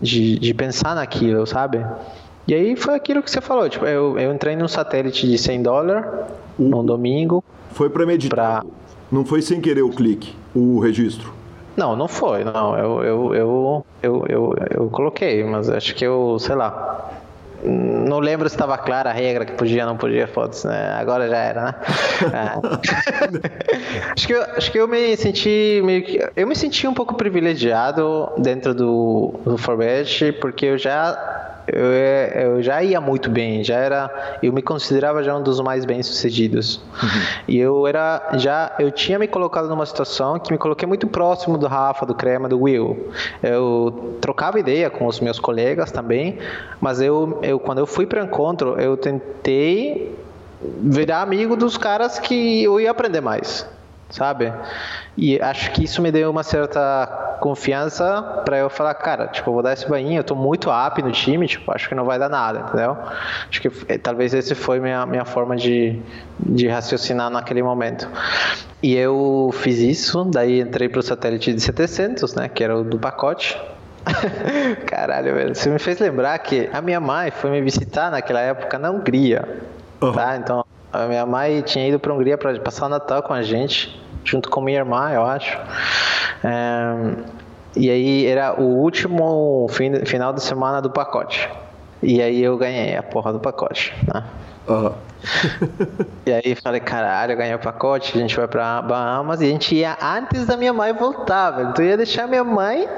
de, 0.00 0.38
de 0.38 0.54
pensar 0.54 0.94
naquilo, 0.94 1.46
sabe? 1.46 1.84
E 2.48 2.54
aí 2.54 2.76
foi 2.76 2.94
aquilo 2.94 3.22
que 3.22 3.30
você 3.30 3.40
falou, 3.40 3.68
tipo, 3.68 3.84
eu, 3.84 4.18
eu 4.18 4.32
entrei 4.32 4.54
num 4.54 4.68
satélite 4.68 5.28
de 5.28 5.36
100 5.36 5.62
dólares 5.62 6.06
num 6.58 6.84
domingo. 6.84 7.42
Foi 7.72 7.90
premeditado? 7.90 8.66
Pra... 8.66 8.76
Não 9.10 9.24
foi 9.24 9.42
sem 9.42 9.60
querer 9.60 9.82
o 9.82 9.90
clique, 9.90 10.34
o 10.54 10.78
registro? 10.78 11.32
Não, 11.76 11.94
não 11.94 12.08
foi, 12.08 12.42
não. 12.42 12.76
Eu, 12.76 13.02
eu, 13.02 13.34
eu, 13.34 13.86
eu, 14.02 14.24
eu, 14.28 14.54
eu 14.70 14.90
coloquei, 14.90 15.44
mas 15.44 15.68
acho 15.68 15.94
que 15.94 16.04
eu, 16.06 16.38
sei 16.38 16.54
lá, 16.54 17.10
não 17.64 18.18
lembro 18.18 18.48
se 18.48 18.54
estava 18.54 18.76
clara 18.78 19.10
a 19.10 19.12
regra 19.12 19.44
que 19.44 19.52
podia 19.52 19.86
não 19.86 19.96
podia 19.96 20.26
fotos, 20.26 20.64
né? 20.64 20.96
Agora 20.98 21.28
já 21.28 21.36
era, 21.36 21.62
né? 21.64 21.74
É. 22.32 24.12
acho, 24.16 24.26
que 24.26 24.32
eu, 24.32 24.42
acho 24.42 24.72
que 24.72 24.78
eu 24.78 24.88
me 24.88 25.16
senti 25.16 25.80
meio 25.84 26.02
que. 26.02 26.18
Eu 26.36 26.46
me 26.46 26.54
senti 26.54 26.86
um 26.86 26.94
pouco 26.94 27.14
privilegiado 27.14 28.30
dentro 28.38 28.74
do, 28.74 29.34
do 29.44 29.58
Forbet, 29.58 30.32
porque 30.40 30.66
eu 30.66 30.78
já 30.78 31.55
eu, 31.66 31.84
eu, 31.84 32.62
já 32.62 32.82
ia 32.82 33.00
muito 33.00 33.28
bem, 33.28 33.64
já 33.64 33.76
era, 33.76 34.38
eu 34.42 34.52
me 34.52 34.62
considerava 34.62 35.22
já 35.22 35.36
um 35.36 35.42
dos 35.42 35.60
mais 35.60 35.84
bem 35.84 36.02
sucedidos. 36.02 36.80
Uhum. 37.02 37.08
E 37.48 37.58
eu 37.58 37.86
era, 37.86 38.30
já, 38.34 38.72
eu 38.78 38.90
tinha 38.90 39.18
me 39.18 39.26
colocado 39.26 39.68
numa 39.68 39.84
situação 39.84 40.38
que 40.38 40.52
me 40.52 40.58
coloquei 40.58 40.86
muito 40.86 41.06
próximo 41.06 41.58
do 41.58 41.66
Rafa, 41.66 42.06
do 42.06 42.14
Crema, 42.14 42.48
do 42.48 42.60
Will. 42.60 43.10
Eu 43.42 44.16
trocava 44.20 44.60
ideia 44.60 44.88
com 44.88 45.06
os 45.06 45.20
meus 45.20 45.40
colegas 45.40 45.90
também, 45.90 46.38
mas 46.80 47.00
eu, 47.00 47.38
eu 47.42 47.58
quando 47.58 47.78
eu 47.78 47.86
fui 47.86 48.06
para 48.06 48.22
o 48.22 48.24
encontro, 48.24 48.78
eu 48.80 48.96
tentei 48.96 50.14
virar 50.80 51.22
amigo 51.22 51.56
dos 51.56 51.76
caras 51.76 52.18
que 52.18 52.62
eu 52.62 52.80
ia 52.80 52.90
aprender 52.90 53.20
mais 53.20 53.66
sabe? 54.10 54.52
E 55.16 55.40
acho 55.40 55.70
que 55.72 55.84
isso 55.84 56.00
me 56.00 56.12
deu 56.12 56.30
uma 56.30 56.42
certa 56.42 57.36
confiança 57.40 58.42
para 58.44 58.58
eu 58.58 58.70
falar, 58.70 58.94
cara, 58.94 59.26
tipo, 59.28 59.52
vou 59.52 59.62
dar 59.62 59.72
esse 59.72 59.88
banho, 59.88 60.18
eu 60.18 60.24
tô 60.24 60.34
muito 60.34 60.70
up 60.70 61.02
no 61.02 61.10
time, 61.10 61.46
tipo, 61.46 61.70
acho 61.72 61.88
que 61.88 61.94
não 61.94 62.04
vai 62.04 62.18
dar 62.18 62.28
nada, 62.28 62.60
entendeu? 62.60 62.96
Acho 63.48 63.60
que 63.60 63.70
eh, 63.88 63.98
talvez 63.98 64.32
esse 64.34 64.54
foi 64.54 64.80
minha 64.80 65.04
minha 65.06 65.24
forma 65.24 65.56
de, 65.56 66.00
de 66.38 66.68
raciocinar 66.68 67.30
naquele 67.30 67.62
momento. 67.62 68.08
E 68.82 68.94
eu 68.94 69.50
fiz 69.52 69.78
isso, 69.78 70.24
daí 70.24 70.60
entrei 70.60 70.88
pro 70.88 71.02
satélite 71.02 71.52
de 71.52 71.60
700, 71.60 72.34
né, 72.34 72.48
que 72.48 72.62
era 72.62 72.76
o 72.76 72.84
do 72.84 72.98
pacote. 72.98 73.60
Caralho, 74.86 75.34
velho, 75.34 75.54
você 75.54 75.68
me 75.68 75.78
fez 75.78 75.98
lembrar 75.98 76.38
que 76.38 76.68
a 76.72 76.80
minha 76.80 77.00
mãe 77.00 77.30
foi 77.30 77.50
me 77.50 77.60
visitar 77.60 78.10
naquela 78.10 78.40
época 78.40 78.78
na 78.78 78.90
Hungria, 78.90 79.60
uhum. 80.00 80.12
tá? 80.12 80.36
Então, 80.36 80.64
a 80.92 81.06
minha 81.06 81.26
mãe 81.26 81.60
tinha 81.62 81.88
ido 81.88 81.98
para 81.98 82.12
a 82.12 82.14
Hungria 82.14 82.38
para 82.38 82.58
passar 82.60 82.86
o 82.86 82.88
Natal 82.88 83.22
com 83.22 83.32
a 83.32 83.42
gente, 83.42 84.00
junto 84.24 84.48
com 84.50 84.60
minha 84.60 84.78
irmã, 84.78 85.10
eu 85.12 85.24
acho. 85.24 85.58
É, 86.44 87.16
e 87.76 87.90
aí 87.90 88.26
era 88.26 88.60
o 88.60 88.64
último 88.64 89.66
fim, 89.70 90.04
final 90.06 90.32
de 90.32 90.42
semana 90.42 90.80
do 90.80 90.90
pacote. 90.90 91.48
E 92.02 92.22
aí 92.22 92.42
eu 92.42 92.56
ganhei 92.56 92.96
a 92.96 93.02
porra 93.02 93.32
do 93.32 93.40
pacote, 93.40 93.94
né? 94.12 94.24
Uhum. 94.68 94.92
e 96.26 96.32
aí 96.32 96.54
falei, 96.56 96.80
caralho, 96.80 97.32
eu 97.32 97.36
ganhei 97.36 97.54
o 97.54 97.58
pacote, 97.58 98.16
a 98.16 98.20
gente 98.20 98.36
vai 98.36 98.48
pra 98.48 98.82
Bahamas 98.82 99.40
e 99.40 99.44
a 99.44 99.48
gente 99.48 99.74
ia 99.74 99.96
antes 100.00 100.46
da 100.46 100.56
minha 100.56 100.72
mãe 100.72 100.92
voltar, 100.92 101.50
velho. 101.52 101.70
Então 101.70 101.84
eu 101.84 101.90
ia 101.92 101.96
deixar 101.96 102.26
minha 102.26 102.44
mãe 102.44 102.88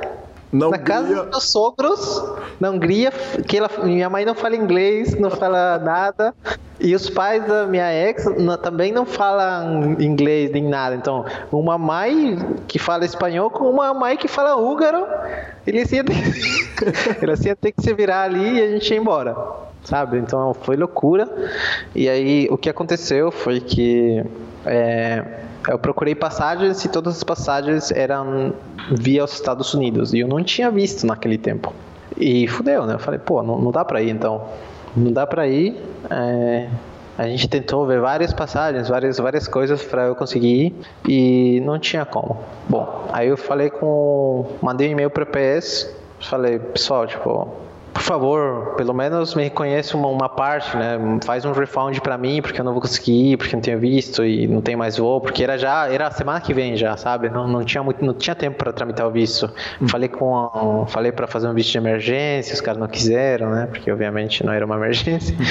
não 0.52 0.70
na 0.70 0.78
casa 0.78 1.24
dos 1.24 1.44
sogros, 1.44 2.22
na 2.58 2.70
Hungria, 2.70 3.12
que 3.46 3.58
ela, 3.58 3.70
minha 3.82 4.08
mãe 4.08 4.24
não 4.24 4.34
fala 4.34 4.56
inglês, 4.56 5.14
não 5.18 5.30
fala 5.30 5.78
nada. 5.78 6.34
E 6.80 6.94
os 6.94 7.10
pais 7.10 7.44
da 7.46 7.66
minha 7.66 7.92
ex 7.92 8.24
também 8.62 8.92
não 8.92 9.04
falam 9.04 10.00
inglês 10.00 10.50
nem 10.52 10.62
nada. 10.62 10.94
Então, 10.94 11.24
uma 11.50 11.76
mãe 11.76 12.38
que 12.68 12.78
fala 12.78 13.04
espanhol 13.04 13.50
com 13.50 13.68
uma 13.68 13.92
mãe 13.92 14.16
que 14.16 14.28
fala 14.28 14.56
húngaro, 14.56 15.04
eles 15.66 15.90
iam 15.90 16.04
ter, 16.04 16.14
eles 17.20 17.44
iam 17.44 17.56
ter 17.56 17.72
que 17.72 17.82
se 17.82 17.92
virar 17.92 18.22
ali 18.22 18.58
e 18.58 18.62
a 18.62 18.68
gente 18.70 18.94
ia 18.94 18.98
embora. 18.98 19.36
Sabe? 19.82 20.18
Então 20.18 20.54
foi 20.54 20.76
loucura. 20.76 21.28
E 21.94 22.08
aí 22.08 22.46
o 22.50 22.56
que 22.56 22.70
aconteceu 22.70 23.32
foi 23.32 23.60
que 23.60 24.22
é, 24.64 25.24
eu 25.68 25.78
procurei 25.78 26.14
passagens 26.14 26.84
e 26.84 26.88
todas 26.88 27.16
as 27.16 27.24
passagens 27.24 27.90
eram 27.90 28.52
via 28.90 29.24
os 29.24 29.32
Estados 29.32 29.74
Unidos. 29.74 30.14
E 30.14 30.20
eu 30.20 30.28
não 30.28 30.42
tinha 30.42 30.70
visto 30.70 31.06
naquele 31.06 31.38
tempo. 31.38 31.72
E 32.16 32.48
fudeu, 32.48 32.86
né? 32.86 32.94
Eu 32.94 32.98
falei, 32.98 33.20
pô, 33.20 33.42
não, 33.42 33.58
não 33.58 33.70
dá 33.70 33.84
pra 33.84 34.02
ir 34.02 34.10
então 34.10 34.48
não 34.96 35.12
dá 35.12 35.26
para 35.26 35.46
ir. 35.46 35.76
É, 36.10 36.68
a 37.16 37.26
gente 37.26 37.48
tentou 37.48 37.86
ver 37.86 38.00
várias 38.00 38.32
passagens, 38.32 38.88
várias, 38.88 39.18
várias 39.18 39.48
coisas 39.48 39.82
para 39.82 40.06
eu 40.06 40.14
conseguir 40.14 40.66
ir 40.66 40.74
e 41.08 41.60
não 41.60 41.78
tinha 41.78 42.04
como. 42.04 42.38
Bom, 42.68 43.08
aí 43.12 43.28
eu 43.28 43.36
falei 43.36 43.70
com. 43.70 44.46
Mandei 44.62 44.88
um 44.88 44.92
e-mail 44.92 45.10
para 45.10 45.26
PS, 45.26 45.92
falei, 46.20 46.58
pessoal, 46.58 47.06
tipo, 47.06 47.48
por 47.98 48.04
favor, 48.04 48.74
pelo 48.76 48.94
menos 48.94 49.34
me 49.34 49.42
reconheça 49.42 49.96
uma, 49.96 50.06
uma 50.08 50.28
parte, 50.28 50.76
né? 50.76 50.96
Faz 51.24 51.44
um 51.44 51.50
refund 51.50 52.00
para 52.00 52.16
mim, 52.16 52.40
porque 52.40 52.60
eu 52.60 52.64
não 52.64 52.72
vou 52.72 52.80
conseguir 52.80 53.32
ir, 53.32 53.36
porque 53.36 53.56
não 53.56 53.60
tenho 53.60 53.78
visto 53.80 54.24
e 54.24 54.46
não 54.46 54.60
tem 54.60 54.76
mais 54.76 54.96
voo, 54.96 55.20
porque 55.20 55.42
era 55.42 55.58
já, 55.58 55.88
era 55.92 56.06
a 56.06 56.10
semana 56.12 56.40
que 56.40 56.54
vem 56.54 56.76
já, 56.76 56.96
sabe? 56.96 57.28
Não, 57.28 57.48
não 57.48 57.64
tinha 57.64 57.82
muito, 57.82 58.04
não 58.04 58.14
tinha 58.14 58.36
tempo 58.36 58.56
para 58.56 58.72
tramitar 58.72 59.04
o 59.04 59.10
visto. 59.10 59.50
Hum. 59.82 59.88
Falei 59.88 60.08
com, 60.08 60.86
falei 60.86 61.10
para 61.10 61.26
fazer 61.26 61.48
um 61.48 61.54
visto 61.54 61.72
de 61.72 61.78
emergência, 61.78 62.54
os 62.54 62.60
caras 62.60 62.78
não 62.78 62.86
quiseram, 62.86 63.50
né? 63.50 63.66
Porque 63.66 63.90
obviamente 63.90 64.46
não 64.46 64.52
era 64.52 64.64
uma 64.64 64.76
emergência. 64.76 65.36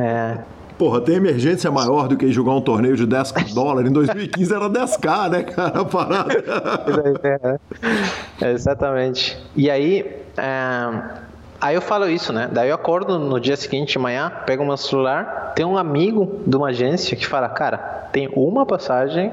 É, 0.00 0.38
Porra, 0.78 1.00
tem 1.00 1.16
emergência 1.16 1.70
maior 1.70 2.08
do 2.08 2.16
que 2.16 2.32
jogar 2.32 2.52
um 2.54 2.60
torneio 2.60 2.96
de 2.96 3.06
10 3.06 3.54
dólares. 3.54 3.88
Em 3.88 3.92
2015 3.92 4.52
era 4.52 4.68
10k, 4.68 5.30
né, 5.30 5.42
cara? 5.44 5.84
Parada. 5.84 6.32
É, 7.22 8.46
é, 8.46 8.52
exatamente. 8.52 9.38
E 9.54 9.70
aí, 9.70 10.04
é, 10.36 11.22
Aí 11.62 11.76
eu 11.76 11.80
falo 11.80 12.08
isso, 12.08 12.32
né? 12.32 12.48
Daí 12.50 12.70
eu 12.70 12.74
acordo 12.74 13.20
no 13.20 13.38
dia 13.38 13.56
seguinte, 13.56 13.96
amanhã, 13.96 14.32
pego 14.44 14.64
meu 14.64 14.76
celular, 14.76 15.52
tem 15.54 15.64
um 15.64 15.78
amigo 15.78 16.40
de 16.44 16.56
uma 16.56 16.70
agência 16.70 17.16
que 17.16 17.24
fala, 17.24 17.48
cara, 17.48 17.78
tem 18.10 18.28
uma 18.34 18.66
passagem 18.66 19.32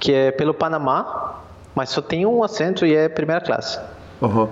que 0.00 0.12
é 0.12 0.32
pelo 0.32 0.52
Panamá, 0.52 1.42
mas 1.72 1.90
só 1.90 2.02
tem 2.02 2.26
um 2.26 2.42
assento 2.42 2.84
e 2.84 2.96
é 2.96 3.08
primeira 3.08 3.40
classe. 3.40 3.78
Uhum. 4.20 4.48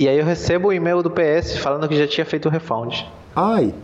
E 0.00 0.08
aí 0.08 0.18
eu 0.18 0.24
recebo 0.24 0.68
o 0.68 0.70
um 0.70 0.72
e-mail 0.72 1.02
do 1.02 1.10
PS 1.10 1.58
falando 1.58 1.86
que 1.86 1.98
já 1.98 2.06
tinha 2.06 2.24
feito 2.24 2.48
o 2.48 2.50
refund. 2.50 3.04
Ai! 3.36 3.74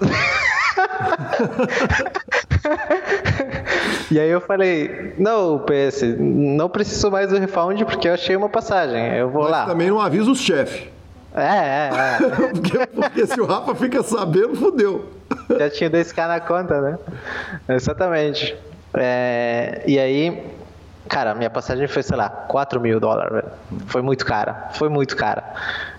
e 4.10 4.18
aí 4.18 4.30
eu 4.30 4.40
falei, 4.40 5.12
não, 5.18 5.58
PS, 5.58 6.16
não 6.18 6.70
preciso 6.70 7.10
mais 7.10 7.28
do 7.28 7.38
refund 7.38 7.84
porque 7.84 8.08
eu 8.08 8.14
achei 8.14 8.34
uma 8.34 8.48
passagem. 8.48 9.14
Eu 9.14 9.28
vou 9.28 9.42
Mas 9.42 9.50
lá. 9.50 9.66
também 9.66 9.90
não 9.90 10.00
avisa 10.00 10.30
os 10.30 10.38
chefes. 10.38 10.93
É, 11.34 11.40
é, 11.42 11.90
é. 11.90 12.18
porque, 12.52 12.86
porque, 12.86 13.26
se 13.26 13.40
o 13.40 13.46
Rafa 13.46 13.74
fica 13.74 14.02
sabendo, 14.02 14.54
fodeu. 14.54 15.10
Já 15.58 15.68
tinha 15.68 15.90
10k 15.90 16.28
na 16.28 16.40
conta, 16.40 16.80
né? 16.80 16.98
Exatamente. 17.68 18.56
É, 18.96 19.82
e 19.84 19.98
aí, 19.98 20.46
cara, 21.08 21.34
minha 21.34 21.50
passagem 21.50 21.88
foi, 21.88 22.02
sei 22.04 22.16
lá, 22.16 22.28
4 22.28 22.80
mil 22.80 23.00
dólares, 23.00 23.32
velho. 23.32 23.48
Foi 23.86 24.00
muito 24.00 24.24
cara, 24.24 24.68
foi 24.74 24.88
muito 24.88 25.16
cara. 25.16 25.42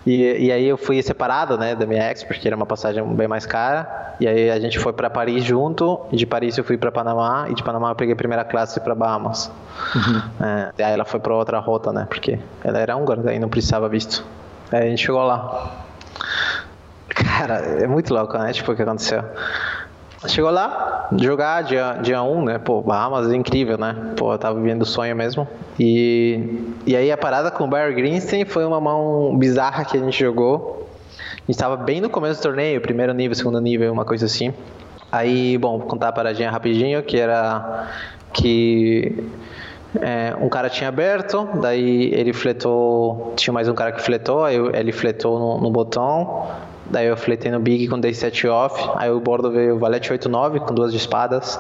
E, 0.05 0.45
e 0.45 0.51
aí 0.51 0.65
eu 0.65 0.77
fui 0.77 1.01
separado, 1.01 1.57
né, 1.57 1.75
da 1.75 1.85
minha 1.85 2.09
ex, 2.09 2.23
porque 2.23 2.47
era 2.47 2.55
uma 2.55 2.65
passagem 2.65 3.03
bem 3.15 3.27
mais 3.27 3.45
cara. 3.45 4.15
E 4.19 4.27
aí 4.27 4.49
a 4.49 4.59
gente 4.59 4.79
foi 4.79 4.93
para 4.93 5.09
Paris 5.09 5.43
junto, 5.43 5.99
e 6.13 6.15
de 6.15 6.25
Paris 6.25 6.57
eu 6.57 6.63
fui 6.63 6.77
para 6.77 6.89
Panamá, 6.89 7.47
e 7.49 7.53
de 7.53 7.61
Panamá 7.61 7.91
eu 7.91 7.95
peguei 7.95 8.15
primeira 8.15 8.45
classe 8.45 8.79
para 8.79 8.95
Bahamas. 8.95 9.51
Uhum. 9.93 10.45
É, 10.45 10.71
e 10.77 10.83
aí 10.83 10.93
ela 10.93 11.03
foi 11.03 11.19
para 11.19 11.35
outra 11.35 11.59
rota, 11.59 11.91
né, 11.91 12.05
porque 12.07 12.39
ela 12.63 12.79
era 12.79 12.95
húngara, 12.95 13.21
daí 13.21 13.37
não 13.37 13.49
precisava 13.49 13.89
visto. 13.89 14.23
Aí 14.75 14.87
a 14.87 14.89
gente 14.89 15.05
chegou 15.05 15.23
lá. 15.23 15.85
Cara, 17.07 17.59
é 17.81 17.87
muito 17.87 18.13
louco, 18.13 18.37
né? 18.37 18.51
Tipo, 18.51 18.73
o 18.73 18.75
que 18.75 18.81
aconteceu. 18.81 19.23
Chegou 20.27 20.51
lá, 20.51 21.07
jogar 21.17 21.63
dia, 21.63 21.97
dia 22.01 22.21
1, 22.21 22.43
né? 22.43 22.57
Pô, 22.57 22.81
Bahamas 22.81 23.31
é 23.31 23.35
incrível, 23.35 23.77
né? 23.77 23.95
Pô, 24.17 24.33
eu 24.33 24.37
tava 24.37 24.59
vivendo 24.59 24.81
o 24.81 24.85
sonho 24.85 25.15
mesmo. 25.15 25.47
E, 25.79 26.73
e 26.85 26.93
aí 26.93 27.09
a 27.09 27.17
parada 27.17 27.49
com 27.51 27.63
o 27.63 27.67
Barry 27.67 27.93
Greenstein 27.93 28.43
foi 28.43 28.65
uma 28.65 28.81
mão 28.81 29.37
bizarra 29.37 29.85
que 29.85 29.95
a 29.95 29.99
gente 30.01 30.19
jogou. 30.19 30.89
A 31.17 31.49
gente 31.49 31.57
tava 31.57 31.77
bem 31.77 32.01
no 32.01 32.09
começo 32.09 32.41
do 32.41 32.43
torneio, 32.43 32.81
primeiro 32.81 33.13
nível, 33.13 33.33
segundo 33.33 33.61
nível, 33.61 33.93
uma 33.93 34.03
coisa 34.03 34.25
assim. 34.25 34.53
Aí, 35.09 35.57
bom, 35.57 35.77
vou 35.77 35.87
contar 35.87 36.09
a 36.09 36.11
paradinha 36.11 36.51
rapidinho, 36.51 37.01
que 37.01 37.17
era 37.17 37.87
que 38.33 39.23
é, 40.01 40.35
um 40.39 40.49
cara 40.49 40.69
tinha 40.69 40.89
aberto, 40.89 41.47
daí 41.61 42.13
ele 42.13 42.33
fletou, 42.33 43.33
tinha 43.35 43.53
mais 43.53 43.67
um 43.67 43.73
cara 43.73 43.91
que 43.91 44.01
fletou, 44.01 44.43
aí 44.43 44.55
ele 44.73 44.91
fletou 44.91 45.39
no, 45.39 45.61
no 45.61 45.71
botão, 45.71 46.47
daí 46.85 47.07
eu 47.07 47.17
fletei 47.17 47.51
no 47.51 47.59
big 47.59 47.87
com 47.87 47.99
day 47.99 48.13
7 48.13 48.47
off, 48.47 48.89
aí 48.95 49.09
o 49.09 49.19
bordo 49.19 49.51
veio 49.51 49.77
valete 49.77 50.11
8-9 50.11 50.59
com 50.59 50.73
duas 50.73 50.91
de 50.91 50.97
espadas, 50.97 51.59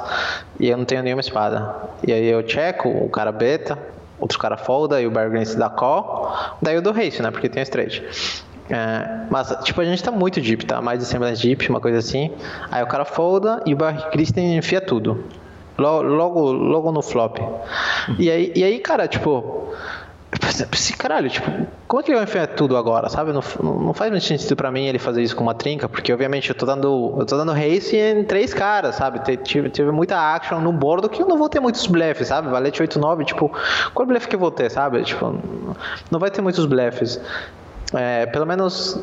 e 0.59 0.69
eu 0.69 0.77
não 0.77 0.85
tenho 0.85 1.03
nenhuma 1.03 1.21
espada. 1.21 1.75
E 2.05 2.11
aí 2.11 2.27
eu 2.27 2.47
checo, 2.47 2.89
o 2.89 3.09
cara 3.09 3.31
beta, 3.31 3.77
outro 4.19 4.39
cara 4.39 4.57
folda, 4.57 5.01
e 5.01 5.07
o 5.07 5.11
se 5.45 5.57
dá 5.57 5.69
call, 5.69 6.33
daí 6.61 6.75
eu 6.75 6.81
dou 6.81 6.93
race, 6.93 7.21
né, 7.21 7.31
porque 7.31 7.49
tem 7.49 7.63
straight. 7.63 8.03
É, 8.69 9.27
mas, 9.29 9.55
tipo, 9.63 9.79
a 9.79 9.85
gente 9.85 10.03
tá 10.03 10.11
muito 10.11 10.41
deep, 10.41 10.65
tá? 10.65 10.81
Mais 10.81 10.97
de 10.99 11.05
100 11.05 11.19
deep, 11.35 11.69
uma 11.69 11.79
coisa 11.79 11.99
assim. 11.99 12.31
Aí 12.71 12.81
o 12.81 12.87
cara 12.87 13.05
folda 13.05 13.61
e 13.63 13.73
o 13.75 13.77
Barry 13.77 14.09
Christian 14.09 14.55
enfia 14.55 14.81
tudo. 14.81 15.23
Logo, 15.77 16.51
logo 16.51 16.91
no 16.91 17.01
flop. 17.01 17.37
E 18.17 18.29
aí, 18.29 18.51
e 18.55 18.63
aí, 18.63 18.79
cara, 18.79 19.07
tipo. 19.07 19.73
Esse 20.73 20.93
caralho, 20.97 21.29
tipo, 21.29 21.49
como 21.87 22.01
é 22.01 22.03
que 22.03 22.11
ele 22.11 22.17
vai 22.17 22.25
enfiar 22.25 22.47
tudo 22.47 22.75
agora, 22.75 23.09
sabe? 23.09 23.31
Não, 23.31 23.41
não 23.63 23.93
faz 23.93 24.11
muito 24.11 24.25
sentido 24.25 24.55
pra 24.55 24.69
mim 24.69 24.85
ele 24.85 24.99
fazer 24.99 25.23
isso 25.23 25.35
com 25.35 25.43
uma 25.43 25.53
trinca, 25.53 25.87
porque 25.87 26.11
obviamente 26.11 26.49
eu 26.49 26.55
tô 26.55 26.65
dando, 26.65 27.15
eu 27.17 27.25
tô 27.25 27.37
dando 27.37 27.53
race 27.53 27.95
em 27.95 28.23
três 28.23 28.53
caras, 28.53 28.95
sabe? 28.95 29.19
Tive, 29.37 29.69
tive 29.69 29.91
muita 29.91 30.17
action 30.17 30.59
no 30.59 30.73
bordo 30.73 31.07
que 31.07 31.21
eu 31.21 31.27
não 31.27 31.37
vou 31.37 31.47
ter 31.47 31.59
muitos 31.61 31.87
blefs, 31.87 32.27
sabe? 32.27 32.49
Valete 32.49 32.83
8-9, 32.83 33.25
tipo, 33.25 33.51
qual 33.93 34.05
blefe 34.05 34.27
que 34.27 34.35
eu 34.35 34.39
vou 34.39 34.51
ter, 34.51 34.69
sabe? 34.69 35.03
Tipo, 35.03 35.35
não 36.11 36.19
vai 36.19 36.29
ter 36.29 36.41
muitos 36.41 36.65
blefs. 36.65 37.19
É, 37.93 38.25
pelo 38.25 38.45
menos 38.45 38.99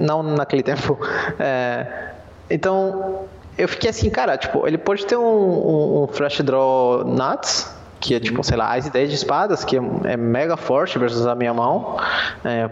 não 0.00 0.22
naquele 0.22 0.62
tempo. 0.64 0.98
É, 1.38 2.12
então, 2.50 3.26
eu 3.58 3.68
fiquei 3.68 3.90
assim, 3.90 4.08
cara, 4.08 4.38
tipo, 4.38 4.66
ele 4.66 4.78
pode 4.78 5.04
ter 5.04 5.16
um, 5.16 5.22
um, 5.22 6.02
um 6.04 6.06
flash 6.06 6.40
draw 6.42 7.04
nuts, 7.04 7.74
que 8.00 8.14
é 8.14 8.20
tipo, 8.20 8.42
sei 8.44 8.56
lá, 8.56 8.74
as 8.74 8.86
ideias 8.86 9.08
de 9.08 9.16
espadas, 9.16 9.64
que 9.64 9.76
é, 9.76 9.80
é 10.04 10.16
mega 10.16 10.56
forte 10.56 10.98
versus 10.98 11.26
a 11.26 11.34
minha 11.34 11.52
mão. 11.52 11.98
É, 12.44 12.70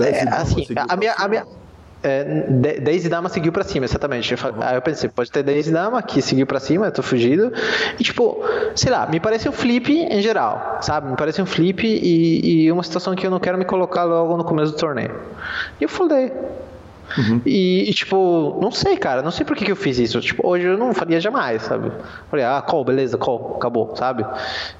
é 0.00 0.28
assim, 0.28 0.66
a 0.88 0.96
minha, 0.96 1.12
a 1.12 1.28
minha, 1.28 1.46
é, 2.02 2.24
10 2.80 3.08
dama 3.08 3.30
seguiu 3.30 3.50
pra 3.50 3.64
cima, 3.64 3.86
exatamente. 3.86 4.34
Uhum. 4.34 4.62
Aí 4.62 4.74
eu 4.76 4.82
pensei, 4.82 5.08
pode 5.08 5.30
ter 5.30 5.42
10 5.42 5.70
dama 5.70 6.02
que 6.02 6.20
seguiu 6.20 6.46
pra 6.46 6.60
cima, 6.60 6.86
eu 6.86 6.92
tô 6.92 7.02
fugido. 7.02 7.52
E 7.98 8.04
tipo, 8.04 8.42
sei 8.76 8.92
lá, 8.92 9.06
me 9.06 9.18
parece 9.18 9.48
um 9.48 9.52
flip 9.52 9.90
em 9.90 10.20
geral, 10.20 10.78
sabe? 10.82 11.10
Me 11.10 11.16
parece 11.16 11.40
um 11.40 11.46
flip 11.46 11.82
e, 11.86 12.64
e 12.64 12.72
uma 12.72 12.82
situação 12.82 13.14
que 13.14 13.26
eu 13.26 13.30
não 13.30 13.40
quero 13.40 13.56
me 13.56 13.64
colocar 13.64 14.04
logo 14.04 14.36
no 14.36 14.44
começo 14.44 14.72
do 14.72 14.78
torneio. 14.78 15.18
E 15.80 15.84
eu 15.84 15.88
falei, 15.88 16.30
Uhum. 17.18 17.40
E, 17.44 17.88
e, 17.88 17.94
tipo, 17.94 18.58
não 18.60 18.70
sei, 18.70 18.96
cara, 18.96 19.22
não 19.22 19.30
sei 19.30 19.44
por 19.44 19.56
que, 19.56 19.64
que 19.64 19.72
eu 19.72 19.76
fiz 19.76 19.98
isso. 19.98 20.20
Tipo, 20.20 20.46
hoje 20.46 20.66
eu 20.66 20.78
não 20.78 20.92
faria 20.92 21.20
jamais, 21.20 21.62
sabe? 21.62 21.92
Falei, 22.30 22.44
ah, 22.44 22.62
call, 22.62 22.84
beleza, 22.84 23.16
call, 23.16 23.54
acabou, 23.56 23.94
sabe? 23.96 24.24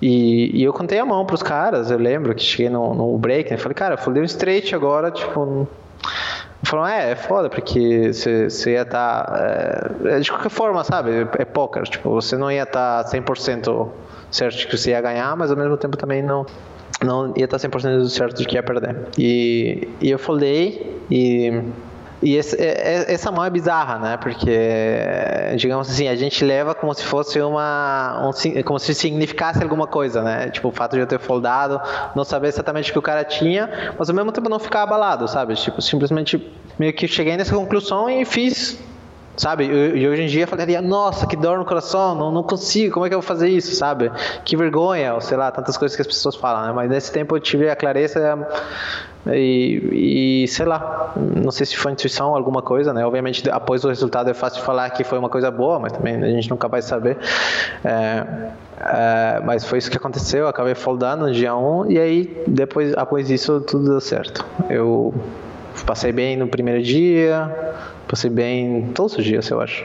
E, 0.00 0.50
e 0.58 0.62
eu 0.62 0.72
contei 0.72 0.98
a 0.98 1.04
mão 1.04 1.24
pros 1.24 1.42
caras, 1.42 1.90
eu 1.90 1.98
lembro 1.98 2.34
que 2.34 2.42
cheguei 2.42 2.68
no, 2.68 2.94
no 2.94 3.16
break, 3.18 3.50
né? 3.50 3.56
Falei, 3.56 3.74
cara, 3.74 3.94
eu 3.94 3.98
falei 3.98 4.22
um 4.22 4.26
straight 4.26 4.74
agora, 4.74 5.10
tipo. 5.10 5.68
Falaram, 6.64 6.88
é, 6.88 7.10
é 7.12 7.16
foda, 7.16 7.50
porque 7.50 8.12
você 8.12 8.72
ia 8.72 8.82
estar. 8.82 9.24
Tá, 9.24 9.90
é, 10.06 10.20
de 10.20 10.30
qualquer 10.30 10.48
forma, 10.48 10.82
sabe? 10.82 11.28
É 11.38 11.44
poker, 11.44 11.82
tipo, 11.84 12.10
você 12.10 12.36
não 12.36 12.50
ia 12.50 12.62
estar 12.62 13.04
tá 13.04 13.10
100% 13.10 13.88
certo 14.30 14.56
de 14.56 14.66
que 14.66 14.76
você 14.76 14.90
ia 14.90 15.00
ganhar, 15.00 15.36
mas 15.36 15.50
ao 15.50 15.56
mesmo 15.56 15.76
tempo 15.76 15.96
também 15.96 16.22
não 16.22 16.46
não 17.02 17.34
ia 17.36 17.46
tá 17.46 17.56
estar 17.56 17.68
100% 17.68 18.08
certo 18.08 18.38
de 18.38 18.46
que 18.46 18.54
ia 18.54 18.62
perder. 18.62 18.96
E, 19.18 19.88
e 20.00 20.10
eu 20.10 20.18
falei, 20.18 20.98
e 21.10 21.62
e 22.24 22.36
esse, 22.36 22.56
é, 22.56 23.04
é, 23.04 23.12
essa 23.12 23.30
mão 23.30 23.44
é 23.44 23.50
bizarra, 23.50 23.98
né? 23.98 24.16
Porque, 24.16 24.58
digamos 25.56 25.90
assim, 25.90 26.08
a 26.08 26.16
gente 26.16 26.42
leva 26.42 26.74
como 26.74 26.94
se 26.94 27.04
fosse 27.04 27.38
uma. 27.38 28.30
Um, 28.30 28.62
como 28.62 28.78
se 28.78 28.94
significasse 28.94 29.62
alguma 29.62 29.86
coisa, 29.86 30.22
né? 30.22 30.48
Tipo, 30.48 30.68
o 30.68 30.72
fato 30.72 30.92
de 30.92 31.00
eu 31.00 31.06
ter 31.06 31.20
foldado, 31.20 31.78
não 32.16 32.24
saber 32.24 32.48
exatamente 32.48 32.88
o 32.88 32.92
que 32.94 32.98
o 32.98 33.02
cara 33.02 33.24
tinha, 33.24 33.94
mas 33.98 34.08
ao 34.08 34.16
mesmo 34.16 34.32
tempo 34.32 34.48
não 34.48 34.58
ficar 34.58 34.84
abalado, 34.84 35.28
sabe? 35.28 35.54
Tipo, 35.54 35.82
simplesmente 35.82 36.50
meio 36.78 36.94
que 36.94 37.06
cheguei 37.06 37.36
nessa 37.36 37.54
conclusão 37.54 38.08
e 38.08 38.24
fiz 38.24 38.82
sabe? 39.36 39.64
E 39.64 40.08
hoje 40.08 40.22
em 40.22 40.26
dia 40.26 40.44
eu 40.44 40.48
falaria, 40.48 40.80
nossa, 40.80 41.26
que 41.26 41.36
dor 41.36 41.58
no 41.58 41.64
coração, 41.64 42.14
não, 42.14 42.30
não 42.30 42.42
consigo, 42.42 42.94
como 42.94 43.06
é 43.06 43.08
que 43.08 43.14
eu 43.14 43.20
vou 43.20 43.26
fazer 43.26 43.48
isso, 43.48 43.74
sabe? 43.74 44.10
Que 44.44 44.56
vergonha, 44.56 45.14
ou 45.14 45.20
sei 45.20 45.36
lá, 45.36 45.50
tantas 45.50 45.76
coisas 45.76 45.94
que 45.96 46.02
as 46.02 46.06
pessoas 46.06 46.36
falam, 46.36 46.66
né? 46.66 46.72
Mas 46.72 46.90
nesse 46.90 47.12
tempo 47.12 47.36
eu 47.36 47.40
tive 47.40 47.68
a 47.68 47.76
clareza 47.76 48.46
e, 49.26 50.42
e, 50.44 50.48
sei 50.48 50.66
lá, 50.66 51.14
não 51.16 51.50
sei 51.50 51.64
se 51.64 51.76
foi 51.76 51.92
intuição 51.92 52.34
alguma 52.34 52.60
coisa, 52.60 52.92
né? 52.92 53.04
Obviamente, 53.06 53.48
após 53.50 53.84
o 53.84 53.88
resultado 53.88 54.28
é 54.28 54.34
fácil 54.34 54.62
falar 54.62 54.90
que 54.90 55.02
foi 55.02 55.18
uma 55.18 55.30
coisa 55.30 55.50
boa, 55.50 55.78
mas 55.78 55.92
também 55.92 56.22
a 56.22 56.28
gente 56.28 56.50
nunca 56.50 56.68
vai 56.68 56.82
saber. 56.82 57.16
É, 57.82 58.26
é, 58.80 59.40
mas 59.44 59.64
foi 59.64 59.78
isso 59.78 59.90
que 59.90 59.96
aconteceu, 59.96 60.40
eu 60.40 60.48
acabei 60.48 60.74
foldando 60.74 61.26
no 61.26 61.32
dia 61.32 61.56
1 61.56 61.90
e 61.90 61.98
aí 61.98 62.44
depois, 62.46 62.92
após 62.96 63.30
isso, 63.30 63.60
tudo 63.62 63.88
deu 63.88 64.00
certo. 64.00 64.44
Eu 64.68 65.14
passei 65.82 66.12
bem 66.12 66.36
no 66.36 66.46
primeiro 66.46 66.82
dia, 66.82 67.50
passei 68.08 68.30
bem 68.30 68.90
todos 68.94 69.16
os 69.16 69.24
dias, 69.24 69.48
eu 69.50 69.60
acho. 69.60 69.84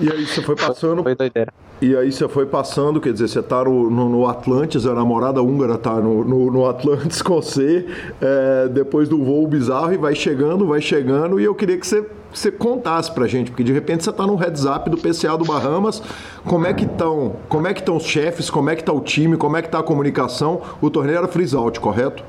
E 0.00 0.10
aí 0.10 0.26
você 0.26 0.42
foi 0.42 0.56
passando. 0.56 1.02
Foi, 1.02 1.14
foi 1.14 1.14
doideira. 1.14 1.52
E 1.82 1.96
aí 1.96 2.12
você 2.12 2.28
foi 2.28 2.44
passando, 2.44 3.00
quer 3.00 3.10
dizer, 3.10 3.26
você 3.26 3.42
tá 3.42 3.64
no, 3.64 3.88
no, 3.88 4.08
no 4.10 4.26
Atlantis, 4.28 4.84
a 4.84 4.94
namorada 4.94 5.42
húngara 5.42 5.78
tá 5.78 5.94
no, 5.94 6.22
no, 6.22 6.50
no 6.50 6.66
Atlantis 6.66 7.20
com 7.22 7.40
você, 7.40 7.86
é, 8.20 8.68
depois 8.68 9.08
do 9.08 9.16
voo 9.24 9.46
bizarro, 9.46 9.90
e 9.94 9.96
vai 9.96 10.14
chegando, 10.14 10.66
vai 10.66 10.82
chegando, 10.82 11.40
e 11.40 11.44
eu 11.44 11.54
queria 11.54 11.78
que 11.78 11.86
você, 11.86 12.06
você 12.30 12.50
contasse 12.50 13.10
pra 13.10 13.26
gente, 13.26 13.50
porque 13.50 13.64
de 13.64 13.72
repente 13.72 14.04
você 14.04 14.12
tá 14.12 14.26
no 14.26 14.36
heads 14.36 14.66
up 14.66 14.90
do 14.90 14.98
PCA 14.98 15.38
do 15.38 15.44
Bahamas, 15.46 16.02
como 16.44 16.66
é 16.66 16.74
que 16.74 16.84
estão, 16.84 17.36
como 17.48 17.66
é 17.66 17.72
que 17.72 17.80
estão 17.80 17.96
os 17.96 18.04
chefes, 18.04 18.50
como 18.50 18.68
é 18.68 18.76
que 18.76 18.84
tá 18.84 18.92
o 18.92 19.00
time, 19.00 19.38
como 19.38 19.56
é 19.56 19.62
que 19.62 19.70
tá 19.70 19.78
a 19.78 19.82
comunicação, 19.82 20.60
o 20.82 20.90
torneio 20.90 21.16
era 21.16 21.28
freeze 21.28 21.56
out, 21.56 21.80
correto? 21.80 22.22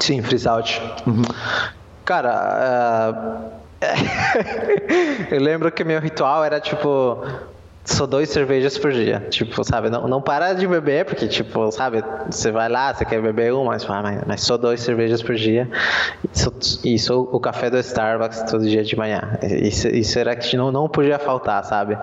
Sim, 0.00 0.22
freeze 0.22 0.48
out. 0.48 0.80
Uhum. 1.06 1.22
Cara, 2.06 3.12
uh... 3.12 3.66
eu 5.30 5.40
lembro 5.40 5.70
que 5.70 5.84
meu 5.84 6.00
ritual 6.00 6.42
era 6.44 6.60
tipo 6.60 7.20
só 7.84 8.06
dois 8.06 8.30
cervejas 8.30 8.78
por 8.78 8.92
dia. 8.92 9.26
Tipo, 9.28 9.62
sabe, 9.64 9.90
não, 9.90 10.06
não 10.08 10.22
para 10.22 10.52
de 10.52 10.66
beber, 10.66 11.04
porque, 11.04 11.26
tipo, 11.28 11.70
sabe, 11.70 12.02
você 12.30 12.50
vai 12.50 12.68
lá, 12.68 12.94
você 12.94 13.04
quer 13.04 13.20
beber 13.20 13.52
uma, 13.52 13.72
mas, 13.72 13.84
mas, 13.84 14.22
mas 14.26 14.40
só 14.40 14.56
dois 14.56 14.80
cervejas 14.80 15.22
por 15.22 15.34
dia. 15.34 15.68
Isso, 16.32 16.80
isso 16.84 17.28
o 17.32 17.40
café 17.40 17.70
do 17.70 17.78
Starbucks 17.78 18.42
todo 18.50 18.68
dia 18.68 18.82
de 18.82 18.96
manhã. 18.96 19.38
Isso, 19.42 19.88
isso 19.88 20.18
era 20.18 20.34
que 20.34 20.56
não, 20.56 20.72
não 20.72 20.88
podia 20.88 21.18
faltar, 21.18 21.64
sabe? 21.64 21.98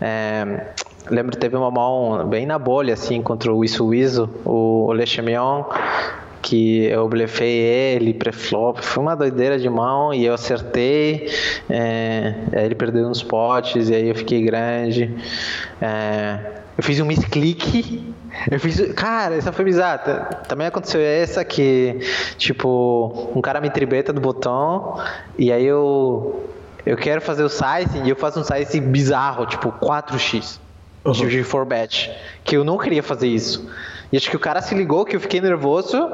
É, 0.00 0.66
lembro 1.10 1.36
teve 1.36 1.56
uma 1.56 1.70
mão 1.70 2.26
bem 2.26 2.46
na 2.46 2.58
bolha, 2.58 2.94
assim, 2.94 3.22
contra 3.22 3.52
o 3.52 3.64
Isu 3.64 3.94
Isu, 3.94 4.30
o, 4.44 4.86
o 4.86 4.92
Le 4.92 5.06
Chemion 5.06 5.64
que 6.44 6.84
eu 6.84 7.08
blefei 7.08 7.56
ele 7.56 8.12
pré-flop, 8.12 8.78
foi 8.82 9.02
uma 9.02 9.16
doideira 9.16 9.58
de 9.58 9.68
mão 9.68 10.12
e 10.12 10.26
eu 10.26 10.34
acertei, 10.34 11.26
é, 11.70 12.34
ele 12.52 12.74
perdeu 12.74 13.08
uns 13.08 13.22
potes 13.22 13.88
e 13.88 13.94
aí 13.94 14.08
eu 14.10 14.14
fiquei 14.14 14.42
grande. 14.42 15.10
É, 15.80 16.38
eu 16.76 16.84
fiz 16.84 17.00
um 17.00 17.06
misclick. 17.06 18.14
Eu 18.50 18.60
fiz. 18.60 18.92
Cara, 18.92 19.36
essa 19.36 19.52
foi 19.52 19.64
bizarra. 19.64 19.98
Também 20.46 20.66
aconteceu 20.66 21.00
essa 21.00 21.42
que, 21.44 21.98
tipo, 22.36 23.30
um 23.34 23.40
cara 23.40 23.60
me 23.60 23.70
tribeta 23.70 24.12
do 24.12 24.20
botão 24.20 25.00
e 25.38 25.50
aí 25.50 25.64
eu. 25.64 26.50
Eu 26.84 26.98
quero 26.98 27.22
fazer 27.22 27.42
o 27.42 27.48
size 27.48 28.02
e 28.04 28.10
eu 28.10 28.16
faço 28.16 28.38
um 28.38 28.44
size 28.44 28.78
bizarro, 28.78 29.46
tipo 29.46 29.72
4x. 29.72 30.58
Uhum. 31.02 31.12
De 31.12 31.42
4bet. 31.42 32.10
Que 32.44 32.58
eu 32.58 32.64
não 32.64 32.76
queria 32.76 33.02
fazer 33.02 33.28
isso. 33.28 33.66
E 34.12 34.16
acho 34.16 34.30
que 34.30 34.36
o 34.36 34.40
cara 34.40 34.60
se 34.60 34.74
ligou 34.74 35.04
que 35.04 35.16
eu 35.16 35.20
fiquei 35.20 35.40
nervoso, 35.40 36.10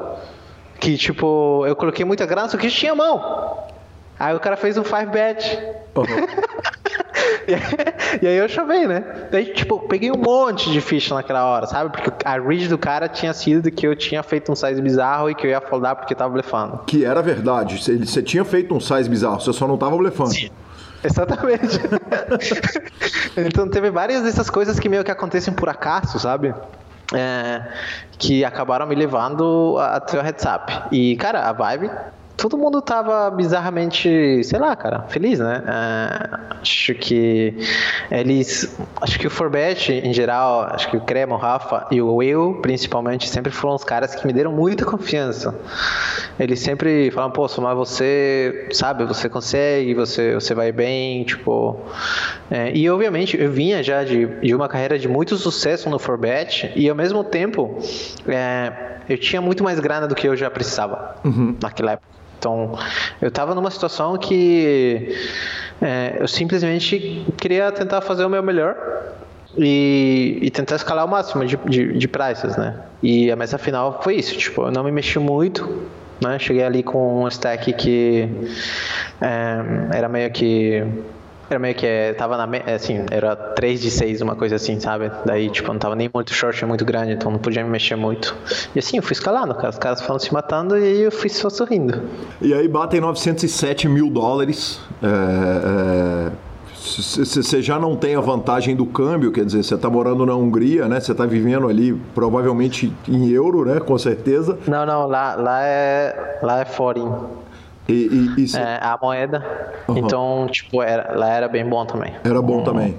que 0.78 0.96
tipo, 0.96 1.64
eu 1.66 1.76
coloquei 1.76 2.04
muita 2.04 2.26
grana, 2.26 2.48
só 2.48 2.56
que 2.56 2.68
tinha 2.68 2.94
mão. 2.94 3.58
Aí 4.18 4.34
o 4.34 4.40
cara 4.40 4.56
fez 4.56 4.76
um 4.76 4.84
5 4.84 5.10
bet. 5.10 5.58
Uhum. 5.96 6.04
e 8.20 8.26
aí 8.26 8.36
eu 8.36 8.48
chavei, 8.48 8.86
né? 8.86 9.02
Daí, 9.30 9.46
tipo, 9.46 9.78
peguei 9.88 10.10
um 10.10 10.16
monte 10.16 10.70
de 10.70 10.80
ficha 10.80 11.14
naquela 11.14 11.46
hora, 11.46 11.66
sabe? 11.66 11.90
Porque 11.90 12.10
a 12.24 12.38
read 12.38 12.68
do 12.68 12.76
cara 12.76 13.08
tinha 13.08 13.32
sido 13.32 13.70
que 13.70 13.86
eu 13.86 13.96
tinha 13.96 14.22
feito 14.22 14.52
um 14.52 14.54
size 14.54 14.80
bizarro 14.80 15.30
e 15.30 15.34
que 15.34 15.46
eu 15.46 15.50
ia 15.50 15.60
foldar 15.60 15.96
porque 15.96 16.14
tava 16.14 16.32
blefando. 16.34 16.80
Que 16.86 17.04
era 17.04 17.22
verdade. 17.22 17.78
Você 17.78 18.22
tinha 18.22 18.44
feito 18.44 18.74
um 18.74 18.80
size 18.80 19.08
bizarro, 19.08 19.40
você 19.40 19.52
só 19.52 19.66
não 19.66 19.78
tava 19.78 19.96
blefando. 19.96 20.30
Sim. 20.30 20.50
Exatamente. 21.02 21.80
então 23.36 23.68
teve 23.68 23.90
várias 23.90 24.22
dessas 24.22 24.50
coisas 24.50 24.78
que 24.78 24.88
meio 24.88 25.02
que 25.02 25.10
acontecem 25.10 25.52
por 25.54 25.68
acaso, 25.68 26.18
sabe? 26.18 26.54
É, 27.14 27.62
que 28.18 28.44
acabaram 28.44 28.86
me 28.86 28.94
levando 28.94 29.76
até 29.78 30.18
o 30.18 30.22
up. 30.22 30.72
E, 30.92 31.16
cara, 31.16 31.48
a 31.48 31.52
vibe 31.52 31.90
todo 32.40 32.56
mundo 32.56 32.80
tava 32.80 33.30
bizarramente, 33.30 34.42
sei 34.44 34.58
lá, 34.58 34.74
cara, 34.74 35.02
feliz, 35.08 35.38
né? 35.38 35.62
Uh, 35.62 36.56
acho 36.62 36.94
que 36.94 37.54
eles, 38.10 38.74
acho 39.00 39.18
que 39.18 39.26
o 39.26 39.30
Forbet 39.30 39.92
em 39.92 40.12
geral, 40.14 40.62
acho 40.62 40.90
que 40.90 40.96
o 40.96 41.02
Crema, 41.02 41.34
o 41.34 41.38
Rafa 41.38 41.86
e 41.90 42.00
o 42.00 42.14
Will, 42.14 42.58
principalmente, 42.62 43.28
sempre 43.28 43.52
foram 43.52 43.74
os 43.74 43.84
caras 43.84 44.14
que 44.14 44.26
me 44.26 44.32
deram 44.32 44.52
muita 44.52 44.86
confiança. 44.86 45.54
Eles 46.38 46.60
sempre 46.60 47.10
falam, 47.10 47.30
pô, 47.30 47.46
mas 47.58 47.76
você, 47.76 48.68
sabe, 48.72 49.04
você 49.04 49.28
consegue, 49.28 49.92
você, 49.92 50.32
você 50.32 50.54
vai 50.54 50.72
bem, 50.72 51.24
tipo. 51.24 51.78
É, 52.50 52.74
e 52.74 52.88
obviamente 52.88 53.38
eu 53.38 53.50
vinha 53.50 53.82
já 53.82 54.02
de, 54.02 54.26
de 54.26 54.54
uma 54.54 54.66
carreira 54.66 54.98
de 54.98 55.06
muito 55.06 55.36
sucesso 55.36 55.90
no 55.90 55.98
Forbet 55.98 56.72
e 56.74 56.88
ao 56.88 56.96
mesmo 56.96 57.22
tempo 57.22 57.78
é, 58.26 58.99
eu 59.10 59.18
tinha 59.18 59.42
muito 59.42 59.64
mais 59.64 59.80
grana 59.80 60.06
do 60.06 60.14
que 60.14 60.28
eu 60.28 60.36
já 60.36 60.48
precisava 60.48 61.16
uhum. 61.24 61.56
naquela 61.60 61.92
época. 61.92 62.08
Então, 62.38 62.78
eu 63.20 63.28
estava 63.28 63.54
numa 63.54 63.70
situação 63.70 64.16
que 64.16 65.14
é, 65.82 66.16
eu 66.20 66.28
simplesmente 66.28 67.26
queria 67.36 67.70
tentar 67.72 68.00
fazer 68.00 68.24
o 68.24 68.30
meu 68.30 68.42
melhor 68.42 68.76
e, 69.58 70.38
e 70.40 70.50
tentar 70.50 70.76
escalar 70.76 71.04
o 71.04 71.08
máximo 71.08 71.44
de, 71.44 71.56
de, 71.56 71.98
de 71.98 72.08
prices, 72.08 72.56
né? 72.56 72.80
E 73.02 73.30
a 73.30 73.36
mesa 73.36 73.58
final 73.58 74.00
foi 74.00 74.14
isso, 74.14 74.38
tipo, 74.38 74.62
eu 74.62 74.70
não 74.70 74.84
me 74.84 74.92
mexi 74.92 75.18
muito, 75.18 75.82
né? 76.22 76.38
Cheguei 76.38 76.62
ali 76.62 76.82
com 76.82 77.24
um 77.24 77.28
stack 77.28 77.72
que 77.72 78.28
é, 79.20 79.96
era 79.96 80.08
meio 80.08 80.30
que 80.30 80.82
era 81.50 81.58
meio 81.58 81.74
que 81.74 81.84
é, 81.84 82.14
tava 82.14 82.36
na. 82.36 82.48
Assim, 82.74 83.04
era 83.10 83.34
3 83.34 83.80
de 83.80 83.90
6, 83.90 84.22
uma 84.22 84.36
coisa 84.36 84.54
assim, 84.54 84.78
sabe? 84.78 85.10
Daí, 85.26 85.50
tipo, 85.50 85.72
não 85.72 85.80
tava 85.80 85.96
nem 85.96 86.08
muito 86.12 86.32
short, 86.32 86.64
muito 86.64 86.84
grande, 86.84 87.12
então 87.12 87.30
não 87.30 87.38
podia 87.38 87.64
me 87.64 87.70
mexer 87.70 87.96
muito. 87.96 88.36
E 88.74 88.78
assim, 88.78 88.98
eu 88.98 89.02
fui 89.02 89.12
escalando, 89.12 89.54
cara. 89.54 89.70
Os 89.70 89.78
caras 89.78 90.00
foram 90.00 90.20
se 90.20 90.32
matando 90.32 90.78
e 90.78 91.02
eu 91.02 91.10
fui 91.10 91.28
só 91.28 91.50
sorrindo. 91.50 92.02
E 92.40 92.54
aí 92.54 92.68
batem 92.68 93.00
907 93.00 93.88
mil 93.88 94.08
dólares. 94.10 94.80
É, 95.02 96.28
é 96.28 96.50
você 96.80 97.60
já 97.60 97.78
não 97.78 97.94
tem 97.94 98.16
a 98.16 98.20
vantagem 98.20 98.74
do 98.74 98.86
câmbio, 98.86 99.30
quer 99.30 99.44
dizer, 99.44 99.62
você 99.62 99.74
está 99.74 99.90
morando 99.90 100.24
na 100.24 100.34
Hungria, 100.34 100.88
né? 100.88 100.98
Você 100.98 101.12
está 101.12 101.26
vivendo 101.26 101.68
ali 101.68 101.92
provavelmente 102.14 102.92
em 103.06 103.28
euro, 103.28 103.64
né? 103.64 103.78
Com 103.80 103.98
certeza. 103.98 104.58
Não, 104.66 104.86
não, 104.86 105.06
lá, 105.06 105.34
lá 105.34 105.62
é 105.62 106.38
lá 106.42 106.60
é 106.60 106.64
foreign. 106.64 107.10
E, 107.90 108.34
e, 108.36 108.44
e 108.44 108.56
é, 108.56 108.78
a 108.80 108.98
moeda. 109.00 109.44
Uhum. 109.88 109.98
Então, 109.98 110.46
tipo, 110.50 110.82
era, 110.82 111.14
lá 111.16 111.28
era 111.28 111.48
bem 111.48 111.68
bom 111.68 111.84
também. 111.84 112.14
Era 112.24 112.40
bom 112.40 112.58
uhum. 112.58 112.64
também. 112.64 112.96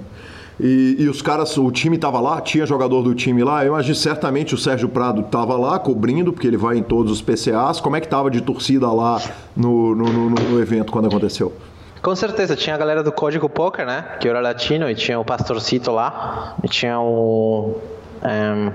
E, 0.60 0.96
e, 0.98 1.08
os 1.08 1.22
caras, 1.22 1.56
o 1.56 1.70
time 1.70 1.96
estava 1.96 2.20
lá, 2.20 2.40
tinha 2.40 2.64
jogador 2.64 3.02
do 3.02 3.14
time 3.14 3.42
lá. 3.42 3.64
Eu 3.64 3.68
imagino 3.68 3.94
certamente 3.94 4.54
o 4.54 4.58
Sérgio 4.58 4.88
Prado 4.88 5.22
estava 5.22 5.56
lá 5.56 5.78
cobrindo, 5.78 6.32
porque 6.32 6.46
ele 6.46 6.56
vai 6.56 6.76
em 6.76 6.82
todos 6.82 7.10
os 7.10 7.20
PCAs. 7.22 7.80
Como 7.80 7.96
é 7.96 8.00
que 8.00 8.06
estava 8.06 8.30
de 8.30 8.40
torcida 8.40 8.90
lá 8.92 9.20
no, 9.56 9.94
no, 9.94 10.04
no, 10.04 10.30
no, 10.30 10.60
evento 10.60 10.92
quando 10.92 11.08
aconteceu? 11.08 11.52
Com 12.00 12.14
certeza, 12.14 12.54
tinha 12.54 12.76
a 12.76 12.78
galera 12.78 13.02
do 13.02 13.10
Código 13.10 13.48
Poker, 13.48 13.86
né? 13.86 14.04
Que 14.20 14.28
era 14.28 14.40
latino, 14.40 14.88
e 14.88 14.94
tinha 14.94 15.18
o 15.18 15.24
Pastorcito 15.24 15.90
lá, 15.90 16.54
e 16.62 16.68
tinha 16.68 17.00
o. 17.00 17.76
Um, 18.22 18.72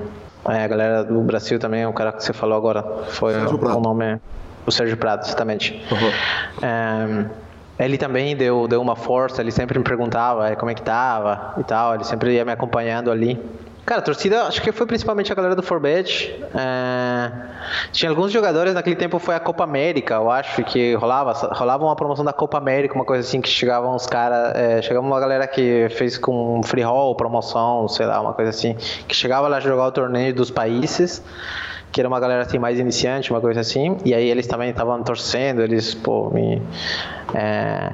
é, 0.51 0.63
a 0.63 0.67
galera 0.67 1.03
do 1.03 1.19
Brasil 1.21 1.59
também, 1.59 1.85
o 1.85 1.93
cara 1.93 2.11
que 2.11 2.23
você 2.23 2.33
falou 2.33 2.57
agora. 2.57 2.83
Foi 3.09 3.33
o, 3.33 3.55
o 3.55 3.79
nome 3.79 4.19
o 4.67 4.71
Sérgio 4.71 4.97
Prado, 4.97 5.25
justamente. 5.25 5.81
Uhum. 5.89 7.29
É, 7.79 7.85
ele 7.85 7.97
também 7.97 8.35
deu, 8.35 8.67
deu 8.67 8.81
uma 8.81 8.95
força, 8.95 9.41
ele 9.41 9.51
sempre 9.51 9.77
me 9.79 9.83
perguntava 9.83 10.55
como 10.55 10.69
é 10.69 10.75
que 10.75 10.81
tava 10.81 11.53
e 11.57 11.63
tal, 11.63 11.95
ele 11.95 12.03
sempre 12.03 12.33
ia 12.33 12.43
me 12.43 12.51
acompanhando 12.51 13.09
ali. 13.09 13.39
Cara, 13.85 14.01
a 14.01 14.03
torcida, 14.03 14.43
acho 14.43 14.61
que 14.61 14.69
foi 14.73 14.85
principalmente 14.85 15.31
a 15.31 15.35
galera 15.35 15.55
do 15.55 15.63
Forbet. 15.63 16.35
É, 16.53 17.31
tinha 17.93 18.09
alguns 18.09 18.33
jogadores, 18.33 18.73
naquele 18.73 18.97
tempo 18.97 19.17
foi 19.17 19.33
a 19.33 19.39
Copa 19.39 19.63
América, 19.63 20.15
eu 20.15 20.29
acho 20.29 20.61
que 20.65 20.93
rolava, 20.95 21.31
rolava 21.53 21.85
uma 21.85 21.95
promoção 21.95 22.25
da 22.25 22.33
Copa 22.33 22.57
América, 22.57 22.93
uma 22.95 23.05
coisa 23.05 23.25
assim, 23.25 23.39
que 23.39 23.47
chegavam 23.47 23.95
os 23.95 24.05
caras, 24.05 24.53
é, 24.57 24.81
chegava 24.81 25.05
uma 25.05 25.19
galera 25.21 25.47
que 25.47 25.87
fez 25.91 26.17
com 26.17 26.61
free 26.63 26.81
roll, 26.81 27.15
promoção, 27.15 27.87
sei 27.87 28.05
lá, 28.05 28.19
uma 28.19 28.33
coisa 28.33 28.49
assim, 28.49 28.75
que 29.07 29.15
chegava 29.15 29.47
lá 29.47 29.61
jogar 29.61 29.85
o 29.85 29.91
torneio 29.93 30.33
dos 30.33 30.51
países 30.51 31.23
que 31.91 32.01
era 32.01 32.07
uma 32.07 32.19
galera 32.19 32.43
assim 32.43 32.59
mais 32.59 32.79
iniciante, 32.79 33.31
uma 33.31 33.41
coisa 33.41 33.61
assim, 33.61 33.97
e 34.05 34.13
aí 34.13 34.29
eles 34.29 34.47
também 34.47 34.69
estavam 34.69 35.01
torcendo, 35.03 35.61
eles 35.61 35.93
pô, 35.93 36.29
me 36.29 36.61
é, 37.33 37.91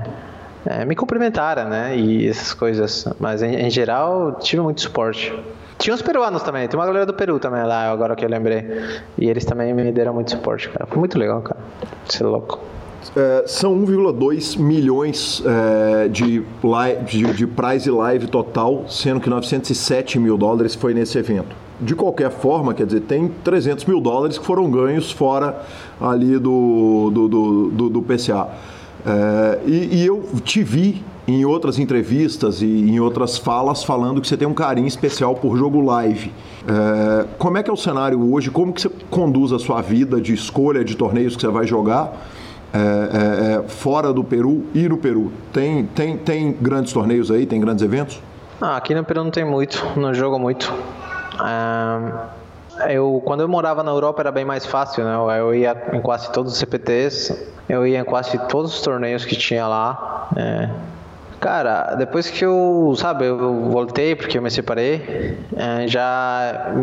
é, 0.65 0.85
me 0.85 0.95
cumprimentaram, 0.95 1.69
né? 1.69 1.97
E 1.97 2.27
essas 2.27 2.53
coisas, 2.53 3.07
mas 3.19 3.41
em, 3.43 3.55
em, 3.55 3.69
geral 3.69 4.37
tive 4.39 4.61
muito 4.61 4.81
suporte. 4.81 5.33
Tinha 5.77 5.93
os 5.93 6.01
peruanos 6.01 6.41
também, 6.43 6.67
tem 6.67 6.79
uma 6.79 6.85
galera 6.85 7.05
do 7.05 7.13
Peru 7.13 7.39
também 7.39 7.63
lá, 7.63 7.91
agora 7.91 8.15
que 8.15 8.23
eu 8.23 8.29
lembrei, 8.29 8.65
e 9.17 9.29
eles 9.29 9.43
também 9.43 9.73
me 9.73 9.91
deram 9.91 10.13
muito 10.13 10.31
suporte, 10.31 10.69
cara. 10.69 10.85
Foi 10.85 10.97
muito 10.97 11.17
legal, 11.19 11.41
cara. 11.41 11.59
Isso 12.07 12.23
é 12.23 12.27
louco. 12.27 12.59
é, 13.15 13.43
são 13.45 13.75
1,2 13.85 14.57
milhões 14.57 15.43
é, 15.45 16.07
de, 16.07 16.43
live, 16.63 17.03
de, 17.03 17.33
de 17.33 17.47
prize 17.47 17.91
live 17.91 18.27
total, 18.27 18.85
sendo 18.87 19.19
que 19.19 19.29
907 19.29 20.17
mil 20.19 20.37
dólares 20.37 20.73
foi 20.75 20.93
nesse 20.93 21.17
evento. 21.17 21.53
De 21.81 21.95
qualquer 21.95 22.31
forma, 22.31 22.73
quer 22.73 22.85
dizer, 22.85 23.01
tem 23.01 23.29
300 23.43 23.85
mil 23.85 23.99
dólares 23.99 24.37
que 24.37 24.45
foram 24.45 24.69
ganhos 24.69 25.11
fora 25.11 25.63
ali 25.99 26.37
do, 26.37 27.09
do, 27.11 27.27
do, 27.27 27.69
do, 27.69 27.89
do 27.89 28.01
PCA. 28.01 28.47
É, 29.05 29.59
e, 29.65 30.01
e 30.01 30.05
eu 30.05 30.23
te 30.43 30.63
vi 30.63 31.03
em 31.27 31.45
outras 31.45 31.79
entrevistas 31.79 32.61
e 32.61 32.65
em 32.65 32.99
outras 32.99 33.37
falas 33.37 33.83
falando 33.83 34.21
que 34.21 34.27
você 34.27 34.35
tem 34.35 34.47
um 34.47 34.53
carinho 34.53 34.87
especial 34.87 35.35
por 35.35 35.57
jogo 35.57 35.81
live. 35.81 36.31
É, 36.67 37.25
como 37.37 37.57
é 37.57 37.63
que 37.63 37.69
é 37.69 37.73
o 37.73 37.77
cenário 37.77 38.31
hoje? 38.31 38.49
Como 38.49 38.73
que 38.73 38.81
você 38.81 38.89
conduz 39.09 39.51
a 39.51 39.59
sua 39.59 39.81
vida 39.81 40.19
de 40.19 40.33
escolha 40.33 40.83
de 40.83 40.95
torneios 40.95 41.35
que 41.35 41.41
você 41.41 41.47
vai 41.47 41.65
jogar 41.65 42.13
é, 42.73 42.77
é, 42.77 43.53
é 43.55 43.63
fora 43.67 44.11
do 44.13 44.23
Peru 44.23 44.63
e 44.73 44.87
no 44.87 44.97
Peru? 44.97 45.31
Tem, 45.51 45.85
tem, 45.85 46.17
tem 46.17 46.51
grandes 46.51 46.91
torneios 46.93 47.31
aí? 47.31 47.45
Tem 47.45 47.59
grandes 47.59 47.83
eventos? 47.83 48.21
Ah, 48.61 48.77
aqui 48.77 48.93
no 48.93 49.03
Peru 49.03 49.23
não 49.23 49.31
tem 49.31 49.45
muito, 49.45 49.85
não 49.97 50.13
jogo 50.13 50.37
muito. 50.39 50.73
Eu, 52.89 53.21
quando 53.25 53.41
eu 53.41 53.47
morava 53.47 53.83
na 53.83 53.91
Europa 53.91 54.21
era 54.21 54.31
bem 54.31 54.45
mais 54.45 54.65
fácil, 54.65 55.03
né? 55.03 55.15
Eu 55.39 55.53
ia 55.53 55.75
em 55.93 56.01
quase 56.01 56.31
todos 56.31 56.53
os 56.53 56.59
CPTs, 56.59 57.53
eu 57.69 57.85
ia 57.85 57.99
em 57.99 58.03
quase 58.03 58.37
todos 58.47 58.73
os 58.73 58.81
torneios 58.81 59.25
que 59.25 59.35
tinha 59.35 59.67
lá. 59.67 60.29
É, 60.35 60.69
Cara, 61.43 61.95
depois 61.95 62.31
que 62.31 62.45
eu, 62.45 62.93
sabe, 62.95 63.25
eu 63.25 63.69
voltei 63.69 64.15
porque 64.15 64.37
eu 64.37 64.41
me 64.41 64.49
separei, 64.49 65.37
é, 65.57 65.85
já 65.89 66.73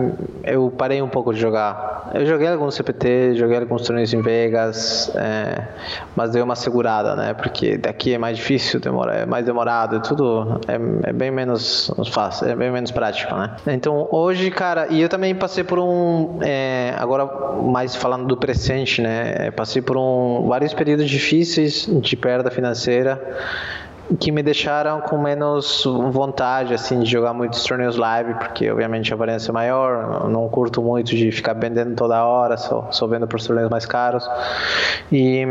eu 0.45 0.70
parei 0.70 1.01
um 1.01 1.09
pouco 1.09 1.32
de 1.32 1.41
jogar. 1.41 2.11
Eu 2.12 2.27
joguei 2.27 2.47
alguns 2.47 2.74
CPT, 2.74 3.37
joguei 3.37 3.57
alguns 3.57 3.87
torneios 3.87 4.12
em 4.12 4.20
Vegas, 4.20 5.11
é, 5.16 5.66
mas 6.15 6.32
deu 6.32 6.45
uma 6.45 6.57
segurada, 6.57 7.16
né? 7.16 7.32
Porque 7.32 7.78
daqui 7.78 8.12
é 8.12 8.19
mais 8.19 8.37
difícil, 8.37 8.81
demora, 8.81 9.15
é 9.15 9.24
mais 9.24 9.47
demorado, 9.47 9.99
tudo 10.01 10.61
é, 10.69 11.09
é 11.09 11.12
bem 11.15 11.31
menos 11.31 11.91
fácil, 12.12 12.47
é 12.47 12.55
bem 12.55 12.70
menos 12.70 12.91
prático, 12.91 13.35
né? 13.35 13.57
Então 13.69 14.09
hoje, 14.11 14.51
cara, 14.51 14.89
e 14.91 15.01
eu 15.01 15.09
também 15.09 15.35
passei 15.35 15.65
por 15.65 15.78
um, 15.78 16.39
é, 16.43 16.95
agora 16.99 17.24
mais 17.62 17.97
falando 17.97 18.27
do 18.27 18.37
presente, 18.37 19.01
né? 19.01 19.51
Passei 19.53 19.81
por 19.81 19.97
um 19.97 20.47
vários 20.47 20.74
períodos 20.74 21.09
difíceis 21.09 21.89
de 21.91 22.15
perda 22.15 22.51
financeira 22.51 23.19
que 24.19 24.32
me 24.32 24.43
deixaram 24.43 25.01
com 25.01 25.19
menos 25.19 25.85
vontade 26.11 26.74
assim 26.74 27.01
de 27.01 27.11
jogar 27.11 27.32
muitos 27.32 27.62
torneios 27.65 27.97
live, 27.97 28.35
porque 28.35 28.70
obviamente 28.70 29.12
a 29.12 29.16
variância 29.16 29.51
é 29.51 29.53
maior, 29.53 30.28
não 30.28 30.49
curto 30.49 30.82
muito 30.82 31.15
de 31.15 31.31
ficar 31.31 31.53
vendendo 31.55 31.95
toda 31.95 32.24
hora, 32.24 32.57
só, 32.57 32.89
só 32.91 33.07
vendo 33.07 33.27
por 33.27 33.41
torneios 33.41 33.70
mais 33.70 33.87
caros. 33.87 34.28
E, 35.12 35.47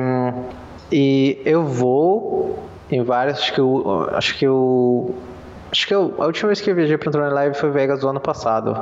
e 0.92 1.42
eu 1.46 1.66
vou 1.66 2.60
em 2.92 3.04
vários, 3.04 3.40
acho 3.40 3.54
que 3.54 3.62
eu, 3.62 4.10
acho 4.14 4.38
que 4.38 4.46
eu 4.46 5.16
Acho 5.72 5.88
que 5.88 5.94
eu, 5.94 6.16
a 6.18 6.26
última 6.26 6.48
vez 6.48 6.60
que 6.60 6.72
eu 6.72 6.76
viajei 6.76 6.98
para 6.98 7.10
um 7.10 7.12
torneio 7.12 7.34
live 7.34 7.56
foi 7.56 7.70
Vegas 7.70 8.00
do 8.00 8.10
ano 8.10 8.20
passado. 8.20 8.76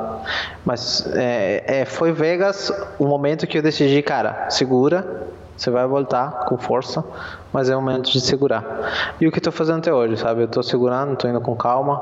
Mas 0.64 1.06
é, 1.14 1.80
é, 1.80 1.84
foi 1.84 2.12
Vegas 2.12 2.72
o 2.98 3.06
momento 3.06 3.46
que 3.46 3.58
eu 3.58 3.62
decidi, 3.62 4.00
cara, 4.00 4.48
segura, 4.48 5.26
você 5.58 5.70
vai 5.70 5.86
voltar 5.86 6.46
com 6.46 6.56
força, 6.56 7.04
mas 7.52 7.68
é 7.68 7.76
o 7.76 7.82
momento 7.82 8.10
de 8.10 8.20
segurar. 8.20 8.64
E 9.20 9.26
o 9.26 9.32
que 9.32 9.38
estou 9.38 9.52
fazendo 9.52 9.78
até 9.78 9.92
hoje, 9.92 10.16
sabe? 10.16 10.42
Eu 10.42 10.46
estou 10.46 10.62
segurando, 10.62 11.14
estou 11.14 11.28
indo 11.28 11.40
com 11.40 11.56
calma, 11.56 12.00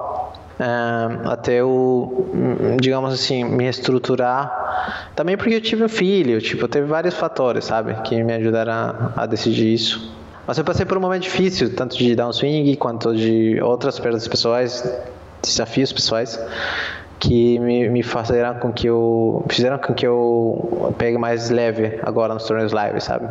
é, 0.60 1.28
até 1.28 1.54
eu, 1.54 2.30
digamos 2.78 3.14
assim, 3.14 3.44
me 3.44 3.66
estruturar. 3.66 5.10
Também 5.16 5.38
porque 5.38 5.54
eu 5.54 5.60
tive 5.60 5.84
um 5.84 5.88
filho, 5.88 6.38
tipo, 6.40 6.68
teve 6.68 6.86
vários 6.86 7.14
fatores, 7.14 7.64
sabe, 7.64 7.94
que 8.02 8.22
me 8.22 8.34
ajudaram 8.34 8.72
a, 8.72 9.12
a 9.22 9.26
decidir 9.26 9.72
isso. 9.72 10.14
Mas 10.46 10.58
eu 10.58 10.64
passei 10.64 10.84
por 10.84 10.98
um 10.98 11.00
momento 11.00 11.22
difícil, 11.22 11.74
tanto 11.74 11.96
de 11.96 12.14
downswing 12.14 12.74
quanto 12.76 13.16
de 13.16 13.58
outras 13.62 13.98
perdas 13.98 14.28
pessoais, 14.28 14.84
desafios 15.42 15.92
pessoais 15.92 16.38
que 17.18 17.58
me, 17.58 17.88
me 17.88 18.02
fizeram 18.02 18.58
com 18.58 18.72
que 18.72 18.86
eu 18.86 19.44
fizeram 19.48 19.78
com 19.78 19.94
que 19.94 20.06
eu 20.06 20.94
pegue 20.98 21.18
mais 21.18 21.50
leve 21.50 21.98
agora 22.02 22.34
nos 22.34 22.44
torneios 22.44 22.72
live, 22.72 23.00
sabe? 23.00 23.28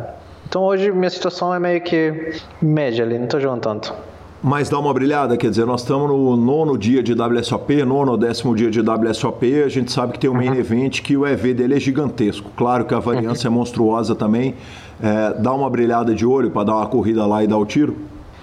Então 0.48 0.62
hoje 0.62 0.90
minha 0.92 1.10
situação 1.10 1.54
é 1.54 1.58
meio 1.58 1.80
que 1.80 2.32
média 2.60 3.04
ali, 3.04 3.18
não 3.18 3.26
tô 3.26 3.40
jogando 3.40 3.60
tanto. 3.60 3.94
Mas 4.42 4.68
dá 4.68 4.78
uma 4.78 4.92
brilhada, 4.92 5.36
quer 5.36 5.50
dizer, 5.50 5.64
nós 5.64 5.80
estamos 5.80 6.08
no 6.08 6.36
nono 6.36 6.76
dia 6.78 7.02
de 7.02 7.14
WSOP, 7.14 7.82
nono 7.84 8.12
ou 8.12 8.18
décimo 8.18 8.54
dia 8.54 8.70
de 8.70 8.80
WSOP, 8.80 9.62
a 9.62 9.68
gente 9.68 9.90
sabe 9.90 10.12
que 10.12 10.18
tem 10.18 10.30
um 10.30 10.34
main 10.34 10.50
uhum. 10.50 10.54
event 10.56 11.00
que 11.00 11.16
o 11.16 11.26
EV 11.26 11.54
dele 11.54 11.74
é 11.74 11.80
gigantesco. 11.80 12.50
Claro 12.54 12.84
que 12.84 12.94
a 12.94 13.00
variância 13.00 13.48
uhum. 13.48 13.56
é 13.56 13.58
monstruosa 13.58 14.14
também. 14.14 14.54
É, 15.02 15.34
dá 15.40 15.52
uma 15.52 15.68
brilhada 15.68 16.14
de 16.14 16.24
olho 16.24 16.50
para 16.50 16.64
dar 16.64 16.76
uma 16.76 16.86
corrida 16.86 17.26
lá 17.26 17.42
e 17.42 17.46
dar 17.46 17.56
o 17.56 17.66
tiro? 17.66 17.96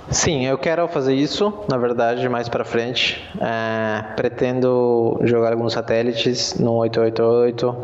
Sim, 0.09 0.45
eu 0.45 0.57
quero 0.57 0.87
fazer 0.87 1.15
isso, 1.15 1.53
na 1.69 1.77
verdade, 1.77 2.27
mais 2.29 2.49
para 2.49 2.63
frente. 2.63 3.23
É, 3.39 4.03
pretendo 4.15 5.19
jogar 5.23 5.53
alguns 5.53 5.73
satélites 5.73 6.55
no 6.59 6.73
888. 6.73 7.75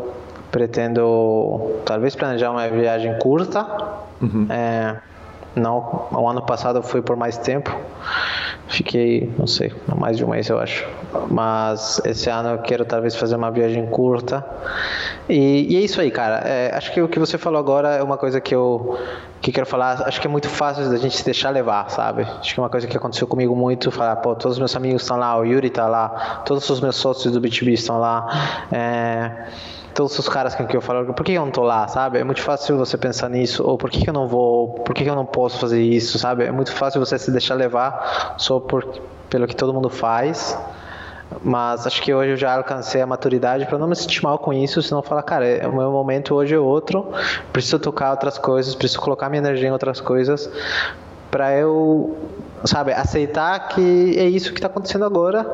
Pretendo 0.50 1.80
talvez 1.84 2.14
planejar 2.14 2.50
uma 2.50 2.68
viagem 2.68 3.16
curta. 3.18 3.66
Uhum. 4.20 4.46
É, 4.50 4.96
não, 5.54 6.08
o 6.12 6.28
ano 6.28 6.42
passado 6.42 6.78
eu 6.78 6.82
fui 6.82 7.02
por 7.02 7.16
mais 7.16 7.38
tempo. 7.38 7.74
Fiquei, 8.68 9.32
não 9.36 9.46
sei, 9.46 9.72
mais 9.96 10.16
de 10.16 10.24
um 10.24 10.28
mês 10.28 10.48
eu 10.48 10.58
acho. 10.58 10.86
Mas 11.30 12.00
esse 12.04 12.30
ano 12.30 12.50
eu 12.50 12.58
quero 12.58 12.84
talvez 12.84 13.14
fazer 13.16 13.36
uma 13.36 13.50
viagem 13.50 13.86
curta. 13.86 14.44
E, 15.28 15.74
e 15.74 15.76
é 15.76 15.80
isso 15.80 16.00
aí, 16.00 16.10
cara. 16.10 16.38
É, 16.44 16.74
acho 16.74 16.92
que 16.92 17.00
o 17.00 17.08
que 17.08 17.18
você 17.18 17.38
falou 17.38 17.58
agora 17.58 17.96
é 17.96 18.02
uma 18.02 18.16
coisa 18.16 18.40
que 18.40 18.54
eu 18.54 18.98
que 19.40 19.50
quero 19.50 19.66
falar. 19.66 20.02
Acho 20.06 20.20
que 20.20 20.26
é 20.26 20.30
muito 20.30 20.48
fácil 20.48 20.88
da 20.90 20.96
gente 20.96 21.16
se 21.16 21.24
deixar 21.24 21.50
levar, 21.50 21.90
sabe? 21.90 22.22
Acho 22.22 22.54
que 22.54 22.60
é 22.60 22.62
uma 22.62 22.68
coisa 22.68 22.86
que 22.86 22.96
aconteceu 22.96 23.26
comigo 23.26 23.56
muito. 23.56 23.90
Falar, 23.90 24.16
pô, 24.16 24.34
todos 24.34 24.56
os 24.56 24.58
meus 24.58 24.74
amigos 24.76 25.02
estão 25.02 25.16
lá, 25.16 25.36
o 25.38 25.44
Yuri 25.44 25.68
está 25.68 25.86
lá, 25.88 26.42
todos 26.44 26.68
os 26.68 26.80
meus 26.80 26.96
sócios 26.96 27.32
do 27.32 27.40
B2B 27.40 27.72
estão 27.72 27.98
lá. 27.98 28.68
É, 28.70 29.48
todos 29.94 30.18
os 30.18 30.28
caras 30.28 30.54
com 30.54 30.66
quem 30.66 30.76
eu 30.76 30.80
falo, 30.80 31.12
por 31.12 31.24
que 31.24 31.32
eu 31.32 31.44
não 31.44 31.50
tô 31.50 31.62
lá, 31.62 31.88
sabe? 31.88 32.18
É 32.18 32.24
muito 32.24 32.42
fácil 32.42 32.76
você 32.76 32.96
pensar 32.96 33.28
nisso, 33.28 33.64
ou 33.66 33.76
por 33.76 33.90
que, 33.90 34.08
eu 34.08 34.12
não 34.12 34.26
vou, 34.28 34.74
por 34.84 34.94
que, 34.94 35.04
eu 35.04 35.14
não 35.14 35.26
posso 35.26 35.58
fazer 35.58 35.82
isso, 35.82 36.18
sabe? 36.18 36.44
É 36.44 36.52
muito 36.52 36.72
fácil 36.72 37.00
você 37.00 37.18
se 37.18 37.30
deixar 37.30 37.54
levar 37.54 38.34
só 38.38 38.60
por, 38.60 38.84
pelo 39.28 39.46
que 39.46 39.56
todo 39.56 39.72
mundo 39.74 39.90
faz. 39.90 40.58
Mas 41.42 41.86
acho 41.86 42.02
que 42.02 42.12
hoje 42.12 42.32
eu 42.32 42.36
já 42.36 42.54
alcancei 42.54 43.00
a 43.00 43.06
maturidade 43.06 43.66
para 43.66 43.78
não 43.78 43.86
me 43.86 43.96
sentir 43.96 44.22
mal 44.22 44.38
com 44.38 44.52
isso, 44.52 44.82
senão 44.82 45.02
falar, 45.02 45.22
cara, 45.22 45.46
é, 45.46 45.66
o 45.66 45.74
meu 45.74 45.90
momento 45.90 46.34
hoje 46.34 46.54
é 46.54 46.58
outro, 46.58 47.06
preciso 47.52 47.78
tocar 47.78 48.10
outras 48.10 48.36
coisas, 48.36 48.74
preciso 48.74 49.00
colocar 49.00 49.28
minha 49.28 49.38
energia 49.38 49.68
em 49.68 49.72
outras 49.72 50.00
coisas 50.00 50.50
para 51.30 51.56
eu, 51.56 52.16
sabe, 52.64 52.92
aceitar 52.92 53.68
que 53.68 54.18
é 54.18 54.24
isso 54.24 54.52
que 54.52 54.58
está 54.58 54.66
acontecendo 54.66 55.04
agora 55.04 55.46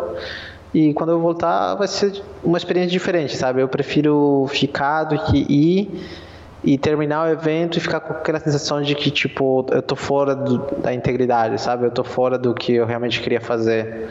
e 0.73 0.93
quando 0.95 1.11
eu 1.11 1.21
voltar 1.21 1.75
vai 1.75 1.87
ser 1.87 2.23
uma 2.43 2.59
experiência 2.59 2.91
diferente, 2.91 3.37
sabe? 3.37 3.61
Eu 3.61 3.69
prefiro 3.69 4.47
ficar 4.49 5.05
do 5.05 5.19
que 5.25 5.39
ir 5.49 6.09
e 6.65 6.77
terminar 6.77 7.29
o 7.29 7.31
evento 7.31 7.79
e 7.79 7.81
ficar 7.81 8.01
com 8.01 8.13
aquela 8.13 8.41
sensação 8.41 8.83
de 8.83 8.95
que, 8.95 9.11
tipo, 9.11 9.67
eu 9.71 9.81
tô 9.81 9.95
fora 9.95 10.35
do, 10.35 10.59
da 10.79 10.93
integridade, 10.93 11.61
sabe? 11.61 11.87
Eu 11.87 11.91
tô 11.91 12.03
fora 12.03 12.37
do 12.37 12.53
que 12.53 12.75
eu 12.75 12.87
realmente 12.87 13.21
queria 13.21 13.41
fazer. 13.41 14.09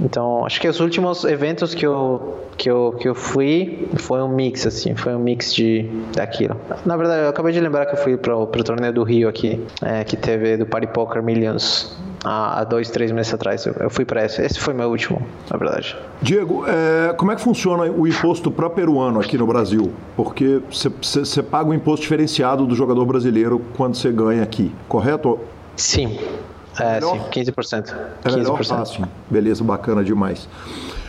Então, 0.00 0.44
acho 0.46 0.60
que 0.60 0.68
os 0.68 0.80
últimos 0.80 1.24
eventos 1.24 1.74
que 1.74 1.86
eu, 1.86 2.38
que 2.56 2.70
eu, 2.70 2.96
que 2.98 3.08
eu 3.08 3.14
fui 3.14 3.88
foi 3.96 4.22
um 4.22 4.28
mix, 4.28 4.66
assim, 4.66 4.94
foi 4.94 5.14
um 5.14 5.18
mix 5.18 5.54
de 5.54 5.88
daquilo. 6.14 6.56
Na 6.84 6.96
verdade, 6.96 7.24
eu 7.24 7.28
acabei 7.28 7.52
de 7.52 7.60
lembrar 7.60 7.86
que 7.86 7.94
eu 7.94 7.98
fui 7.98 8.16
para 8.16 8.36
o 8.36 8.46
torneio 8.46 8.92
do 8.92 9.02
Rio 9.02 9.28
aqui, 9.28 9.64
é, 9.82 10.04
que 10.04 10.16
teve 10.16 10.56
do 10.56 10.66
Party 10.66 10.86
Poker 10.86 11.22
Millions 11.22 11.96
há 12.24 12.64
dois, 12.64 12.90
três 12.90 13.12
meses 13.12 13.32
atrás. 13.32 13.66
Eu, 13.66 13.90
fui 13.90 14.04
para 14.04 14.24
esse. 14.24 14.42
Esse 14.42 14.58
foi 14.58 14.74
meu 14.74 14.88
último, 14.90 15.20
na 15.50 15.56
verdade. 15.56 15.96
Diego, 16.20 16.64
é, 16.66 17.12
como 17.14 17.32
é 17.32 17.36
que 17.36 17.42
funciona 17.42 17.84
o 17.84 18.06
imposto 18.06 18.50
para 18.50 18.68
peruano 18.68 19.20
aqui 19.20 19.36
no 19.36 19.46
Brasil? 19.46 19.92
Porque 20.16 20.60
você 20.70 21.42
paga 21.42 21.68
um 21.70 21.74
imposto 21.74 22.02
diferenciado 22.02 22.66
do 22.66 22.74
jogador 22.74 23.04
brasileiro 23.04 23.60
quando 23.76 23.94
você 23.94 24.10
ganha 24.10 24.42
aqui, 24.42 24.72
correto? 24.88 25.38
Sim. 25.76 26.18
É, 26.78 26.98
é 26.98 27.00
sim, 27.00 27.18
15%. 27.42 27.94
É 28.24 28.28
15%. 28.28 28.72
Ah, 28.72 28.84
sim. 28.84 29.04
Beleza, 29.28 29.64
bacana 29.64 30.04
demais. 30.04 30.48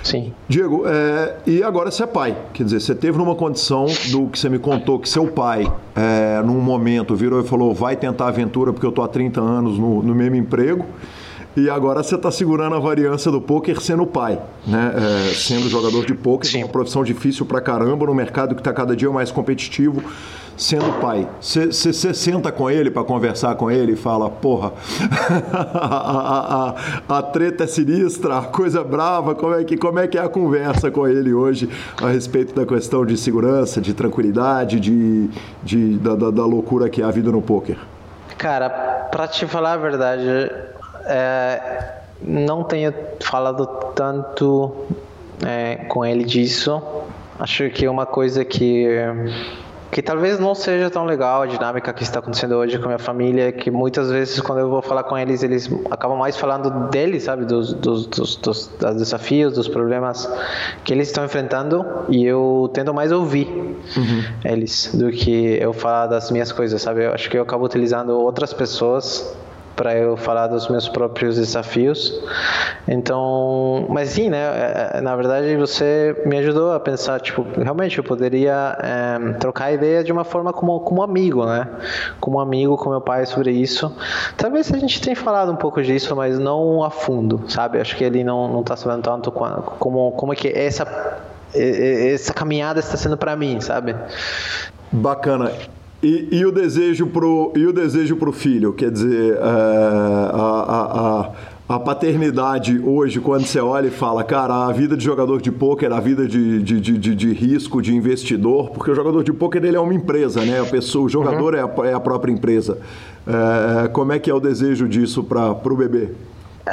Sim. 0.04 0.34
Diego, 0.48 0.84
é, 0.88 1.36
e 1.46 1.64
agora 1.64 1.92
você 1.92 2.04
é 2.04 2.08
pai. 2.08 2.36
Quer 2.54 2.64
dizer, 2.64 2.80
você 2.80 2.96
teve 2.96 3.18
numa 3.18 3.36
condição 3.36 3.86
do 4.10 4.28
que 4.28 4.40
você 4.40 4.50
me 4.50 4.58
contou 4.58 5.00
que 5.00 5.08
seu 5.08 5.28
pai, 5.28 5.72
é, 5.96 6.42
num 6.44 6.60
momento, 6.60 7.16
virou 7.16 7.40
e 7.40 7.44
falou: 7.44 7.74
vai 7.74 7.96
tentar 7.96 8.28
aventura 8.28 8.74
porque 8.74 8.86
eu 8.86 8.92
tô 8.92 9.04
há 9.04 9.08
30 9.08 9.40
anos 9.40 9.78
no, 9.78 10.02
no 10.02 10.16
mesmo 10.16 10.36
emprego. 10.36 10.86
E 11.56 11.70
agora 11.70 12.02
você 12.02 12.16
está 12.16 12.32
segurando 12.32 12.78
a 12.78 12.80
variância 12.80 13.30
do 13.30 13.42
poker 13.42 13.80
sendo 13.82 14.06
pai, 14.06 14.40
né? 14.66 14.94
É, 14.96 15.34
sendo 15.34 15.68
jogador 15.68 16.06
de 16.06 16.14
poker, 16.14 16.50
uma 16.58 16.70
profissão 16.70 17.04
difícil 17.04 17.46
pra 17.46 17.60
caramba, 17.60 18.06
no 18.06 18.16
mercado 18.16 18.56
que 18.56 18.62
está 18.62 18.72
cada 18.72 18.96
dia 18.96 19.12
mais 19.12 19.32
competitivo 19.32 20.02
sendo 20.58 21.00
pai, 21.00 21.28
você 21.40 21.94
senta 22.14 22.52
com 22.52 22.70
ele 22.70 22.92
para 22.92 23.04
conversar 23.04 23.56
com 23.56 23.70
ele 23.70 23.94
e 23.94 23.96
fala, 23.96 24.30
porra, 24.30 24.74
a, 25.74 26.76
a, 27.10 27.18
a, 27.18 27.24
treta 27.24 27.64
é 27.64 27.68
sinistra, 27.68 28.38
a 28.38 28.42
coisa 28.44 28.82
é 28.82 28.84
brava, 28.84 29.34
como 29.36 29.56
é, 29.56 29.64
que, 29.64 29.78
como 29.78 30.00
é 30.00 30.08
que 30.08 30.18
é 30.18 30.22
a 30.22 30.30
conversa 30.30 30.92
com 30.92 31.08
ele 31.08 31.34
hoje 31.34 31.70
a 32.02 32.10
respeito 32.10 32.54
da 32.54 32.66
questão 32.66 33.06
de 33.06 33.18
segurança, 33.18 33.82
de 33.82 33.94
tranquilidade, 33.94 34.80
de, 34.80 35.30
de 35.64 35.98
da, 35.98 36.16
da, 36.16 36.32
da 36.32 36.46
loucura 36.46 36.90
que 36.90 37.02
é 37.02 37.06
a 37.06 37.12
vida 37.12 37.32
no 37.32 37.42
poker? 37.42 37.78
Cara, 38.38 38.70
pra 39.12 39.28
te 39.28 39.46
falar 39.46 39.74
a 39.74 39.78
verdade, 39.78 40.52
é, 41.06 42.02
não 42.22 42.64
tenho 42.64 42.94
falado 43.20 43.66
tanto 43.96 44.72
é, 45.46 45.86
com 45.88 46.06
ele 46.06 46.24
disso. 46.24 46.82
Acho 47.40 47.70
que 47.70 47.86
é 47.86 47.90
uma 47.90 48.06
coisa 48.06 48.46
que 48.46 48.88
que 49.92 50.02
talvez 50.02 50.40
não 50.40 50.56
seja 50.56 50.90
tão 50.90 51.06
legal 51.06 51.42
a 51.42 51.46
dinâmica 51.46 51.92
que 51.92 52.02
está 52.02 52.20
acontecendo 52.20 52.56
hoje 52.56 52.78
com 52.78 52.86
a 52.86 52.88
minha 52.88 53.00
família, 53.00 53.52
que 53.52 53.70
muitas 53.70 54.10
vezes 54.10 54.40
quando 54.40 54.60
eu 54.60 54.70
vou 54.70 54.82
falar 54.82 55.04
com 55.04 55.18
eles, 55.18 55.44
eles 55.44 55.70
acabam 55.92 56.18
mais 56.18 56.38
falando 56.38 56.90
deles, 56.90 57.24
sabe, 57.24 57.44
dos, 57.44 57.74
dos, 57.74 58.08
dos, 58.08 58.38
dos, 58.38 58.68
dos 58.68 58.96
desafios, 58.96 59.54
dos 59.54 59.68
problemas 59.68 60.30
que 60.86 60.94
eles 60.94 61.10
estão 61.10 61.26
enfrentando, 61.26 61.86
e 62.08 62.26
eu 62.26 62.72
tento 62.74 62.94
mais 62.94 63.12
ouvir 63.12 63.48
uhum. 63.48 64.24
eles 64.46 64.92
do 64.94 65.12
que 65.12 65.58
eu 65.60 65.74
falar 65.74 66.08
das 66.08 66.32
minhas 66.32 66.54
coisas, 66.54 66.82
sabe? 66.82 67.04
Eu 67.04 67.14
acho 67.14 67.30
que 67.30 67.38
eu 67.38 67.44
acabo 67.44 67.66
utilizando 67.66 68.18
outras 68.18 68.54
pessoas 68.54 69.36
para 69.82 69.98
eu 69.98 70.16
falar 70.16 70.46
dos 70.46 70.68
meus 70.68 70.88
próprios 70.88 71.38
desafios. 71.38 72.22
Então, 72.88 73.88
mas 73.90 74.10
sim, 74.10 74.30
né? 74.30 74.38
É, 74.38 74.92
é, 74.98 75.02
na 75.02 75.16
verdade, 75.16 75.58
você 75.58 76.16
me 76.24 76.38
ajudou 76.38 76.72
a 76.72 76.80
pensar, 76.80 77.20
tipo, 77.20 77.44
realmente 77.60 77.98
eu 77.98 78.04
poderia 78.04 78.78
é, 78.80 79.34
trocar 79.40 79.72
ideia 79.72 80.04
de 80.04 80.12
uma 80.12 80.24
forma 80.24 80.54
como 80.54 80.82
como 80.82 81.02
amigo, 81.02 81.44
né? 81.48 81.68
Como 82.20 82.40
amigo 82.40 82.78
com 82.78 82.92
meu 82.92 83.02
pai 83.02 83.26
sobre 83.26 83.50
isso. 83.50 83.92
Talvez 84.38 84.72
a 84.72 84.78
gente 84.78 85.02
tenha 85.02 85.16
falado 85.16 85.52
um 85.52 85.56
pouco 85.56 85.82
disso, 85.82 86.16
mas 86.16 86.38
não 86.38 86.84
a 86.84 86.92
fundo, 86.92 87.42
sabe? 87.48 87.82
Acho 87.82 87.96
que 87.96 88.04
ele 88.04 88.24
não 88.24 88.48
não 88.48 88.62
está 88.62 88.76
sabendo 88.76 89.02
tanto 89.02 89.32
como 89.32 90.12
como 90.12 90.32
é 90.32 90.36
que 90.36 90.48
essa 90.48 90.86
essa 91.56 92.34
caminhada 92.34 92.80
está 92.80 92.96
sendo 92.96 93.18
para 93.18 93.36
mim, 93.36 93.60
sabe? 93.60 93.96
Bacana. 94.92 95.52
E, 96.04 96.30
e, 96.32 96.46
o 96.46 96.52
desejo 96.52 97.06
pro 97.06 97.54
e 97.56 97.66
o 97.66 97.72
desejo 97.72 98.16
pro 98.16 98.32
filho, 98.32 98.74
quer 98.74 98.90
dizer, 98.90 99.36
é, 99.36 99.38
a, 99.40 101.32
a, 101.70 101.76
a, 101.76 101.80
paternidade 101.80 102.82
hoje, 102.84 103.20
quando 103.20 103.46
você 103.46 103.60
olha 103.60 103.88
e 103.88 103.92
fala, 103.92 104.24
cara, 104.24 104.66
a 104.66 104.72
vida 104.72 104.98
de 104.98 105.04
jogador 105.04 105.40
de 105.40 105.52
pôquer, 105.52 105.94
a 105.94 106.00
vida 106.00 106.28
de, 106.28 106.64
de, 106.64 106.80
de, 106.80 107.16
de, 107.16 107.34
risco, 107.34 107.84
de 107.84 107.94
investidor, 107.94 108.72
porque 108.72 108.90
o 108.90 108.96
jogador 108.96 109.24
de 109.24 109.32
pôquer 109.32 109.64
ele 109.64 109.78
é 109.78 109.80
uma 109.80 109.94
empresa, 109.94 110.44
né? 110.44 110.60
A 110.60 110.66
pessoa, 110.66 111.06
o 111.06 111.10
jogador 111.10 111.54
uhum. 111.54 111.60
é, 111.60 111.90
a, 111.90 111.92
é 111.92 111.94
a 111.94 112.00
própria 112.00 112.32
empresa. 112.32 112.80
É, 113.28 113.88
como 113.90 114.12
é 114.12 114.18
que 114.18 114.32
é 114.32 114.34
o 114.34 114.40
desejo 114.40 114.88
disso 114.88 115.24
para 115.24 115.52
o 115.52 115.78
bebê? 115.78 116.10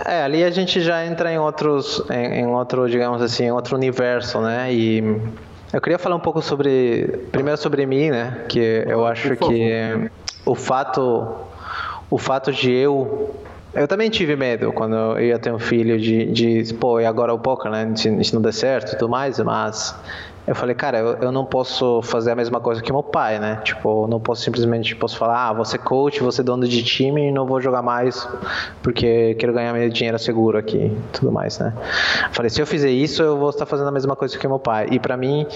É, 0.07 0.23
ali 0.23 0.43
a 0.43 0.51
gente 0.51 0.81
já 0.81 1.05
entra 1.05 1.31
em 1.31 1.39
outros, 1.39 2.03
em, 2.11 2.41
em 2.41 2.47
outro, 2.47 2.89
digamos 2.89 3.21
assim, 3.21 3.51
outro 3.51 3.77
universo, 3.77 4.41
né? 4.41 4.73
E 4.73 5.03
eu 5.73 5.81
queria 5.81 5.99
falar 5.99 6.17
um 6.17 6.21
pouco 6.21 6.41
sobre, 6.41 7.27
primeiro 7.31 7.59
sobre 7.59 7.85
mim, 7.87 8.11
né? 8.11 8.45
Que 8.49 8.85
eu 8.87 9.07
acho 9.07 9.37
que 9.37 10.11
o 10.45 10.55
fato, 10.55 11.27
o 12.11 12.19
fato 12.19 12.53
de 12.53 12.73
eu 12.73 13.35
eu 13.75 13.87
também 13.87 14.09
tive 14.09 14.35
medo 14.35 14.73
quando 14.73 14.97
eu 14.97 15.21
ia 15.21 15.39
ter 15.39 15.53
um 15.53 15.59
filho 15.59 16.01
de, 16.01 16.25
de 16.27 16.75
pô, 16.75 16.99
e 16.99 17.07
agora 17.07 17.35
o 17.35 17.39
poker, 17.39 17.71
né? 17.71 17.93
Se, 17.95 18.35
não 18.35 18.41
der 18.41 18.53
certo 18.53 18.95
e 18.95 18.97
tudo 18.97 19.11
mais, 19.11 19.39
mas 19.41 19.95
eu 20.49 20.55
falei, 20.55 20.75
cara, 20.75 20.99
eu, 20.99 21.15
eu 21.21 21.31
não 21.31 21.45
posso 21.45 22.01
fazer 22.01 22.31
a 22.31 22.35
mesma 22.35 22.59
coisa 22.59 22.81
que 22.81 22.91
meu 22.91 23.03
pai, 23.03 23.39
né? 23.39 23.61
Tipo, 23.63 24.07
não 24.07 24.19
posso 24.19 24.41
simplesmente 24.41 24.97
posso 24.97 25.19
falar, 25.19 25.51
ah, 25.51 25.53
você 25.53 25.77
é 25.77 25.79
coach, 25.79 26.23
você 26.23 26.41
é 26.41 26.45
dono 26.45 26.67
de 26.67 26.83
time 26.83 27.29
e 27.29 27.31
não 27.31 27.47
vou 27.47 27.61
jogar 27.61 27.83
mais 27.83 28.27
porque 28.83 29.35
quero 29.35 29.53
ganhar 29.53 29.75
meu 29.75 29.91
dinheiro 29.91 30.19
seguro 30.19 30.57
aqui, 30.57 30.91
tudo 31.13 31.31
mais, 31.31 31.59
né? 31.59 31.75
Eu 32.29 32.33
falei, 32.33 32.49
se 32.49 32.63
eu 32.63 32.67
fizer 32.67 32.89
isso, 32.89 33.23
eu 33.23 33.37
vou 33.37 33.51
estar 33.51 33.67
fazendo 33.67 33.89
a 33.89 33.93
mesma 33.93 34.17
coisa 34.17 34.39
que 34.39 34.49
meu 34.49 34.59
pai. 34.59 34.89
E 34.91 34.99
para 34.99 35.19
mim 35.19 35.47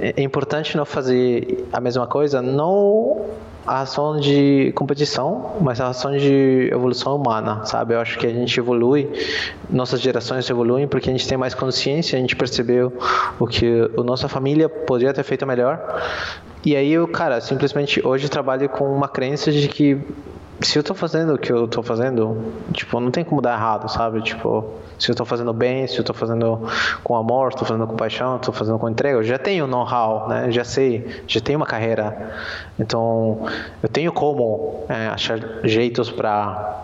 é 0.00 0.20
importante 0.20 0.76
não 0.76 0.84
fazer 0.84 1.64
a 1.72 1.80
mesma 1.80 2.08
coisa, 2.08 2.42
não 2.42 3.24
a 3.66 3.80
ação 3.80 4.18
de 4.18 4.72
competição, 4.74 5.56
mas 5.60 5.80
a 5.80 5.88
ação 5.88 6.16
de 6.16 6.68
evolução 6.72 7.16
humana, 7.16 7.64
sabe? 7.64 7.94
Eu 7.94 8.00
acho 8.00 8.18
que 8.18 8.26
a 8.26 8.30
gente 8.30 8.58
evolui, 8.58 9.08
nossas 9.70 10.00
gerações 10.00 10.48
evoluem 10.50 10.88
porque 10.88 11.08
a 11.08 11.12
gente 11.12 11.26
tem 11.26 11.38
mais 11.38 11.54
consciência, 11.54 12.18
a 12.18 12.20
gente 12.20 12.34
percebeu 12.34 12.92
o 13.38 13.46
que 13.46 13.90
a 13.96 14.02
nossa 14.02 14.28
família 14.28 14.68
poderia 14.68 15.12
ter 15.14 15.22
feito 15.22 15.46
melhor. 15.46 15.80
E 16.64 16.76
aí 16.76 16.92
eu, 16.92 17.06
cara, 17.08 17.40
simplesmente 17.40 18.04
hoje 18.06 18.28
trabalho 18.28 18.68
com 18.68 18.84
uma 18.94 19.08
crença 19.08 19.50
de 19.50 19.68
que 19.68 19.98
se 20.62 20.78
eu 20.78 20.82
tô 20.82 20.94
fazendo 20.94 21.34
o 21.34 21.38
que 21.38 21.52
eu 21.52 21.66
tô 21.66 21.82
fazendo, 21.82 22.36
tipo, 22.72 23.00
não 23.00 23.10
tem 23.10 23.24
como 23.24 23.40
dar 23.40 23.54
errado, 23.54 23.88
sabe? 23.88 24.22
Tipo, 24.22 24.64
se 24.98 25.10
eu 25.10 25.14
tô 25.14 25.24
fazendo 25.24 25.52
bem, 25.52 25.86
se 25.86 25.98
eu 25.98 26.04
tô 26.04 26.14
fazendo 26.14 26.60
com 27.02 27.16
amor, 27.16 27.52
tô 27.54 27.64
fazendo 27.64 27.86
com 27.86 27.96
paixão, 27.96 28.38
tô 28.38 28.52
fazendo 28.52 28.78
com 28.78 28.88
entrega, 28.88 29.18
eu 29.18 29.24
já 29.24 29.38
tenho 29.38 29.66
know-how, 29.66 30.28
né? 30.28 30.50
Já 30.50 30.64
sei, 30.64 31.22
já 31.26 31.40
tenho 31.40 31.58
uma 31.58 31.66
carreira. 31.66 32.32
Então, 32.78 33.46
eu 33.82 33.88
tenho 33.88 34.12
como 34.12 34.84
é, 34.88 35.08
achar 35.08 35.38
jeitos 35.64 36.10
para 36.10 36.78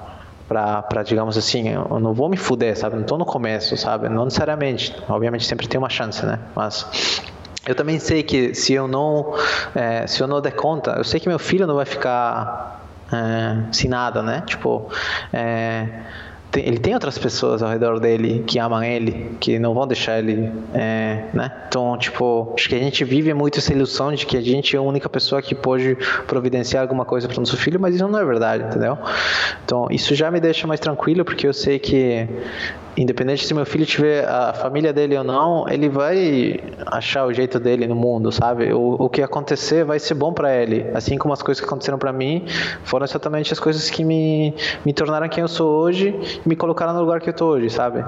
para, 0.49 1.03
digamos 1.05 1.37
assim, 1.37 1.69
eu 1.69 2.01
não 2.01 2.15
vou 2.15 2.27
me 2.27 2.37
fuder, 2.39 2.75
sabe? 2.75 2.95
Não 2.95 3.03
estou 3.03 3.19
no 3.19 3.27
começo, 3.27 3.77
sabe? 3.77 4.09
Não 4.09 4.25
necessariamente. 4.25 4.97
Obviamente 5.07 5.45
sempre 5.45 5.69
tem 5.69 5.79
uma 5.79 5.91
chance, 5.91 6.25
né? 6.25 6.39
Mas 6.57 7.21
eu 7.67 7.75
também 7.75 7.99
sei 7.99 8.23
que 8.23 8.55
se 8.55 8.73
eu 8.73 8.89
não 8.89 9.35
é, 9.75 10.07
se 10.07 10.23
eu 10.23 10.27
não 10.27 10.41
der 10.41 10.53
conta, 10.53 10.93
eu 10.97 11.05
sei 11.05 11.21
que 11.21 11.29
meu 11.29 11.39
filho 11.39 11.67
não 11.67 11.75
vai 11.75 11.85
ficar 11.85 12.81
é, 13.13 13.73
sem 13.73 13.89
nada, 13.91 14.23
né? 14.23 14.43
Tipo, 14.47 14.91
é, 15.33 16.03
tem, 16.51 16.67
ele 16.67 16.79
tem 16.79 16.95
outras 16.95 17.19
pessoas 17.19 17.63
ao 17.63 17.71
redor 17.71 18.01
dele 18.01 18.45
que 18.47 18.59
amam 18.59 18.83
ele, 18.83 19.37
que 19.39 19.59
não 19.59 19.75
vão 19.75 19.87
deixar 19.87 20.19
ele, 20.19 20.51
é, 20.75 21.25
né? 21.33 21.53
Então, 21.69 21.97
tipo, 21.99 22.53
acho 22.55 22.69
que 22.69 22.75
a 22.75 22.79
gente 22.79 23.05
vive 23.05 23.35
muito 23.35 23.59
essa 23.59 23.73
ilusão 23.73 24.13
de 24.13 24.25
que 24.25 24.37
a 24.37 24.41
gente 24.41 24.75
é 24.75 24.79
a 24.79 24.83
única 24.83 25.09
pessoa 25.09 25.43
que 25.43 25.55
pode 25.55 25.97
providenciar 26.27 26.83
alguma 26.83 27.05
coisa 27.05 27.29
para 27.29 27.37
o 27.37 27.41
nosso 27.41 27.57
filho, 27.57 27.79
mas 27.79 27.95
isso 27.95 28.09
não 28.09 28.19
é 28.19 28.25
verdade, 28.25 28.65
entendeu? 28.65 28.97
Então, 29.65 29.89
isso 29.91 30.15
já 30.15 30.31
me 30.31 30.41
deixa 30.41 30.67
mais 30.67 30.81
tranquilo, 30.81 31.25
porque 31.25 31.47
eu 31.47 31.53
sei 31.53 31.79
que 31.79 32.27
independente 32.97 33.47
se 33.47 33.55
meu 33.55 33.65
filho 33.65 33.87
tiver 33.87 34.27
a 34.27 34.53
família 34.53 34.93
dele 34.93 35.17
ou 35.17 35.23
não, 35.23 35.69
ele 35.69 35.89
vai 35.89 36.59
achar 36.87 37.27
o 37.27 37.33
jeito 37.33 37.61
dele 37.61 37.87
no 37.87 37.95
mundo, 37.95 38.33
sabe? 38.33 38.73
O, 38.73 38.97
o 38.99 39.09
que 39.09 39.23
acontecer 39.23 39.85
vai 39.85 40.01
ser 40.01 40.15
bom 40.15 40.33
para 40.33 40.55
ele, 40.55 40.87
assim 40.95 41.17
como 41.17 41.33
as 41.33 41.41
coisas 41.41 41.61
que 41.61 41.67
aconteceram 41.67 41.99
para 41.99 42.13
mim 42.13 42.45
foram 42.83 43.05
exatamente 43.05 43.53
as 43.53 43.61
coisas 43.61 43.89
que 43.89 44.05
me, 44.05 44.53
me 44.85 44.93
tornaram 44.93 45.29
quem 45.29 45.43
eu 45.43 45.49
sou 45.49 45.71
hoje 45.81 46.38
me 46.45 46.57
colocaram 46.57 46.93
no 46.93 47.01
lugar 47.01 47.21
que 47.21 47.31
eu 47.31 47.35
tô 47.35 47.47
hoje, 47.47 47.71
sabe? 47.71 48.05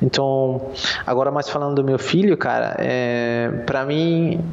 Então, 0.00 0.70
agora 1.06 1.30
mais 1.30 1.48
falando 1.48 1.76
do 1.76 1.84
meu 1.84 1.98
filho, 1.98 2.36
cara, 2.36 2.76
é, 2.78 3.50
para 3.66 3.84
mim 3.84 4.44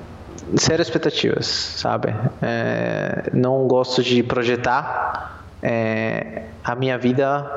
zero 0.59 0.81
expectativas, 0.81 1.45
sabe? 1.45 2.13
É, 2.41 3.29
não 3.33 3.67
gosto 3.67 4.03
de 4.03 4.21
projetar 4.23 5.43
é, 5.61 6.43
a 6.63 6.75
minha 6.75 6.97
vida 6.97 7.49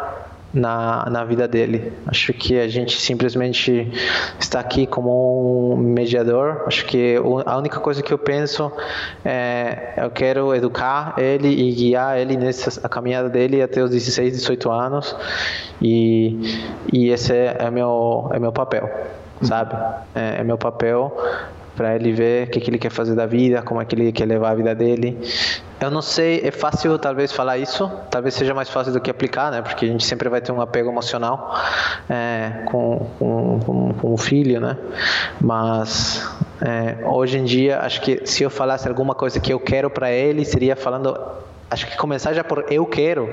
na, 0.53 1.07
na 1.11 1.25
vida 1.25 1.47
dele. 1.47 1.93
Acho 2.07 2.33
que 2.33 2.59
a 2.59 2.69
gente 2.69 3.01
simplesmente 3.01 3.91
está 4.39 4.61
aqui 4.61 4.87
como 4.87 5.75
um 5.75 5.77
mediador. 5.77 6.65
Acho 6.67 6.85
que 6.87 7.17
a 7.47 7.57
única 7.57 7.81
coisa 7.81 8.03
que 8.03 8.13
eu 8.13 8.19
penso 8.19 8.73
é 9.25 9.95
eu 9.97 10.11
quero 10.11 10.55
educar 10.55 11.15
ele 11.19 11.49
e 11.49 11.73
guiar 11.73 12.19
ele 12.19 12.37
nessa 12.37 12.81
a 12.85 12.89
caminhada 12.89 13.29
dele 13.29 13.61
até 13.63 13.83
os 13.83 13.91
16, 13.91 14.33
18 14.35 14.71
anos 14.71 15.17
e, 15.81 16.37
e 16.93 17.11
esse 17.11 17.33
é, 17.33 17.57
é 17.59 17.71
meu 17.71 18.31
é 18.33 18.39
meu 18.39 18.53
papel, 18.53 18.91
sabe? 19.43 19.75
É, 20.15 20.41
é 20.41 20.45
meu 20.45 20.57
papel 20.57 21.17
para 21.79 21.95
ele 21.95 22.11
ver 22.11 22.49
o 22.49 22.51
que, 22.51 22.61
que, 22.61 22.69
ele 22.69 22.79
quer 22.79 22.91
fazer 22.91 23.15
da 23.15 23.25
vida, 23.25 23.63
como 23.63 23.81
é 23.81 23.85
que 23.85 23.95
ele 23.95 24.11
quer 24.11 24.27
levar 24.27 24.51
a 24.51 24.55
vida 24.57 24.75
dele. 24.75 25.17
Eu 25.81 25.93
não 25.93 26.03
sei, 26.03 26.41
é 26.45 26.51
fácil 26.51 26.99
talvez 26.99 27.31
falar 27.31 27.57
isso, 27.57 27.89
talvez 28.11 28.35
seja 28.35 28.53
mais 28.53 28.69
fácil 28.69 28.93
do 28.93 29.01
que 29.01 29.09
aplicar, 29.09 29.53
né? 29.53 29.63
Porque 29.63 29.85
a 29.85 29.89
gente 29.89 30.05
sempre 30.05 30.29
vai 30.29 30.41
ter 30.41 30.51
um 30.51 30.61
apego 30.61 30.91
emocional 30.91 31.57
é, 32.11 32.65
com, 32.65 33.07
com, 33.17 33.61
com, 33.61 33.95
com, 33.95 34.13
o 34.13 34.17
filho, 34.17 34.61
né? 34.61 34.77
Mas 35.41 36.29
é, 36.61 36.99
hoje 37.07 37.39
em 37.39 37.45
dia, 37.45 37.79
acho 37.79 38.01
que 38.01 38.27
se 38.27 38.43
eu 38.43 38.51
falasse 38.51 38.89
alguma 38.89 39.15
coisa 39.15 39.39
que 39.39 39.53
eu 39.53 39.61
quero 39.61 39.89
para 39.89 40.11
ele, 40.11 40.45
seria 40.45 40.75
falando 40.75 41.17
acho 41.71 41.87
que 41.87 41.97
começar 41.97 42.33
já 42.33 42.43
por 42.43 42.65
eu 42.71 42.87
quero, 42.87 43.29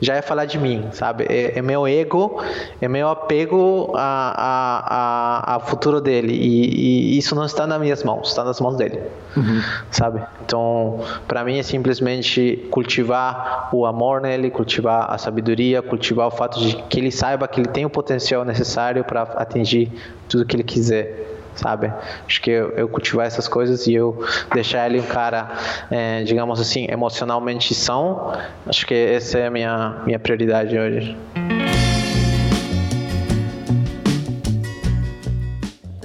já 0.00 0.14
é 0.14 0.22
falar 0.22 0.44
de 0.44 0.58
mim, 0.58 0.88
sabe? 0.92 1.24
É, 1.28 1.58
é 1.58 1.62
meu 1.62 1.86
ego, 1.86 2.42
é 2.80 2.88
meu 2.88 3.08
apego 3.08 3.92
a, 3.96 5.46
a, 5.46 5.56
a, 5.56 5.60
futuro 5.60 6.00
dele. 6.00 6.32
E, 6.32 7.14
e, 7.14 7.18
isso 7.18 7.34
não 7.34 7.44
está 7.44 7.66
nas 7.66 7.80
minhas 7.80 8.04
mãos, 8.04 8.28
está 8.28 8.44
nas 8.44 8.60
mãos 8.60 8.76
dele, 8.76 9.00
uhum. 9.36 9.60
sabe? 9.90 10.22
Então, 10.44 11.00
para 11.26 11.44
mim 11.44 11.58
é 11.58 11.62
simplesmente 11.62 12.68
cultivar 12.70 13.68
o 13.72 13.84
amor 13.84 14.20
nele, 14.20 14.50
cultivar 14.50 15.12
a 15.12 15.18
sabedoria, 15.18 15.82
cultivar 15.82 16.28
o 16.28 16.30
fato 16.30 16.60
de 16.60 16.76
que 16.88 17.00
ele 17.00 17.10
saiba 17.10 17.48
que 17.48 17.60
ele 17.60 17.68
tem 17.68 17.84
o 17.84 17.90
potencial 17.90 18.44
necessário 18.44 19.04
para 19.04 19.22
atingir 19.22 19.90
tudo 20.28 20.44
que 20.44 20.54
ele 20.54 20.64
quiser 20.64 21.29
sabe? 21.54 21.92
Acho 22.26 22.40
que 22.40 22.50
eu, 22.50 22.70
eu, 22.70 22.88
cultivar 22.88 23.26
essas 23.26 23.48
coisas 23.48 23.86
e 23.86 23.94
eu 23.94 24.24
deixar 24.52 24.88
ele 24.88 25.00
um 25.00 25.06
cara, 25.06 25.50
é, 25.90 26.22
digamos 26.22 26.60
assim, 26.60 26.86
emocionalmente 26.90 27.74
são, 27.74 28.32
acho 28.66 28.86
que 28.86 28.94
essa 28.94 29.38
é 29.38 29.46
a 29.46 29.50
minha, 29.50 30.02
minha 30.04 30.18
prioridade 30.18 30.78
hoje. 30.78 31.16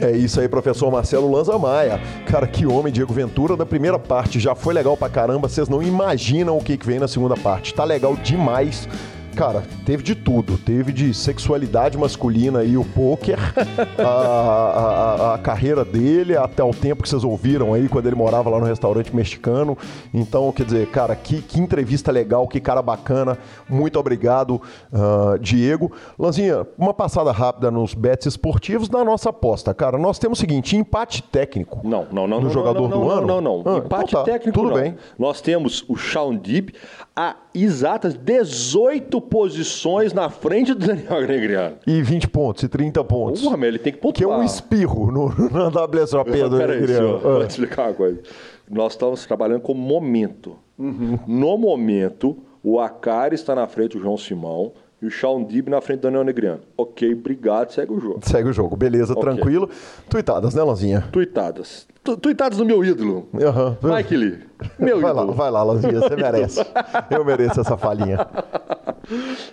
É 0.06 0.12
isso 0.12 0.40
aí, 0.40 0.48
professor 0.48 0.92
Marcelo 0.92 1.32
Lanza 1.32 1.58
Maia. 1.58 2.00
Cara, 2.28 2.46
que 2.46 2.66
homem, 2.66 2.94
Diego 2.94 3.14
Ventura. 3.14 3.56
Da 3.56 3.66
primeira 3.66 3.98
parte 3.98 4.40
já 4.40 4.54
foi 4.54 4.74
legal 4.74 4.96
pra 4.96 5.10
caramba. 5.10 5.48
Vocês 5.48 5.68
não 5.68 5.82
imaginam 5.82 6.58
o 6.58 6.64
que, 6.64 6.78
que 6.78 6.86
vem 6.86 7.00
na 7.00 7.08
segunda 7.08 7.36
parte. 7.36 7.74
Tá 7.74 7.84
legal 7.84 8.16
demais. 8.16 8.88
Cara, 9.36 9.64
teve 9.86 10.02
de 10.02 10.16
tudo. 10.16 10.58
Teve 10.58 10.94
de 10.94 11.14
sexualidade 11.14 11.98
masculina 11.98 12.64
e 12.64 12.78
o 12.78 12.86
pôquer, 12.86 13.38
a, 14.00 14.04
a, 14.04 15.34
a, 15.34 15.38
carreira 15.38 15.84
dele, 15.84 16.38
até 16.38 16.64
o 16.64 16.72
tempo 16.72 17.04
que 17.04 17.10
vocês 17.10 17.24
ouviram 17.24 17.74
aí, 17.74 17.90
quando 17.90 18.06
ele 18.06 18.16
morava 18.16 18.50
lá 18.50 18.60
no 18.60 18.66
restaurante 18.66 19.14
mexicano. 19.14 19.78
Então, 20.14 20.52
quer 20.54 20.64
dizer, 20.64 20.88
cara, 20.88 21.14
que, 21.18 21.42
que 21.42 21.60
entrevista 21.60 22.14
legal, 22.14 22.48
que 22.48 22.62
cara 22.62 22.82
bacana. 22.82 23.38
Muito 23.70 24.00
obrigado, 24.00 24.62
uh, 24.94 25.38
Diego. 25.40 25.92
Lanzinha, 26.18 26.66
uma 26.78 26.94
passada 26.94 27.32
rápida 27.34 27.70
nos 27.70 27.94
bets 27.94 28.28
esportivos 28.28 28.90
na 28.90 29.04
nossa 29.04 29.32
aposta. 29.32 29.74
Cara, 29.74 29.98
nós 29.98 30.18
temos 30.18 30.40
o 30.40 30.42
seguinte: 30.42 30.78
empate 30.78 31.22
técnico. 31.22 31.82
Não, 31.84 32.08
não, 32.10 32.26
não. 32.26 32.38
No 32.38 32.44
não, 32.46 32.50
jogador 32.50 32.90
não, 32.90 32.98
não, 32.98 33.06
do 33.06 33.12
ano? 33.12 33.28
Não, 33.28 33.42
não, 33.42 33.64
não. 33.64 33.76
Ah, 33.76 33.78
empate 33.80 34.10
então 34.12 34.24
tá, 34.24 34.32
técnico, 34.32 34.58
tudo 34.58 34.70
não. 34.70 34.82
bem. 34.82 34.96
Nós 35.20 35.42
temos 35.42 35.84
o 35.90 35.98
Sean 35.98 36.36
Deep 36.36 36.74
a 37.16 37.36
exatas 37.54 38.14
18 38.14 39.22
posições 39.26 40.14
na 40.14 40.30
frente 40.30 40.74
do 40.74 40.86
Daniel 40.88 41.28
Negriano. 41.28 41.78
E 41.86 42.02
20 42.02 42.28
pontos, 42.30 42.64
e 42.64 42.68
30 42.68 43.04
pontos. 43.04 43.42
Porra, 43.42 43.58
mas 43.58 43.68
ele 43.70 43.80
tem 43.80 43.94
que 43.94 44.00
pontuar. 44.00 44.16
que 44.18 44.24
é 44.24 44.28
um 44.28 44.44
espirro 44.44 45.12
no, 45.12 45.30
na 45.50 45.68
WSOP 45.68 46.32
do 46.32 46.58
vou 47.22 47.42
Ah. 47.42 47.46
te 47.46 47.50
explicar 47.52 47.88
uma 47.88 47.94
coisa. 47.94 48.22
Nós 48.70 48.94
estamos 48.94 49.26
trabalhando 49.26 49.62
com 49.62 49.74
momento. 49.74 50.58
Uhum. 50.78 51.20
No 51.28 51.58
momento, 51.58 52.38
o 52.64 52.80
Acari 52.80 53.36
está 53.36 53.54
na 53.56 53.68
frente 53.68 53.98
do 53.98 54.02
João 54.04 54.18
Simão 54.18 54.74
e 55.02 55.06
o 55.08 55.12
Sean 55.12 55.44
Dib 55.44 55.68
na 55.70 55.82
frente 55.82 56.00
do 56.00 56.04
Daniel 56.04 56.24
Negriano. 56.24 56.62
Ok, 56.78 57.14
obrigado, 57.14 57.72
segue 57.72 57.92
o 57.94 58.00
jogo. 58.00 58.20
Segue 58.24 58.50
o 58.50 58.54
jogo, 58.54 58.76
beleza, 58.76 59.14
Ok. 59.14 59.22
tranquilo. 59.24 59.70
Tuitadas, 60.10 60.54
né, 60.56 60.64
Lanzinha? 60.64 61.04
Tuitadas. 61.12 61.88
Tu- 62.04 62.18
Tuitadas 62.18 62.58
do 62.58 62.66
meu 62.66 62.84
ídolo. 62.86 63.28
Aham. 63.42 63.78
Mike 63.84 64.16
Lee. 64.16 64.40
Meu 64.80 65.02
Vai 65.02 65.12
lá, 65.14 65.22
ídolo. 65.24 65.34
vai 65.38 65.52
lá, 65.52 65.64
Lanzinha, 65.64 66.00
você 66.00 66.16
merece. 66.16 66.62
Eu 67.10 67.26
mereço 67.26 67.60
essa 67.62 67.78
falinha. 67.78 68.26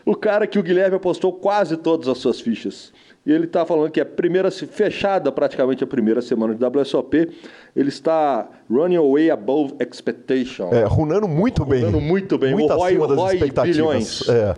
O 0.06 0.14
cara 0.16 0.46
que 0.46 0.58
o 0.58 0.62
Guilherme 0.62 0.96
apostou 0.96 1.32
quase 1.32 1.76
todas 1.76 2.08
as 2.08 2.16
suas 2.18 2.40
fichas. 2.40 2.90
E 3.24 3.30
ele 3.30 3.44
está 3.44 3.64
falando 3.66 3.90
que 3.90 4.00
é 4.00 4.04
primeira, 4.04 4.50
fechada 4.50 5.30
praticamente 5.30 5.84
a 5.84 5.86
primeira 5.86 6.22
semana 6.22 6.54
de 6.54 6.64
WSOP. 6.64 7.28
Ele 7.76 7.88
está 7.88 8.48
running 8.70 8.96
away 8.96 9.30
above 9.30 9.74
expectation. 9.78 10.70
É, 10.72 10.84
runando 10.84 11.28
muito 11.28 11.64
bem. 11.66 11.80
Runando 11.84 12.00
muito 12.00 12.38
bem. 12.38 12.52
Muito 12.54 12.72
O 12.72 12.76
Roy- 12.76 12.90
acima 12.92 13.08
das 13.08 13.16
Roy 13.18 13.34
expectativas. 13.34 13.76
Bilhões. 13.76 14.28
É, 14.28 14.54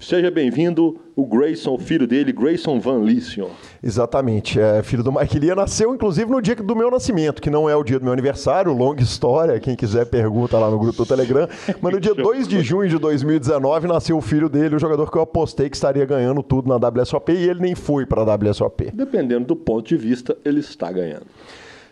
Seja 0.00 0.30
bem-vindo, 0.30 0.96
o 1.16 1.26
Grayson, 1.26 1.74
o 1.74 1.78
filho 1.78 2.06
dele, 2.06 2.32
Grayson 2.32 2.78
Van 2.78 2.98
Lee, 2.98 3.20
senhor. 3.20 3.50
exatamente. 3.82 4.60
É, 4.60 4.80
filho 4.80 5.02
do 5.02 5.10
Mike 5.10 5.40
Lia 5.40 5.56
nasceu, 5.56 5.92
inclusive, 5.92 6.30
no 6.30 6.40
dia 6.40 6.54
do 6.54 6.76
meu 6.76 6.88
nascimento, 6.88 7.42
que 7.42 7.50
não 7.50 7.68
é 7.68 7.74
o 7.74 7.82
dia 7.82 7.98
do 7.98 8.04
meu 8.04 8.12
aniversário, 8.12 8.72
longa 8.72 9.02
história. 9.02 9.58
Quem 9.58 9.74
quiser 9.74 10.06
pergunta 10.06 10.56
lá 10.56 10.70
no 10.70 10.78
grupo 10.78 10.98
do 10.98 11.06
Telegram. 11.06 11.48
Mas 11.82 11.92
no 11.92 11.98
dia 11.98 12.14
2 12.16 12.46
de 12.46 12.60
junho 12.62 12.88
de 12.88 12.96
2019 12.96 13.88
nasceu 13.88 14.16
o 14.16 14.20
filho 14.20 14.48
dele, 14.48 14.76
o 14.76 14.78
jogador 14.78 15.10
que 15.10 15.18
eu 15.18 15.22
apostei 15.22 15.68
que 15.68 15.74
estaria 15.74 16.06
ganhando 16.06 16.44
tudo 16.44 16.68
na 16.68 16.76
WSOP 16.76 17.32
e 17.32 17.48
ele 17.48 17.60
nem 17.60 17.74
foi 17.74 18.06
para 18.06 18.22
a 18.22 18.36
WSOP. 18.36 18.92
Dependendo 18.94 19.46
do 19.46 19.56
ponto 19.56 19.88
de 19.88 19.96
vista, 19.96 20.36
ele 20.44 20.60
está 20.60 20.92
ganhando. 20.92 21.26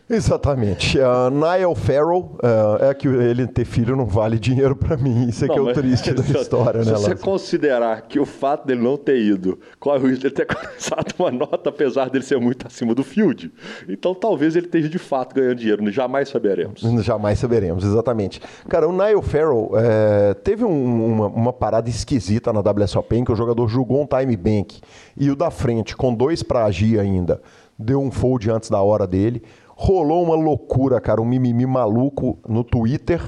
Exatamente. 0.08 0.98
Uh, 1.00 1.30
Niall 1.30 1.74
Farrell, 1.74 2.36
uh, 2.42 2.84
é 2.84 2.94
que 2.94 3.08
ele 3.08 3.44
ter 3.46 3.64
filho 3.64 3.96
não 3.96 4.06
vale 4.06 4.38
dinheiro 4.38 4.76
pra 4.76 4.96
mim. 4.96 5.28
Isso 5.28 5.44
é 5.44 5.48
que 5.48 5.54
é 5.54 5.56
Não, 5.56 5.66
o 5.66 5.72
triste 5.72 6.12
da 6.14 6.22
se- 6.22 6.36
história, 6.36 6.82
se 6.84 6.90
né, 6.90 6.96
você 6.96 7.08
Lázaro? 7.08 7.18
considerar 7.18 8.02
que 8.02 8.20
o 8.20 8.24
fato 8.24 8.66
dele 8.66 8.80
não 8.82 8.96
ter 8.96 9.18
ido 9.20 9.58
corre 9.80 9.98
o 10.04 10.06
risco 10.08 10.20
de 10.20 10.26
ele 10.28 10.34
ter 10.34 10.46
começado 10.54 11.12
uma 11.18 11.30
nota, 11.32 11.70
apesar 11.70 12.08
dele 12.08 12.24
ser 12.24 12.38
muito 12.38 12.66
acima 12.68 12.94
do 12.94 13.02
field, 13.02 13.52
então 13.88 14.14
talvez 14.14 14.54
ele 14.54 14.66
esteja 14.66 14.88
de 14.88 14.98
fato 14.98 15.34
ganhando 15.34 15.56
dinheiro, 15.56 15.90
jamais 15.90 16.28
saberemos. 16.28 16.80
Jamais 17.02 17.38
saberemos, 17.40 17.84
exatamente. 17.84 18.40
Cara, 18.68 18.88
o 18.88 18.92
Niall 18.92 19.22
Farrell 19.22 19.70
é, 19.74 20.34
teve 20.34 20.64
um- 20.64 21.04
uma, 21.06 21.26
uma 21.26 21.52
parada 21.52 21.90
esquisita 21.90 22.52
na 22.52 22.60
WSOP 22.60 23.16
em 23.16 23.24
que 23.24 23.32
o 23.32 23.36
jogador 23.36 23.66
jogou 23.68 24.02
um 24.02 24.06
time 24.06 24.36
bank 24.36 24.80
e 25.16 25.30
o 25.30 25.34
da 25.36 25.50
frente, 25.50 25.96
com 25.96 26.14
dois 26.14 26.44
pra 26.44 26.64
agir 26.64 27.00
ainda, 27.00 27.42
deu 27.76 28.00
um 28.00 28.10
fold 28.10 28.48
antes 28.50 28.70
da 28.70 28.80
hora 28.80 29.04
dele. 29.06 29.42
Rolou 29.78 30.24
uma 30.24 30.34
loucura, 30.34 30.98
cara, 31.00 31.20
um 31.20 31.26
mimimi 31.26 31.66
maluco 31.66 32.38
no 32.48 32.64
Twitter, 32.64 33.20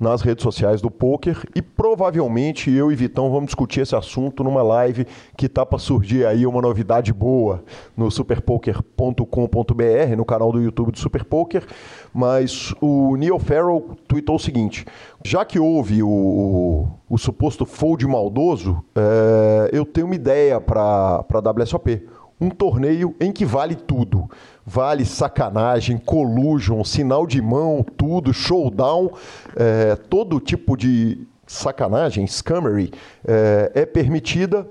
nas 0.00 0.22
redes 0.22 0.42
sociais 0.42 0.80
do 0.80 0.90
poker 0.90 1.46
e 1.54 1.60
provavelmente 1.60 2.70
eu 2.70 2.90
e 2.90 2.96
Vitão 2.96 3.30
vamos 3.30 3.48
discutir 3.48 3.82
esse 3.82 3.94
assunto 3.94 4.42
numa 4.42 4.62
live 4.62 5.06
que 5.36 5.46
tá 5.46 5.66
para 5.66 5.78
surgir 5.78 6.24
aí 6.24 6.46
uma 6.46 6.62
novidade 6.62 7.12
boa 7.12 7.62
no 7.94 8.10
superpoker.com.br, 8.10 10.16
no 10.16 10.24
canal 10.24 10.50
do 10.50 10.62
YouTube 10.62 10.92
do 10.92 10.98
Super 10.98 11.22
Poker, 11.22 11.66
mas 12.14 12.74
o 12.80 13.14
Neil 13.16 13.38
Farrell 13.38 13.90
tweetou 14.08 14.36
o 14.36 14.40
seguinte: 14.40 14.86
já 15.22 15.44
que 15.44 15.58
houve 15.58 16.02
o, 16.02 16.08
o, 16.08 16.88
o 17.10 17.18
suposto 17.18 17.66
fold 17.66 18.06
maldoso, 18.06 18.82
é, 18.96 19.68
eu 19.70 19.84
tenho 19.84 20.06
uma 20.06 20.14
ideia 20.14 20.58
para 20.58 21.22
a 21.28 21.50
WSOP. 21.50 22.08
Um 22.42 22.48
torneio 22.48 23.14
em 23.20 23.30
que 23.30 23.44
vale 23.44 23.74
tudo. 23.74 24.26
Vale 24.72 25.04
sacanagem, 25.04 25.98
collusion, 25.98 26.84
sinal 26.84 27.26
de 27.26 27.42
mão, 27.42 27.84
tudo, 27.96 28.32
showdown, 28.32 29.10
é, 29.56 29.96
todo 29.96 30.38
tipo 30.38 30.76
de 30.76 31.26
sacanagem, 31.44 32.24
scammery, 32.24 32.92
é, 33.26 33.72
é 33.74 33.84
permitida 33.84 34.68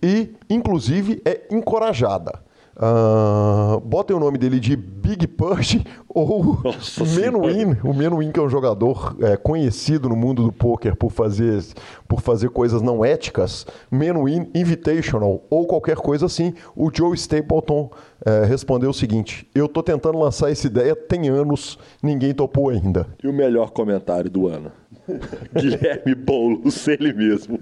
e, 0.00 0.36
inclusive, 0.48 1.20
é 1.24 1.48
encorajada. 1.50 2.40
Ah, 2.82 3.78
botem 3.84 4.16
o 4.16 4.18
nome 4.18 4.38
dele 4.38 4.58
de 4.58 4.74
Big 4.74 5.26
Push 5.26 5.84
ou 6.08 6.58
Nossa. 6.64 7.04
Menuhin. 7.04 7.76
O 7.84 7.92
Menuhin, 7.92 8.32
que 8.32 8.40
é 8.40 8.42
um 8.42 8.48
jogador 8.48 9.16
é, 9.20 9.36
conhecido 9.36 10.08
no 10.08 10.16
mundo 10.16 10.42
do 10.44 10.50
poker 10.50 10.96
por 10.96 11.10
fazer, 11.10 11.62
por 12.08 12.22
fazer 12.22 12.48
coisas 12.48 12.80
não 12.80 13.04
éticas. 13.04 13.66
Menuhin 13.90 14.48
Invitational 14.54 15.42
ou 15.50 15.66
qualquer 15.66 15.96
coisa 15.96 16.24
assim. 16.24 16.54
O 16.74 16.90
Joe 16.90 17.14
Stapleton 17.14 17.90
é, 18.24 18.46
respondeu 18.46 18.88
o 18.88 18.94
seguinte: 18.94 19.46
Eu 19.54 19.68
tô 19.68 19.82
tentando 19.82 20.18
lançar 20.18 20.50
essa 20.50 20.66
ideia 20.66 20.96
tem 20.96 21.28
anos, 21.28 21.78
ninguém 22.02 22.32
topou 22.32 22.70
ainda. 22.70 23.06
E 23.22 23.28
o 23.28 23.32
melhor 23.32 23.72
comentário 23.72 24.30
do 24.30 24.48
ano? 24.48 24.72
Guilherme 25.54 26.14
Boulos, 26.14 26.86
ele 26.88 27.12
mesmo. 27.12 27.58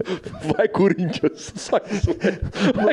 Vai, 0.55 0.67
Corinthians. 0.67 1.53
Só 1.55 1.77
isso, 1.89 2.13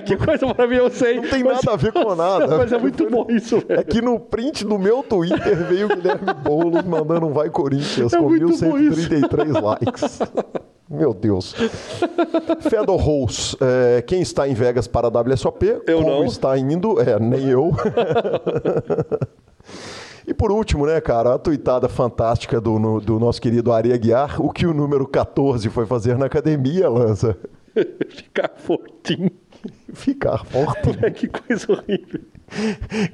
que 0.04 0.16
coisa 0.16 0.46
maravilhosa, 0.46 1.10
hein? 1.10 1.20
Não 1.20 1.28
tem 1.28 1.42
nada 1.42 1.72
a 1.72 1.76
ver 1.76 1.92
com 1.92 2.14
nada. 2.14 2.58
Mas 2.58 2.72
é 2.72 2.78
muito 2.78 3.08
bom 3.10 3.26
isso, 3.28 3.58
velho. 3.66 3.80
É 3.80 3.84
que 3.84 4.00
no 4.00 4.18
print 4.18 4.64
do 4.64 4.78
meu 4.78 5.02
Twitter 5.02 5.56
veio 5.68 5.86
o 5.86 5.96
Guilherme 5.96 6.32
Boulos 6.42 6.84
mandando 6.84 7.26
um 7.26 7.32
vai 7.32 7.50
Corinthians 7.50 8.12
É 8.14 8.18
com 8.18 8.28
muito 8.28 8.58
bom 8.58 8.76
1133 8.76 9.50
likes. 9.52 10.18
Meu 10.88 11.12
Deus. 11.12 11.54
Fedor 12.60 13.00
Rose, 13.00 13.56
é, 13.60 14.02
quem 14.02 14.22
está 14.22 14.46
em 14.48 14.54
Vegas 14.54 14.86
para 14.86 15.08
a 15.08 15.10
WSOP? 15.10 15.82
Eu 15.86 15.98
como 15.98 16.10
não. 16.18 16.24
está 16.24 16.56
indo? 16.56 17.00
É, 17.00 17.18
nem 17.18 17.48
eu. 17.48 17.72
E 20.26 20.34
por 20.34 20.50
último, 20.50 20.86
né, 20.86 21.00
cara, 21.00 21.34
a 21.34 21.38
tuitada 21.38 21.88
fantástica 21.88 22.60
do, 22.60 22.78
no- 22.78 23.00
do 23.00 23.18
nosso 23.20 23.40
querido 23.40 23.72
Ari 23.72 23.92
Aguiar, 23.92 24.42
o 24.42 24.50
que 24.50 24.66
o 24.66 24.74
número 24.74 25.06
14 25.06 25.68
foi 25.70 25.86
fazer 25.86 26.18
na 26.18 26.26
academia, 26.26 26.88
Lança? 26.88 27.36
Ficar 28.08 28.50
fortinho. 28.56 29.30
Ficar 29.92 30.44
forte. 30.44 30.98
Ai, 31.02 31.10
que 31.10 31.28
coisa 31.28 31.70
horrível. 31.72 32.20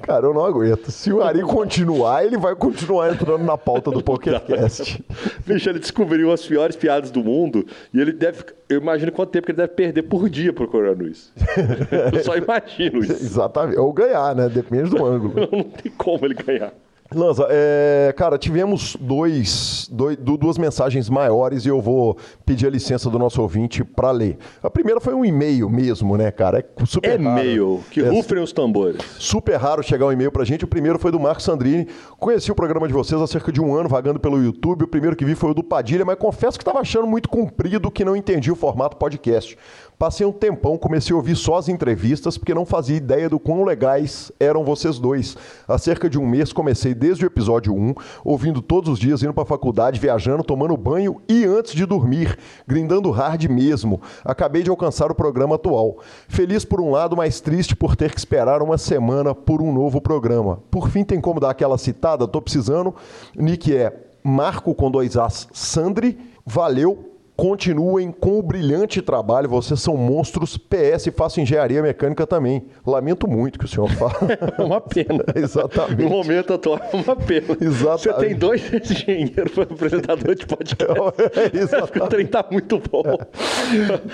Cara, 0.03 0.27
eu 0.27 0.33
não 0.33 0.45
aguento. 0.45 0.91
Se 0.91 1.11
o 1.11 1.21
Ari 1.23 1.41
continuar, 1.41 2.23
ele 2.25 2.37
vai 2.37 2.55
continuar 2.55 3.11
entrando 3.11 3.43
na 3.43 3.57
pauta 3.57 3.89
do 3.91 4.01
PokerCast. 4.03 5.03
Bicho, 5.45 5.69
ele 5.69 5.79
descobriu 5.79 6.31
as 6.31 6.45
piores 6.45 6.75
piadas 6.75 7.09
do 7.11 7.23
mundo 7.23 7.65
e 7.93 7.99
ele 7.99 8.11
deve. 8.13 8.43
Eu 8.69 8.79
imagino 8.79 9.11
quanto 9.11 9.31
tempo 9.31 9.45
que 9.45 9.51
ele 9.51 9.57
deve 9.57 9.73
perder 9.73 10.03
por 10.03 10.29
dia 10.29 10.53
procurando 10.53 11.07
isso. 11.07 11.33
Eu 12.13 12.23
só 12.23 12.35
imagino 12.37 12.99
isso. 12.99 13.11
Exatamente. 13.13 13.79
Ou 13.79 13.91
ganhar, 13.91 14.35
né? 14.35 14.47
Depende 14.49 14.91
do 14.91 15.03
ângulo. 15.05 15.33
Não 15.51 15.63
tem 15.63 15.91
como 15.97 16.25
ele 16.25 16.35
ganhar. 16.35 16.71
Lanza, 17.15 17.47
é, 17.49 18.13
cara, 18.17 18.37
tivemos 18.37 18.95
dois, 18.99 19.87
dois- 19.91 20.17
du- 20.17 20.37
duas 20.37 20.57
mensagens 20.57 21.09
maiores 21.09 21.65
e 21.65 21.69
eu 21.69 21.79
vou 21.81 22.17
pedir 22.45 22.67
a 22.67 22.69
licença 22.69 23.09
do 23.09 23.19
nosso 23.19 23.41
ouvinte 23.41 23.83
para 23.83 24.11
ler. 24.11 24.37
A 24.61 24.69
primeira 24.69 24.99
foi 24.99 25.13
um 25.13 25.23
e-mail 25.23 25.69
mesmo, 25.69 26.17
né, 26.17 26.31
cara? 26.31 26.59
É 26.59 26.85
super 26.85 27.11
É 27.11 27.17
meio 27.17 27.81
que 27.91 28.01
É 28.01 28.09
rufem 28.09 28.39
os 28.39 28.51
tambores. 28.51 28.97
Super 29.19 29.55
raro 29.57 29.83
chegar 29.83 30.05
um 30.07 30.11
e-mail 30.11 30.31
pra 30.31 30.43
gente. 30.43 30.63
O 30.65 30.67
primeiro 30.67 30.97
foi 30.99 31.11
do 31.11 31.19
Marcos 31.19 31.45
Sandrini. 31.45 31.87
Conheci 32.19 32.51
o 32.51 32.55
programa 32.55 32.87
de 32.87 32.93
vocês 32.93 33.21
há 33.21 33.27
cerca 33.27 33.51
de 33.51 33.61
um 33.61 33.75
ano, 33.75 33.87
vagando 33.89 34.19
pelo 34.19 34.41
YouTube. 34.41 34.83
O 34.83 34.87
primeiro 34.87 35.15
que 35.15 35.25
vi 35.25 35.35
foi 35.35 35.51
o 35.51 35.53
do 35.53 35.63
Padilha, 35.63 36.03
mas 36.05 36.17
confesso 36.17 36.57
que 36.57 36.63
estava 36.63 36.79
achando 36.79 37.05
muito 37.07 37.29
comprido, 37.29 37.91
que 37.91 38.03
não 38.03 38.15
entendi 38.15 38.51
o 38.51 38.55
formato 38.55 38.97
podcast. 38.97 39.57
Passei 39.97 40.25
um 40.25 40.31
tempão, 40.31 40.77
comecei 40.77 41.13
a 41.13 41.17
ouvir 41.17 41.35
só 41.35 41.55
as 41.55 41.69
entrevistas, 41.69 42.37
porque 42.37 42.53
não 42.53 42.65
fazia 42.65 42.97
ideia 42.97 43.29
do 43.29 43.39
quão 43.39 43.63
legais 43.63 44.31
eram 44.39 44.63
vocês 44.63 44.99
dois. 44.99 45.37
Há 45.67 45.77
cerca 45.77 46.09
de 46.09 46.19
um 46.19 46.27
mês 46.27 46.51
comecei 46.51 46.93
desde 46.93 47.25
o 47.25 47.27
episódio 47.27 47.73
1, 47.73 47.93
ouvindo 48.23 48.61
todos 48.61 48.89
os 48.89 48.99
dias, 48.99 49.23
indo 49.23 49.33
pra 49.33 49.45
faculdade, 49.45 49.99
viajando, 49.99 50.43
tomando 50.43 50.75
banho 50.75 51.21
e 51.29 51.45
antes 51.45 51.73
de 51.73 51.85
dormir, 51.85 52.37
grindando 52.67 53.11
hard 53.11 53.45
mesmo. 53.45 54.01
Acabei 54.25 54.63
de 54.63 54.69
alcançar 54.69 55.11
o 55.11 55.15
programa 55.15 55.55
atual. 55.55 55.97
Feliz 56.27 56.65
por 56.65 56.81
um 56.81 56.91
lado, 56.91 57.15
mas 57.15 57.39
triste 57.39 57.75
por 57.75 57.95
ter 57.95 58.11
que 58.11 58.19
esperar 58.19 58.61
uma 58.61 58.77
semana 58.77 59.33
por 59.33 59.61
um 59.61 59.71
novo 59.71 60.01
programa. 60.01 60.59
Por 60.69 60.89
fim, 60.89 61.03
tem 61.03 61.21
como 61.21 61.39
dar 61.39 61.51
aquela 61.51 61.77
citada? 61.77 62.27
Tô 62.27 62.41
precisando. 62.41 62.93
Nick 63.35 63.75
é 63.75 63.93
Marco 64.23 64.73
com 64.73 64.89
dois 64.89 65.17
As 65.17 65.47
Sandri. 65.51 66.17
Valeu, 66.45 67.12
Continuem 67.35 68.11
com 68.11 68.37
o 68.37 68.43
brilhante 68.43 69.01
trabalho, 69.01 69.49
vocês 69.49 69.79
são 69.79 69.97
monstros. 69.97 70.55
PS, 70.55 71.09
faço 71.15 71.41
engenharia 71.41 71.81
mecânica 71.81 72.27
também. 72.27 72.63
Lamento 72.85 73.27
muito 73.27 73.57
que 73.57 73.65
o 73.65 73.67
senhor 73.67 73.89
fala. 73.89 74.13
É 74.57 74.61
uma 74.61 74.79
pena. 74.79 75.23
Exatamente. 75.35 76.03
No 76.03 76.09
momento 76.09 76.53
atual, 76.53 76.79
é 76.91 76.95
uma 76.95 77.15
pena. 77.15 77.57
Exatamente. 77.59 78.03
Você 78.03 78.13
tem 78.27 78.35
dois 78.35 78.61
engenheiros 78.73 79.51
para 79.51 79.63
apresentador 79.63 80.35
de 80.35 80.45
podcast. 80.45 80.93
É, 81.53 81.57
exatamente. 81.57 82.01
o 82.01 82.07
trem 82.07 82.25
tá 82.27 82.45
muito 82.51 82.79
bom. 82.91 83.03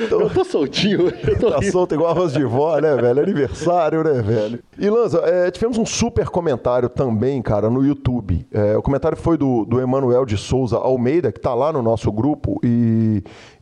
Eu 0.09 0.29
tô 0.29 0.45
soltinho. 0.45 1.09
Eu 1.27 1.39
tô 1.39 1.49
Tá 1.51 1.59
rindo. 1.59 1.71
solto 1.71 1.95
igual 1.95 2.11
arroz 2.11 2.31
de 2.33 2.43
vó, 2.45 2.79
né, 2.79 2.95
velho? 2.95 3.21
Aniversário, 3.21 4.03
né, 4.03 4.21
velho? 4.21 4.59
E 4.77 4.89
Lanza, 4.89 5.19
é, 5.25 5.51
tivemos 5.51 5.77
um 5.77 5.85
super 5.85 6.29
comentário 6.29 6.87
também, 6.87 7.41
cara, 7.41 7.69
no 7.69 7.83
YouTube. 7.85 8.47
É, 8.53 8.77
o 8.77 8.81
comentário 8.81 9.17
foi 9.17 9.37
do, 9.37 9.65
do 9.65 9.81
Emanuel 9.81 10.25
de 10.25 10.37
Souza 10.37 10.77
Almeida, 10.77 11.31
que 11.33 11.39
tá 11.39 11.53
lá 11.53 11.73
no 11.73 11.81
nosso 11.81 12.11
grupo, 12.11 12.59
e, 12.63 13.08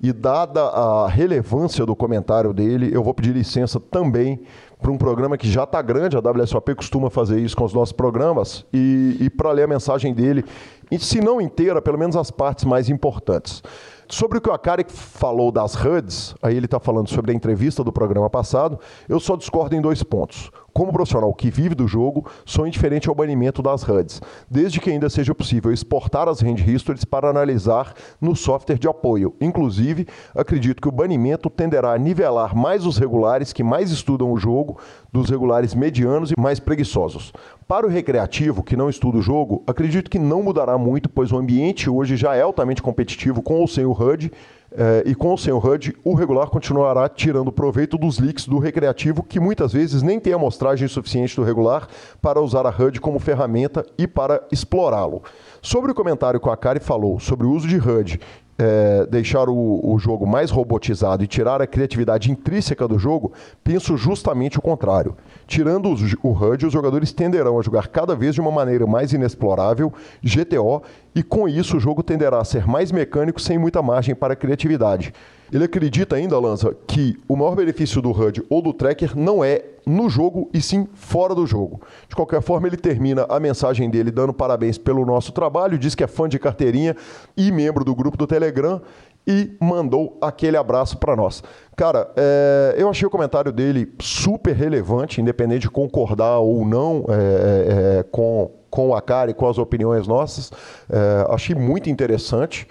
e 0.02 0.14
dada 0.14 0.62
a 0.62 1.08
relevância 1.08 1.86
do 1.86 1.96
comentário 1.96 2.54
dele, 2.54 2.90
eu 2.94 3.04
vou 3.04 3.14
pedir 3.14 3.34
licença 3.34 3.80
também 3.80 4.40
para 4.82 4.92
um 4.92 4.98
programa 4.98 5.38
que 5.38 5.50
já 5.50 5.66
tá 5.66 5.82
grande, 5.82 6.16
a 6.16 6.20
WSOP 6.20 6.76
costuma 6.76 7.10
fazer 7.10 7.40
isso 7.40 7.56
com 7.56 7.64
os 7.64 7.74
nossos 7.74 7.92
programas, 7.92 8.66
e, 8.72 9.18
e 9.20 9.30
para 9.30 9.52
ler 9.52 9.64
a 9.64 9.68
mensagem 9.68 10.14
dele, 10.14 10.46
e 10.92 11.00
se 11.00 11.20
não 11.20 11.42
inteira, 11.42 11.82
pelo 11.82 11.98
menos 11.98 12.16
as 12.16 12.30
partes 12.30 12.64
mais 12.64 12.90
importantes. 12.90 13.64
Sobre 14.10 14.38
o 14.38 14.42
que 14.42 14.50
o 14.50 14.54
Akari 14.54 14.86
falou 14.88 15.52
das 15.52 15.76
HUDs, 15.76 16.34
aí 16.42 16.56
ele 16.56 16.66
está 16.66 16.80
falando 16.80 17.10
sobre 17.10 17.32
a 17.32 17.36
entrevista 17.36 17.84
do 17.84 17.92
programa 17.92 18.30
passado, 18.30 18.80
eu 19.10 19.20
só 19.20 19.36
discordo 19.36 19.76
em 19.76 19.82
dois 19.82 20.02
pontos. 20.02 20.50
Como 20.78 20.94
profissional 20.94 21.34
que 21.34 21.50
vive 21.50 21.74
do 21.74 21.88
jogo, 21.88 22.30
sou 22.46 22.68
indiferente 22.68 23.10
ao 23.10 23.16
banimento 23.16 23.64
das 23.64 23.82
HUDs, 23.82 24.22
desde 24.48 24.80
que 24.80 24.92
ainda 24.92 25.10
seja 25.10 25.34
possível 25.34 25.74
exportar 25.74 26.30
as 26.30 26.44
hand 26.44 26.58
histories 26.68 27.04
para 27.04 27.28
analisar 27.28 27.96
no 28.22 28.36
software 28.36 28.78
de 28.78 28.88
apoio. 28.88 29.34
Inclusive, 29.42 30.06
acredito 30.36 30.80
que 30.80 30.88
o 30.88 30.92
banimento 30.92 31.50
tenderá 31.50 31.94
a 31.94 31.98
nivelar 31.98 32.56
mais 32.56 32.86
os 32.86 33.00
regulares 33.00 33.52
que 33.52 33.64
mais 33.64 33.90
estudam 33.90 34.32
o 34.32 34.38
jogo 34.38 34.78
dos 35.12 35.32
regulares 35.32 35.74
medianos 35.74 36.30
e 36.30 36.40
mais 36.40 36.60
preguiçosos. 36.60 37.34
Para 37.68 37.88
o 37.88 37.90
recreativo, 37.90 38.62
que 38.62 38.78
não 38.78 38.88
estuda 38.88 39.18
o 39.18 39.22
jogo, 39.22 39.64
acredito 39.66 40.12
que 40.12 40.20
não 40.20 40.44
mudará 40.44 40.78
muito, 40.78 41.10
pois 41.10 41.32
o 41.32 41.38
ambiente 41.38 41.90
hoje 41.90 42.16
já 42.16 42.36
é 42.36 42.44
altamente 42.44 42.84
competitivo 42.84 43.42
com 43.42 43.56
ou 43.56 43.68
sem 43.68 43.84
o 43.84 43.92
HUD, 43.92 44.32
eh, 44.80 45.04
e 45.08 45.16
com 45.16 45.34
o 45.34 45.34
HUD, 45.34 45.98
o 46.04 46.14
regular 46.14 46.52
continuará 46.52 47.10
tirando 47.10 47.52
proveito 47.52 47.98
dos 47.98 48.20
leaks 48.20 48.48
do 48.48 48.60
recreativo, 48.60 49.24
que 49.24 49.40
muitas 49.40 49.74
vezes 49.74 50.04
nem 50.04 50.20
tem 50.20 50.34
amostragem 50.34 50.88
suficiente 50.88 51.36
do 51.36 51.42
regular 51.42 51.88
para 52.22 52.40
usar 52.40 52.68
a 52.68 52.70
HUD 52.70 53.02
como 53.02 53.18
ferramenta 53.18 53.84
e 53.98 54.06
para 54.06 54.44
explorá-lo. 54.52 55.24
Sobre 55.64 55.92
o 55.92 55.96
comentário 55.96 56.40
que 56.40 56.48
a 56.48 56.54
Akari 56.54 56.80
falou 56.80 57.20
sobre 57.20 57.48
o 57.48 57.52
uso 57.52 57.68
de 57.68 57.78
HUD 57.78 58.20
é, 58.58 59.06
deixar 59.06 59.48
o, 59.50 59.80
o 59.84 60.00
jogo 60.00 60.26
mais 60.26 60.50
robotizado 60.50 61.24
e 61.24 61.28
tirar 61.28 61.62
a 61.62 61.68
criatividade 61.68 62.32
intrínseca 62.32 62.88
do 62.88 62.98
jogo, 62.98 63.32
penso 63.64 63.96
justamente 63.96 64.58
o 64.58 64.62
contrário. 64.62 65.16
Tirando 65.46 65.88
o 66.24 66.32
HUD, 66.32 66.66
os 66.66 66.74
jogadores 66.74 67.12
tenderão 67.12 67.60
a 67.60 67.62
jogar 67.62 67.88
cada 67.88 68.16
vez 68.16 68.34
de 68.34 68.42
uma 68.42 68.52
maneira 68.52 68.88
mais 68.88 69.14
inexplorável, 69.14 69.94
GTO, 70.24 70.82
e 71.18 71.24
com 71.24 71.50
isso 71.50 71.78
o 71.78 71.80
jogo 71.80 72.04
tenderá 72.04 72.40
a 72.40 72.46
ser 72.46 72.68
mais 72.68 72.92
mecânico 72.92 73.42
sem 73.42 73.58
muita 73.58 73.82
margem 73.82 74.14
para 74.14 74.36
criatividade. 74.36 75.12
Ele 75.52 75.64
acredita 75.64 76.16
ainda, 76.16 76.38
Lanza, 76.38 76.78
que 76.86 77.18
o 77.28 77.36
maior 77.36 77.56
benefício 77.56 78.04
do 78.04 78.12
HUD 78.12 78.44
ou 78.48 78.62
do 78.62 78.72
tracker 78.72 79.18
não 79.18 79.44
é 79.44 79.64
no 79.84 80.12
jogo 80.12 80.48
e 80.54 80.62
sim 80.62 80.88
fora 80.94 81.34
do 81.34 81.48
jogo. 81.48 81.82
De 82.08 82.16
qualquer 82.16 82.40
forma, 82.44 82.68
ele 82.68 82.78
termina 82.78 83.26
a 83.30 83.40
mensagem 83.40 83.90
dele 83.90 84.12
dando 84.12 84.32
parabéns 84.32 84.78
pelo 84.78 85.04
nosso 85.08 85.32
trabalho, 85.32 85.80
diz 85.80 85.96
que 85.96 86.04
é 86.04 86.08
fã 86.08 86.30
de 86.30 86.38
carteirinha 86.38 86.96
e 87.36 87.52
membro 87.52 87.84
do 87.84 87.96
grupo 87.96 88.16
do 88.16 88.28
Telegram 88.28 88.80
e 89.26 89.58
mandou 89.60 90.20
aquele 90.22 90.56
abraço 90.56 91.00
para 91.00 91.16
nós. 91.16 91.44
Cara, 91.76 92.12
é, 92.16 92.76
eu 92.78 92.88
achei 92.90 93.08
o 93.08 93.10
comentário 93.10 93.52
dele 93.52 93.92
super 94.00 94.56
relevante, 94.56 95.20
independente 95.20 95.62
de 95.62 95.70
concordar 95.72 96.38
ou 96.38 96.64
não 96.64 97.06
é, 97.10 98.00
é, 98.00 98.04
com, 98.04 98.52
com 98.78 98.94
a 98.94 99.02
cara 99.02 99.32
e 99.32 99.34
com 99.34 99.50
as 99.50 99.58
opiniões 99.58 100.08
nossas. 100.08 100.52
É, 100.88 101.26
achei 101.32 101.56
muito 101.56 101.90
interessante. 101.90 102.68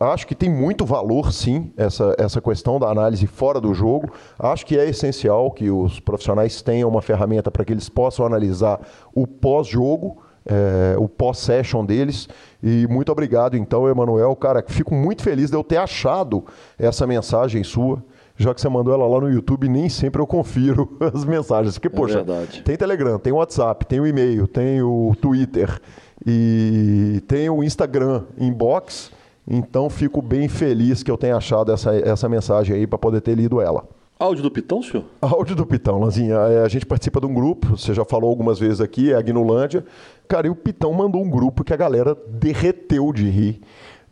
Acho 0.00 0.26
que 0.26 0.34
tem 0.34 0.48
muito 0.48 0.86
valor, 0.86 1.30
sim, 1.30 1.70
essa, 1.76 2.14
essa 2.16 2.40
questão 2.40 2.80
da 2.80 2.88
análise 2.88 3.26
fora 3.26 3.60
do 3.60 3.74
jogo. 3.74 4.10
Acho 4.38 4.64
que 4.64 4.78
é 4.78 4.88
essencial 4.88 5.50
que 5.50 5.70
os 5.70 6.00
profissionais 6.00 6.62
tenham 6.62 6.88
uma 6.88 7.02
ferramenta 7.02 7.50
para 7.50 7.62
que 7.62 7.74
eles 7.74 7.90
possam 7.90 8.24
analisar 8.24 8.80
o 9.14 9.26
pós-jogo, 9.26 10.22
é, 10.46 10.96
o 10.96 11.06
pós-session 11.06 11.84
deles. 11.84 12.26
E 12.62 12.86
muito 12.86 13.12
obrigado, 13.12 13.54
então, 13.54 13.86
Emanuel. 13.86 14.34
Cara, 14.36 14.64
fico 14.66 14.94
muito 14.94 15.22
feliz 15.22 15.50
de 15.50 15.56
eu 15.56 15.62
ter 15.62 15.76
achado 15.76 16.42
essa 16.78 17.06
mensagem 17.06 17.62
sua. 17.62 18.02
Já 18.40 18.54
que 18.54 18.60
você 18.60 18.70
mandou 18.70 18.94
ela 18.94 19.06
lá 19.06 19.20
no 19.20 19.30
YouTube, 19.30 19.68
nem 19.68 19.90
sempre 19.90 20.20
eu 20.22 20.26
confiro 20.26 20.96
as 21.12 21.26
mensagens. 21.26 21.74
Porque, 21.76 21.90
poxa, 21.90 22.22
verdade. 22.22 22.62
tem 22.62 22.74
Telegram, 22.74 23.18
tem 23.18 23.34
WhatsApp, 23.34 23.84
tem 23.84 24.00
o 24.00 24.06
e-mail, 24.06 24.48
tem 24.48 24.80
o 24.80 25.14
Twitter 25.20 25.78
e 26.26 27.22
tem 27.28 27.50
o 27.50 27.62
Instagram 27.62 28.22
inbox. 28.38 29.12
Então 29.46 29.90
fico 29.90 30.22
bem 30.22 30.48
feliz 30.48 31.02
que 31.02 31.10
eu 31.10 31.18
tenha 31.18 31.36
achado 31.36 31.70
essa, 31.70 31.94
essa 31.94 32.30
mensagem 32.30 32.74
aí 32.76 32.86
para 32.86 32.98
poder 32.98 33.20
ter 33.20 33.34
lido 33.34 33.60
ela. 33.60 33.84
Áudio 34.18 34.42
do 34.42 34.50
Pitão, 34.50 34.82
senhor? 34.82 35.04
Áudio 35.20 35.54
do 35.56 35.66
Pitão, 35.66 35.98
Lanzinha. 35.98 36.34
é, 36.34 36.62
A 36.64 36.68
gente 36.68 36.86
participa 36.86 37.20
de 37.20 37.26
um 37.26 37.34
grupo, 37.34 37.76
você 37.76 37.92
já 37.92 38.04
falou 38.04 38.30
algumas 38.30 38.58
vezes 38.58 38.80
aqui, 38.80 39.12
é 39.12 39.16
a 39.16 39.22
Gnulândia. 39.22 39.84
Cara, 40.26 40.46
e 40.46 40.50
o 40.50 40.54
Pitão 40.54 40.92
mandou 40.94 41.22
um 41.22 41.28
grupo 41.28 41.62
que 41.62 41.72
a 41.74 41.76
galera 41.76 42.16
derreteu 42.28 43.12
de 43.12 43.28
rir. 43.28 43.60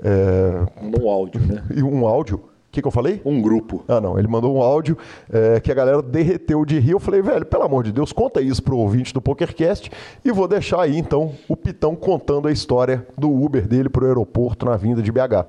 É, 0.02 0.64
Um 0.82 1.09
áudio, 1.10 1.40
né? 1.40 1.62
e 1.76 1.82
um 1.82 2.06
áudio. 2.06 2.40
O 2.69 2.70
que, 2.70 2.82
que 2.82 2.86
eu 2.86 2.93
falei? 2.93 3.23
Um 3.24 3.40
grupo. 3.40 3.82
Ah, 3.89 3.99
não. 3.99 4.19
Ele 4.19 4.28
mandou 4.28 4.55
um 4.55 4.61
áudio 4.61 4.97
é, 5.32 5.59
que 5.59 5.73
a 5.73 5.74
galera 5.74 6.03
derreteu 6.03 6.66
de 6.66 6.78
rir. 6.78 6.90
Eu 6.90 7.01
falei, 7.01 7.23
velho, 7.23 7.47
pelo 7.47 7.62
amor 7.62 7.82
de 7.82 7.90
Deus, 7.93 8.12
conta 8.12 8.43
isso 8.43 8.62
pro 8.62 8.77
ouvinte 8.77 9.15
do 9.15 9.23
PokerCast 9.23 9.90
e 10.23 10.31
vou 10.31 10.47
deixar 10.47 10.82
aí, 10.82 10.99
então, 10.99 11.32
o 11.49 11.57
Pitão 11.57 11.97
contando 11.97 12.47
a 12.47 12.53
história 12.53 13.07
do 13.16 13.31
Uber 13.31 13.66
dele 13.66 13.89
pro 13.89 14.07
aeroporto 14.07 14.66
na 14.66 14.77
vinda 14.77 15.01
de 15.01 15.11
BH. 15.11 15.49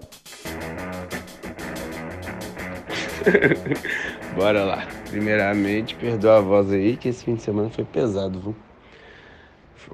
Bora 4.36 4.64
lá. 4.64 4.88
Primeiramente, 5.10 5.96
perdoa 5.96 6.38
a 6.38 6.41
voz 6.41 6.72
aí, 6.72 6.96
que 6.96 7.10
esse 7.10 7.26
fim 7.26 7.36
de 7.36 7.41
semana 7.41 7.70
foi 7.70 7.84
pesado, 7.84 8.40
viu? 8.40 8.56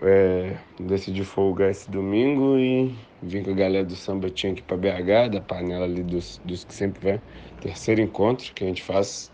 É, 0.02 0.58
decidi 0.80 1.24
folgar 1.24 1.70
esse 1.70 1.90
domingo 1.90 2.58
e 2.58 2.94
vim 3.22 3.44
com 3.44 3.52
a 3.52 3.54
galera 3.54 3.86
do 3.86 3.96
Samba 3.96 4.30
Tinha 4.30 4.54
aqui 4.54 4.62
pra 4.62 4.78
BH, 4.78 5.30
da 5.32 5.42
panela 5.42 5.86
ali 5.86 6.04
dos, 6.04 6.42
dos 6.44 6.64
que 6.64 6.74
sempre 6.74 7.02
vem. 7.02 7.22
Terceiro 7.62 8.02
encontro 8.02 8.54
que 8.54 8.64
a 8.64 8.68
gente 8.68 8.84
faz. 8.84 9.32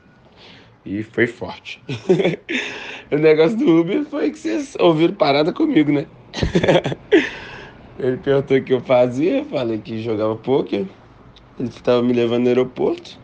E 0.85 1.03
foi 1.03 1.27
forte. 1.27 1.81
o 3.11 3.17
negócio 3.17 3.57
do 3.57 3.81
Uber 3.81 4.03
foi 4.05 4.31
que 4.31 4.39
vocês 4.39 4.75
ouviram 4.79 5.13
parada 5.13 5.53
comigo, 5.53 5.91
né? 5.91 6.05
Ele 7.99 8.17
perguntou 8.17 8.57
o 8.57 8.63
que 8.63 8.73
eu 8.73 8.81
fazia, 8.81 9.39
eu 9.39 9.45
falei 9.45 9.77
que 9.77 10.01
jogava 10.01 10.35
poker. 10.35 10.85
Ele 11.59 11.69
estava 11.69 12.01
me 12.01 12.13
levando 12.13 12.43
no 12.43 12.49
aeroporto. 12.49 13.19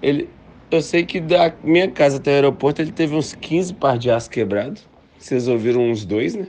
Ele, 0.00 0.28
eu 0.70 0.80
sei 0.80 1.04
que 1.04 1.20
da 1.20 1.52
minha 1.64 1.90
casa 1.90 2.18
até 2.18 2.30
o 2.30 2.34
aeroporto 2.34 2.80
ele 2.80 2.92
teve 2.92 3.16
uns 3.16 3.34
15 3.34 3.74
par 3.74 3.98
de 3.98 4.10
aço 4.10 4.30
quebrado. 4.30 4.80
Vocês 5.18 5.48
ouviram 5.48 5.90
uns 5.90 6.04
dois, 6.04 6.34
né? 6.34 6.46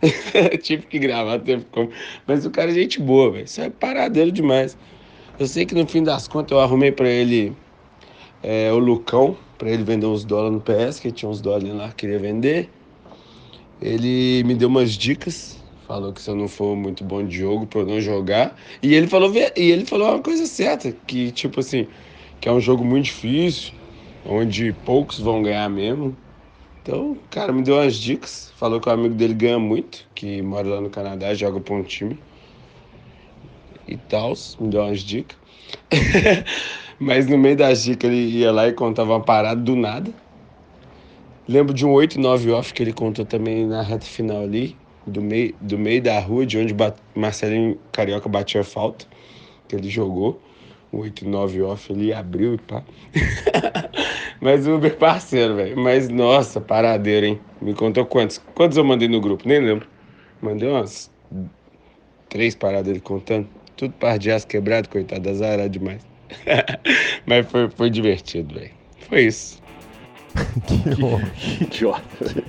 Tive 0.62 0.86
que 0.86 0.98
gravar, 0.98 1.38
teve 1.38 1.64
como. 1.70 1.90
Mas 2.26 2.44
o 2.44 2.50
cara 2.50 2.70
é 2.70 2.74
gente 2.74 3.00
boa, 3.00 3.30
velho. 3.30 3.44
Isso 3.44 3.60
é 3.60 3.70
paradeiro 3.70 4.32
demais. 4.32 4.76
Eu 5.38 5.46
sei 5.46 5.64
que 5.64 5.74
no 5.74 5.86
fim 5.86 6.02
das 6.02 6.28
contas 6.28 6.52
eu 6.52 6.60
arrumei 6.60 6.92
pra 6.92 7.08
ele 7.08 7.52
é, 8.42 8.72
o 8.72 8.78
Lucão, 8.78 9.36
pra 9.56 9.70
ele 9.70 9.82
vender 9.82 10.06
uns 10.06 10.24
dólares 10.24 10.52
no 10.52 10.60
PS, 10.60 11.00
que 11.00 11.10
tinha 11.10 11.28
uns 11.28 11.40
dólares 11.40 11.72
lá 11.72 11.88
que 11.88 11.94
queria 11.96 12.18
vender. 12.18 12.68
Ele 13.80 14.42
me 14.44 14.54
deu 14.54 14.68
umas 14.68 14.92
dicas, 14.92 15.58
falou 15.86 16.12
que 16.12 16.20
se 16.20 16.30
eu 16.30 16.36
não 16.36 16.48
for 16.48 16.76
muito 16.76 17.02
bom 17.02 17.24
de 17.24 17.38
jogo, 17.38 17.66
pra 17.66 17.80
eu 17.80 17.86
não 17.86 18.00
jogar. 18.00 18.56
E 18.82 18.94
ele 18.94 19.06
falou, 19.06 19.32
e 19.34 19.70
ele 19.70 19.84
falou 19.84 20.08
uma 20.08 20.22
coisa 20.22 20.46
certa, 20.46 20.92
que 21.06 21.30
tipo 21.32 21.60
assim, 21.60 21.86
que 22.40 22.48
é 22.48 22.52
um 22.52 22.60
jogo 22.60 22.84
muito 22.84 23.06
difícil, 23.06 23.72
onde 24.24 24.72
poucos 24.84 25.18
vão 25.18 25.42
ganhar 25.42 25.68
mesmo. 25.68 26.16
Então, 26.82 27.16
cara, 27.30 27.52
me 27.52 27.62
deu 27.62 27.76
umas 27.76 27.94
dicas. 27.94 28.52
Falou 28.56 28.80
que 28.80 28.88
o 28.88 28.92
amigo 28.92 29.14
dele 29.14 29.34
ganha 29.34 29.58
muito, 29.58 30.04
que 30.16 30.42
mora 30.42 30.66
lá 30.68 30.80
no 30.80 30.90
Canadá, 30.90 31.32
joga 31.32 31.60
pra 31.60 31.74
um 31.74 31.82
time. 31.84 32.18
E 33.86 33.96
tal, 33.96 34.34
me 34.58 34.68
deu 34.68 34.82
umas 34.82 35.00
dicas. 35.00 35.36
Mas 36.98 37.26
no 37.26 37.38
meio 37.38 37.56
das 37.56 37.84
dicas 37.84 38.10
ele 38.10 38.38
ia 38.38 38.50
lá 38.50 38.66
e 38.66 38.72
contava 38.72 39.12
uma 39.12 39.20
parada 39.20 39.60
do 39.60 39.76
nada. 39.76 40.12
Lembro 41.48 41.72
de 41.72 41.86
um 41.86 41.92
8 41.92 42.20
9 42.20 42.50
off 42.50 42.72
que 42.74 42.82
ele 42.82 42.92
contou 42.92 43.24
também 43.24 43.66
na 43.66 43.82
reta 43.82 44.06
final 44.06 44.42
ali, 44.42 44.76
do 45.06 45.20
meio, 45.20 45.54
do 45.60 45.78
meio 45.78 46.02
da 46.02 46.18
rua, 46.18 46.46
de 46.46 46.58
onde 46.58 46.74
Marcelinho 47.14 47.78
Carioca 47.92 48.28
batia 48.28 48.64
falta, 48.64 49.06
que 49.68 49.76
ele 49.76 49.88
jogou. 49.88 50.40
O 50.90 50.98
8 50.98 51.28
9 51.28 51.62
off 51.62 51.92
ele 51.92 52.12
abriu 52.12 52.54
e 52.54 52.58
pá. 52.58 52.82
Mas 54.42 54.66
o 54.66 54.74
Uber 54.74 54.96
parceiro, 54.96 55.54
velho. 55.54 55.78
Mas 55.78 56.08
nossa, 56.08 56.60
paradeiro, 56.60 57.26
hein? 57.26 57.40
Me 57.60 57.72
contou 57.74 58.04
quantos? 58.04 58.38
Quantos 58.56 58.76
eu 58.76 58.82
mandei 58.82 59.06
no 59.06 59.20
grupo? 59.20 59.46
Nem 59.46 59.60
lembro. 59.60 59.86
Mandei 60.42 60.68
umas 60.68 61.08
três 62.28 62.56
paradas 62.56 62.88
ele 62.88 62.98
contando. 62.98 63.46
Tudo 63.76 63.94
par 63.94 64.18
de 64.18 64.32
aço 64.32 64.48
quebrado, 64.48 64.88
coitado, 64.88 65.30
azarado 65.30 65.68
demais. 65.68 66.04
Mas 67.24 67.46
foi, 67.46 67.70
foi 67.70 67.88
divertido, 67.88 68.52
velho. 68.54 68.72
Foi 69.08 69.22
isso. 69.26 69.62
que, 70.66 71.04
homem. 71.04 71.30
Que 71.36 71.64
idiota. 71.64 72.02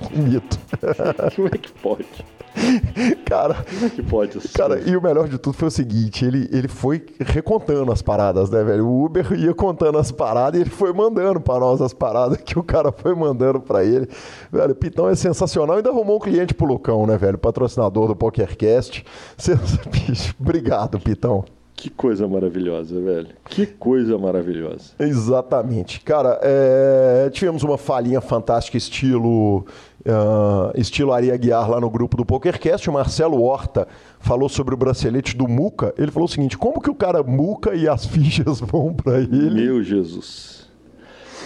Que 0.09 0.17
mito. 0.17 0.59
Como 1.35 1.47
é 1.47 1.57
que 1.59 1.71
pode? 1.73 2.05
Cara, 3.25 3.55
Como 3.67 3.85
é 3.85 3.89
que 3.89 4.03
pode 4.03 4.37
assim? 4.37 4.49
cara, 4.49 4.79
e 4.79 4.95
o 4.95 5.01
melhor 5.01 5.27
de 5.27 5.37
tudo 5.37 5.55
foi 5.55 5.67
o 5.67 5.71
seguinte, 5.71 6.23
ele, 6.25 6.47
ele 6.51 6.67
foi 6.67 7.03
recontando 7.19 7.91
as 7.91 8.01
paradas, 8.01 8.49
né, 8.49 8.63
velho? 8.63 8.85
O 8.87 9.05
Uber 9.05 9.33
ia 9.33 9.53
contando 9.53 9.97
as 9.97 10.11
paradas 10.11 10.59
e 10.59 10.63
ele 10.63 10.69
foi 10.69 10.93
mandando 10.93 11.41
para 11.41 11.59
nós 11.59 11.81
as 11.81 11.93
paradas 11.93 12.37
que 12.37 12.57
o 12.57 12.63
cara 12.63 12.91
foi 12.91 13.15
mandando 13.15 13.59
para 13.59 13.83
ele. 13.83 14.07
Velho, 14.51 14.71
o 14.71 14.75
Pitão 14.75 15.09
é 15.09 15.15
sensacional. 15.15 15.77
Ainda 15.77 15.89
arrumou 15.89 16.17
um 16.17 16.19
cliente 16.19 16.53
pro 16.53 16.65
Lucão, 16.67 17.07
né, 17.07 17.17
velho? 17.17 17.37
Patrocinador 17.37 18.07
do 18.07 18.15
PokerCast. 18.15 19.03
Bicho, 19.91 20.35
Obrigado, 20.39 20.99
Pitão. 20.99 21.43
Que 21.75 21.89
coisa 21.89 22.27
maravilhosa, 22.27 22.97
velho. 23.01 23.27
Que 23.45 23.65
coisa 23.65 24.17
maravilhosa. 24.17 24.91
Exatamente. 24.99 25.99
Cara, 26.01 26.39
é, 26.41 27.29
tivemos 27.33 27.63
uma 27.63 27.77
falhinha 27.77 28.21
fantástica 28.21 28.77
estilo 28.77 29.65
ah, 30.07 30.71
estilo 30.75 31.11
Ari 31.11 31.31
Aguiar 31.31 31.69
lá 31.69 31.79
no 31.79 31.89
grupo 31.89 32.17
do 32.17 32.25
PokerCast. 32.25 32.89
O 32.89 32.93
Marcelo 32.93 33.41
Horta 33.41 33.87
falou 34.19 34.49
sobre 34.49 34.73
o 34.73 34.77
bracelete 34.77 35.35
do 35.35 35.47
Muca. 35.47 35.93
Ele 35.97 36.11
falou 36.11 36.25
o 36.25 36.31
seguinte, 36.31 36.57
como 36.57 36.81
que 36.81 36.89
o 36.89 36.95
cara 36.95 37.23
muca 37.23 37.73
e 37.73 37.87
as 37.87 38.05
fichas 38.07 38.59
vão 38.59 38.93
para 38.93 39.19
ele? 39.19 39.49
Meu 39.51 39.83
Jesus. 39.83 40.67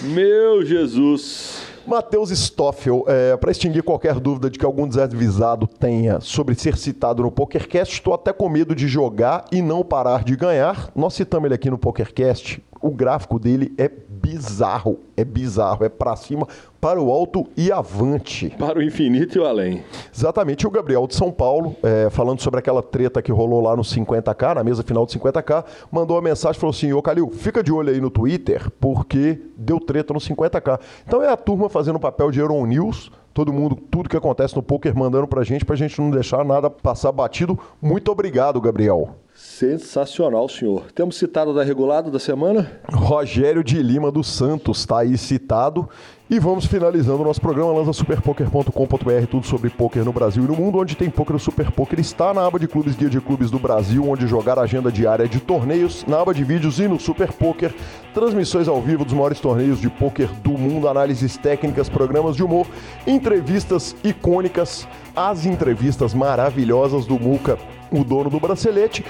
Meu 0.01 0.63
Jesus. 0.63 1.67
Matheus 1.87 2.31
Stoffel, 2.31 3.05
é, 3.07 3.37
para 3.37 3.49
extinguir 3.49 3.81
qualquer 3.81 4.19
dúvida 4.19 4.49
de 4.49 4.59
que 4.59 4.65
algum 4.65 4.85
desavisado 4.85 5.65
tenha 5.65 6.19
sobre 6.19 6.53
ser 6.53 6.75
citado 6.75 7.23
no 7.23 7.31
PokerCast, 7.31 7.93
estou 7.93 8.13
até 8.13 8.33
com 8.33 8.49
medo 8.49 8.75
de 8.75 8.89
jogar 8.89 9.45
e 9.53 9.61
não 9.61 9.85
parar 9.85 10.25
de 10.25 10.35
ganhar. 10.35 10.91
Nós 10.93 11.13
citamos 11.13 11.45
ele 11.45 11.55
aqui 11.55 11.69
no 11.69 11.77
PokerCast. 11.77 12.61
O 12.81 12.91
gráfico 12.91 13.39
dele 13.39 13.73
é 13.77 13.89
bizarro, 14.21 14.99
é 15.15 15.23
bizarro, 15.23 15.85
é 15.85 15.89
para 15.89 16.15
cima, 16.15 16.47
para 16.81 17.01
o 17.01 17.11
alto 17.11 17.45
e 17.55 17.71
avante. 17.71 18.49
Para 18.57 18.79
o 18.79 18.83
infinito 18.83 19.37
e 19.37 19.41
o 19.41 19.45
além. 19.45 19.83
Exatamente, 20.13 20.63
e 20.63 20.67
o 20.67 20.71
Gabriel 20.71 21.07
de 21.07 21.15
São 21.15 21.31
Paulo, 21.31 21.75
é, 21.83 22.09
falando 22.09 22.41
sobre 22.41 22.59
aquela 22.59 22.81
treta 22.81 23.21
que 23.21 23.31
rolou 23.31 23.61
lá 23.61 23.75
no 23.75 23.81
50k, 23.81 24.55
na 24.55 24.63
mesa 24.63 24.83
final 24.83 25.05
do 25.05 25.11
50k, 25.11 25.63
mandou 25.91 26.15
uma 26.15 26.21
mensagem 26.21 26.59
falou 26.59 26.73
assim: 26.73 26.93
Ô 26.93 27.01
Calil, 27.01 27.29
fica 27.29 27.63
de 27.63 27.71
olho 27.71 27.89
aí 27.89 28.01
no 28.01 28.09
Twitter, 28.09 28.71
porque 28.79 29.39
deu 29.57 29.79
treta 29.79 30.13
no 30.13 30.19
50k. 30.19 30.79
Então 31.05 31.21
é 31.21 31.29
a 31.29 31.37
turma 31.37 31.69
fazendo 31.69 31.97
o 31.97 31.99
papel 31.99 32.31
de 32.31 32.39
Euronews, 32.39 33.11
todo 33.33 33.53
mundo, 33.53 33.75
tudo 33.75 34.09
que 34.09 34.17
acontece 34.17 34.55
no 34.55 34.63
poker 34.63 34.95
mandando 34.95 35.27
pra 35.27 35.43
gente, 35.43 35.63
pra 35.63 35.75
gente 35.75 35.99
não 36.01 36.09
deixar 36.09 36.43
nada 36.43 36.69
passar 36.69 37.11
batido. 37.11 37.57
Muito 37.81 38.11
obrigado, 38.11 38.59
Gabriel. 38.59 39.15
Sensacional, 39.57 40.47
senhor. 40.47 40.91
Temos 40.93 41.17
citado 41.17 41.51
da 41.51 41.63
regulada 41.63 42.11
da 42.11 42.19
semana? 42.19 42.79
Rogério 42.93 43.63
de 43.63 43.81
Lima 43.81 44.11
dos 44.11 44.27
Santos 44.27 44.81
está 44.81 44.99
aí 44.99 45.17
citado. 45.17 45.89
E 46.29 46.37
vamos 46.37 46.67
finalizando 46.67 47.23
o 47.23 47.25
nosso 47.25 47.41
programa, 47.41 47.73
lança 47.73 47.91
superpoker.com.br, 47.91 49.27
tudo 49.31 49.47
sobre 49.47 49.71
poker 49.71 50.05
no 50.05 50.13
Brasil 50.13 50.43
e 50.43 50.47
no 50.47 50.55
mundo, 50.55 50.77
onde 50.77 50.95
tem 50.95 51.09
poker 51.09 51.35
o 51.35 51.39
Super 51.39 51.71
Poker 51.71 51.99
está 51.99 52.35
na 52.35 52.45
aba 52.45 52.59
de 52.59 52.67
clubes, 52.67 52.95
guia 52.95 53.09
de 53.09 53.19
clubes 53.19 53.49
do 53.49 53.57
Brasil, 53.57 54.07
onde 54.07 54.27
jogar 54.27 54.59
agenda 54.59 54.91
diária 54.91 55.27
de 55.27 55.39
torneios, 55.39 56.05
na 56.05 56.21
aba 56.21 56.35
de 56.35 56.43
vídeos 56.43 56.79
e 56.79 56.87
no 56.87 56.99
Super 56.99 57.33
Poker, 57.33 57.73
transmissões 58.13 58.67
ao 58.67 58.79
vivo 58.79 59.05
dos 59.05 59.13
maiores 59.13 59.39
torneios 59.39 59.81
de 59.81 59.89
poker 59.89 60.27
do 60.43 60.51
mundo, 60.51 60.87
análises 60.87 61.35
técnicas, 61.35 61.89
programas 61.89 62.35
de 62.35 62.43
humor, 62.43 62.67
entrevistas 63.07 63.95
icônicas, 64.03 64.87
as 65.15 65.47
entrevistas 65.47 66.13
maravilhosas 66.13 67.07
do 67.07 67.17
Muca 67.17 67.57
o 67.91 68.03
dono 68.03 68.29
do 68.29 68.39
bracelete. 68.39 69.03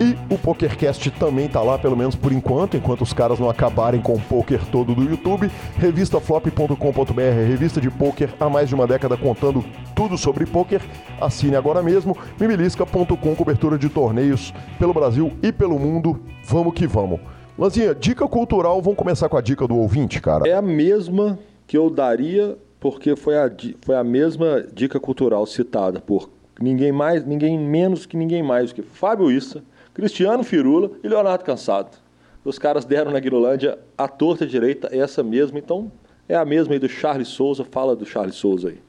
E 0.00 0.16
o 0.32 0.38
PokerCast 0.38 1.10
também 1.12 1.48
tá 1.48 1.62
lá, 1.62 1.78
pelo 1.78 1.96
menos 1.96 2.14
por 2.14 2.32
enquanto, 2.32 2.76
enquanto 2.76 3.02
os 3.02 3.12
caras 3.12 3.38
não 3.38 3.50
acabarem 3.50 4.00
com 4.00 4.14
o 4.14 4.20
poker 4.20 4.64
todo 4.66 4.94
do 4.94 5.02
YouTube. 5.02 5.50
Revistaflop.com.br, 5.78 7.20
revista 7.46 7.80
de 7.80 7.90
poker 7.90 8.30
há 8.38 8.48
mais 8.48 8.68
de 8.68 8.74
uma 8.74 8.86
década 8.86 9.16
contando 9.16 9.64
tudo 9.94 10.16
sobre 10.16 10.46
poker. 10.46 10.80
Assine 11.20 11.56
agora 11.56 11.82
mesmo. 11.82 12.16
Mimilisca.com, 12.40 13.34
cobertura 13.34 13.78
de 13.78 13.88
torneios 13.88 14.52
pelo 14.78 14.94
Brasil 14.94 15.32
e 15.42 15.52
pelo 15.52 15.78
mundo. 15.78 16.20
Vamos 16.44 16.74
que 16.74 16.86
vamos. 16.86 17.20
Lanzinha, 17.58 17.92
dica 17.92 18.26
cultural, 18.28 18.80
vamos 18.80 18.96
começar 18.96 19.28
com 19.28 19.36
a 19.36 19.40
dica 19.40 19.66
do 19.66 19.76
ouvinte, 19.76 20.20
cara. 20.20 20.48
É 20.48 20.54
a 20.54 20.62
mesma 20.62 21.36
que 21.66 21.76
eu 21.76 21.90
daria, 21.90 22.56
porque 22.78 23.16
foi 23.16 23.36
a, 23.36 23.50
foi 23.82 23.96
a 23.96 24.04
mesma 24.04 24.64
dica 24.72 25.00
cultural 25.00 25.44
citada 25.44 26.00
por 26.00 26.30
ninguém 26.60 26.92
mais, 26.92 27.24
ninguém 27.24 27.58
menos 27.58 28.06
que 28.06 28.16
ninguém 28.16 28.42
mais 28.42 28.72
que 28.72 28.82
Fábio 28.82 29.30
Issa, 29.30 29.62
Cristiano 29.94 30.42
Firula 30.42 30.90
e 31.02 31.08
Leonardo 31.08 31.44
Cansado. 31.44 31.96
Os 32.44 32.58
caras 32.58 32.84
deram 32.84 33.10
na 33.10 33.20
Guirolândia 33.20 33.78
a 33.96 34.08
torta 34.08 34.46
direita, 34.46 34.88
essa 34.90 35.22
mesma, 35.22 35.58
então 35.58 35.90
é 36.28 36.34
a 36.34 36.44
mesma 36.44 36.74
aí 36.74 36.78
do 36.78 36.88
Charles 36.88 37.28
Souza, 37.28 37.64
fala 37.64 37.96
do 37.96 38.06
Charles 38.06 38.36
Souza 38.36 38.68
aí. 38.68 38.87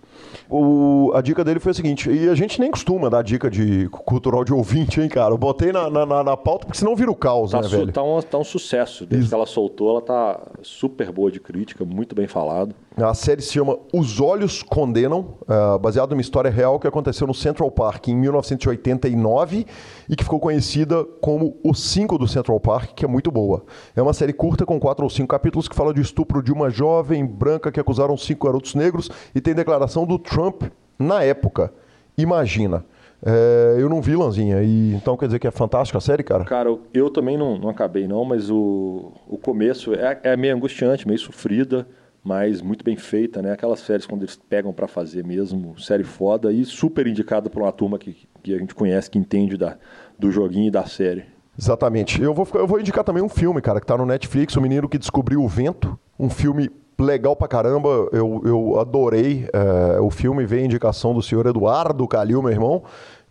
O- 0.50 1.12
a 1.14 1.22
dica 1.22 1.44
dele 1.44 1.60
foi 1.60 1.72
a 1.72 1.76
seguinte, 1.76 2.10
e 2.10 2.28
a 2.30 2.36
gente 2.36 2.60
nem 2.60 2.72
costuma 2.72 3.10
dar 3.10 3.22
dica 3.24 3.50
de 3.50 3.88
cultural 3.90 4.44
de 4.44 4.54
ouvinte, 4.54 5.00
hein, 5.02 5.10
cara? 5.10 5.34
Eu 5.34 5.38
botei 5.38 5.72
na, 5.72 5.90
na, 5.90 6.06
na- 6.06 6.24
na 6.24 6.38
pauta, 6.38 6.66
porque 6.66 6.78
senão 6.80 6.96
vira 6.96 7.12
o 7.12 7.16
caos, 7.16 7.52
Tá, 7.52 7.62
né, 7.62 7.68
velho? 7.68 7.92
tá 7.92 8.04
um, 8.04 8.22
tá 8.22 8.38
um 8.38 8.44
sucesso. 8.44 9.06
Desde 9.06 9.26
Isso. 9.26 9.30
que 9.30 9.36
ela 9.36 9.46
soltou, 9.46 9.90
ela 9.92 10.02
tá 10.02 10.40
super 10.62 11.12
boa 11.12 11.32
de 11.32 11.40
crítica, 11.40 11.84
muito 11.86 12.16
bem 12.16 12.28
falado. 12.28 12.74
A 12.98 13.14
série 13.14 13.42
se 13.42 13.54
chama 13.54 13.78
Os 13.94 14.20
Olhos 14.20 14.62
Condenam, 14.62 15.36
ah, 15.48 15.78
baseado 15.78 16.10
numa 16.12 16.22
história 16.22 16.52
real 16.52 16.78
que 16.80 16.88
aconteceu 16.88 17.26
no 17.26 17.34
Central 17.34 17.72
Park 17.72 18.10
em 18.10 18.16
1989 18.16 19.66
e 20.10 20.16
que 20.16 20.24
ficou 20.24 20.40
conhecida 20.40 21.06
como 21.22 21.56
O 21.64 21.74
Cinco 21.74 22.18
do 22.18 22.28
Central 22.28 22.60
Park, 22.60 22.92
que 22.96 23.06
é 23.06 23.08
muito 23.08 23.32
boa. 23.32 23.64
É 23.96 24.02
uma 24.02 24.12
série 24.14 24.34
curta 24.34 24.66
com 24.66 24.80
quatro 24.80 25.04
ou 25.06 25.10
cinco 25.10 25.30
capítulos 25.30 25.68
que 25.70 25.76
fala 25.76 25.94
do 25.94 26.02
estupro 26.02 26.44
de 26.44 26.52
uma 26.52 26.70
jovem 26.70 27.26
branca 27.26 27.72
que 27.72 27.80
acusaram 27.80 28.18
cinco 28.18 28.46
garotos 28.48 28.76
negros 28.76 29.10
e 29.34 29.40
tem 29.40 29.54
declaração 29.54 30.06
do 30.06 30.19
Trump 30.20 30.64
na 30.98 31.24
época. 31.24 31.74
Imagina. 32.18 32.86
É, 33.26 33.76
eu 33.78 33.90
não 33.90 34.02
vi, 34.02 34.16
Lanzinha, 34.16 34.62
e 34.64 34.94
então 34.94 35.18
quer 35.18 35.26
dizer 35.26 35.40
que 35.40 35.48
é 35.48 35.52
fantástica 35.52 35.98
a 35.98 36.02
série, 36.02 36.24
cara? 36.24 36.46
Cara, 36.46 36.70
eu- 36.94 37.10
também 37.10 37.38
não, 37.38 37.58
não 37.58 37.68
acabei 37.70 38.08
não, 38.08 38.24
mas 38.24 38.50
o, 38.50 39.12
o 39.28 39.38
começo 39.38 39.94
é, 39.94 40.20
é 40.24 40.38
meio 40.38 40.56
angustiante, 40.56 41.06
meio 41.06 41.20
sofrida, 41.20 41.86
mas 42.24 42.62
muito 42.62 42.84
bem 42.84 42.96
feita, 42.96 43.42
né? 43.42 43.52
Aquelas 43.52 43.80
séries 43.82 44.06
quando 44.06 44.22
eles 44.22 44.38
pegam 44.50 44.72
pra 44.72 44.88
fazer 44.88 45.26
mesmo, 45.26 45.78
série 45.80 46.04
foda 46.06 46.52
e 46.52 46.64
super 46.64 47.08
indicada 47.08 47.50
por 47.50 47.62
uma 47.62 47.72
turma 47.74 47.98
que, 48.00 48.16
que 48.42 48.54
a 48.54 48.58
gente 48.58 48.74
conhece, 48.74 49.10
que 49.10 49.18
entende 49.20 49.58
da, 49.58 49.78
do 50.18 50.32
joguinho 50.32 50.68
e 50.68 50.72
da 50.72 50.86
série. 50.86 51.26
Exatamente. 51.58 52.22
Eu 52.22 52.34
vou, 52.34 52.48
eu 52.54 52.66
vou 52.68 52.80
indicar 52.80 53.04
também 53.04 53.22
um 53.22 53.28
filme, 53.28 53.62
cara, 53.62 53.82
que 53.82 53.86
tá 53.86 53.98
no 53.98 54.06
Netflix, 54.06 54.56
O 54.56 54.62
Menino 54.62 54.88
que 54.88 54.98
Descobriu 54.98 55.44
o 55.44 55.48
Vento. 55.48 56.00
Um 56.18 56.30
filme 56.30 56.70
legal 57.04 57.36
pra 57.36 57.48
caramba. 57.48 57.90
Eu, 58.12 58.42
eu 58.46 58.80
adorei 58.80 59.48
é, 59.54 60.00
o 60.00 60.10
filme. 60.10 60.46
Veio 60.46 60.64
a 60.64 60.66
indicação 60.66 61.14
do 61.14 61.22
senhor 61.22 61.46
Eduardo 61.46 62.08
Calil, 62.08 62.42
meu 62.42 62.52
irmão. 62.52 62.84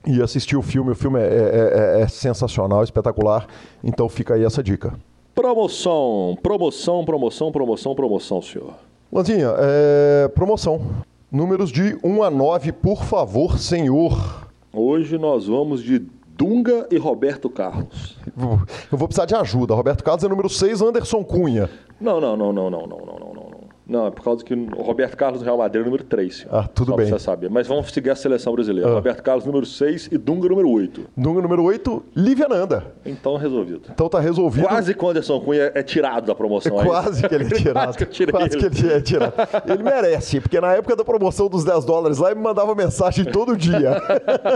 E 0.07 0.23
assisti 0.23 0.57
o 0.57 0.63
filme. 0.63 0.93
O 0.93 0.95
filme 0.95 1.19
é, 1.21 1.25
é- 1.25 1.99
é- 1.99 2.03
é 2.03 2.09
sensacional, 2.09 2.83
espetacular. 2.85 3.47
Então 3.83 4.09
fica 4.09 4.35
aí 4.35 4.45
essa 4.45 4.63
dica. 4.63 4.95
Promoção, 5.35 6.37
promoção, 6.43 7.05
promoção, 7.05 7.53
promoção, 7.53 7.95
promoção, 7.95 8.43
senhor. 8.43 8.75
Lanzinha, 9.13 9.55
é, 9.59 10.29
promoção. 10.29 10.81
Números 11.31 11.71
de 11.71 11.97
1 12.03 12.23
a 12.23 12.31
9, 12.31 12.73
por 12.73 13.03
favor, 13.05 13.59
senhor. 13.59 14.49
Hoje 14.73 15.17
nós 15.17 15.47
vamos 15.47 15.83
de 15.83 16.01
Dunga 16.37 16.87
e 16.91 16.97
Roberto 16.99 17.49
Carlos. 17.51 18.17
Eu 18.93 18.99
vou 18.99 19.09
precisar 19.09 19.27
de 19.27 19.35
ajuda. 19.35 19.75
Roberto 19.75 20.05
Carlos 20.05 20.23
é 20.25 20.29
número 20.29 20.49
6, 20.49 20.81
Anderson 20.83 21.25
Cunha. 21.25 21.69
Não, 22.01 22.21
não, 22.21 22.37
não, 22.37 22.53
não, 22.53 22.71
não, 22.71 22.87
não, 22.87 22.99
não, 23.19 23.28
não, 23.89 24.07
é 24.07 24.11
por 24.11 24.23
causa 24.23 24.45
que 24.45 24.53
o 24.53 24.83
Roberto 24.83 25.17
Carlos 25.17 25.41
no 25.41 25.45
Real 25.47 25.57
Madrid 25.57 25.81
é 25.81 25.85
número 25.85 26.05
3. 26.05 26.47
Ah, 26.51 26.69
tudo 26.69 26.95
bem. 26.95 27.07
Você 27.07 27.19
saber. 27.19 27.49
Mas 27.49 27.67
vamos 27.67 27.91
seguir 27.91 28.11
a 28.11 28.15
seleção 28.17 28.53
brasileira. 28.53 28.91
Ah. 28.91 28.95
Roberto 28.95 29.23
Carlos 29.23 29.47
número 29.47 29.65
6 29.65 30.11
e 30.13 30.19
Dunga 30.19 30.49
número 30.49 30.71
8. 30.71 31.07
Número 31.17 31.43
número 31.43 31.63
8, 31.65 32.03
Lívia 32.15 32.47
Nanda. 32.49 32.93
Então 33.07 33.37
resolvido. 33.37 33.83
Então 33.91 34.09
tá 34.09 34.21
resolvido. 34.21 34.69
Quase 34.69 34.95
que 34.95 35.05
o 35.05 35.09
Anderson 35.09 35.41
Cunha 35.41 35.73
é 35.75 35.83
tirado 35.83 36.27
da 36.27 36.35
promoção. 36.35 36.79
aí. 36.79 36.87
Quase 36.87 37.27
que 37.27 37.35
ele 37.35 37.45
é 37.45 37.49
tirado. 37.57 37.85
Quase 37.85 37.99
que 37.99 38.27
Quase 38.31 38.59
que 38.59 38.65
ele. 38.67 38.79
ele 38.79 38.93
é 38.93 39.01
tirado. 39.01 39.33
Ele 39.67 39.83
merece, 39.83 40.41
porque 40.41 40.61
na 40.61 40.75
época 40.75 40.95
da 40.95 41.05
promoção 41.05 41.49
dos 41.49 41.65
10 41.65 41.85
dólares 41.85 42.19
lá, 42.19 42.29
ele 42.31 42.39
me 42.41 42.45
mandava 42.45 42.75
mensagem 42.75 43.25
todo 43.25 43.57
dia. 43.57 44.03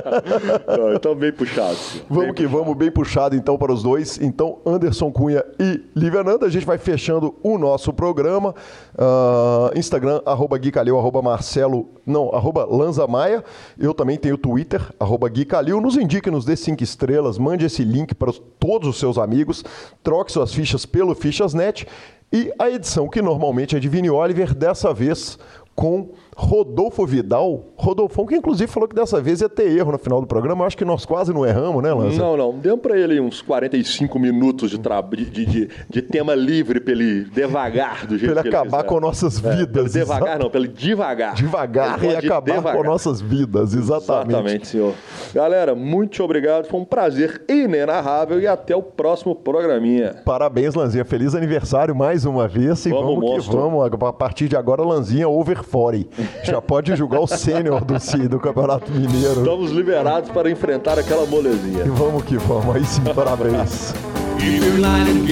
Não, 0.79 0.93
então 0.95 1.15
bem 1.15 1.33
puxado. 1.33 1.75
sim. 1.75 2.01
Vamos 2.09 2.25
Bem 2.27 2.35
que 2.35 2.47
vamos, 2.47 2.77
bem 2.77 2.91
puxado 2.91 3.35
então 3.35 3.57
para 3.59 3.73
os 3.73 3.83
dois. 3.83 4.21
Então, 4.21 4.59
Anderson 4.67 5.11
Cunha 5.11 5.45
e 5.59 5.81
Lívia 5.95 6.23
Nanda, 6.23 6.47
a 6.47 6.51
gente 6.51 6.67
vai 6.67 6.79
fechando 6.79 7.35
o 7.43 7.59
nosso 7.59 7.93
programa. 7.93 8.55
Ah, 8.97 9.71
Instagram, 9.75 10.21
arroba 10.27 10.59
Gui 10.59 10.71
Calil, 10.71 10.99
arroba 10.99 11.23
Marcelo, 11.23 11.89
não, 12.05 12.31
arroba 12.35 12.65
Lanza 12.65 13.07
Maia. 13.07 13.43
Eu 13.79 13.95
também 13.95 14.19
tenho 14.19 14.37
Twitter, 14.37 14.83
arroba 15.01 15.29
Gui 15.29 15.45
Calil. 15.45 15.81
Nos 15.81 15.97
indique, 15.97 16.31
nos 16.31 16.45
dê 16.45 16.57
cinco 16.57 16.83
estrelas, 16.83 17.39
mande 17.39 17.65
esse 17.65 17.83
link 17.85 18.15
para 18.15 18.31
os- 18.31 18.43
todos 18.59 18.89
os 18.89 18.99
seus 18.99 19.17
amigos, 19.19 19.65
troque 20.03 20.31
suas 20.33 20.53
fichas 20.53 20.85
pelo 20.85 21.15
Fichasnet. 21.15 21.87
E 22.33 22.53
a 22.59 22.71
edição 22.71 23.09
que 23.09 23.21
normalmente 23.21 23.77
é 23.77 23.81
de 23.81 23.89
Vini 23.89 24.11
Oliver, 24.11 24.55
dessa 24.55 24.93
vez 24.93 25.39
com 25.75 26.11
Rodolfo 26.35 27.05
Vidal. 27.07 27.67
Rodolfão, 27.77 28.25
que 28.27 28.35
inclusive 28.35 28.71
falou 28.71 28.89
que 28.89 28.95
dessa 28.95 29.21
vez 29.21 29.41
ia 29.41 29.49
ter 29.49 29.71
erro 29.77 29.93
no 29.93 29.99
final 29.99 30.21
do 30.21 30.27
programa. 30.27 30.63
Eu 30.63 30.67
acho 30.67 30.77
que 30.77 30.85
nós 30.85 31.05
quase 31.05 31.33
não 31.33 31.45
erramos, 31.45 31.83
né, 31.83 31.93
Lanza? 31.93 32.17
Não, 32.19 32.37
não. 32.37 32.53
Demos 32.59 32.81
pra 32.81 32.97
ele 32.99 33.21
uns 33.21 33.43
45 33.43 34.19
minutos 34.19 34.71
de, 34.71 34.79
tra... 34.79 35.01
de, 35.03 35.25
de, 35.27 35.69
de- 35.89 36.03
tema 36.03 36.35
livre 36.35 36.81
pra 36.81 36.93
ele 36.93 37.25
devagar 37.25 38.07
do 38.07 38.19
jeito 38.19 38.33
Pra 38.33 38.41
ele 38.41 38.51
que 38.51 38.57
ele 38.57 38.57
acabar 38.57 38.85
com 38.85 38.99
nossas 39.01 39.43
É, 39.45 39.57
vidas. 39.57 39.93
devagar, 39.93 40.29
Exa- 40.37 40.39
não, 40.39 40.51
pra 40.51 40.61
ele 40.61 40.69
devagar. 40.69 41.35
Devagar 41.35 42.05
e 42.05 42.17
acabar 42.17 42.55
devagar. 42.57 42.77
com 42.77 42.85
nossas 42.89 43.21
vidas, 43.21 43.75
exatamente. 43.75 44.31
Exatamente, 44.31 44.67
senhor. 44.69 44.95
Galera, 45.35 45.75
muito 45.75 46.23
obrigado. 46.23 46.67
Foi 46.67 46.81
um 46.81 46.85
prazer 46.85 47.43
inenarrável 47.49 48.41
e 48.41 48.47
até 48.47 48.75
o 48.77 48.83
próximo 48.83 49.35
programinha. 49.35 50.15
Parabéns, 50.25 50.75
Lanzinha. 50.75 51.05
Feliz 51.05 51.35
aniversário 51.35 51.95
mais 51.95 52.25
uma 52.25 52.47
vez. 52.49 52.85
E 52.87 52.91
Vamos, 52.91 53.07
vamos, 53.07 53.21
que 53.25 53.31
monstro. 53.37 53.59
vamos. 53.61 53.93
A 54.09 54.13
partir 54.13 54.49
de 54.49 54.57
agora, 54.57 54.83
Lanzinha 54.83 55.29
over 55.29 55.63
40. 55.63 56.22
Já 56.45 56.61
pode 56.61 56.95
julgar 56.97 57.21
o 57.21 57.27
sênior 57.27 57.85
do, 57.85 57.95
do 58.29 58.41
Campeonato 58.41 58.91
Mineiro. 58.91 59.41
Estamos 59.41 59.71
liberados 59.71 60.31
para 60.31 60.51
enfrentar 60.51 60.99
aquela 60.99 61.27
molezinha. 61.27 61.85
E 61.85 61.89
vamos 61.89 62.23
que 62.25 62.37
vamos. 62.37 62.77
Aí 62.77 62.85
sim, 62.85 63.03
parabéns. 63.15 63.95
If 64.39 64.65
you 64.65 64.77
line 64.83 65.23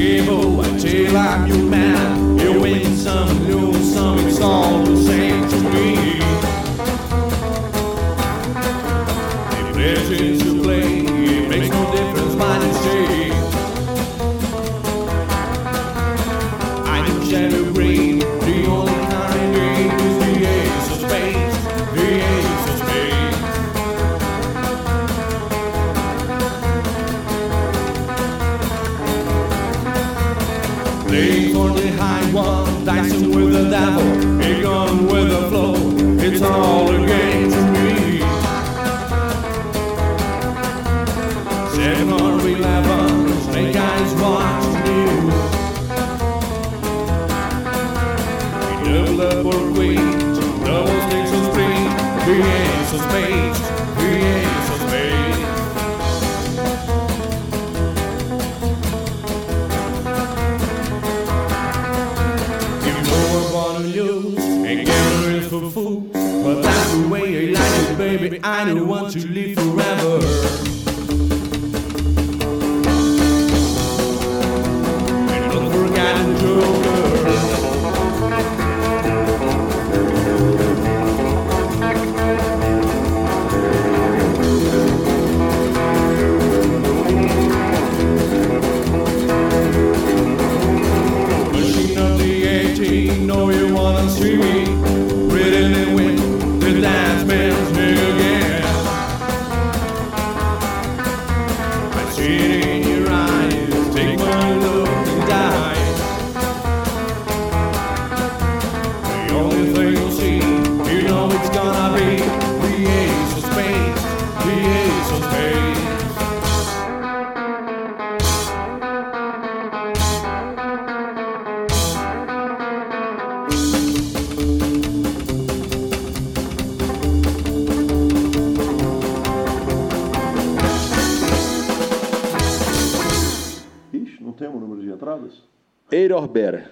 Better. 136.30 136.70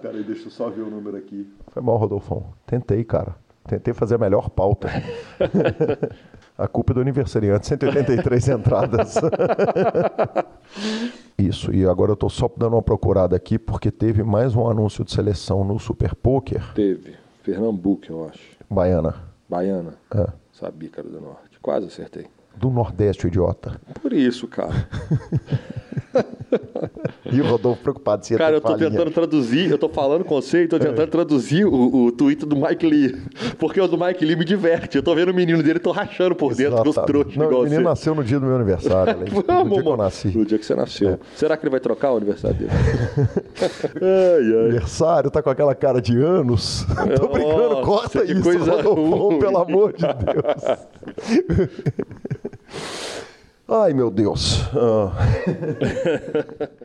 Peraí, 0.00 0.22
deixa 0.22 0.46
eu 0.46 0.50
só 0.50 0.68
ver 0.70 0.82
o 0.82 0.90
número 0.90 1.16
aqui. 1.16 1.50
Foi 1.68 1.82
mal, 1.82 1.96
Rodolfão. 1.96 2.52
Tentei, 2.66 3.02
cara. 3.04 3.34
Tentei 3.66 3.94
fazer 3.94 4.16
a 4.16 4.18
melhor 4.18 4.50
pauta. 4.50 4.88
a 6.56 6.68
culpa 6.68 6.92
é 6.92 6.94
do 6.94 7.00
aniversariante. 7.00 7.66
183 7.66 8.48
entradas. 8.48 9.14
Isso, 11.38 11.74
e 11.74 11.84
agora 11.86 12.12
eu 12.12 12.16
tô 12.16 12.28
só 12.28 12.48
dando 12.56 12.74
uma 12.74 12.82
procurada 12.82 13.34
aqui 13.34 13.58
porque 13.58 13.90
teve 13.90 14.22
mais 14.22 14.54
um 14.54 14.68
anúncio 14.68 15.04
de 15.04 15.12
seleção 15.12 15.64
no 15.64 15.78
Super 15.78 16.14
Poker. 16.14 16.72
Teve. 16.74 17.16
Pernambuco, 17.42 18.04
eu 18.08 18.28
acho. 18.28 18.56
Baiana. 18.70 19.14
Baiana. 19.48 19.94
É. 20.14 20.28
Sabia, 20.52 20.88
cara 20.88 21.08
do 21.08 21.20
norte. 21.20 21.58
Quase 21.60 21.86
acertei. 21.86 22.26
Do 22.56 22.70
Nordeste, 22.70 23.26
o 23.26 23.28
idiota. 23.28 23.80
Por 24.00 24.12
isso, 24.12 24.46
cara. 24.46 24.88
E 27.24 27.40
o 27.40 27.46
Rodolfo 27.46 27.80
preocupado 27.82 28.26
se 28.26 28.34
ia 28.34 28.38
Cara, 28.38 28.56
eu 28.56 28.60
tô 28.60 28.68
falinha. 28.68 28.90
tentando 28.90 29.10
traduzir, 29.10 29.70
eu 29.70 29.78
tô 29.78 29.88
falando 29.88 30.22
conceito, 30.24 30.76
eu 30.76 30.78
tô 30.80 30.86
tentando 30.86 31.08
traduzir 31.08 31.64
o, 31.64 32.06
o 32.06 32.12
tweet 32.12 32.44
do 32.44 32.54
Mike 32.56 32.86
Lee. 32.86 33.16
Porque 33.58 33.80
o 33.80 33.86
do 33.88 33.96
Mike 33.96 34.22
Lee 34.24 34.36
me 34.36 34.44
diverte. 34.44 34.96
Eu 34.98 35.02
tô 35.02 35.14
vendo 35.14 35.30
o 35.30 35.34
menino 35.34 35.62
dele, 35.62 35.78
tô 35.78 35.90
rachando 35.92 36.34
por 36.34 36.54
dentro 36.54 36.82
dos 36.82 36.94
trouxas 36.96 37.36
Não, 37.36 37.48
o 37.48 37.62
menino 37.62 37.82
nasceu 37.82 38.14
no 38.14 38.22
dia 38.22 38.38
do 38.38 38.44
meu 38.44 38.56
aniversário. 38.56 39.16
né? 39.16 39.26
no 39.30 39.40
Vamos, 39.46 39.72
dia 39.72 39.82
que 39.82 39.88
eu 39.88 39.96
nasci. 39.96 40.38
No 40.38 40.44
dia 40.44 40.58
que 40.58 40.66
você 40.66 40.74
nasceu. 40.74 41.18
Será 41.34 41.56
que 41.56 41.64
ele 41.64 41.70
vai 41.70 41.80
trocar 41.80 42.12
o 42.12 42.16
aniversário 42.18 42.56
dele? 42.58 42.70
ai, 44.02 44.54
ai. 44.54 44.64
Aniversário, 44.66 45.30
tá 45.30 45.42
com 45.42 45.48
aquela 45.50 45.74
cara 45.74 46.02
de 46.02 46.16
anos. 46.18 46.84
Tô 47.18 47.28
brincando, 47.28 47.68
Nossa, 47.70 47.82
corta 47.82 48.24
isso, 48.24 48.42
coisa 48.42 48.72
Rodolfo, 48.72 49.16
ruim. 49.16 49.38
pelo 49.38 49.58
amor 49.58 49.94
de 49.94 50.02
Deus. 50.02 51.72
Ai, 53.68 53.92
meu 53.92 54.10
Deus. 54.10 54.62
Ah. 54.74 55.12